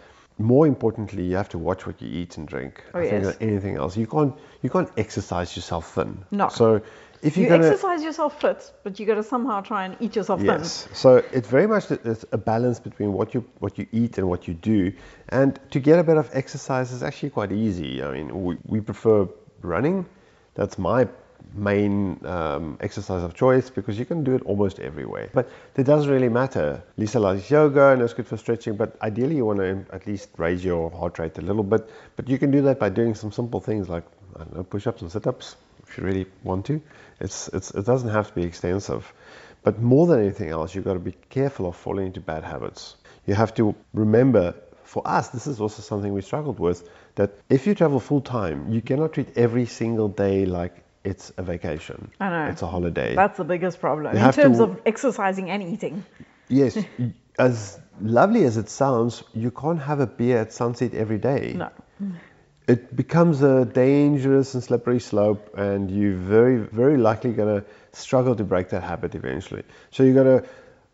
more 0.44 0.68
importantly, 0.68 1.24
you 1.24 1.36
have 1.36 1.50
to 1.50 1.58
watch 1.58 1.86
what 1.86 2.02
you 2.02 2.10
eat 2.10 2.38
and 2.38 2.48
drink. 2.48 2.84
Oh, 2.94 3.00
I 3.00 3.10
think 3.10 3.24
yes. 3.24 3.38
anything 3.42 3.76
else. 3.76 3.98
You 3.98 4.08
can't 4.08 4.36
you 4.62 4.70
can't 4.70 4.90
exercise 4.98 5.56
yourself 5.56 5.94
thin. 5.94 6.26
No. 6.32 6.50
So 6.50 6.82
if 7.22 7.38
You 7.38 7.44
you're 7.44 7.58
gonna 7.58 7.68
exercise 7.68 8.04
yourself 8.04 8.42
fit, 8.42 8.72
but 8.84 9.00
you 9.00 9.06
got 9.06 9.16
to 9.16 9.24
somehow 9.24 9.62
try 9.62 9.86
and 9.86 9.96
eat 10.00 10.16
yourself 10.16 10.40
thin. 10.40 10.60
Yes. 10.60 10.88
So 10.94 11.18
it's 11.32 11.48
very 11.48 11.68
much 11.68 11.88
that 11.88 12.06
it's 12.06 12.26
a 12.32 12.38
balance 12.38 12.80
between 12.80 13.14
what 13.14 13.34
you 13.34 13.46
what 13.60 13.78
you 13.78 13.88
eat 13.92 14.18
and 14.18 14.28
what 14.28 14.48
you 14.48 14.54
do. 14.54 14.94
And 15.30 15.60
to 15.72 15.80
get 15.80 16.00
a 16.00 16.04
bit 16.04 16.18
of 16.18 16.30
exercise 16.34 16.92
is 16.92 17.04
actually 17.04 17.30
quite 17.30 17.52
easy. 17.52 18.04
I 18.04 18.12
mean, 18.12 18.44
we, 18.44 18.58
we 18.66 18.82
prefer 18.82 19.28
running. 19.62 20.06
That's 20.56 20.78
my 20.78 21.08
main 21.54 22.20
um, 22.26 22.78
exercise 22.82 23.24
of 23.24 23.34
choice 23.34 23.70
because 23.70 23.98
you 23.98 24.06
can 24.06 24.24
do 24.24 24.36
it 24.36 24.42
almost 24.44 24.80
everywhere. 24.80 25.30
But 25.34 25.50
it 25.76 25.84
doesn't 25.84 26.10
really 26.10 26.30
matter. 26.30 26.84
Lisa 26.98 27.20
likes 27.20 27.50
yoga 27.50 27.90
and 27.90 28.02
it's 28.02 28.14
good 28.14 28.28
for 28.28 28.38
stretching, 28.38 28.76
but 28.76 28.98
ideally 29.02 29.36
you 29.36 29.46
want 29.46 29.60
to 29.60 29.86
at 29.92 30.08
least 30.08 30.30
raise 30.38 30.64
your 30.64 30.90
heart 30.92 31.20
rate 31.20 31.38
a 31.38 31.42
little 31.42 31.64
bit. 31.64 31.90
But 32.16 32.30
you 32.30 32.38
can 32.38 32.52
do 32.52 32.62
that 32.64 32.80
by 32.80 32.90
doing 32.90 33.16
some 33.16 33.32
simple 33.32 33.60
things 33.60 33.90
like 33.90 34.04
I 34.36 34.40
don't 34.40 34.56
know, 34.56 34.64
push-ups 34.64 35.02
and 35.02 35.12
sit-ups 35.12 35.56
if 35.88 35.98
you 35.98 36.04
really 36.04 36.26
want 36.44 36.66
to. 36.68 36.82
It's, 37.20 37.50
it's, 37.50 37.72
it 37.72 37.86
doesn't 37.86 38.10
have 38.10 38.30
to 38.30 38.34
be 38.34 38.44
extensive. 38.44 39.14
But 39.64 39.80
more 39.82 40.08
than 40.08 40.20
anything 40.22 40.50
else, 40.50 40.74
you've 40.74 40.86
got 40.86 40.94
to 40.94 41.00
be 41.00 41.16
careful 41.30 41.68
of 41.68 41.76
falling 41.76 42.08
into 42.08 42.22
bad 42.22 42.44
habits. 42.44 42.96
You 43.28 43.36
have 43.36 43.54
to 43.56 43.76
remember, 43.94 44.56
for 44.84 45.06
us, 45.06 45.30
this 45.30 45.48
is 45.48 45.62
also 45.62 45.82
something 45.82 46.14
we 46.14 46.22
struggled 46.22 46.60
with, 46.60 46.90
that 47.16 47.32
if 47.50 47.68
you 47.68 47.76
travel 47.76 48.00
full 48.00 48.22
time, 48.22 48.72
you 48.72 48.82
cannot 48.82 49.14
treat 49.14 49.38
every 49.38 49.66
single 49.66 50.08
day 50.08 50.46
like 50.46 50.84
it's 51.04 51.32
a 51.38 51.44
vacation. 51.44 52.12
I 52.20 52.30
know. 52.30 52.46
It's 52.52 52.62
a 52.62 52.68
holiday. 52.68 53.16
That's 53.16 53.38
the 53.38 53.44
biggest 53.44 53.80
problem 53.80 54.14
You 54.14 54.20
in 54.20 54.26
have 54.26 54.36
to 54.36 54.42
terms 54.44 54.60
of 54.60 54.80
exercising 54.86 55.50
and 55.50 55.64
eating. 55.64 56.04
yes, 56.48 56.78
as 57.40 57.80
lovely 58.02 58.44
as 58.44 58.58
it 58.58 58.70
sounds, 58.70 59.24
you 59.34 59.52
can't 59.52 59.82
have 59.82 60.00
a 60.00 60.08
beer 60.08 60.40
at 60.40 60.54
sunset 60.54 60.94
every 60.94 61.18
day. 61.18 61.54
No. 61.56 61.70
it 62.68 62.96
becomes 62.96 63.42
a 63.42 63.66
dangerous 63.66 64.54
and 64.54 64.64
slippery 64.64 65.00
slope, 65.00 65.58
and 65.58 65.90
you're 65.90 66.16
very, 66.16 66.58
very 66.58 66.98
likely 66.98 67.32
going 67.34 67.62
to 67.62 67.68
struggle 67.94 68.36
to 68.36 68.44
break 68.44 68.70
that 68.70 68.84
habit 68.84 69.16
eventually. 69.16 69.64
So 69.92 70.04
you 70.04 70.14
got 70.14 70.24
to 70.24 70.44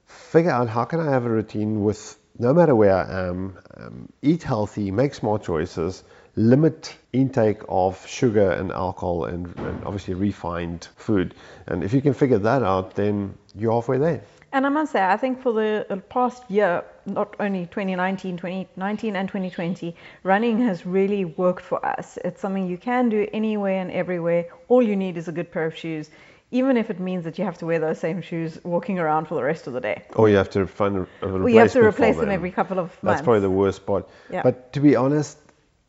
figure 0.06 0.52
out 0.52 0.70
how 0.70 0.86
can 0.86 1.00
I 1.02 1.12
have 1.12 1.26
a 1.26 1.30
routine 1.30 1.84
with 1.84 2.18
no 2.40 2.54
matter 2.54 2.76
where 2.76 2.96
I 2.96 3.28
am, 3.28 3.58
um, 3.76 4.10
eat 4.22 4.44
healthy, 4.44 4.92
make 4.92 5.14
smart 5.16 5.44
choices, 5.44 6.04
limit 6.38 6.96
intake 7.14 7.62
of 7.68 8.06
sugar 8.08 8.52
and 8.52 8.72
alcohol, 8.72 9.26
and, 9.26 9.54
and 9.58 9.84
obviously 9.84 10.14
refined 10.14 10.88
food. 10.96 11.34
And 11.66 11.84
if 11.84 11.94
you 11.94 12.02
can 12.02 12.14
figure 12.14 12.38
that 12.38 12.64
out, 12.64 12.96
then 12.96 13.34
you're 13.56 13.74
halfway 13.74 13.98
there. 13.98 14.22
And 14.54 14.66
I 14.66 14.70
must 14.70 14.94
say, 14.94 15.04
I 15.04 15.18
think 15.18 15.42
for 15.42 15.52
the 15.52 16.02
past 16.10 16.50
year, 16.50 16.84
not 17.06 17.36
only 17.40 17.66
2019, 17.66 18.38
2019 18.38 19.16
and 19.16 19.28
2020, 19.28 19.96
running 20.24 20.62
has 20.62 20.86
really 20.86 21.26
worked 21.26 21.64
for 21.64 21.86
us. 21.86 22.18
It's 22.24 22.40
something 22.40 22.68
you 22.68 22.78
can 22.78 23.10
do 23.10 23.28
anywhere 23.34 23.82
and 23.82 23.92
everywhere. 23.92 24.46
All 24.70 24.82
you 24.82 24.96
need 24.96 25.18
is 25.18 25.28
a 25.28 25.32
good 25.34 25.52
pair 25.52 25.66
of 25.66 25.76
shoes, 25.76 26.10
even 26.52 26.78
if 26.78 26.90
it 26.90 27.00
means 27.00 27.26
that 27.26 27.38
you 27.38 27.44
have 27.44 27.58
to 27.58 27.66
wear 27.66 27.80
those 27.80 28.00
same 28.00 28.22
shoes 28.22 28.58
walking 28.64 29.00
around 29.00 29.28
for 29.28 29.36
the 29.36 29.44
rest 29.44 29.68
of 29.68 29.74
the 29.74 29.82
day. 29.82 30.04
Or 30.16 30.30
you 30.30 30.38
have 30.38 30.50
to 30.52 30.66
find 30.66 30.96
a, 30.96 31.00
a 31.00 31.04
replacement 31.04 31.44
Or 31.44 31.50
you 31.50 31.60
have 31.60 31.72
to 31.74 31.84
replace 31.84 32.16
them 32.18 32.30
every 32.30 32.52
couple 32.52 32.80
of 32.80 32.86
months. 33.04 33.20
That's 33.20 33.22
probably 33.22 33.42
the 33.42 33.50
worst 33.50 33.86
part. 33.86 34.08
Yeah. 34.32 34.44
But 34.44 34.72
to 34.74 34.80
be 34.80 34.96
honest, 34.96 35.38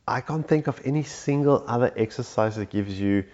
I 0.09 0.21
can't 0.21 0.47
think 0.47 0.67
of 0.67 0.81
any 0.85 1.03
single 1.03 1.63
other 1.67 1.91
exercise 1.95 2.55
that 2.55 2.69
gives 2.69 2.99
you 2.99 3.25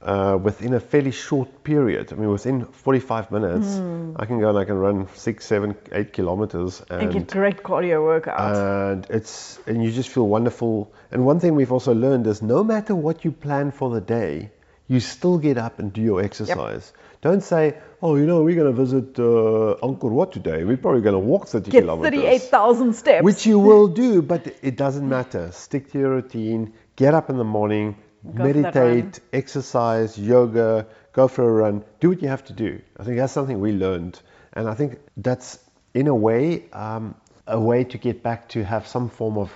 uh, 0.00 0.38
within 0.42 0.74
a 0.74 0.80
fairly 0.80 1.12
short 1.12 1.62
period. 1.62 2.12
I 2.12 2.16
mean, 2.16 2.30
within 2.30 2.64
45 2.64 3.30
minutes, 3.30 3.68
I 4.16 4.26
can 4.26 4.40
go 4.40 4.48
and 4.48 4.58
I 4.58 4.64
can 4.64 4.76
run 4.76 5.08
six, 5.14 5.46
seven, 5.46 5.76
eight 5.92 6.12
kilometers, 6.12 6.82
and 6.90 7.02
and 7.02 7.12
get 7.12 7.28
great 7.28 7.62
cardio 7.62 8.02
workout. 8.02 8.56
and 8.56 9.06
it's 9.10 9.58
and 9.66 9.84
you 9.84 9.92
just 9.92 10.08
feel 10.08 10.26
wonderful. 10.26 10.92
And 11.12 11.24
one 11.24 11.38
thing 11.38 11.54
we've 11.54 11.72
also 11.72 11.94
learned 11.94 12.26
is 12.26 12.42
no 12.42 12.64
matter 12.64 12.94
what 12.94 13.24
you 13.24 13.30
plan 13.30 13.70
for 13.70 13.90
the 13.90 14.00
day, 14.00 14.50
you 14.88 15.00
still 15.00 15.38
get 15.38 15.58
up 15.58 15.78
and 15.78 15.92
do 15.92 16.00
your 16.02 16.22
exercise. 16.22 16.92
Don't 17.22 17.40
say, 17.40 17.78
oh, 18.02 18.16
you 18.16 18.26
know, 18.26 18.42
we're 18.42 18.56
going 18.56 18.74
to 18.74 18.84
visit 18.84 19.16
uh, 19.16 19.76
Angkor 19.80 20.10
Wat 20.10 20.32
today. 20.32 20.64
We're 20.64 20.76
probably 20.76 21.02
going 21.02 21.14
to 21.14 21.20
walk 21.20 21.46
30 21.46 21.70
get 21.70 21.82
kilometers. 21.82 22.18
38,000 22.18 22.94
steps. 22.94 23.24
Which 23.24 23.46
you 23.46 23.60
will 23.60 23.86
do, 23.86 24.22
but 24.22 24.56
it 24.60 24.76
doesn't 24.76 25.08
matter. 25.08 25.52
Stick 25.52 25.92
to 25.92 26.00
your 26.00 26.10
routine. 26.10 26.72
Get 26.96 27.14
up 27.14 27.30
in 27.30 27.36
the 27.36 27.44
morning, 27.44 27.96
Go 28.24 28.42
meditate, 28.42 29.20
exercise, 29.32 30.18
yoga, 30.18 30.88
go 31.12 31.28
for 31.28 31.48
a 31.48 31.52
run. 31.52 31.84
Do 32.00 32.08
what 32.08 32.20
you 32.22 32.28
have 32.28 32.44
to 32.46 32.52
do. 32.52 32.80
I 32.98 33.04
think 33.04 33.18
that's 33.18 33.32
something 33.32 33.60
we 33.60 33.70
learned. 33.70 34.20
And 34.52 34.68
I 34.68 34.74
think 34.74 34.98
that's, 35.16 35.60
in 35.94 36.08
a 36.08 36.14
way, 36.14 36.68
um, 36.72 37.14
a 37.46 37.60
way 37.60 37.84
to 37.84 37.98
get 37.98 38.24
back 38.24 38.48
to 38.50 38.64
have 38.64 38.88
some 38.88 39.08
form 39.08 39.38
of 39.38 39.52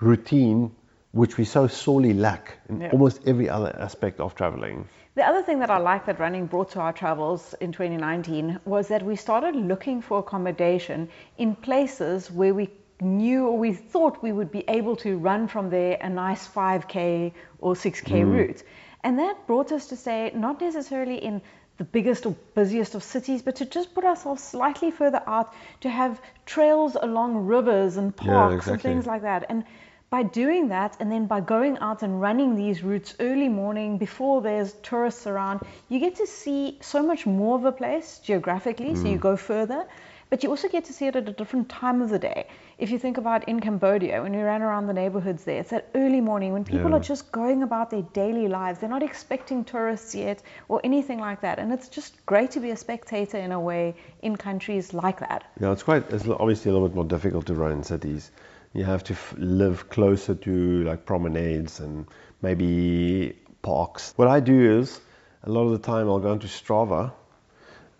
routine, 0.00 0.70
which 1.12 1.38
we 1.38 1.44
so 1.44 1.66
sorely 1.66 2.12
lack 2.12 2.58
in 2.68 2.80
Yeah. 2.80 2.90
almost 2.92 3.26
every 3.26 3.48
other 3.48 3.74
aspect 3.78 4.20
of 4.20 4.34
traveling. 4.34 4.86
The 5.14 5.26
other 5.26 5.42
thing 5.42 5.58
that 5.60 5.70
I 5.70 5.78
like 5.78 6.06
that 6.06 6.20
running 6.20 6.46
brought 6.46 6.70
to 6.70 6.80
our 6.80 6.92
travels 6.92 7.54
in 7.60 7.72
2019 7.72 8.60
was 8.64 8.88
that 8.88 9.02
we 9.02 9.16
started 9.16 9.56
looking 9.56 10.00
for 10.02 10.18
accommodation 10.18 11.08
in 11.38 11.56
places 11.56 12.30
where 12.30 12.54
we 12.54 12.70
knew 13.00 13.46
or 13.46 13.58
we 13.58 13.72
thought 13.72 14.22
we 14.22 14.32
would 14.32 14.52
be 14.52 14.64
able 14.68 14.96
to 14.96 15.18
run 15.18 15.48
from 15.48 15.70
there 15.70 15.96
a 16.00 16.08
nice 16.08 16.46
5k 16.46 17.32
or 17.60 17.74
6k 17.74 18.22
mm. 18.22 18.32
route. 18.32 18.62
And 19.02 19.18
that 19.18 19.46
brought 19.46 19.72
us 19.72 19.88
to 19.88 19.96
say, 19.96 20.30
not 20.34 20.60
necessarily 20.60 21.16
in 21.16 21.40
the 21.78 21.84
biggest 21.84 22.26
or 22.26 22.36
busiest 22.54 22.94
of 22.94 23.02
cities, 23.02 23.42
but 23.42 23.56
to 23.56 23.64
just 23.64 23.94
put 23.94 24.04
ourselves 24.04 24.42
slightly 24.42 24.90
further 24.90 25.22
out 25.26 25.52
to 25.80 25.88
have 25.88 26.20
trails 26.44 26.96
along 27.00 27.46
rivers 27.46 27.96
and 27.96 28.12
Yeah, 28.20 28.32
parks 28.32 28.66
and 28.66 28.82
things 28.82 29.06
like 29.06 29.22
that. 29.22 29.46
And 29.48 29.64
by 30.10 30.22
doing 30.22 30.68
that 30.68 30.96
and 31.00 31.12
then 31.12 31.26
by 31.26 31.40
going 31.40 31.78
out 31.78 32.02
and 32.02 32.20
running 32.20 32.56
these 32.56 32.82
routes 32.82 33.14
early 33.20 33.48
morning 33.48 33.98
before 33.98 34.40
there's 34.40 34.72
tourists 34.82 35.26
around, 35.26 35.60
you 35.88 35.98
get 35.98 36.16
to 36.16 36.26
see 36.26 36.78
so 36.80 37.02
much 37.02 37.26
more 37.26 37.56
of 37.56 37.64
a 37.64 37.72
place 37.72 38.20
geographically, 38.24 38.94
so 38.94 39.06
you 39.06 39.18
mm. 39.18 39.20
go 39.20 39.36
further. 39.36 39.84
But 40.30 40.42
you 40.42 40.50
also 40.50 40.68
get 40.68 40.84
to 40.86 40.92
see 40.92 41.06
it 41.06 41.16
at 41.16 41.26
a 41.26 41.32
different 41.32 41.70
time 41.70 42.02
of 42.02 42.10
the 42.10 42.18
day. 42.18 42.48
If 42.76 42.90
you 42.90 42.98
think 42.98 43.16
about 43.16 43.48
in 43.48 43.60
Cambodia, 43.60 44.22
when 44.22 44.32
we 44.36 44.42
ran 44.42 44.60
around 44.60 44.86
the 44.86 44.92
neighborhoods 44.92 45.44
there, 45.44 45.60
it's 45.60 45.70
that 45.70 45.88
early 45.94 46.20
morning 46.20 46.52
when 46.52 46.64
people 46.64 46.90
Yeah. 46.90 46.96
are 46.96 47.00
just 47.00 47.32
going 47.32 47.62
about 47.62 47.88
their 47.88 48.02
daily 48.02 48.46
lives. 48.46 48.78
They're 48.78 48.90
not 48.90 49.02
expecting 49.02 49.64
tourists 49.64 50.14
yet 50.14 50.42
or 50.68 50.82
anything 50.84 51.18
like 51.18 51.40
that. 51.40 51.58
And 51.58 51.72
it's 51.72 51.88
just 51.88 52.14
great 52.26 52.50
to 52.52 52.60
be 52.60 52.70
a 52.70 52.76
spectator 52.76 53.38
in 53.38 53.52
a 53.52 53.60
way 53.60 53.94
in 54.20 54.36
countries 54.36 54.92
like 54.92 55.20
that. 55.20 55.44
Yeah, 55.58 55.72
it's 55.72 55.82
quite. 55.82 56.12
It's 56.12 56.28
obviously 56.28 56.70
a 56.70 56.74
little 56.74 56.88
bit 56.88 56.94
more 56.94 57.06
difficult 57.06 57.46
to 57.46 57.54
run 57.54 57.72
in 57.72 57.82
cities. 57.82 58.30
You 58.72 58.84
have 58.84 59.04
to 59.04 59.14
f- 59.14 59.34
live 59.38 59.88
closer 59.88 60.34
to 60.34 60.84
like 60.84 61.06
promenades 61.06 61.80
and 61.80 62.06
maybe 62.42 63.36
parks. 63.62 64.12
What 64.16 64.28
I 64.28 64.40
do 64.40 64.78
is 64.80 65.00
a 65.42 65.50
lot 65.50 65.62
of 65.62 65.72
the 65.72 65.78
time 65.78 66.08
I'll 66.08 66.20
go 66.20 66.32
into 66.32 66.46
Strava 66.46 67.12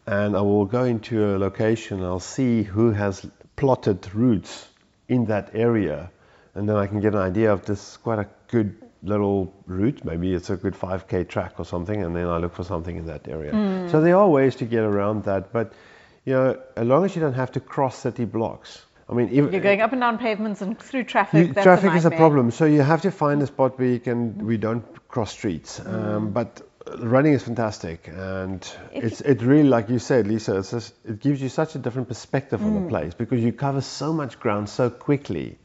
and 0.06 0.36
I 0.36 0.40
will 0.40 0.64
go 0.64 0.84
into 0.84 1.36
a 1.36 1.38
location. 1.38 1.98
and 1.98 2.06
I'll 2.06 2.20
see 2.20 2.62
who 2.62 2.92
has 2.92 3.26
plotted 3.56 4.14
routes 4.14 4.66
in 5.08 5.26
that 5.26 5.50
area, 5.54 6.10
and 6.54 6.68
then 6.68 6.76
I 6.76 6.86
can 6.86 7.00
get 7.00 7.14
an 7.14 7.20
idea 7.20 7.52
of 7.52 7.64
this 7.64 7.92
is 7.92 7.96
quite 7.96 8.18
a 8.18 8.26
good 8.48 8.76
little 9.02 9.52
route. 9.66 10.04
Maybe 10.04 10.32
it's 10.34 10.50
a 10.50 10.56
good 10.56 10.74
5k 10.74 11.28
track 11.28 11.54
or 11.58 11.64
something, 11.64 12.02
and 12.02 12.14
then 12.14 12.26
I 12.26 12.38
look 12.38 12.54
for 12.54 12.64
something 12.64 12.96
in 12.96 13.06
that 13.06 13.28
area. 13.28 13.52
Hmm. 13.52 13.88
So 13.88 14.00
there 14.00 14.16
are 14.16 14.28
ways 14.28 14.56
to 14.56 14.64
get 14.64 14.82
around 14.82 15.24
that, 15.24 15.52
but 15.52 15.72
you 16.24 16.34
know, 16.34 16.60
as 16.76 16.86
long 16.86 17.04
as 17.04 17.14
you 17.16 17.22
don't 17.22 17.34
have 17.34 17.52
to 17.52 17.60
cross 17.60 17.98
city 17.98 18.24
blocks. 18.24 18.84
I 19.10 19.14
mean, 19.14 19.28
even, 19.30 19.52
You're 19.52 19.62
going 19.62 19.80
up 19.80 19.92
and 19.92 20.00
down 20.00 20.18
pavements 20.18 20.60
and 20.60 20.78
through 20.78 21.04
traffic. 21.04 21.46
you- 21.48 21.52
that's 21.54 21.64
traffic 21.64 21.92
a 21.92 21.96
is 21.96 22.04
a 22.04 22.10
problem, 22.10 22.50
so 22.50 22.66
you 22.66 22.82
have 22.82 23.02
to 23.02 23.10
find 23.10 23.40
a 23.42 23.46
spot 23.46 23.78
where 23.78 23.88
you 23.88 24.00
can 24.00 24.46
we 24.46 24.56
don't 24.58 24.84
cross 25.08 25.30
streets. 25.32 25.80
Mm. 25.80 26.16
Um, 26.16 26.30
but 26.30 26.60
running 26.98 27.32
is 27.32 27.42
fantastic, 27.42 28.08
and 28.08 28.60
If 28.92 29.04
it's 29.04 29.20
it 29.22 29.40
really 29.42 29.68
like 29.68 29.88
you 29.88 29.98
said, 29.98 30.26
Lisa. 30.26 30.58
It's 30.58 30.70
just, 30.72 30.94
it 31.06 31.20
gives 31.20 31.40
you 31.40 31.48
such 31.48 31.74
a 31.74 31.78
different 31.78 32.08
perspective 32.08 32.62
on 32.62 32.72
Mm. 32.72 32.82
the 32.82 32.88
place 32.88 33.14
because 33.14 33.40
you 33.42 33.52
cover 33.52 33.80
so 33.80 34.12
much 34.12 34.38
ground 34.40 34.68
so 34.68 34.90
quickly, 34.90 35.56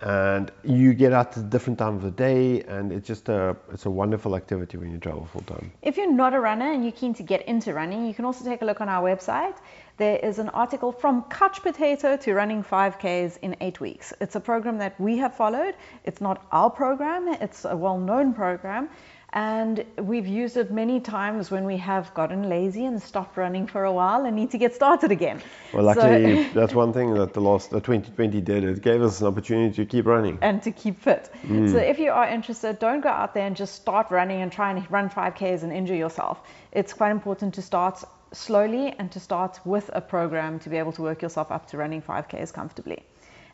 and 0.00 0.50
you 0.62 0.94
get 0.94 1.12
out 1.12 1.32
at 1.32 1.36
a 1.38 1.42
different 1.42 1.78
time 1.78 1.96
of 1.96 2.02
the 2.02 2.10
day, 2.10 2.62
and 2.62 2.92
it's 2.92 3.06
just 3.06 3.28
a 3.28 3.56
it's 3.72 3.84
a 3.84 3.90
wonderful 3.90 4.34
activity 4.36 4.78
when 4.78 4.90
you 4.92 4.98
travel 4.98 5.26
full 5.26 5.42
time. 5.42 5.72
If 5.82 5.96
you're 5.98 6.12
not 6.12 6.32
a 6.34 6.40
runner 6.40 6.72
and 6.72 6.84
you're 6.84 6.92
keen 6.92 7.14
to 7.14 7.22
get 7.22 7.42
into 7.48 7.74
running, 7.74 8.06
you 8.06 8.14
can 8.14 8.24
also 8.24 8.44
take 8.44 8.62
a 8.62 8.64
look 8.64 8.80
on 8.80 8.88
our 8.88 9.02
website. 9.02 9.56
There 9.98 10.16
is 10.16 10.38
an 10.38 10.48
article 10.50 10.92
from 10.92 11.24
couch 11.24 11.60
potato 11.60 12.16
to 12.18 12.32
running 12.32 12.62
5Ks 12.62 13.38
in 13.42 13.56
eight 13.60 13.80
weeks. 13.80 14.12
It's 14.20 14.36
a 14.36 14.40
program 14.40 14.78
that 14.78 14.98
we 15.00 15.18
have 15.18 15.34
followed. 15.34 15.74
It's 16.04 16.20
not 16.20 16.46
our 16.52 16.70
program, 16.70 17.26
it's 17.28 17.64
a 17.64 17.76
well 17.76 17.98
known 17.98 18.32
program. 18.32 18.88
And 19.32 19.84
we've 19.98 20.26
used 20.26 20.56
it 20.56 20.70
many 20.70 21.00
times 21.00 21.50
when 21.50 21.64
we 21.64 21.76
have 21.76 22.14
gotten 22.14 22.48
lazy 22.48 22.86
and 22.86 23.02
stopped 23.02 23.36
running 23.36 23.66
for 23.66 23.84
a 23.84 23.92
while 23.92 24.24
and 24.24 24.34
need 24.34 24.52
to 24.52 24.56
get 24.58 24.74
started 24.74 25.10
again. 25.10 25.42
Well, 25.74 25.82
So- 25.94 26.00
luckily, 26.00 26.44
that's 26.54 26.72
one 26.74 26.92
thing 26.94 27.12
that 27.14 27.34
the 27.34 27.40
last 27.40 27.70
the 27.70 27.80
2020 27.80 28.40
did. 28.40 28.64
It 28.64 28.80
gave 28.80 29.02
us 29.02 29.20
an 29.20 29.26
opportunity 29.26 29.74
to 29.74 29.84
keep 29.84 30.06
running. 30.06 30.38
and 30.40 30.62
to 30.62 30.70
keep 30.70 30.98
fit. 30.98 31.26
Hmm. 31.42 31.66
So 31.68 31.76
if 31.76 31.98
you 31.98 32.10
are 32.12 32.26
interested, 32.26 32.78
don't 32.78 33.00
go 33.02 33.10
out 33.10 33.34
there 33.34 33.46
and 33.46 33.54
just 33.56 33.74
start 33.74 34.10
running 34.10 34.40
and 34.42 34.50
try 34.50 34.70
and 34.70 34.90
run 34.90 35.10
5Ks 35.10 35.62
and 35.64 35.72
injure 35.72 35.96
yourself. 35.96 36.40
It's 36.72 36.94
quite 36.94 37.10
important 37.10 37.52
to 37.54 37.62
start 37.62 38.02
slowly 38.32 38.94
and 38.98 39.10
to 39.12 39.20
start 39.20 39.60
with 39.64 39.90
a 39.92 40.00
program 40.00 40.58
to 40.60 40.68
be 40.68 40.76
able 40.76 40.92
to 40.92 41.02
work 41.02 41.22
yourself 41.22 41.50
up 41.50 41.66
to 41.70 41.76
running 41.76 42.02
5Ks 42.02 42.52
comfortably. 42.52 43.04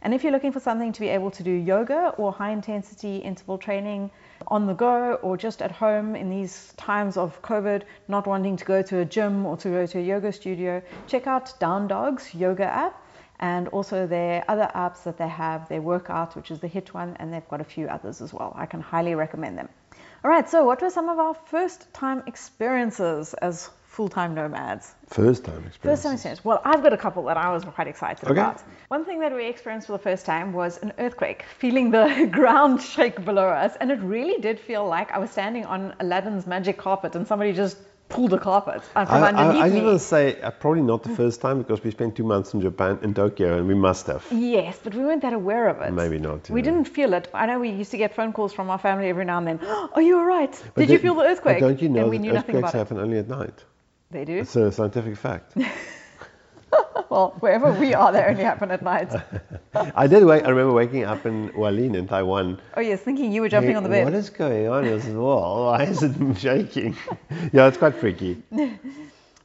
And 0.02 0.12
if 0.12 0.22
you're 0.22 0.32
looking 0.32 0.52
for 0.52 0.60
something 0.60 0.92
to 0.92 1.00
be 1.00 1.08
able 1.08 1.30
to 1.30 1.42
do 1.42 1.50
yoga 1.50 2.10
or 2.18 2.30
high 2.30 2.50
intensity 2.50 3.16
interval 3.16 3.56
training 3.56 4.10
on 4.46 4.66
the 4.66 4.74
go 4.74 5.14
or 5.22 5.38
just 5.38 5.62
at 5.62 5.72
home 5.72 6.14
in 6.14 6.28
these 6.28 6.74
times 6.76 7.16
of 7.16 7.40
COVID, 7.40 7.84
not 8.06 8.26
wanting 8.26 8.58
to 8.58 8.64
go 8.66 8.82
to 8.82 8.98
a 8.98 9.04
gym 9.06 9.46
or 9.46 9.56
to 9.56 9.70
go 9.70 9.86
to 9.86 9.98
a 9.98 10.02
yoga 10.02 10.30
studio, 10.30 10.82
check 11.06 11.26
out 11.26 11.58
Down 11.58 11.88
Dogs 11.88 12.34
yoga 12.34 12.64
app 12.64 13.02
and 13.40 13.68
also 13.68 14.06
their 14.06 14.44
other 14.46 14.70
apps 14.74 15.04
that 15.04 15.16
they 15.16 15.28
have, 15.28 15.68
their 15.70 15.80
workout, 15.80 16.36
which 16.36 16.50
is 16.50 16.60
the 16.60 16.68
HIIT 16.68 16.88
one, 16.88 17.16
and 17.18 17.32
they've 17.32 17.48
got 17.48 17.62
a 17.62 17.64
few 17.64 17.86
others 17.86 18.20
as 18.20 18.32
well. 18.32 18.52
I 18.54 18.66
can 18.66 18.80
highly 18.80 19.14
recommend 19.14 19.56
them. 19.56 19.70
All 20.22 20.30
right, 20.30 20.48
so 20.48 20.64
what 20.64 20.82
were 20.82 20.90
some 20.90 21.08
of 21.08 21.18
our 21.18 21.34
first 21.34 21.92
time 21.94 22.22
experiences 22.26 23.34
as 23.34 23.70
full 23.95 24.09
time 24.09 24.34
nomads? 24.34 24.95
First 25.07 25.45
time 25.45 25.62
experience. 25.66 25.82
First 25.82 26.03
time 26.03 26.12
experience. 26.14 26.45
Well, 26.45 26.61
I've 26.64 26.82
got 26.82 26.92
a 26.92 26.97
couple 26.97 27.22
that 27.26 27.36
I 27.36 27.49
was 27.53 27.64
quite 27.64 27.86
excited 27.86 28.24
Okay. 28.28 28.32
about. 28.40 28.62
One 28.88 29.05
thing 29.05 29.20
that 29.20 29.32
we 29.34 29.47
experienced 29.47 29.86
for 29.86 29.92
the 29.92 30.05
first 30.11 30.26
time 30.26 30.53
was 30.53 30.78
an 30.78 30.92
earthquake, 30.99 31.45
feeling 31.59 31.90
the 31.90 32.28
ground 32.38 32.82
shake 32.82 33.24
below 33.24 33.47
us, 33.64 33.72
and 33.80 33.90
it 33.90 34.01
really 34.01 34.40
did 34.40 34.59
feel 34.59 34.84
like 34.86 35.12
I 35.12 35.18
was 35.18 35.30
standing 35.30 35.64
on 35.64 35.95
Aladdin's 36.01 36.47
magic 36.47 36.76
carpet 36.76 37.14
and 37.14 37.26
somebody 37.26 37.53
just 37.53 37.76
pulled 38.11 38.30
the 38.30 38.38
carpet 38.38 38.82
uh, 38.97 39.05
from 39.07 39.22
I, 39.22 39.26
I, 39.26 39.28
underneath 39.30 39.62
I 39.62 39.68
me. 39.68 39.74
just 39.76 39.84
want 39.84 39.99
to 40.01 40.05
say, 40.07 40.40
uh, 40.42 40.51
probably 40.51 40.82
not 40.82 41.03
the 41.05 41.14
first 41.20 41.40
time 41.40 41.59
because 41.62 41.82
we 41.82 41.90
spent 41.90 42.14
two 42.16 42.22
months 42.24 42.53
in 42.53 42.61
Japan, 42.61 42.99
in 43.03 43.14
Tokyo, 43.14 43.57
and 43.59 43.66
we 43.66 43.74
must 43.74 44.07
have. 44.09 44.24
Yes, 44.30 44.78
but 44.84 44.95
we 44.95 45.03
weren't 45.05 45.22
that 45.22 45.32
aware 45.32 45.68
of 45.68 45.80
it. 45.80 45.90
Maybe 45.92 46.18
not, 46.18 46.51
We 46.51 46.61
yeah. 46.61 46.64
didn't 46.64 46.84
feel 46.84 47.14
it. 47.14 47.28
I 47.32 47.47
know 47.47 47.59
we 47.61 47.70
used 47.70 47.92
to 47.92 47.97
get 47.97 48.14
phone 48.14 48.32
calls 48.32 48.53
from 48.53 48.68
our 48.70 48.78
family 48.78 49.09
every 49.09 49.24
now 49.24 49.38
and 49.38 49.47
then. 49.49 49.59
Are 49.95 50.03
you 50.03 50.18
all 50.18 50.24
right? 50.26 50.53
But 50.74 50.82
Did 50.82 50.90
you 50.90 50.99
feel 50.99 51.14
the 51.14 51.20
but 51.22 51.30
earthquake? 51.30 51.61
Don't 51.61 51.80
you 51.80 51.88
know 51.88 52.03
and 52.03 52.11
we 52.11 52.18
that 52.18 52.22
knew 52.22 52.32
earthquakes 52.36 52.59
about 52.59 52.72
happen 52.74 52.99
only 52.99 53.18
at 53.18 53.28
night? 53.28 53.64
They 54.11 54.24
do. 54.24 54.38
It's 54.38 54.57
a 54.57 54.70
scientific 54.70 55.16
fact. 55.16 55.55
Well, 57.09 57.36
wherever 57.38 57.70
we 57.72 57.94
are, 57.94 58.11
they 58.11 58.24
only 58.24 58.42
happen 58.42 58.72
at 58.72 58.82
night. 58.82 59.12
I 59.74 60.07
did 60.09 60.24
wake. 60.24 60.44
I 60.44 60.48
remember 60.48 60.72
waking 60.72 61.05
up 61.05 61.24
in 61.26 61.50
Hualien 61.50 61.94
in 61.94 62.09
Taiwan. 62.09 62.61
Oh 62.76 62.80
yes, 62.80 63.02
thinking 63.02 63.30
you 63.30 63.40
were 63.40 63.48
jumping 63.48 63.76
on 63.76 63.84
the 63.84 63.88
bed. 63.88 64.05
What 64.05 64.14
is 64.14 64.30
going 64.30 64.68
on 64.68 64.84
as 64.84 65.05
well? 65.07 65.66
Why 65.66 65.84
is 65.84 66.02
it 66.02 66.14
shaking? 66.36 66.96
yeah, 67.52 67.68
it's 67.68 67.76
quite 67.76 67.94
freaky. 67.94 68.42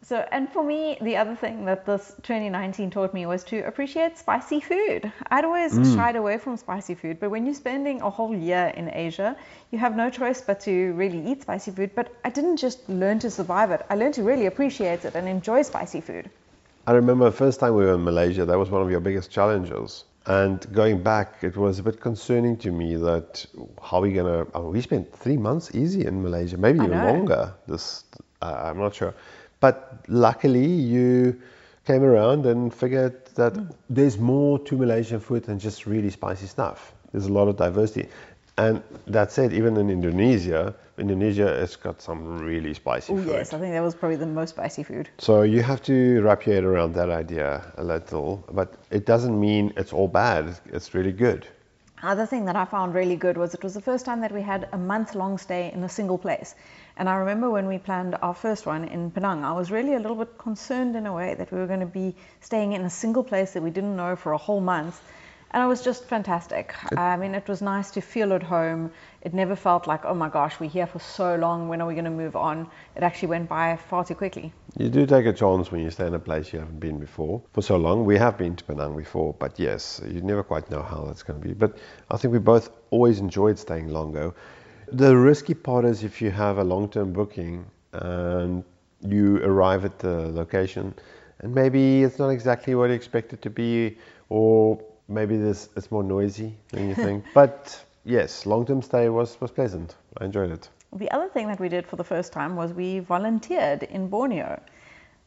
So, 0.09 0.25
and 0.31 0.49
for 0.49 0.63
me, 0.63 0.97
the 1.01 1.17
other 1.17 1.35
thing 1.35 1.65
that 1.65 1.85
this 1.85 2.15
2019 2.23 2.89
taught 2.89 3.13
me 3.13 3.27
was 3.27 3.43
to 3.43 3.59
appreciate 3.67 4.17
spicy 4.17 4.59
food. 4.59 5.11
I'd 5.29 5.45
always 5.45 5.73
Mm. 5.73 5.95
shied 5.95 6.15
away 6.15 6.39
from 6.39 6.57
spicy 6.57 6.95
food, 6.95 7.19
but 7.19 7.29
when 7.29 7.45
you're 7.45 7.53
spending 7.53 8.01
a 8.01 8.09
whole 8.09 8.33
year 8.33 8.73
in 8.75 8.89
Asia, 8.89 9.35
you 9.69 9.77
have 9.77 9.95
no 9.95 10.09
choice 10.09 10.41
but 10.41 10.59
to 10.61 10.93
really 10.93 11.21
eat 11.29 11.43
spicy 11.43 11.69
food. 11.69 11.91
But 11.93 12.07
I 12.25 12.31
didn't 12.31 12.57
just 12.57 12.89
learn 12.89 13.19
to 13.19 13.29
survive 13.29 13.69
it, 13.69 13.85
I 13.87 13.93
learned 13.93 14.15
to 14.15 14.23
really 14.23 14.47
appreciate 14.47 15.05
it 15.05 15.13
and 15.13 15.27
enjoy 15.27 15.61
spicy 15.61 16.01
food. 16.01 16.27
I 16.87 16.93
remember 16.93 17.25
the 17.25 17.37
first 17.43 17.59
time 17.59 17.75
we 17.75 17.85
were 17.85 17.93
in 17.93 18.03
Malaysia, 18.03 18.45
that 18.45 18.57
was 18.57 18.71
one 18.71 18.81
of 18.81 18.89
your 18.89 19.01
biggest 19.01 19.29
challenges. 19.29 20.05
And 20.25 20.57
going 20.73 21.03
back, 21.03 21.43
it 21.43 21.55
was 21.55 21.77
a 21.77 21.83
bit 21.83 22.01
concerning 22.01 22.57
to 22.65 22.71
me 22.71 22.95
that 22.95 23.45
how 23.79 23.97
are 23.97 24.01
we 24.01 24.13
gonna? 24.13 24.47
Mean, 24.55 24.71
we 24.73 24.81
spent 24.81 25.05
three 25.13 25.37
months 25.37 25.69
easy 25.75 26.01
in 26.07 26.23
Malaysia, 26.23 26.57
maybe 26.57 26.79
even 26.79 27.01
longer. 27.03 27.53
This 27.67 28.05
uh, 28.41 28.69
I'm 28.69 28.79
not 28.79 28.95
sure, 28.95 29.13
but 29.59 30.03
luckily 30.07 30.65
you 30.65 31.39
came 31.85 32.03
around 32.03 32.45
and 32.45 32.73
figured 32.73 33.25
that 33.35 33.55
hmm. 33.55 33.65
there's 33.89 34.17
more 34.17 34.59
to 34.59 34.77
Malaysian 34.77 35.19
food 35.19 35.43
than 35.43 35.59
just 35.59 35.85
really 35.85 36.09
spicy 36.09 36.47
stuff. 36.47 36.93
There's 37.11 37.25
a 37.25 37.33
lot 37.33 37.47
of 37.47 37.57
diversity, 37.57 38.07
and 38.59 38.83
that 39.07 39.31
said, 39.31 39.53
even 39.53 39.77
in 39.77 39.89
Indonesia, 39.89 40.75
Indonesia 40.97 41.47
has 41.47 41.77
got 41.77 42.01
some 42.01 42.39
really 42.39 42.73
spicy 42.73 43.13
Oh 43.13 43.15
food. 43.15 43.27
yes, 43.27 43.53
I 43.53 43.57
think 43.57 43.71
that 43.71 43.81
was 43.81 43.95
probably 43.95 44.17
the 44.17 44.25
most 44.25 44.49
spicy 44.49 44.83
food. 44.83 45.09
So 45.17 45.43
you 45.43 45.63
have 45.63 45.81
to 45.83 46.21
wrap 46.21 46.45
your 46.45 46.55
head 46.55 46.65
around 46.65 46.93
that 46.95 47.09
idea 47.09 47.63
a 47.77 47.83
little, 47.83 48.43
but 48.51 48.73
it 48.91 49.05
doesn't 49.05 49.39
mean 49.39 49.71
it's 49.77 49.93
all 49.93 50.09
bad. 50.09 50.59
It's 50.73 50.93
really 50.93 51.13
good. 51.13 51.47
Other 52.03 52.25
thing 52.25 52.45
that 52.45 52.55
I 52.57 52.65
found 52.65 52.93
really 52.93 53.15
good 53.15 53.37
was 53.37 53.53
it 53.53 53.63
was 53.63 53.73
the 53.73 53.81
first 53.81 54.05
time 54.05 54.19
that 54.21 54.31
we 54.31 54.41
had 54.41 54.67
a 54.73 54.77
month 54.77 55.15
long 55.15 55.37
stay 55.37 55.71
in 55.73 55.83
a 55.83 55.89
single 55.89 56.17
place. 56.17 56.55
And 56.99 57.07
I 57.07 57.15
remember 57.15 57.49
when 57.49 57.67
we 57.67 57.77
planned 57.77 58.17
our 58.21 58.33
first 58.33 58.65
one 58.65 58.83
in 58.83 59.09
Penang, 59.09 59.45
I 59.45 59.53
was 59.53 59.71
really 59.71 59.93
a 59.93 59.99
little 59.99 60.17
bit 60.17 60.37
concerned 60.37 60.97
in 60.97 61.05
a 61.05 61.13
way 61.13 61.33
that 61.33 61.49
we 61.49 61.57
were 61.57 61.65
going 61.65 61.79
to 61.79 61.85
be 61.85 62.13
staying 62.41 62.73
in 62.73 62.81
a 62.81 62.89
single 62.89 63.23
place 63.23 63.53
that 63.53 63.63
we 63.63 63.69
didn't 63.69 63.95
know 63.95 64.17
for 64.17 64.33
a 64.33 64.37
whole 64.37 64.59
month. 64.59 65.01
And 65.51 65.63
it 65.63 65.65
was 65.65 65.81
just 65.81 66.03
fantastic. 66.03 66.75
I 66.97 67.15
mean, 67.15 67.35
it 67.35 67.47
was 67.47 67.61
nice 67.61 67.91
to 67.91 68.01
feel 68.01 68.33
at 68.33 68.43
home. 68.43 68.91
It 69.21 69.33
never 69.33 69.55
felt 69.55 69.87
like, 69.87 70.03
oh 70.03 70.13
my 70.13 70.27
gosh, 70.27 70.59
we're 70.59 70.69
here 70.69 70.87
for 70.87 70.99
so 70.99 71.35
long. 71.37 71.69
When 71.69 71.81
are 71.81 71.87
we 71.87 71.93
going 71.93 72.03
to 72.03 72.11
move 72.11 72.35
on? 72.35 72.67
It 72.97 73.01
actually 73.01 73.29
went 73.29 73.47
by 73.47 73.77
far 73.89 74.03
too 74.03 74.15
quickly. 74.15 74.51
You 74.77 74.89
do 74.89 75.05
take 75.05 75.25
a 75.25 75.33
chance 75.33 75.71
when 75.71 75.81
you 75.81 75.91
stay 75.91 76.05
in 76.05 76.13
a 76.13 76.19
place 76.19 76.51
you 76.51 76.59
haven't 76.59 76.81
been 76.81 76.99
before 76.99 77.41
for 77.53 77.61
so 77.61 77.77
long. 77.77 78.03
We 78.03 78.17
have 78.17 78.37
been 78.37 78.57
to 78.57 78.63
Penang 78.65 78.97
before, 78.97 79.33
but 79.39 79.57
yes, 79.57 80.01
you 80.05 80.21
never 80.21 80.43
quite 80.43 80.69
know 80.69 80.81
how 80.81 81.05
that's 81.05 81.23
going 81.23 81.41
to 81.41 81.47
be. 81.47 81.53
But 81.53 81.77
I 82.11 82.17
think 82.17 82.33
we 82.33 82.39
both 82.39 82.69
always 82.91 83.19
enjoyed 83.19 83.57
staying 83.57 83.87
longer. 83.87 84.33
The 84.91 85.15
risky 85.15 85.53
part 85.53 85.85
is 85.85 86.03
if 86.03 86.21
you 86.21 86.31
have 86.31 86.57
a 86.57 86.63
long-term 86.63 87.13
booking 87.13 87.65
and 87.93 88.63
you 89.01 89.37
arrive 89.43 89.85
at 89.85 89.99
the 89.99 90.29
location 90.31 90.93
and 91.39 91.53
maybe 91.53 92.03
it's 92.03 92.19
not 92.19 92.29
exactly 92.29 92.75
what 92.75 92.89
you 92.89 92.95
expect 92.95 93.33
it 93.33 93.41
to 93.43 93.49
be, 93.49 93.97
or 94.29 94.79
maybe 95.07 95.37
this 95.37 95.69
it's 95.75 95.91
more 95.91 96.03
noisy 96.03 96.57
than 96.71 96.89
you 96.89 96.95
think. 96.95 97.23
but 97.33 97.83
yes, 98.05 98.45
long-term 98.45 98.81
stay 98.81 99.09
was 99.09 99.39
was 99.39 99.51
pleasant. 99.51 99.95
I 100.17 100.25
enjoyed 100.25 100.51
it. 100.51 100.69
The 100.93 101.09
other 101.11 101.29
thing 101.29 101.47
that 101.47 101.59
we 101.59 101.69
did 101.69 101.85
for 101.85 101.95
the 101.95 102.03
first 102.03 102.33
time 102.33 102.55
was 102.55 102.73
we 102.73 102.99
volunteered 102.99 103.83
in 103.83 104.07
Borneo. 104.07 104.59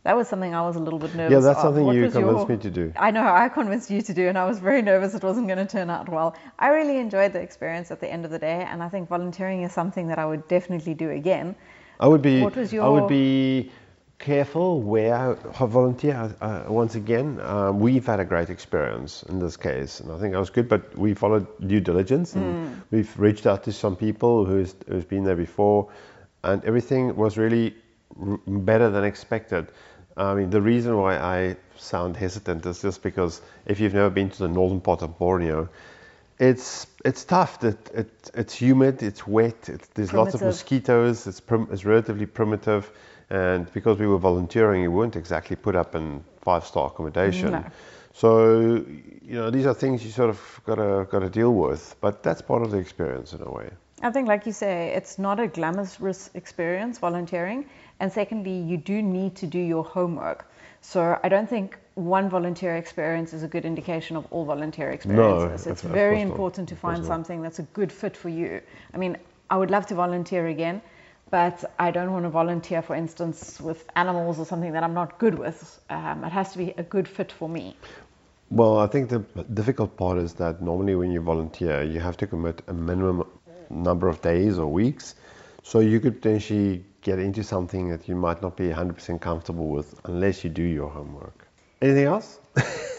That 0.05 0.17
was 0.17 0.27
something 0.27 0.53
I 0.53 0.63
was 0.63 0.75
a 0.75 0.81
little 0.81 0.99
bit 0.99 1.15
nervous 1.15 1.33
Yeah, 1.33 1.39
that's 1.41 1.59
of. 1.59 1.63
something 1.63 1.85
What 1.85 1.95
you 1.95 2.03
was 2.03 2.15
your- 2.15 2.25
convinced 2.25 2.49
me 2.49 2.57
to 2.59 2.71
do. 2.71 2.93
I 2.97 3.13
know, 3.13 3.23
I 3.25 3.49
convinced 3.49 3.89
you 3.91 4.03
to 4.03 4.13
do, 4.15 4.27
and 4.29 4.37
I 4.37 4.45
was 4.47 4.59
very 4.59 4.83
nervous 4.83 5.15
it 5.15 5.23
wasn't 5.23 5.47
going 5.47 5.59
to 5.65 5.67
turn 5.67 5.91
out 5.91 6.09
well. 6.09 6.35
I 6.59 6.69
really 6.69 6.99
enjoyed 6.99 7.33
the 7.33 7.41
experience 7.41 7.91
at 7.93 8.01
the 8.01 8.11
end 8.13 8.25
of 8.25 8.33
the 8.33 8.39
day, 8.39 8.67
and 8.69 8.83
I 8.83 8.89
think 8.89 9.09
volunteering 9.09 9.63
is 9.63 9.73
something 9.73 10.09
that 10.09 10.19
I 10.19 10.27
would 10.27 10.49
definitely 10.49 10.95
do 10.95 11.11
again. 11.11 11.55
I 12.01 12.09
would 12.09 12.21
be. 12.23 12.43
What 12.43 12.57
was 12.57 12.73
your... 12.73 12.83
I 12.85 12.89
would 12.89 13.07
be 13.09 13.71
careful 14.19 14.83
where 14.83 15.15
I 15.15 15.67
volunteer. 15.67 16.35
Uh, 16.41 16.65
once 16.67 16.97
again, 16.97 17.41
um, 17.41 17.79
we've 17.79 18.05
had 18.07 18.19
a 18.19 18.25
great 18.25 18.51
experience 18.51 19.23
in 19.29 19.39
this 19.39 19.57
case, 19.57 20.01
and 20.01 20.11
I 20.11 20.19
think 20.19 20.33
that 20.33 20.41
was 20.41 20.51
good. 20.51 20.69
But 20.69 20.97
we 20.99 21.15
followed 21.15 21.47
due 21.69 21.81
diligence, 21.81 22.35
and 22.35 22.67
Hmm. 22.69 22.75
we've 22.91 23.13
reached 23.21 23.47
out 23.47 23.63
to 23.65 23.73
some 23.73 23.95
people 23.95 24.45
who's 24.45 24.75
who's 24.89 25.05
been 25.05 25.23
there 25.23 25.37
before, 25.37 25.89
and 26.43 26.65
everything 26.65 27.15
was 27.17 27.39
really 27.39 27.75
r- 28.21 28.39
better 28.47 28.91
than 28.91 29.05
expected. 29.05 29.67
I 30.17 30.35
mean, 30.35 30.51
the 30.51 30.61
reason 30.61 30.97
why 30.97 31.17
I 31.17 31.57
sound 31.77 32.17
hesitant 32.17 32.67
is 32.67 32.83
just 32.83 33.03
because 33.03 33.41
if 33.67 33.81
you've 33.81 33.95
never 33.95 34.11
been 34.11 34.31
to 34.31 34.39
the 34.39 34.49
northern 34.49 34.81
part 34.81 35.03
of 35.03 35.19
Borneo, 35.19 35.69
it's 36.39 36.87
it's 37.05 37.25
tough. 37.25 37.61
That 37.61 37.91
it, 37.95 38.31
it's 38.35 38.55
humid, 38.55 39.03
it's 39.03 39.27
wet, 39.27 39.69
it's, 39.69 39.87
there's 39.89 40.13
lots 40.13 40.35
of 40.35 40.43
mosquitoes. 40.43 41.27
It's 41.27 41.41
prim, 41.41 41.69
it's 41.71 41.85
relatively 41.85 42.27
primitive, 42.27 42.91
and 43.31 43.73
because 43.73 43.99
we 43.99 44.07
were 44.07 44.19
volunteering, 44.19 44.83
we 44.83 44.89
weren't 44.89 45.17
exactly 45.17 45.57
put 45.57 45.77
up 45.77 45.95
in 45.95 46.25
five 46.41 46.65
star 46.67 46.89
accommodation. 46.89 47.53
No. 47.53 47.65
So 48.15 48.85
you 49.23 49.35
know 49.35 49.51
these 49.51 49.67
are 49.67 49.75
things 49.75 50.05
you 50.05 50.11
sort 50.11 50.31
of 50.31 50.61
gotta 50.67 51.07
gotta 51.11 51.31
deal 51.31 51.55
with, 51.55 51.97
but 52.01 52.23
that's 52.23 52.43
part 52.43 52.63
of 52.63 52.71
the 52.71 52.79
experience 52.79 53.33
in 53.33 53.43
a 53.43 53.51
way. 53.51 53.71
I 54.03 54.11
think, 54.11 54.27
like 54.27 54.47
you 54.47 54.53
say, 54.53 54.93
it's 54.97 55.17
not 55.17 55.39
a 55.39 55.47
glamorous 55.47 56.29
experience 56.35 56.99
volunteering. 56.99 57.67
And 58.03 58.13
secondly, 58.13 58.59
you 58.71 58.79
do 58.79 59.01
need 59.01 59.37
to 59.37 59.47
do 59.47 59.61
your 59.61 59.85
homework. 59.85 60.45
So 60.81 61.21
I 61.23 61.29
don't 61.29 61.49
think 61.49 61.79
one 61.95 62.29
volunteer 62.29 62.75
experience 62.75 63.33
is 63.33 63.45
a 63.45 63.47
good 63.55 63.65
indication 63.65 64.17
of 64.17 64.27
all 64.33 64.45
volunteer 64.45 64.91
experiences. 64.91 65.67
of- 65.67 65.73
it's 65.73 65.83
very 65.83 66.17
not. 66.17 66.31
important 66.31 66.69
to 66.71 66.75
find 66.75 67.05
something 67.05 67.43
that's 67.43 67.61
a 67.61 67.67
good 67.79 67.93
fit 67.93 68.17
for 68.17 68.29
you. 68.29 68.61
I 68.93 68.97
mean, 68.99 69.19
I 69.49 69.57
would 69.57 69.71
love 69.71 69.87
to 69.87 69.95
volunteer 69.95 70.49
again, 70.49 70.83
but 71.31 71.65
I 71.79 71.93
don't 71.93 72.13
want 72.13 72.25
to 72.25 72.31
volunteer, 72.31 72.83
for 72.83 72.97
instance, 72.97 73.61
with 73.61 73.81
animals 73.95 74.41
or 74.41 74.47
something 74.47 74.73
that 74.73 74.83
I'm 74.83 74.95
not 74.95 75.21
good 75.21 75.39
with. 75.39 75.81
Um, 75.89 76.25
it 76.25 76.33
has 76.33 76.51
to 76.53 76.59
be 76.59 76.75
a 76.77 76.83
good 76.83 77.07
fit 77.07 77.31
for 77.31 77.49
me. 77.49 77.77
Well, 78.51 78.79
I 78.79 78.89
think 78.89 79.11
the 79.11 79.21
difficult 79.61 79.97
part 79.97 80.19
is 80.19 80.35
that 80.35 80.61
normally 80.61 80.97
when 80.97 81.13
you 81.13 81.21
volunteer, 81.21 81.85
you 81.85 82.01
have 82.01 82.17
to 82.17 82.27
commit 82.27 82.63
a 82.67 82.73
minimum 82.73 83.29
number 83.71 84.09
of 84.09 84.21
days 84.21 84.59
or 84.59 84.67
weeks. 84.67 85.15
So 85.63 85.79
you 85.79 86.01
could 86.01 86.21
potentially 86.21 86.85
get 87.03 87.19
into 87.19 87.43
something 87.43 87.91
that 87.91 88.09
you 88.09 88.15
might 88.15 88.41
not 88.43 88.57
be 88.57 88.69
100% 88.69 89.21
comfortable 89.21 89.69
with 89.69 90.01
unless 90.05 90.45
you 90.45 90.51
do 90.51 90.63
your 90.63 90.89
homework. 90.89 91.47
Anything 91.81 92.05
else? 92.07 92.39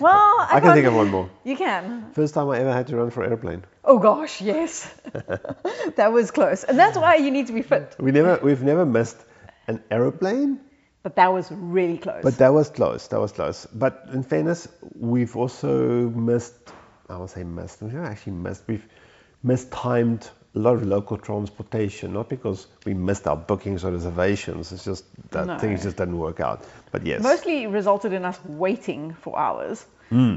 Well, 0.02 0.14
I, 0.40 0.58
I 0.58 0.60
can 0.60 0.74
think 0.74 0.86
of 0.88 0.94
one 0.94 1.10
more. 1.10 1.30
You 1.46 1.56
can. 1.56 2.12
First 2.12 2.34
time 2.34 2.50
I 2.50 2.60
ever 2.60 2.74
had 2.74 2.88
to 2.88 2.98
run 2.98 3.10
for 3.12 3.24
airplane. 3.24 3.64
Oh 3.86 3.98
gosh, 3.98 4.42
yes. 4.42 4.94
that 5.96 6.12
was 6.12 6.32
close. 6.32 6.64
And 6.66 6.78
that's 6.78 6.98
why 6.98 7.16
you 7.16 7.32
need 7.32 7.48
to 7.48 7.54
be 7.54 7.62
fit. 7.62 7.96
We 7.98 8.12
never, 8.12 8.40
we've 8.44 8.62
never 8.62 8.86
missed 8.86 9.18
an 9.68 9.82
aeroplane, 9.90 10.60
But 11.04 11.16
that 11.16 11.32
was 11.32 11.50
really 11.52 11.98
close. 11.98 12.24
but 12.24 12.38
that 12.40 12.54
was 12.54 12.70
close. 12.70 13.08
That 13.08 13.22
was 13.22 13.32
close. 13.32 13.66
But 13.74 14.06
in 14.12 14.24
fairness, 14.24 14.68
we've 15.00 15.36
also 15.38 16.10
missed. 16.10 16.54
I 17.10 17.16
won't 17.18 17.30
say 17.30 17.44
missed. 17.44 17.82
We've 17.82 17.94
never 17.94 18.06
actually 18.06 18.34
missed. 18.34 18.64
We've 18.68 18.86
mistimed 19.44 20.30
a 20.56 20.60
lot 20.60 20.76
of 20.76 20.84
local 20.86 21.18
transportation, 21.18 22.14
not 22.14 22.30
because 22.30 22.68
we 22.86 22.94
missed 22.94 23.28
our 23.28 23.36
bookings 23.36 23.84
or 23.84 23.92
reservations. 23.92 24.72
It's 24.72 24.84
just 24.86 25.06
that 25.32 25.48
No. 25.48 25.58
things 25.58 25.84
just 25.84 25.98
didn't 25.98 26.18
work 26.20 26.40
out. 26.40 26.64
But 26.92 27.06
yes, 27.06 27.24
Mostly 27.24 27.66
resulted 27.68 28.14
in 28.14 28.24
us 28.26 28.40
waiting 28.46 29.14
for 29.14 29.38
hours 29.38 29.86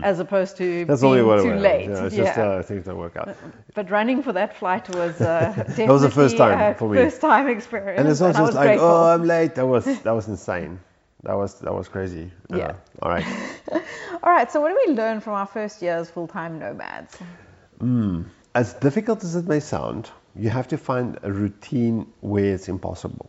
as 0.02 0.20
opposed 0.20 0.56
to 0.56 0.86
that's 0.86 1.02
being 1.02 1.16
too 1.16 1.54
late. 1.56 1.90
Yeah, 1.90 2.06
it's 2.06 2.16
Yeah. 2.16 2.24
just 2.24 2.38
uh, 2.38 2.62
things 2.62 2.84
don't 2.86 2.96
work 2.96 3.14
out. 3.16 3.36
But 3.74 3.90
running 3.90 4.22
for 4.22 4.32
that 4.32 4.56
flight 4.56 4.88
was 4.96 5.20
uh, 5.20 5.52
definitely 5.56 5.88
was 5.88 6.00
the 6.00 6.10
first 6.10 6.38
time 6.38 6.58
a 6.58 6.74
for 6.74 6.88
me. 6.88 6.96
first 6.96 7.20
time 7.20 7.46
experience. 7.48 8.00
And 8.00 8.08
it's 8.08 8.20
not 8.20 8.36
I 8.36 8.38
just 8.38 8.54
like, 8.54 8.64
grateful. 8.68 8.88
oh, 8.88 9.12
I'm 9.14 9.24
late. 9.24 9.54
That 9.56 9.66
was 9.66 9.84
that 9.84 10.14
was 10.14 10.28
insane. 10.28 10.80
That 11.24 11.34
was 11.36 11.60
that 11.60 11.74
was 11.74 11.88
crazy. 11.88 12.30
Uh, 12.50 12.56
Yeah. 12.56 12.72
all 13.02 13.10
right. 13.10 13.26
All 14.22 14.32
right, 14.32 14.50
so 14.50 14.60
what 14.62 14.70
do 14.70 14.78
we 14.86 14.94
learn 14.94 15.20
from 15.20 15.34
our 15.34 15.46
first 15.46 15.82
year 15.82 15.96
as 15.98 16.10
full-time 16.10 16.58
nomads? 16.58 17.16
As 18.56 18.72
difficult 18.72 19.22
as 19.22 19.36
it 19.36 19.46
may 19.46 19.60
sound, 19.60 20.10
you 20.34 20.48
have 20.48 20.66
to 20.68 20.78
find 20.78 21.18
a 21.22 21.30
routine 21.30 22.10
where 22.20 22.54
it's 22.54 22.70
impossible. 22.70 23.28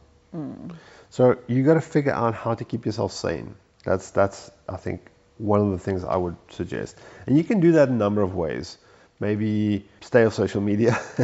So 1.10 1.38
you 1.48 1.64
got 1.64 1.74
to 1.74 1.82
figure 1.82 2.14
out 2.14 2.34
how 2.34 2.54
to 2.56 2.64
keep 2.64 2.86
yourself 2.86 3.12
sane. 3.12 3.54
That's 3.84 4.12
that's 4.12 4.50
I 4.70 4.78
think 4.78 5.02
one 5.38 5.60
of 5.60 5.72
the 5.72 5.80
things 5.80 6.06
I 6.06 6.16
would 6.16 6.38
suggest, 6.50 6.98
and 7.26 7.38
you 7.38 7.44
can 7.44 7.60
do 7.60 7.74
that 7.74 7.90
in 7.90 7.96
a 7.96 7.98
number 7.98 8.22
of 8.22 8.36
ways. 8.36 8.78
Maybe 9.20 9.86
stay 10.00 10.24
off 10.26 10.34
social 10.34 10.62
media. 10.62 10.98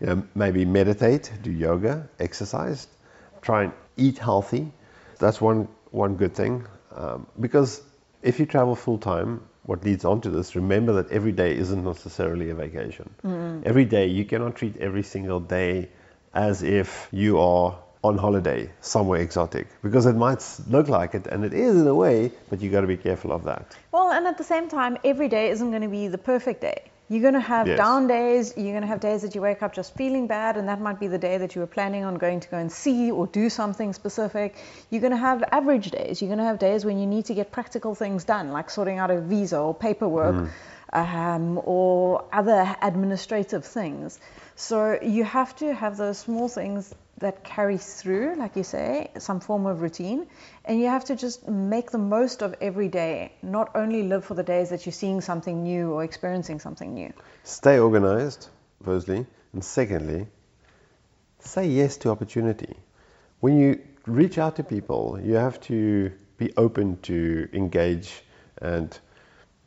you 0.00 0.06
know, 0.06 0.22
maybe 0.34 0.64
meditate, 0.64 1.30
do 1.42 1.50
yoga, 1.50 2.08
exercise, 2.18 2.88
try 3.42 3.64
and 3.64 3.72
eat 3.98 4.16
healthy. 4.16 4.72
That's 5.18 5.42
one 5.42 5.68
one 5.90 6.16
good 6.16 6.34
thing 6.34 6.66
um, 6.94 7.26
because 7.38 7.82
if 8.22 8.40
you 8.40 8.46
travel 8.46 8.74
full 8.74 8.98
time, 8.98 9.42
what 9.64 9.84
leads 9.84 10.04
on 10.04 10.20
to 10.20 10.30
this, 10.30 10.54
remember 10.54 10.92
that 10.94 11.10
every 11.10 11.32
day 11.32 11.56
isn't 11.56 11.84
necessarily 11.84 12.50
a 12.50 12.54
vacation. 12.54 13.62
Every 13.64 13.84
day, 13.84 14.06
you 14.06 14.24
cannot 14.24 14.56
treat 14.56 14.76
every 14.76 15.02
single 15.02 15.40
day 15.40 15.88
as 16.34 16.62
if 16.62 17.08
you 17.12 17.38
are 17.38 17.78
on 18.02 18.18
holiday 18.18 18.70
somewhere 18.82 19.20
exotic 19.20 19.66
because 19.82 20.04
it 20.04 20.14
might 20.14 20.44
look 20.68 20.88
like 20.88 21.14
it 21.14 21.26
and 21.26 21.44
it 21.44 21.54
is 21.54 21.80
in 21.80 21.86
a 21.86 21.94
way, 21.94 22.30
but 22.50 22.60
you 22.60 22.70
got 22.70 22.82
to 22.82 22.86
be 22.86 22.98
careful 22.98 23.32
of 23.32 23.44
that. 23.44 23.74
Well, 23.92 24.12
and 24.12 24.26
at 24.26 24.36
the 24.36 24.44
same 24.44 24.68
time, 24.68 24.98
every 25.04 25.28
day 25.28 25.48
isn't 25.48 25.70
going 25.70 25.82
to 25.82 25.88
be 25.88 26.08
the 26.08 26.18
perfect 26.18 26.60
day. 26.60 26.82
You're 27.10 27.20
going 27.20 27.34
to 27.34 27.40
have 27.40 27.66
Yes. 27.66 27.76
down 27.76 28.06
days. 28.06 28.54
You're 28.56 28.72
going 28.72 28.80
to 28.82 28.88
have 28.88 29.00
days 29.00 29.22
that 29.22 29.34
you 29.34 29.42
wake 29.42 29.62
up 29.62 29.74
just 29.74 29.94
feeling 29.94 30.26
bad, 30.26 30.56
and 30.56 30.68
that 30.68 30.80
might 30.80 30.98
be 30.98 31.06
the 31.06 31.18
day 31.18 31.36
that 31.38 31.54
you 31.54 31.60
were 31.60 31.66
planning 31.66 32.04
on 32.04 32.14
going 32.16 32.40
to 32.40 32.48
go 32.48 32.56
and 32.56 32.72
see 32.72 33.10
or 33.10 33.26
do 33.26 33.50
something 33.50 33.92
specific. 33.92 34.56
You're 34.90 35.02
going 35.02 35.10
to 35.10 35.18
have 35.18 35.44
average 35.52 35.90
days. 35.90 36.22
You're 36.22 36.28
going 36.28 36.38
to 36.38 36.44
have 36.44 36.58
days 36.58 36.84
when 36.84 36.98
you 36.98 37.06
need 37.06 37.26
to 37.26 37.34
get 37.34 37.52
practical 37.52 37.94
things 37.94 38.24
done, 38.24 38.52
like 38.52 38.70
sorting 38.70 38.98
out 38.98 39.10
a 39.10 39.20
visa 39.20 39.58
or 39.58 39.74
paperwork 39.74 40.48
um, 40.94 41.60
or 41.64 42.24
other 42.32 42.74
administrative 42.80 43.64
things. 43.66 44.18
So 44.56 44.98
you 45.02 45.24
have 45.24 45.54
to 45.56 45.74
have 45.74 45.96
those 45.96 46.18
small 46.18 46.48
things 46.48 46.94
that 47.24 47.42
carry 47.42 47.78
through, 47.78 48.36
like 48.36 48.54
you 48.54 48.62
say, 48.62 49.10
some 49.18 49.40
form 49.40 49.64
of 49.64 49.80
routine, 49.80 50.26
and 50.66 50.78
you 50.78 50.88
have 50.88 51.06
to 51.06 51.16
just 51.16 51.48
make 51.48 51.90
the 51.90 51.98
most 51.98 52.42
of 52.42 52.54
every 52.60 52.88
day, 52.88 53.32
not 53.42 53.70
only 53.74 54.02
live 54.02 54.26
for 54.26 54.34
the 54.34 54.42
days 54.42 54.68
that 54.70 54.84
you're 54.84 54.92
seeing 54.92 55.22
something 55.22 55.62
new 55.62 55.90
or 55.92 56.04
experiencing 56.04 56.60
something 56.60 56.92
new. 56.92 57.10
Stay 57.42 57.78
organized, 57.78 58.48
firstly, 58.82 59.24
and 59.54 59.64
secondly, 59.64 60.26
say 61.38 61.66
yes 61.66 61.96
to 61.96 62.10
opportunity. 62.10 62.76
When 63.40 63.56
you 63.58 63.80
reach 64.06 64.36
out 64.36 64.56
to 64.56 64.62
people, 64.62 65.18
you 65.22 65.34
have 65.36 65.58
to 65.72 66.12
be 66.36 66.52
open 66.58 66.98
to 67.08 67.48
engage 67.54 68.22
and 68.60 68.98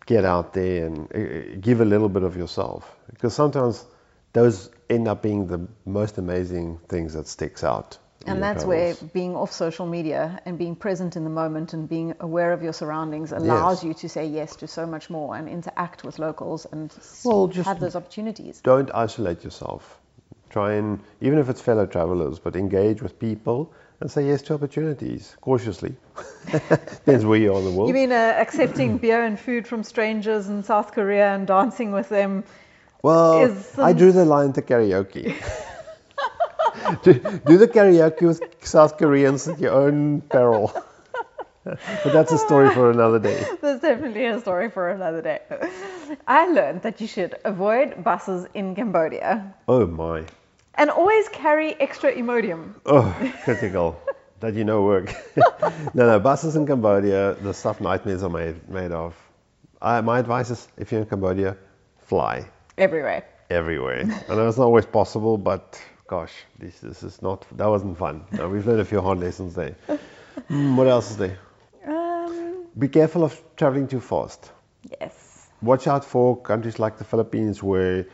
get 0.06 0.26
out 0.26 0.54
there 0.54 0.86
and 0.86 1.12
uh, 1.12 1.58
give 1.60 1.82
a 1.82 1.86
little 1.86 2.10
bit 2.10 2.22
of 2.22 2.38
yourself 2.38 2.96
because 3.10 3.34
sometimes 3.34 3.84
those 4.34 4.70
end 4.90 5.08
up 5.08 5.22
being 5.22 5.48
the 5.48 5.68
most 5.86 6.18
amazing 6.18 6.80
things 6.88 7.14
that 7.14 7.28
sticks 7.28 7.64
out. 7.64 7.98
And 8.26 8.44
that's 8.44 8.66
where 8.66 8.94
being 9.14 9.36
off 9.38 9.54
social 9.54 9.86
media 9.86 10.42
and 10.46 10.58
being 10.58 10.76
present 10.76 11.16
in 11.16 11.24
the 11.24 11.30
moment 11.30 11.74
and 11.74 11.88
being 11.88 12.14
aware 12.20 12.52
of 12.52 12.62
your 12.62 12.74
surroundings 12.74 13.32
allows 13.32 13.78
Yes. 13.78 13.84
you 13.86 13.94
to 13.94 14.10
say 14.10 14.26
yes 14.26 14.58
to 14.58 14.68
so 14.68 14.86
much 14.86 15.10
more 15.10 15.36
and 15.38 15.48
interact 15.48 16.04
with 16.04 16.20
locals 16.20 16.66
and 16.72 16.94
Well, 17.24 17.48
have 17.64 17.80
those 17.80 17.96
opportunities. 17.96 18.60
don't 18.62 18.92
isolate 18.94 19.46
yourself. 19.46 20.00
Try 20.50 20.74
and, 20.74 21.00
even 21.22 21.40
if 21.40 21.48
it's 21.50 21.62
fellow 21.62 21.86
travelers, 21.86 22.40
but 22.40 22.56
engage 22.58 23.02
with 23.02 23.18
people 23.18 23.72
and 24.02 24.12
say 24.12 24.28
yes 24.28 24.42
to 24.44 24.56
opportunities 24.56 25.38
cautiously. 25.42 25.96
Depends 26.52 27.26
where 27.26 27.40
you 27.40 27.54
are 27.54 27.60
in 27.60 27.66
the 27.66 27.72
world. 27.72 27.88
You 27.88 27.94
mean 27.94 28.12
uh, 28.12 28.36
accepting 28.38 28.98
beer 28.98 29.24
and 29.24 29.40
food 29.40 29.68
from 29.68 29.84
strangers 29.84 30.50
in 30.50 30.64
South 30.64 30.92
Korea 30.92 31.34
and 31.34 31.48
dancing 31.48 31.92
with 31.94 32.10
them? 32.10 32.44
Well, 33.04 33.44
is 33.46 33.80
I 33.80 33.94
drew 33.94 34.12
the 34.12 34.26
line 34.26 34.54
to 34.54 34.62
karaoke. 34.62 35.36
do, 37.04 37.14
do 37.14 37.58
the 37.58 37.68
karaoke 37.68 38.22
with 38.28 38.42
South 38.62 38.98
Koreans 38.98 39.48
at 39.48 39.60
your 39.60 39.74
own 39.74 40.22
peril. 40.22 40.74
but 41.64 42.14
that's 42.14 42.32
a 42.32 42.38
story 42.38 42.70
for 42.74 42.92
another 42.92 43.20
day. 43.20 43.46
That's 43.62 43.82
definitely 43.82 44.26
a 44.26 44.40
story 44.40 44.70
for 44.70 44.90
another 44.90 45.22
day. 45.22 45.40
I 46.28 46.48
learned 46.48 46.84
that 46.84 47.02
you 47.02 47.08
should 47.08 47.36
avoid 47.44 48.04
buses 48.04 48.48
in 48.54 48.74
Cambodia 48.76 49.54
Oh 49.68 49.86
my. 49.86 50.24
and 50.76 50.90
always 50.90 51.28
carry 51.30 51.74
extra 51.80 52.14
Imodium. 52.14 52.76
Oh, 52.86 53.14
critical. 53.44 54.00
that 54.40 54.54
you 54.54 54.64
know 54.64 54.84
work. 54.84 55.14
no, 55.94 56.08
no, 56.08 56.20
buses 56.20 56.56
in 56.56 56.66
Cambodia, 56.68 57.36
the 57.42 57.54
stuff 57.54 57.82
nightmares 57.82 58.24
are 58.24 58.30
made, 58.30 58.70
made 58.70 58.92
of. 58.92 59.16
I, 59.82 60.02
my 60.02 60.20
advice 60.20 60.50
is 60.50 60.68
if 60.78 60.92
you're 60.92 61.02
in 61.02 61.08
Cambodia, 61.08 61.58
fly. 62.06 62.46
Everywhere. 62.78 63.24
everywhere. 63.50 64.00
and 64.02 64.30
know 64.30 64.48
it's 64.48 64.58
not 64.58 64.66
always 64.66 64.86
possible, 64.86 65.38
but 65.38 65.82
gosh, 66.08 66.34
this, 66.60 66.80
this 66.80 67.04
is 67.04 67.22
not, 67.22 67.46
that 67.58 67.68
wasn't 67.68 67.98
fun. 67.98 68.26
No, 68.32 68.50
we've 68.50 68.66
learned 68.66 68.82
a 68.82 68.86
few 68.86 69.02
hard 69.02 69.20
lessons 69.20 69.56
there. 69.56 69.76
Hmm, 70.48 70.78
what 70.78 70.88
else 70.88 71.12
is 71.12 71.18
there? 71.18 71.40
Um, 71.86 72.66
Be 72.78 72.88
careful 72.88 73.24
of 73.24 73.42
traveling 73.56 73.88
too 73.88 74.00
fast. 74.00 74.52
yes. 75.00 75.48
Watch 75.62 75.88
out 75.88 76.06
for 76.06 76.40
countries 76.40 76.78
like 76.78 77.00
the 77.00 77.04
Philippines 77.04 77.64
where 77.64 78.06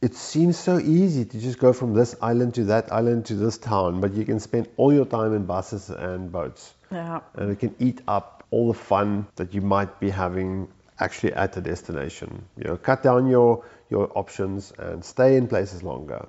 it 0.00 0.14
seems 0.14 0.56
so 0.56 0.78
easy 0.78 1.24
to 1.24 1.40
just 1.40 1.58
go 1.58 1.72
from 1.72 1.94
this 1.94 2.14
island 2.22 2.54
to 2.54 2.64
that 2.66 2.92
island 2.92 3.26
to 3.26 3.34
this 3.34 3.58
town, 3.58 4.00
but 4.00 4.12
you 4.14 4.24
can 4.24 4.38
spend 4.38 4.68
all 4.76 4.92
your 4.92 5.04
time 5.04 5.34
in 5.34 5.44
buses 5.44 5.90
and 5.90 6.30
boats. 6.30 6.72
Yeah. 6.92 7.20
And 7.34 7.50
it 7.50 7.58
can 7.58 7.74
eat 7.80 8.00
up 8.06 8.44
all 8.52 8.68
the 8.68 8.78
fun 8.78 9.26
that 9.36 9.52
you 9.52 9.62
might 9.62 9.98
be 9.98 10.10
having 10.10 10.68
actually 11.00 11.32
at 11.32 11.54
the 11.54 11.60
destination. 11.60 12.44
You 12.56 12.64
know, 12.64 12.76
cut 12.76 13.02
down 13.02 13.28
your, 13.28 13.64
your 13.92 14.06
options 14.18 14.72
and 14.78 15.04
stay 15.04 15.36
in 15.36 15.48
places 15.48 15.82
longer. 15.82 16.22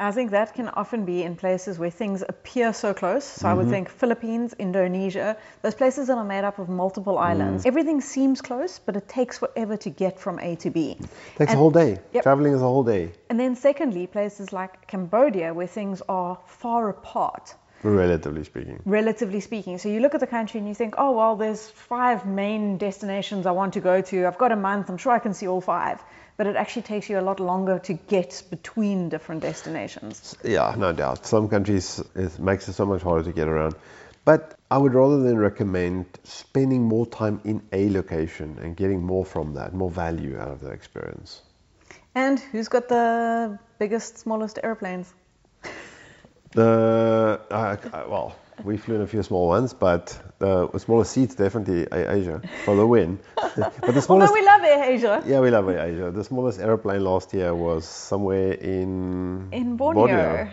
I 0.00 0.12
think 0.12 0.30
that 0.30 0.54
can 0.54 0.68
often 0.68 1.04
be 1.04 1.22
in 1.24 1.34
places 1.34 1.76
where 1.76 1.90
things 1.90 2.22
appear 2.32 2.72
so 2.72 2.94
close. 2.94 3.24
So 3.24 3.48
I 3.48 3.54
would 3.54 3.62
mm-hmm. 3.62 3.72
think 3.72 3.88
Philippines, 4.02 4.54
Indonesia, 4.66 5.36
those 5.62 5.74
places 5.74 6.06
that 6.06 6.16
are 6.16 6.24
made 6.24 6.44
up 6.44 6.60
of 6.60 6.68
multiple 6.68 7.18
islands. 7.18 7.64
Mm. 7.64 7.66
Everything 7.66 8.00
seems 8.00 8.40
close, 8.40 8.78
but 8.78 8.94
it 9.00 9.08
takes 9.08 9.38
forever 9.38 9.76
to 9.78 9.90
get 9.90 10.20
from 10.20 10.38
A 10.38 10.54
to 10.56 10.70
B. 10.70 10.96
It 11.00 11.08
Takes 11.38 11.52
a 11.52 11.56
whole 11.56 11.72
day. 11.72 11.98
Yep. 12.12 12.22
Traveling 12.22 12.52
is 12.52 12.60
a 12.60 12.70
whole 12.74 12.84
day, 12.84 13.10
And 13.28 13.40
then 13.40 13.56
secondly, 13.56 14.06
places 14.06 14.52
like 14.52 14.86
Cambodia 14.86 15.52
where 15.52 15.66
things 15.80 16.00
are 16.08 16.38
far 16.46 16.88
apart. 16.90 17.56
relatively 17.82 18.44
speaking. 18.44 18.78
relatively 18.84 19.40
speaking. 19.40 19.78
So 19.78 19.88
you 19.88 20.00
look 20.04 20.14
at 20.14 20.20
the 20.20 20.32
country 20.38 20.58
and 20.60 20.68
you 20.68 20.74
think, 20.74 20.94
oh, 20.98 21.12
well, 21.18 21.34
there's 21.42 21.68
five 21.90 22.24
main 22.26 22.78
destinations 22.78 23.46
I 23.46 23.52
want 23.60 23.74
to 23.74 23.80
go 23.80 24.00
to. 24.10 24.26
I've 24.30 24.38
got 24.38 24.52
a 24.52 24.56
month. 24.70 24.90
I'm 24.90 24.98
sure 24.98 25.12
I 25.12 25.20
can 25.26 25.34
see 25.34 25.48
all 25.48 25.60
five. 25.60 26.02
But 26.38 26.46
it 26.46 26.56
actually 26.56 26.82
takes 26.82 27.10
you 27.10 27.18
a 27.18 27.20
lot 27.20 27.40
longer 27.40 27.80
to 27.80 27.92
get 27.92 28.42
between 28.48 29.08
different 29.08 29.42
destinations. 29.42 30.36
Yeah, 30.44 30.74
no 30.78 30.92
doubt. 30.92 31.26
Some 31.26 31.48
countries 31.48 32.00
it 32.14 32.38
makes 32.38 32.68
it 32.68 32.74
so 32.74 32.86
much 32.86 33.02
harder 33.02 33.24
to 33.24 33.32
get 33.32 33.48
around. 33.48 33.74
But 34.24 34.54
I 34.70 34.78
would 34.78 34.94
rather 34.94 35.18
than 35.20 35.36
recommend 35.36 36.06
spending 36.22 36.82
more 36.82 37.06
time 37.06 37.40
in 37.44 37.60
a 37.72 37.90
location 37.90 38.58
and 38.62 38.76
getting 38.76 39.02
more 39.02 39.24
from 39.24 39.54
that, 39.54 39.74
more 39.74 39.90
value 39.90 40.38
out 40.38 40.48
of 40.48 40.60
the 40.60 40.70
experience. 40.70 41.42
And 42.14 42.38
who's 42.38 42.68
got 42.68 42.88
the 42.88 43.58
biggest, 43.78 44.18
smallest 44.18 44.60
airplanes? 44.62 45.12
The 46.52 47.40
uh, 47.50 47.76
well, 48.08 48.36
we 48.64 48.76
flew 48.76 48.96
in 48.96 49.00
a 49.02 49.06
few 49.06 49.22
small 49.22 49.48
ones, 49.48 49.74
but 49.74 50.18
the 50.38 50.78
smallest 50.78 51.12
seats 51.12 51.34
definitely 51.34 51.86
Asia 51.92 52.42
for 52.64 52.74
the 52.76 52.86
win. 52.86 53.18
but 53.36 53.94
the 53.94 54.00
smallest. 54.00 54.10
Although 54.10 54.32
we 54.32 54.44
love 54.44 54.60
Air 54.62 54.84
Asia. 54.84 55.22
Yeah, 55.26 55.40
we 55.40 55.50
love 55.50 55.68
Air 55.68 55.80
Asia. 55.80 56.10
The 56.10 56.24
smallest 56.24 56.60
airplane 56.60 57.02
last 57.04 57.34
year 57.34 57.54
was 57.54 57.86
somewhere 57.86 58.52
in 58.52 59.48
in 59.52 59.76
Borneo. 59.76 60.06
Borneo. 60.06 60.50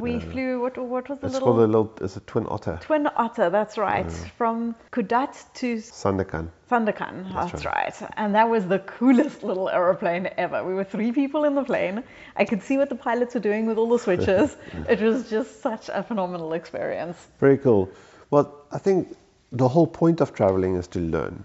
We 0.00 0.20
flew. 0.20 0.60
What, 0.60 0.76
what 0.78 1.08
was 1.08 1.18
the 1.20 1.26
it's 1.26 1.34
little? 1.34 1.48
Called 1.48 1.60
a 1.60 1.66
little. 1.66 1.92
It's 2.00 2.16
a 2.16 2.20
twin 2.20 2.46
otter. 2.48 2.78
Twin 2.82 3.08
otter. 3.16 3.50
That's 3.50 3.78
right. 3.78 4.06
Yeah. 4.06 4.28
From 4.36 4.74
Kudat 4.92 5.52
to 5.54 5.76
Sandakan. 5.76 6.50
Sandakan. 6.70 7.32
That's, 7.32 7.52
that's 7.52 7.64
right. 7.64 8.00
right. 8.00 8.10
And 8.16 8.34
that 8.34 8.48
was 8.48 8.66
the 8.66 8.80
coolest 8.80 9.42
little 9.42 9.68
aeroplane 9.68 10.28
ever. 10.36 10.64
We 10.64 10.74
were 10.74 10.84
three 10.84 11.12
people 11.12 11.44
in 11.44 11.54
the 11.54 11.64
plane. 11.64 12.02
I 12.36 12.44
could 12.44 12.62
see 12.62 12.76
what 12.76 12.88
the 12.88 12.96
pilots 12.96 13.34
were 13.34 13.40
doing 13.40 13.66
with 13.66 13.78
all 13.78 13.88
the 13.88 13.98
switches. 13.98 14.56
it 14.88 15.00
was 15.00 15.30
just 15.30 15.62
such 15.62 15.88
a 15.92 16.02
phenomenal 16.02 16.52
experience. 16.52 17.28
Very 17.38 17.58
cool. 17.58 17.90
Well, 18.30 18.54
I 18.72 18.78
think 18.78 19.16
the 19.52 19.68
whole 19.68 19.86
point 19.86 20.20
of 20.20 20.34
traveling 20.34 20.76
is 20.76 20.86
to 20.88 21.00
learn. 21.00 21.44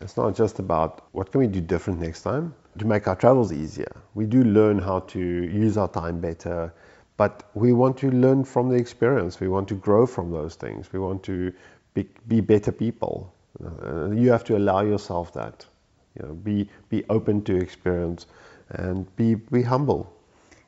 It's 0.00 0.16
not 0.16 0.36
just 0.36 0.58
about 0.58 1.08
what 1.12 1.32
can 1.32 1.40
we 1.40 1.46
do 1.46 1.60
different 1.60 2.00
next 2.00 2.22
time 2.22 2.54
to 2.78 2.86
make 2.86 3.08
our 3.08 3.16
travels 3.16 3.52
easier. 3.52 3.90
We 4.14 4.26
do 4.26 4.44
learn 4.44 4.78
how 4.78 5.00
to 5.00 5.18
use 5.18 5.76
our 5.76 5.88
time 5.88 6.20
better 6.20 6.72
but 7.18 7.50
we 7.54 7.72
want 7.72 7.98
to 7.98 8.10
learn 8.10 8.44
from 8.44 8.70
the 8.70 8.76
experience. 8.76 9.40
We 9.40 9.48
want 9.48 9.68
to 9.68 9.74
grow 9.74 10.06
from 10.06 10.30
those 10.30 10.54
things. 10.54 10.90
We 10.92 11.00
want 11.00 11.22
to 11.24 11.52
be, 11.92 12.06
be 12.28 12.40
better 12.40 12.72
people. 12.72 13.34
Uh, 13.62 14.10
you 14.10 14.30
have 14.30 14.44
to 14.44 14.56
allow 14.56 14.80
yourself 14.82 15.34
that. 15.34 15.66
You 16.16 16.26
know, 16.26 16.34
be 16.34 16.68
be 16.88 17.04
open 17.10 17.42
to 17.42 17.56
experience 17.56 18.26
and 18.70 19.04
be 19.16 19.34
be 19.34 19.62
humble. 19.62 20.12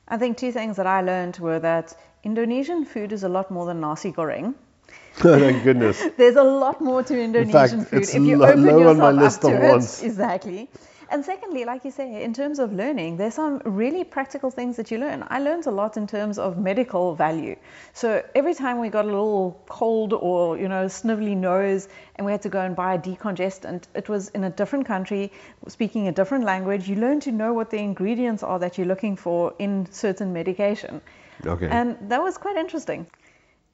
I 0.07 0.17
think 0.17 0.37
two 0.37 0.51
things 0.51 0.75
that 0.77 0.87
I 0.87 1.01
learned 1.01 1.39
were 1.39 1.59
that 1.59 1.95
Indonesian 2.23 2.85
food 2.85 3.11
is 3.11 3.23
a 3.23 3.29
lot 3.29 3.49
more 3.49 3.65
than 3.65 3.79
nasi 3.81 4.11
goreng. 4.11 4.53
Thank 5.13 5.63
goodness. 5.63 6.03
There's 6.17 6.35
a 6.35 6.43
lot 6.43 6.81
more 6.81 7.03
to 7.03 7.19
Indonesian 7.19 7.79
In 7.79 7.85
fact, 7.85 7.89
food. 7.89 8.03
If 8.03 8.13
you 8.15 8.37
lo- 8.37 8.47
open 8.49 8.79
yourself 8.79 9.19
up 9.19 9.41
to 9.41 9.75
it, 9.75 10.03
exactly. 10.03 10.69
And 11.11 11.25
secondly, 11.25 11.65
like 11.65 11.83
you 11.83 11.91
say, 11.91 12.23
in 12.23 12.33
terms 12.33 12.57
of 12.59 12.71
learning, 12.71 13.17
there's 13.17 13.33
some 13.33 13.61
really 13.65 14.05
practical 14.05 14.49
things 14.49 14.77
that 14.77 14.91
you 14.91 14.97
learn. 14.97 15.25
I 15.29 15.39
learned 15.39 15.67
a 15.67 15.71
lot 15.71 15.97
in 15.97 16.07
terms 16.07 16.39
of 16.39 16.57
medical 16.57 17.15
value. 17.15 17.57
So 17.93 18.23
every 18.33 18.53
time 18.53 18.79
we 18.79 18.87
got 18.87 19.03
a 19.03 19.09
little 19.09 19.61
cold 19.67 20.13
or, 20.13 20.57
you 20.57 20.69
know, 20.69 20.85
snivelly 20.85 21.35
nose 21.35 21.89
and 22.15 22.25
we 22.25 22.31
had 22.31 22.43
to 22.43 22.49
go 22.49 22.61
and 22.61 22.77
buy 22.77 22.93
a 22.93 22.97
decongestant, 22.97 23.83
it 23.93 24.07
was 24.07 24.29
in 24.29 24.45
a 24.45 24.49
different 24.49 24.85
country, 24.85 25.33
speaking 25.67 26.07
a 26.07 26.13
different 26.13 26.45
language. 26.45 26.87
You 26.87 26.95
learn 26.95 27.19
to 27.21 27.31
know 27.33 27.51
what 27.51 27.71
the 27.71 27.79
ingredients 27.79 28.41
are 28.41 28.59
that 28.59 28.77
you're 28.77 28.87
looking 28.87 29.17
for 29.17 29.53
in 29.59 29.91
certain 29.91 30.31
medication. 30.31 31.01
Okay. 31.45 31.67
And 31.67 31.97
that 32.09 32.23
was 32.23 32.37
quite 32.37 32.55
interesting. 32.55 33.05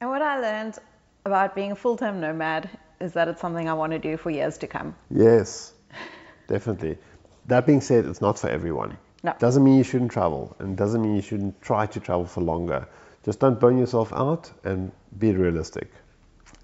And 0.00 0.10
what 0.10 0.22
I 0.22 0.40
learned 0.40 0.76
about 1.24 1.54
being 1.54 1.70
a 1.70 1.76
full-time 1.76 2.20
nomad 2.20 2.68
is 3.00 3.12
that 3.12 3.28
it's 3.28 3.40
something 3.40 3.68
I 3.68 3.74
want 3.74 3.92
to 3.92 4.00
do 4.00 4.16
for 4.16 4.30
years 4.30 4.58
to 4.58 4.66
come. 4.66 4.96
Yes, 5.08 5.72
definitely. 6.48 6.98
That 7.48 7.66
being 7.66 7.80
said, 7.80 8.04
it's 8.04 8.20
not 8.20 8.38
for 8.38 8.48
everyone. 8.48 8.98
No. 9.24 9.34
Doesn't 9.38 9.64
mean 9.64 9.78
you 9.78 9.84
shouldn't 9.84 10.12
travel, 10.12 10.54
and 10.58 10.76
doesn't 10.76 11.02
mean 11.02 11.16
you 11.16 11.22
shouldn't 11.22 11.60
try 11.60 11.86
to 11.86 12.00
travel 12.00 12.26
for 12.26 12.40
longer. 12.42 12.86
Just 13.24 13.40
don't 13.40 13.58
burn 13.58 13.78
yourself 13.78 14.12
out 14.12 14.50
and 14.64 14.92
be 15.18 15.32
realistic. 15.32 15.90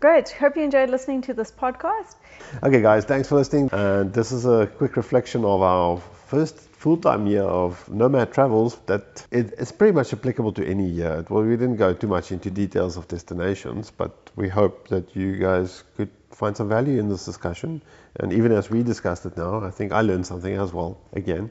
Great. 0.00 0.28
Hope 0.30 0.56
you 0.56 0.62
enjoyed 0.62 0.90
listening 0.90 1.22
to 1.22 1.34
this 1.34 1.50
podcast. 1.50 2.16
Okay, 2.62 2.82
guys, 2.82 3.06
thanks 3.06 3.28
for 3.28 3.36
listening. 3.36 3.70
And 3.72 4.12
this 4.12 4.32
is 4.32 4.44
a 4.44 4.66
quick 4.66 4.96
reflection 4.96 5.44
of 5.44 5.62
our 5.62 5.96
first 6.26 6.58
full-time 6.58 7.26
year 7.26 7.42
of 7.42 7.88
Nomad 7.88 8.32
Travels. 8.32 8.76
That 8.86 9.26
it, 9.30 9.54
it's 9.58 9.72
pretty 9.72 9.92
much 9.92 10.12
applicable 10.12 10.52
to 10.52 10.66
any 10.66 10.86
year. 10.86 11.24
Well, 11.30 11.42
we 11.42 11.56
didn't 11.56 11.76
go 11.76 11.94
too 11.94 12.08
much 12.08 12.32
into 12.32 12.50
details 12.50 12.98
of 12.98 13.08
destinations, 13.08 13.90
but 13.90 14.12
we 14.36 14.50
hope 14.50 14.88
that 14.88 15.16
you 15.16 15.38
guys 15.38 15.82
could 15.96 16.10
find 16.34 16.56
some 16.56 16.68
value 16.68 16.98
in 16.98 17.08
this 17.08 17.24
discussion. 17.24 17.82
And 18.16 18.32
even 18.32 18.52
as 18.52 18.70
we 18.70 18.82
discussed 18.82 19.26
it 19.26 19.36
now, 19.36 19.64
I 19.64 19.70
think 19.70 19.92
I 19.92 20.02
learned 20.02 20.26
something 20.26 20.54
as 20.54 20.72
well 20.72 20.98
again. 21.12 21.50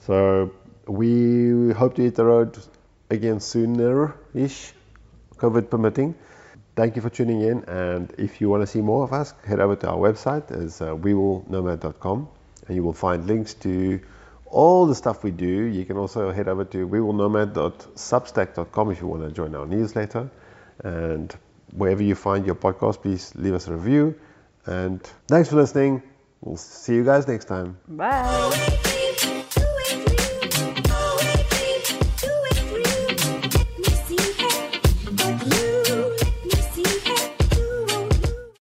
So 0.00 0.52
we 0.86 1.72
hope 1.72 1.94
to 1.94 2.02
hit 2.02 2.16
the 2.16 2.24
road 2.24 2.58
again 3.10 3.40
sooner-ish, 3.40 4.72
COVID 5.36 5.70
permitting. 5.70 6.14
Thank 6.74 6.96
you 6.96 7.02
for 7.02 7.10
tuning 7.10 7.42
in. 7.42 7.64
And 7.64 8.10
if 8.18 8.40
you 8.40 8.48
want 8.48 8.62
to 8.62 8.66
see 8.66 8.80
more 8.80 9.04
of 9.04 9.12
us, 9.12 9.34
head 9.44 9.60
over 9.60 9.76
to 9.76 9.90
our 9.90 9.98
website. 9.98 10.50
It's 10.50 10.80
uh, 10.80 10.96
wewillnomad.com 10.96 12.28
and 12.66 12.76
you 12.76 12.82
will 12.82 12.94
find 12.94 13.26
links 13.26 13.54
to 13.54 14.00
all 14.46 14.86
the 14.86 14.94
stuff 14.94 15.24
we 15.24 15.30
do. 15.30 15.46
You 15.46 15.84
can 15.84 15.96
also 15.96 16.30
head 16.30 16.48
over 16.48 16.64
to 16.64 16.88
wewillnomad.substack.com 16.88 18.90
if 18.90 19.00
you 19.00 19.06
want 19.06 19.22
to 19.22 19.30
join 19.30 19.54
our 19.54 19.66
newsletter. 19.66 20.30
And 20.82 21.34
wherever 21.72 22.02
you 22.02 22.14
find 22.14 22.46
your 22.46 22.54
podcast, 22.54 23.02
please 23.02 23.32
leave 23.34 23.54
us 23.54 23.68
a 23.68 23.74
review. 23.74 24.14
And 24.66 25.02
thanks 25.26 25.48
for 25.48 25.56
listening. 25.56 26.02
We'll 26.40 26.56
see 26.56 26.94
you 26.94 27.04
guys 27.04 27.26
next 27.26 27.46
time. 27.46 27.78
Bye. 27.88 28.98